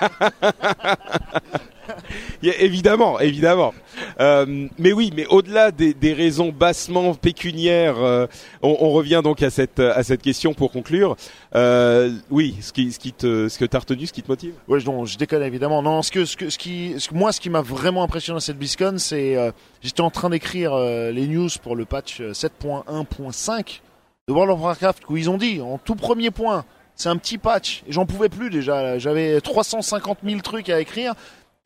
Évidemment, 2.43 3.19
évidemment. 3.19 3.75
Euh, 4.21 4.69
mais 4.79 4.93
oui, 4.93 5.11
mais 5.17 5.27
au-delà 5.27 5.73
des, 5.73 5.95
des 5.95 6.13
raisons 6.13 6.51
bassement 6.51 7.15
pécuniaires, 7.15 7.99
euh, 7.99 8.27
on, 8.63 8.77
on 8.81 8.91
revient 8.91 9.21
donc 9.25 9.43
à 9.43 9.51
cette 9.51 9.81
à 9.81 10.03
cette 10.05 10.23
question 10.23 10.55
pour 10.55 10.71
conclure. 10.71 11.17
Euh, 11.55 12.13
oui, 12.31 12.57
ce 12.61 12.73
qui 12.73 12.93
ce 12.93 12.99
qui 12.99 13.13
te 13.13 13.49
ce 13.49 13.59
que 13.59 13.65
t'as 13.65 13.81
retenu, 13.81 14.07
ce 14.07 14.13
qui 14.13 14.23
te 14.23 14.31
motive? 14.31 14.55
Je, 14.69 14.87
non, 14.87 15.05
je 15.05 15.19
déconne 15.19 15.43
évidemment. 15.43 15.83
Non, 15.83 16.03
ce 16.03 16.13
que, 16.13 16.25
ce 16.25 16.37
que, 16.37 16.51
ce 16.51 16.59
qui, 16.59 16.95
ce 16.99 17.13
moi, 17.13 17.33
ce 17.33 17.41
qui 17.41 17.51
m'a 17.51 17.63
vraiment 17.63 18.05
impressionné 18.05 18.37
dans 18.37 18.41
cette 18.41 18.59
BlizzCon, 18.59 18.99
c'est, 18.99 19.37
j'étais 19.83 20.03
en 20.03 20.11
train 20.11 20.31
d'écrire 20.31 20.77
les 20.77 21.27
news 21.27 21.51
pour 21.63 21.75
le 21.75 21.85
patch 21.85 22.21
euh, 22.21 22.33
7.1.5 22.33 23.81
de 24.29 24.33
World 24.33 24.53
of 24.53 24.61
Warcraft 24.61 25.03
où 25.09 25.17
ils 25.17 25.29
ont 25.29 25.37
dit 25.37 25.61
en 25.61 25.79
tout 25.79 25.95
premier 25.95 26.31
point, 26.31 26.65
c'est 26.95 27.09
un 27.09 27.17
petit 27.17 27.39
patch 27.39 27.83
et 27.87 27.93
j'en 27.93 28.07
pouvais 28.07 28.29
plus 28.29 28.51
déjà. 28.51 28.99
J'avais 28.99 29.41
350 29.41 30.19
000 30.25 30.41
trucs 30.41 30.69
à 30.69 30.81
écrire. 30.81 31.15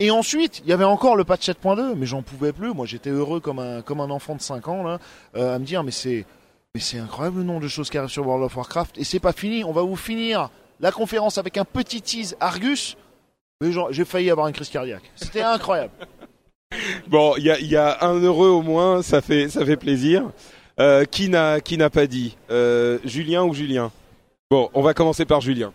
Et 0.00 0.10
ensuite, 0.12 0.62
il 0.64 0.70
y 0.70 0.72
avait 0.72 0.84
encore 0.84 1.16
le 1.16 1.24
patch 1.24 1.48
7.2, 1.48 1.94
mais 1.96 2.06
j'en 2.06 2.22
pouvais 2.22 2.52
plus. 2.52 2.72
Moi, 2.72 2.86
j'étais 2.86 3.10
heureux 3.10 3.40
comme 3.40 3.58
un, 3.58 3.82
comme 3.82 4.00
un 4.00 4.10
enfant 4.10 4.36
de 4.36 4.40
5 4.40 4.68
ans 4.68 4.82
là, 4.84 4.98
euh, 5.36 5.56
à 5.56 5.58
me 5.58 5.64
dire, 5.64 5.82
mais 5.82 5.90
c'est, 5.90 6.24
mais 6.74 6.80
c'est 6.80 6.98
incroyable 6.98 7.38
le 7.38 7.42
nombre 7.44 7.62
de 7.62 7.68
choses 7.68 7.90
qui 7.90 7.98
arrivent 7.98 8.10
sur 8.10 8.24
World 8.24 8.44
of 8.44 8.56
Warcraft. 8.56 8.96
Et 8.98 9.04
c'est 9.04 9.18
pas 9.18 9.32
fini. 9.32 9.64
On 9.64 9.72
va 9.72 9.82
vous 9.82 9.96
finir 9.96 10.50
la 10.78 10.92
conférence 10.92 11.36
avec 11.36 11.56
un 11.56 11.64
petit 11.64 12.00
tease 12.00 12.36
Argus. 12.38 12.96
Mais 13.60 13.72
j'ai 13.90 14.04
failli 14.04 14.30
avoir 14.30 14.46
une 14.46 14.54
crise 14.54 14.68
cardiaque. 14.68 15.10
C'était 15.16 15.42
incroyable. 15.42 15.92
Bon, 17.06 17.34
il 17.38 17.44
y 17.44 17.50
a 17.50 17.58
y 17.58 17.76
a 17.76 18.04
un 18.04 18.20
heureux 18.20 18.50
au 18.50 18.60
moins, 18.60 19.00
ça 19.00 19.22
fait 19.22 19.48
ça 19.48 19.64
fait 19.64 19.78
plaisir. 19.78 20.30
Euh, 20.80 21.04
qui 21.04 21.28
n'a 21.28 21.60
qui 21.60 21.76
n'a 21.76 21.90
pas 21.90 22.06
dit 22.06 22.36
Euh, 22.50 22.98
Julien 23.04 23.42
ou 23.44 23.52
Julien? 23.52 23.90
Bon, 24.50 24.70
on 24.74 24.82
va 24.82 24.94
commencer 24.94 25.24
par 25.24 25.40
Julien. 25.40 25.72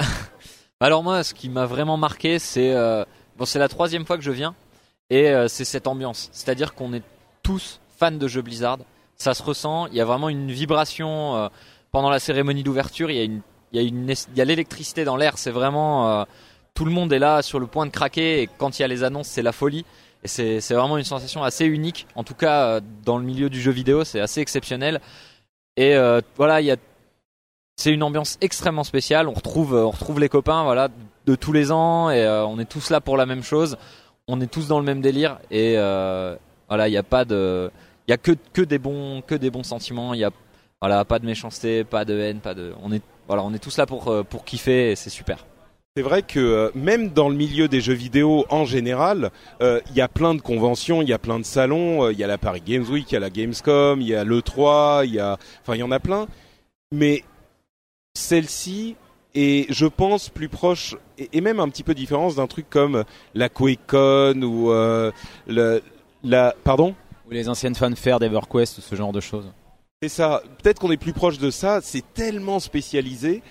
Alors 0.80 1.02
moi, 1.04 1.22
ce 1.22 1.34
qui 1.34 1.48
m'a 1.48 1.66
vraiment 1.66 1.96
marqué, 1.96 2.38
c'est 2.38 2.72
euh, 2.72 3.04
bon, 3.38 3.44
c'est 3.44 3.60
la 3.60 3.68
troisième 3.68 4.04
fois 4.04 4.16
que 4.16 4.24
je 4.24 4.32
viens 4.32 4.54
et 5.10 5.32
c'est 5.48 5.64
cette 5.64 5.86
ambiance. 5.86 6.30
C'est-à-dire 6.32 6.74
qu'on 6.74 6.92
est 6.94 7.02
tous 7.42 7.78
fans 7.96 8.10
de 8.10 8.26
jeux 8.26 8.42
Blizzard. 8.42 8.78
Ça 9.16 9.34
se 9.34 9.42
ressent. 9.42 9.86
Il 9.88 9.94
y 9.94 10.00
a 10.00 10.04
vraiment 10.04 10.28
une 10.28 10.50
vibration 10.50 11.50
pendant 11.92 12.10
la 12.10 12.18
cérémonie 12.18 12.64
d'ouverture. 12.64 13.10
Il 13.10 13.16
y 13.16 13.20
a 13.20 13.24
une, 13.24 13.42
il 13.72 13.80
y 13.80 13.84
a 13.84 13.86
une, 13.86 14.10
il 14.10 14.36
y 14.36 14.40
a 14.40 14.44
l'électricité 14.44 15.04
dans 15.04 15.16
l'air. 15.16 15.38
C'est 15.38 15.50
vraiment 15.50 16.26
tout 16.74 16.84
le 16.84 16.90
monde 16.90 17.12
est 17.12 17.18
là 17.18 17.42
sur 17.42 17.60
le 17.60 17.66
point 17.66 17.86
de 17.86 17.90
craquer 17.92 18.42
et 18.42 18.48
quand 18.58 18.78
il 18.78 18.82
y 18.82 18.84
a 18.84 18.88
les 18.88 19.04
annonces, 19.04 19.28
c'est 19.28 19.42
la 19.42 19.52
folie. 19.52 19.84
C'est 20.24 20.60
vraiment 20.72 20.96
une 20.96 21.04
sensation 21.04 21.42
assez 21.42 21.66
unique. 21.66 22.06
En 22.14 22.24
tout 22.24 22.34
cas, 22.34 22.66
euh, 22.66 22.80
dans 23.04 23.18
le 23.18 23.24
milieu 23.24 23.50
du 23.50 23.60
jeu 23.60 23.70
vidéo, 23.70 24.04
c'est 24.04 24.20
assez 24.20 24.40
exceptionnel. 24.40 25.00
Et 25.76 25.96
euh, 25.96 26.20
voilà, 26.36 26.76
c'est 27.76 27.92
une 27.92 28.02
ambiance 28.02 28.38
extrêmement 28.40 28.84
spéciale. 28.84 29.28
On 29.28 29.34
retrouve, 29.34 29.74
euh, 29.74 30.18
les 30.18 30.28
copains, 30.28 30.88
de 31.26 31.34
tous 31.34 31.52
les 31.52 31.72
ans, 31.72 32.10
et 32.10 32.26
on 32.26 32.58
est 32.58 32.68
tous 32.68 32.90
là 32.90 33.00
pour 33.00 33.16
la 33.16 33.26
même 33.26 33.42
chose. 33.42 33.76
On 34.28 34.40
est 34.40 34.46
tous 34.46 34.68
dans 34.68 34.78
le 34.78 34.84
même 34.84 35.00
délire, 35.00 35.38
et 35.50 35.74
voilà, 36.68 36.88
il 36.88 36.90
n'y 36.90 36.96
a 36.96 37.02
pas 37.02 37.24
de, 37.24 37.70
il 38.08 38.10
y 38.10 38.14
a 38.14 38.18
que 38.18 38.62
des 38.62 38.78
bons, 38.78 39.22
que 39.22 39.34
des 39.34 39.50
bons 39.50 39.62
sentiments. 39.62 40.14
Il 40.14 40.20
y 40.20 40.24
a, 40.24 41.04
pas 41.04 41.18
de 41.18 41.26
méchanceté, 41.26 41.84
pas 41.84 42.04
de 42.04 42.18
haine, 42.18 42.40
pas 42.40 42.54
de, 42.54 42.72
on 42.82 42.92
est, 42.92 43.02
voilà, 43.26 43.42
on 43.42 43.52
est 43.52 43.58
tous 43.58 43.76
là 43.76 43.86
pour 43.86 44.24
pour 44.26 44.44
kiffer, 44.44 44.92
et 44.92 44.96
c'est 44.96 45.10
super. 45.10 45.44
C'est 45.96 46.02
vrai 46.02 46.22
que 46.22 46.40
euh, 46.40 46.70
même 46.74 47.10
dans 47.10 47.28
le 47.28 47.36
milieu 47.36 47.68
des 47.68 47.80
jeux 47.80 47.94
vidéo 47.94 48.46
en 48.50 48.64
général, 48.64 49.30
euh, 49.62 49.80
il 49.90 49.94
y 49.94 50.00
a 50.00 50.08
plein 50.08 50.34
de 50.34 50.40
conventions, 50.40 51.02
il 51.02 51.08
y 51.08 51.12
a 51.12 51.20
plein 51.20 51.38
de 51.38 51.44
salons, 51.44 52.06
euh, 52.06 52.12
il 52.12 52.18
y 52.18 52.24
a 52.24 52.26
la 52.26 52.36
Paris 52.36 52.62
Games 52.66 52.84
Week, 52.90 53.08
il 53.12 53.14
y 53.14 53.16
a 53.16 53.20
la 53.20 53.30
Gamescom, 53.30 54.00
il 54.00 54.08
y 54.08 54.14
a 54.16 54.24
l'E3, 54.24 55.06
il 55.06 55.14
y 55.14 55.20
a, 55.20 55.38
enfin 55.62 55.76
il 55.76 55.78
y 55.78 55.82
en 55.84 55.92
a 55.92 56.00
plein. 56.00 56.26
Mais 56.90 57.22
celle-ci 58.14 58.96
est, 59.36 59.72
je 59.72 59.86
pense, 59.86 60.30
plus 60.30 60.48
proche 60.48 60.96
et, 61.16 61.28
et 61.32 61.40
même 61.40 61.60
un 61.60 61.68
petit 61.68 61.84
peu 61.84 61.94
différente 61.94 62.34
d'un 62.34 62.48
truc 62.48 62.66
comme 62.68 63.04
la 63.36 63.48
QuakeCon 63.48 64.42
ou 64.42 64.70
le, 64.72 65.80
la, 66.24 66.56
pardon? 66.64 66.96
Ou 67.28 67.30
les 67.30 67.48
anciennes 67.48 67.76
fanfares 67.76 68.18
d'EverQuest 68.18 68.78
ou 68.78 68.80
ce 68.80 68.96
genre 68.96 69.12
de 69.12 69.20
choses. 69.20 69.52
C'est 70.02 70.08
ça. 70.08 70.42
Peut-être 70.60 70.80
qu'on 70.80 70.90
est 70.90 70.96
plus 70.96 71.12
proche 71.12 71.38
de 71.38 71.52
ça. 71.52 71.78
C'est 71.82 72.02
tellement 72.14 72.58
spécialisé 72.58 73.42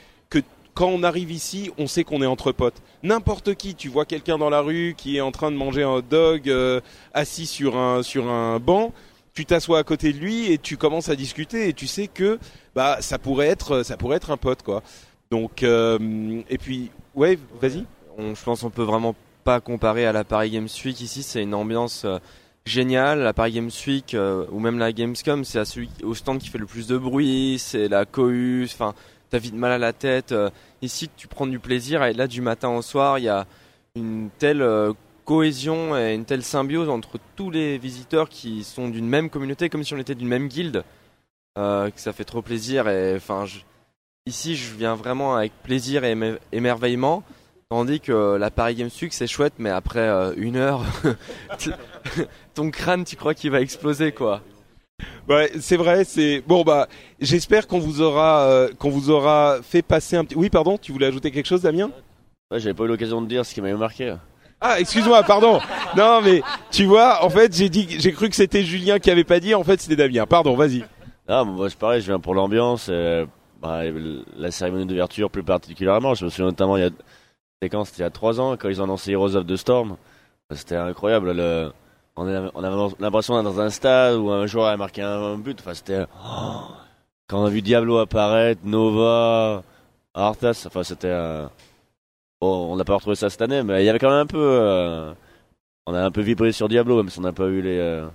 quand 0.74 0.88
on 0.88 1.04
arrive 1.04 1.32
ici, 1.32 1.72
on 1.78 1.88
sait 1.88 2.04
qu'on 2.04 2.22
est 2.22 2.28
entre 2.28 2.52
potes. 2.52 2.82
N'importe 3.04 3.56
qui, 3.56 3.76
tu 3.76 3.90
vois 3.90 4.06
quelqu'un 4.06 4.38
dans 4.38 4.50
la 4.50 4.62
rue 4.62 4.96
qui 4.98 5.18
est 5.18 5.22
en 5.22 5.32
train 5.32 5.52
de 5.52 5.58
manger 5.58 5.84
un 5.84 5.90
hot 5.90 6.02
dog 6.02 6.50
euh, 6.50 6.82
assis 7.14 7.46
sur 7.46 7.78
un 7.78 8.04
sur 8.04 8.28
un 8.28 8.60
banc, 8.60 8.94
tu 9.34 9.46
t'assois 9.46 9.80
à 9.80 9.84
côté 9.84 10.14
de 10.14 10.20
lui 10.20 10.52
et 10.52 10.58
tu 10.58 10.78
commences 10.78 11.10
à 11.10 11.16
discuter 11.16 11.68
et 11.68 11.74
tu 11.74 11.88
sais 11.88 12.08
que 12.08 12.40
bah 12.76 12.98
ça 13.02 13.18
pourrait 13.18 13.48
être 13.48 13.84
ça 13.84 13.98
pourrait 13.98 14.18
être 14.18 14.32
un 14.32 14.38
pote 14.38 14.64
quoi. 14.64 14.84
Donc 15.32 15.64
euh, 15.64 16.42
et 16.50 16.58
puis 16.58 16.92
ouais, 17.16 17.38
vas-y. 17.60 17.86
On, 18.18 18.36
je 18.36 18.44
pense 18.44 18.62
qu'on 18.62 18.70
peut 18.70 18.84
vraiment 18.84 19.16
pas 19.44 19.60
comparer 19.60 20.06
à 20.06 20.12
la 20.12 20.24
Paris 20.24 20.52
Games 20.52 20.70
Week 20.86 21.00
ici. 21.02 21.24
C'est 21.24 21.44
une 21.44 21.54
ambiance 21.54 22.06
euh, 22.06 22.20
géniale. 22.66 23.20
La 23.20 23.34
Paris 23.34 23.54
Games 23.54 23.72
Week 23.88 24.14
euh, 24.14 24.46
ou 24.52 24.60
même 24.60 24.80
la 24.80 24.92
Gamescom, 24.92 25.44
c'est 25.44 25.60
à 25.60 25.66
celui 25.66 25.90
au 26.04 26.14
stand 26.14 26.40
qui 26.40 26.50
fait 26.50 26.58
le 26.58 26.66
plus 26.66 26.88
de 26.88 26.98
bruit. 26.98 27.58
C'est 27.60 27.88
la 27.88 28.06
cohue. 28.06 28.66
Enfin, 28.66 28.94
t'as 29.34 29.40
vite 29.40 29.56
mal 29.56 29.72
à 29.72 29.80
la 29.80 29.94
tête. 29.94 30.32
Euh, 30.32 30.52
ici, 30.84 31.10
tu 31.18 31.28
prends 31.28 31.48
du 31.48 31.58
plaisir. 31.58 32.04
Et 32.04 32.14
là, 32.14 32.28
du 32.28 32.40
matin 32.40 32.70
au 32.70 32.84
soir, 32.84 33.18
il 33.18 33.24
y 33.24 33.30
a 33.30 33.48
une 33.96 34.30
telle 34.38 34.62
euh, 34.62 34.94
cohésion 35.26 35.98
et 35.98 36.14
une 36.14 36.24
telle 36.24 36.44
symbiose 36.44 36.88
entre 36.88 37.18
tous 37.36 37.50
les 37.50 37.80
visiteurs 37.80 38.30
qui 38.30 38.64
sont 38.64 38.90
d'une 38.90 39.08
même 39.08 39.32
communauté, 39.32 39.70
comme 39.70 39.84
si 39.84 39.96
on 39.96 39.98
était 39.98 40.14
d'une 40.14 40.28
même 40.28 40.48
guilde. 40.50 40.84
Euh, 41.58 41.90
que 41.90 42.00
ça 42.00 42.14
fait 42.14 42.26
trop 42.26 42.44
plaisir. 42.44 42.88
Et 42.88 43.16
enfin, 43.16 43.46
ici, 44.28 44.56
je 44.56 44.76
viens 44.76 44.94
vraiment 44.94 45.36
avec 45.36 45.52
plaisir 45.64 46.04
et 46.04 46.14
émer- 46.14 46.38
émerveillement. 46.52 47.24
Tandis 47.70 48.02
que 48.02 48.36
la 48.36 48.52
Paris 48.52 48.76
Games 48.76 48.92
Week 49.02 49.12
c'est 49.14 49.26
chouette, 49.26 49.54
mais 49.58 49.72
après 49.72 50.08
euh, 50.08 50.34
une 50.38 50.58
heure, 50.58 50.84
ton 52.54 52.70
crâne, 52.70 53.04
tu 53.04 53.16
crois 53.16 53.34
qu'il 53.34 53.50
va 53.50 53.62
exploser 53.62 54.12
quoi. 54.12 54.42
Ouais, 55.28 55.52
c'est 55.60 55.78
vrai, 55.78 56.04
c'est 56.04 56.44
bon 56.46 56.64
bah 56.64 56.88
j'espère 57.20 57.68
qu'on 57.68 57.80
vous 57.80 58.02
aura 58.02 58.42
euh, 58.42 58.70
qu'on 58.78 58.90
vous 58.90 59.10
aura 59.10 59.60
fait 59.64 59.82
passer 59.82 60.18
un 60.18 60.26
petit 60.26 60.36
Oui, 60.36 60.50
pardon, 60.50 60.78
tu 60.78 60.92
voulais 60.92 61.06
ajouter 61.08 61.32
quelque 61.32 61.46
chose 61.46 61.62
Damien? 61.62 61.90
Ouais, 62.52 62.60
J'avais 62.60 62.74
pas 62.74 62.84
eu 62.84 62.88
l'occasion 62.88 63.22
de 63.22 63.28
dire 63.28 63.46
ce 63.46 63.54
qui 63.54 63.62
m'avait 63.62 63.74
marqué. 63.78 64.16
Ah, 64.60 64.80
excuse-moi, 64.80 65.24
pardon. 65.24 65.60
Non 65.98 66.22
mais 66.22 66.42
tu 66.72 66.86
vois, 66.86 67.24
en 67.24 67.30
fait, 67.30 67.56
j'ai 67.56 67.70
dit 67.70 67.88
j'ai 68.00 68.12
cru 68.12 68.30
que 68.30 68.36
c'était 68.36 68.64
Julien 68.64 69.00
qui 69.00 69.10
avait 69.12 69.24
pas 69.24 69.40
dit, 69.40 69.56
en 69.56 69.64
fait, 69.64 69.80
c'était 69.82 69.96
Damien. 69.96 70.26
Pardon, 70.26 70.56
vas-y. 70.56 70.84
Ah, 71.28 71.44
moi, 71.46 71.70
c'est 71.70 71.80
pareil, 71.80 72.02
je 72.02 72.08
viens 72.08 72.20
pour 72.20 72.36
l'ambiance. 72.36 72.88
euh, 72.90 73.26
bah, 73.62 73.82
la 74.38 74.52
cérémonie 74.52 74.86
d'ouverture 74.86 75.30
plus 75.32 75.44
particulièrement. 75.44 76.16
Je 76.16 76.26
me 76.26 76.30
souviens 76.30 76.48
notamment, 76.48 76.76
il 76.76 76.84
y 76.84 76.86
a, 76.86 76.90
c'était 76.90 77.70
quand? 77.70 77.86
C'était 77.86 78.00
il 78.00 78.02
y 78.02 78.06
a 78.06 78.10
trois 78.10 78.42
ans, 78.42 78.58
quand 78.58 78.68
ils 78.68 78.82
ont 78.82 78.84
annoncé 78.84 79.12
Heroes 79.12 79.36
of 79.38 79.46
the 79.48 79.56
Storm. 79.56 79.96
C'était 80.52 80.76
incroyable. 80.76 81.32
Le, 81.32 81.72
on, 82.16 82.28
avait, 82.28 82.50
on 82.54 82.64
avait 82.64 82.94
l'impression 83.00 83.36
d'être 83.36 83.44
dans 83.54 83.60
un 83.62 83.70
stade 83.70 84.16
où 84.18 84.30
un 84.32 84.46
joueur 84.46 84.68
a 84.68 84.78
marqué 84.78 85.02
un, 85.02 85.38
but. 85.38 85.60
Enfin, 85.60 85.74
c'était. 85.74 86.06
oh, 86.24 86.62
quand 87.28 87.42
on 87.42 87.46
a 87.46 87.50
vu 87.50 87.62
Diablo 87.62 87.98
apparaître, 88.00 88.62
Nova, 88.64 89.64
Arthas, 90.14 90.64
enfin, 90.68 90.84
c'était. 90.84 91.08
euh, 91.08 91.46
bon, 92.42 92.72
on 92.74 92.76
n'a 92.76 92.84
pas 92.86 92.96
retrouvé 92.96 93.16
ça 93.16 93.30
cette 93.30 93.42
année, 93.42 93.64
mais 93.64 93.84
il 93.84 93.86
y 93.86 93.90
avait 93.90 94.00
quand 94.00 94.10
même 94.10 94.20
un 94.20 94.26
peu. 94.28 94.38
euh, 94.40 95.14
on 95.86 95.94
a 95.94 96.02
un 96.04 96.12
peu 96.12 96.22
vibré 96.22 96.52
sur 96.52 96.70
Diablo, 96.70 96.98
même 96.98 97.10
si 97.10 97.20
on 97.20 97.24
n'a 97.24 97.34
pas 97.34 97.48
eu 97.48 97.62
les, 97.62 97.78
euh, 97.80 98.08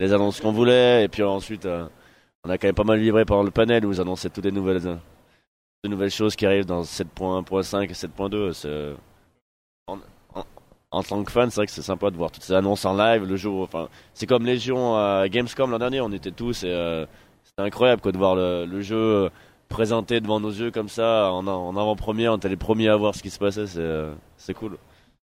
les 0.00 0.12
annonces 0.12 0.40
qu'on 0.40 0.52
voulait. 0.52 1.04
Et 1.04 1.08
puis 1.08 1.22
ensuite. 1.22 1.66
euh, 1.66 1.86
on 2.44 2.50
a 2.50 2.58
quand 2.58 2.66
même 2.66 2.74
pas 2.74 2.82
mal 2.84 2.98
vibré 2.98 3.24
pendant 3.24 3.44
le 3.44 3.52
panel 3.52 3.86
où 3.86 3.92
ils 3.92 4.00
annonçaient 4.00 4.28
toutes 4.28 4.44
les 4.46 4.50
nouvelles, 4.50 4.82
de 4.82 5.88
nouvelles 5.88 6.10
choses 6.10 6.34
qui 6.34 6.44
arrivent 6.44 6.66
dans 6.66 6.82
7.1.5 6.82 7.84
et 7.84 7.92
7.2. 7.92 8.96
En, 10.92 11.02
tant 11.02 11.24
que 11.24 11.32
fan, 11.32 11.50
c'est 11.50 11.56
vrai 11.56 11.66
que 11.66 11.72
c'est 11.72 11.82
sympa 11.82 12.10
de 12.10 12.16
voir 12.16 12.30
toutes 12.30 12.42
ces 12.42 12.52
annonces 12.52 12.84
en 12.84 12.94
live 12.94 13.24
le 13.24 13.36
jour. 13.36 13.62
Enfin, 13.62 13.88
c'est 14.14 14.26
comme 14.26 14.46
Légion 14.46 14.96
à 14.96 15.28
Gamescom 15.28 15.70
l'an 15.70 15.78
dernier, 15.78 16.00
on 16.00 16.12
était 16.12 16.30
tous 16.30 16.64
et 16.64 16.68
euh, 16.68 17.06
c'était 17.44 17.62
incroyable 17.62 18.02
quoi, 18.02 18.12
de 18.12 18.18
voir 18.18 18.36
le, 18.36 18.80
jeu 18.82 18.96
euh, 18.96 19.28
présenté 19.68 20.20
devant 20.20 20.38
nos 20.38 20.50
yeux 20.50 20.70
comme 20.70 20.88
ça 20.88 21.32
en, 21.32 21.46
avant-première. 21.76 22.34
On 22.34 22.36
était 22.36 22.48
les 22.48 22.56
premiers 22.56 22.88
à 22.88 22.96
voir 22.96 23.14
ce 23.14 23.22
qui 23.22 23.30
se 23.30 23.38
passait, 23.38 23.66
c'est 23.66 23.80
euh, 23.80 24.14
cool. 24.54 24.76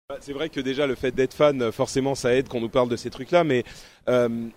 Bah, 0.08 0.18
C'est 0.20 0.32
vrai 0.32 0.48
que 0.50 0.60
déjà 0.60 0.86
le 0.86 0.94
fait 0.94 1.10
d'être 1.10 1.34
fan, 1.34 1.60
euh, 1.60 1.72
forcément, 1.72 2.14
ça 2.14 2.32
aide 2.32 2.48
qu'on 2.48 2.60
nous 2.60 2.68
parle 2.68 2.88
de 2.88 2.94
ces 2.94 3.10
trucs-là, 3.10 3.42
mais 3.42 3.64
euh, 4.08 4.48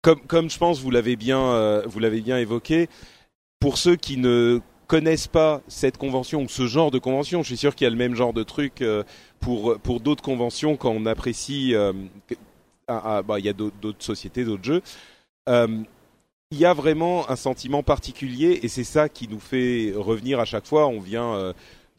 comme, 0.00 0.20
comme 0.22 0.48
je 0.48 0.56
pense 0.56 0.80
vous 0.80 0.90
l'avez 0.90 1.16
bien, 1.16 1.40
euh, 1.40 1.82
vous 1.86 2.00
bien 2.00 2.38
évoqué, 2.38 2.88
pour 3.60 3.76
ceux 3.76 3.96
qui 3.96 4.16
ne 4.16 4.60
connaissent 4.86 5.28
pas 5.28 5.60
cette 5.68 5.98
convention 5.98 6.42
ou 6.42 6.48
ce 6.48 6.66
genre 6.66 6.90
de 6.90 6.98
convention, 6.98 7.42
je 7.42 7.48
suis 7.48 7.58
sûr 7.58 7.74
qu'il 7.74 7.84
y 7.84 7.88
a 7.88 7.90
le 7.90 7.96
même 7.96 8.14
genre 8.14 8.32
de 8.32 8.42
truc 8.42 8.80
euh, 8.80 9.04
pour 9.40 9.78
pour 9.78 10.00
d'autres 10.00 10.22
conventions 10.22 10.76
quand 10.76 10.90
on 10.90 11.06
apprécie. 11.06 11.74
ah, 12.88 13.22
il 13.38 13.44
y 13.44 13.48
a 13.48 13.52
d'autres 13.52 14.02
sociétés, 14.02 14.44
d'autres 14.44 14.64
jeux. 14.64 14.82
Euh, 15.48 15.82
il 16.50 16.58
y 16.58 16.64
a 16.64 16.72
vraiment 16.72 17.28
un 17.30 17.36
sentiment 17.36 17.82
particulier 17.82 18.60
et 18.62 18.68
c'est 18.68 18.84
ça 18.84 19.08
qui 19.10 19.28
nous 19.28 19.40
fait 19.40 19.92
revenir 19.94 20.40
à 20.40 20.46
chaque 20.46 20.66
fois. 20.66 20.86
On 20.86 20.98
vient, 20.98 21.34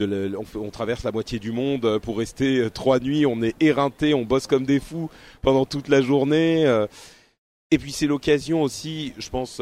euh, 0.02 0.34
on, 0.56 0.70
traverse 0.72 1.04
la 1.04 1.12
moitié 1.12 1.38
du 1.38 1.52
monde 1.52 2.00
pour 2.00 2.18
rester 2.18 2.68
trois 2.74 3.00
nuits. 3.00 3.28
On 3.28 3.44
est 3.44 3.56
éreinté, 3.62 4.16
on 4.16 4.24
bosse 4.24 4.48
comme 4.48 4.66
des 4.66 4.80
fous 4.80 5.10
pendant 5.44 5.66
toute 5.66 5.88
la 5.88 6.02
journée. 6.02 6.66
et 7.70 7.78
puis 7.78 7.92
c'est 7.92 8.08
l'occasion 8.08 8.64
aussi, 8.64 9.14
je 9.20 9.30
pense, 9.30 9.62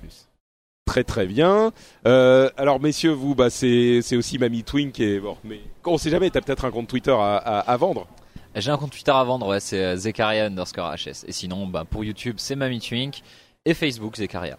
Très 0.85 1.03
très 1.03 1.25
bien. 1.25 1.71
Euh, 2.07 2.49
alors 2.57 2.79
messieurs, 2.79 3.11
vous, 3.11 3.35
bah 3.35 3.49
c'est 3.49 4.01
c'est 4.01 4.15
aussi 4.15 4.39
Mamie 4.39 4.63
Twink 4.63 4.99
et 4.99 5.19
bon, 5.19 5.37
mais 5.43 5.59
on 5.83 5.97
sait 5.97 6.09
jamais. 6.09 6.29
T'as 6.29 6.41
peut-être 6.41 6.65
un 6.65 6.71
compte 6.71 6.87
Twitter 6.87 7.11
à, 7.11 7.37
à, 7.37 7.59
à 7.59 7.77
vendre. 7.77 8.07
J'ai 8.55 8.71
un 8.71 8.77
compte 8.77 8.91
Twitter 8.91 9.11
à 9.11 9.23
vendre, 9.23 9.47
ouais, 9.47 9.59
c'est 9.59 9.97
Zekaria 9.97 10.45
underscore 10.45 10.95
HS. 10.95 11.25
Et 11.27 11.33
sinon, 11.33 11.67
bah, 11.67 11.83
pour 11.89 12.05
YouTube, 12.05 12.35
c'est 12.37 12.55
Mamie 12.55 12.79
Twink. 12.79 13.21
Et 13.65 13.73
Facebook, 13.73 14.15
Zekaria. 14.15 14.57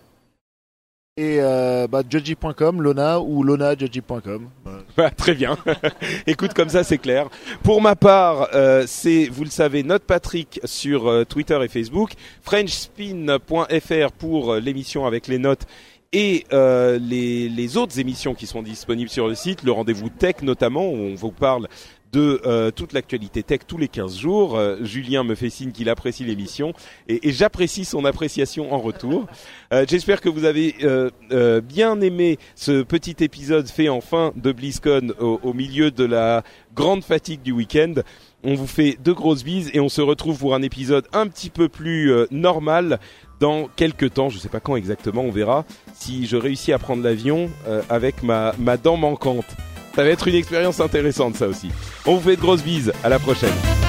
Et 1.19 1.39
euh, 1.41 1.87
bah, 1.87 2.03
judgy.com, 2.07 2.83
Lona 2.83 3.21
ou 3.21 3.43
lonajudgy.com. 3.43 4.51
Bah, 4.99 5.11
très 5.11 5.35
bien. 5.35 5.57
Écoute, 6.27 6.53
comme 6.53 6.69
ça, 6.69 6.85
c'est 6.85 6.99
clair. 6.99 7.29
Pour 7.63 7.81
ma 7.81 7.97
part, 7.97 8.49
euh, 8.55 8.85
c'est, 8.87 9.29
vous 9.29 9.45
le 9.45 9.51
savez, 9.51 9.83
Note 9.83 10.05
Patrick 10.05 10.61
sur 10.65 11.07
euh, 11.07 11.25
Twitter 11.25 11.59
et 11.63 11.69
Facebook, 11.69 12.13
FrenchSpin.fr 12.43 14.13
pour 14.13 14.53
euh, 14.53 14.61
l'émission 14.61 15.07
avec 15.07 15.27
les 15.27 15.39
notes 15.39 15.67
et 16.13 16.47
euh, 16.53 16.99
les, 16.99 17.49
les 17.49 17.77
autres 17.77 17.99
émissions 17.99 18.35
qui 18.35 18.47
sont 18.47 18.63
disponibles 18.63 19.11
sur 19.11 19.29
le 19.29 19.35
site, 19.35 19.63
le 19.63 19.73
rendez-vous 19.73 20.09
tech 20.09 20.37
notamment, 20.43 20.89
où 20.89 20.97
on 20.97 21.15
vous 21.15 21.33
parle 21.33 21.69
de 22.13 22.41
euh, 22.47 22.71
toute 22.71 22.93
l'actualité 22.93 23.43
tech 23.43 23.61
tous 23.67 23.79
les 23.79 23.89
15 23.89 24.17
jours. 24.17 24.57
Euh, 24.57 24.77
Julien 24.83 25.25
me 25.25 25.35
fait 25.35 25.51
signe 25.51 25.73
qu'il 25.73 25.89
apprécie 25.89 26.25
l'émission 26.25 26.73
et, 27.09 27.29
et 27.29 27.33
j'apprécie 27.33 27.85
son 27.85 28.05
appréciation 28.05 28.73
en 28.73 28.79
retour. 28.79 29.27
Euh, 29.73 29.85
J'espère 29.89 30.21
que 30.21 30.29
vous 30.29 30.45
avez 30.45 30.75
euh, 30.83 31.11
euh, 31.33 31.61
bien 31.61 32.01
aimé 32.01 32.39
ce 32.55 32.83
petit 32.83 33.17
épisode 33.21 33.69
fait 33.69 33.89
en 33.89 34.01
fin 34.01 34.33
de 34.37 34.53
BlizzCon 34.53 35.13
au, 35.21 35.41
au 35.43 35.53
milieu 35.53 35.91
de 35.91 36.05
la 36.05 36.43
grande 36.75 37.05
fatigue 37.05 37.43
du 37.43 37.53
week-end. 37.53 37.95
On 38.45 38.55
vous 38.55 38.67
fait 38.67 38.99
de 39.03 39.13
grosses 39.13 39.43
bises 39.45 39.71
et 39.75 39.81
on 39.81 39.89
se 39.89 40.01
retrouve 40.01 40.39
pour 40.39 40.55
un 40.55 40.63
épisode 40.63 41.07
un 41.13 41.27
petit 41.27 41.51
peu 41.51 41.69
plus 41.69 42.13
normal 42.31 43.01
dans 43.41 43.67
quelques 43.75 44.15
temps. 44.15 44.29
Je 44.29 44.39
sais 44.39 44.49
pas 44.49 44.61
quand 44.61 44.77
exactement, 44.77 45.23
on 45.23 45.31
verra 45.31 45.65
si 45.95 46.27
je 46.27 46.37
réussis 46.37 46.73
à 46.73 46.79
prendre 46.79 47.03
l'avion 47.03 47.51
avec 47.89 48.23
ma, 48.23 48.55
ma 48.59 48.77
dent 48.77 48.97
manquante. 48.97 49.57
Ça 49.97 50.05
va 50.05 50.11
être 50.11 50.29
une 50.29 50.35
expérience 50.35 50.79
intéressante 50.79 51.37
ça 51.37 51.49
aussi. 51.49 51.71
On 52.05 52.17
vous 52.17 52.21
fait 52.21 52.37
de 52.37 52.41
grosses 52.43 52.63
bises. 52.63 52.93
À 53.03 53.09
la 53.09 53.19
prochaine. 53.19 53.86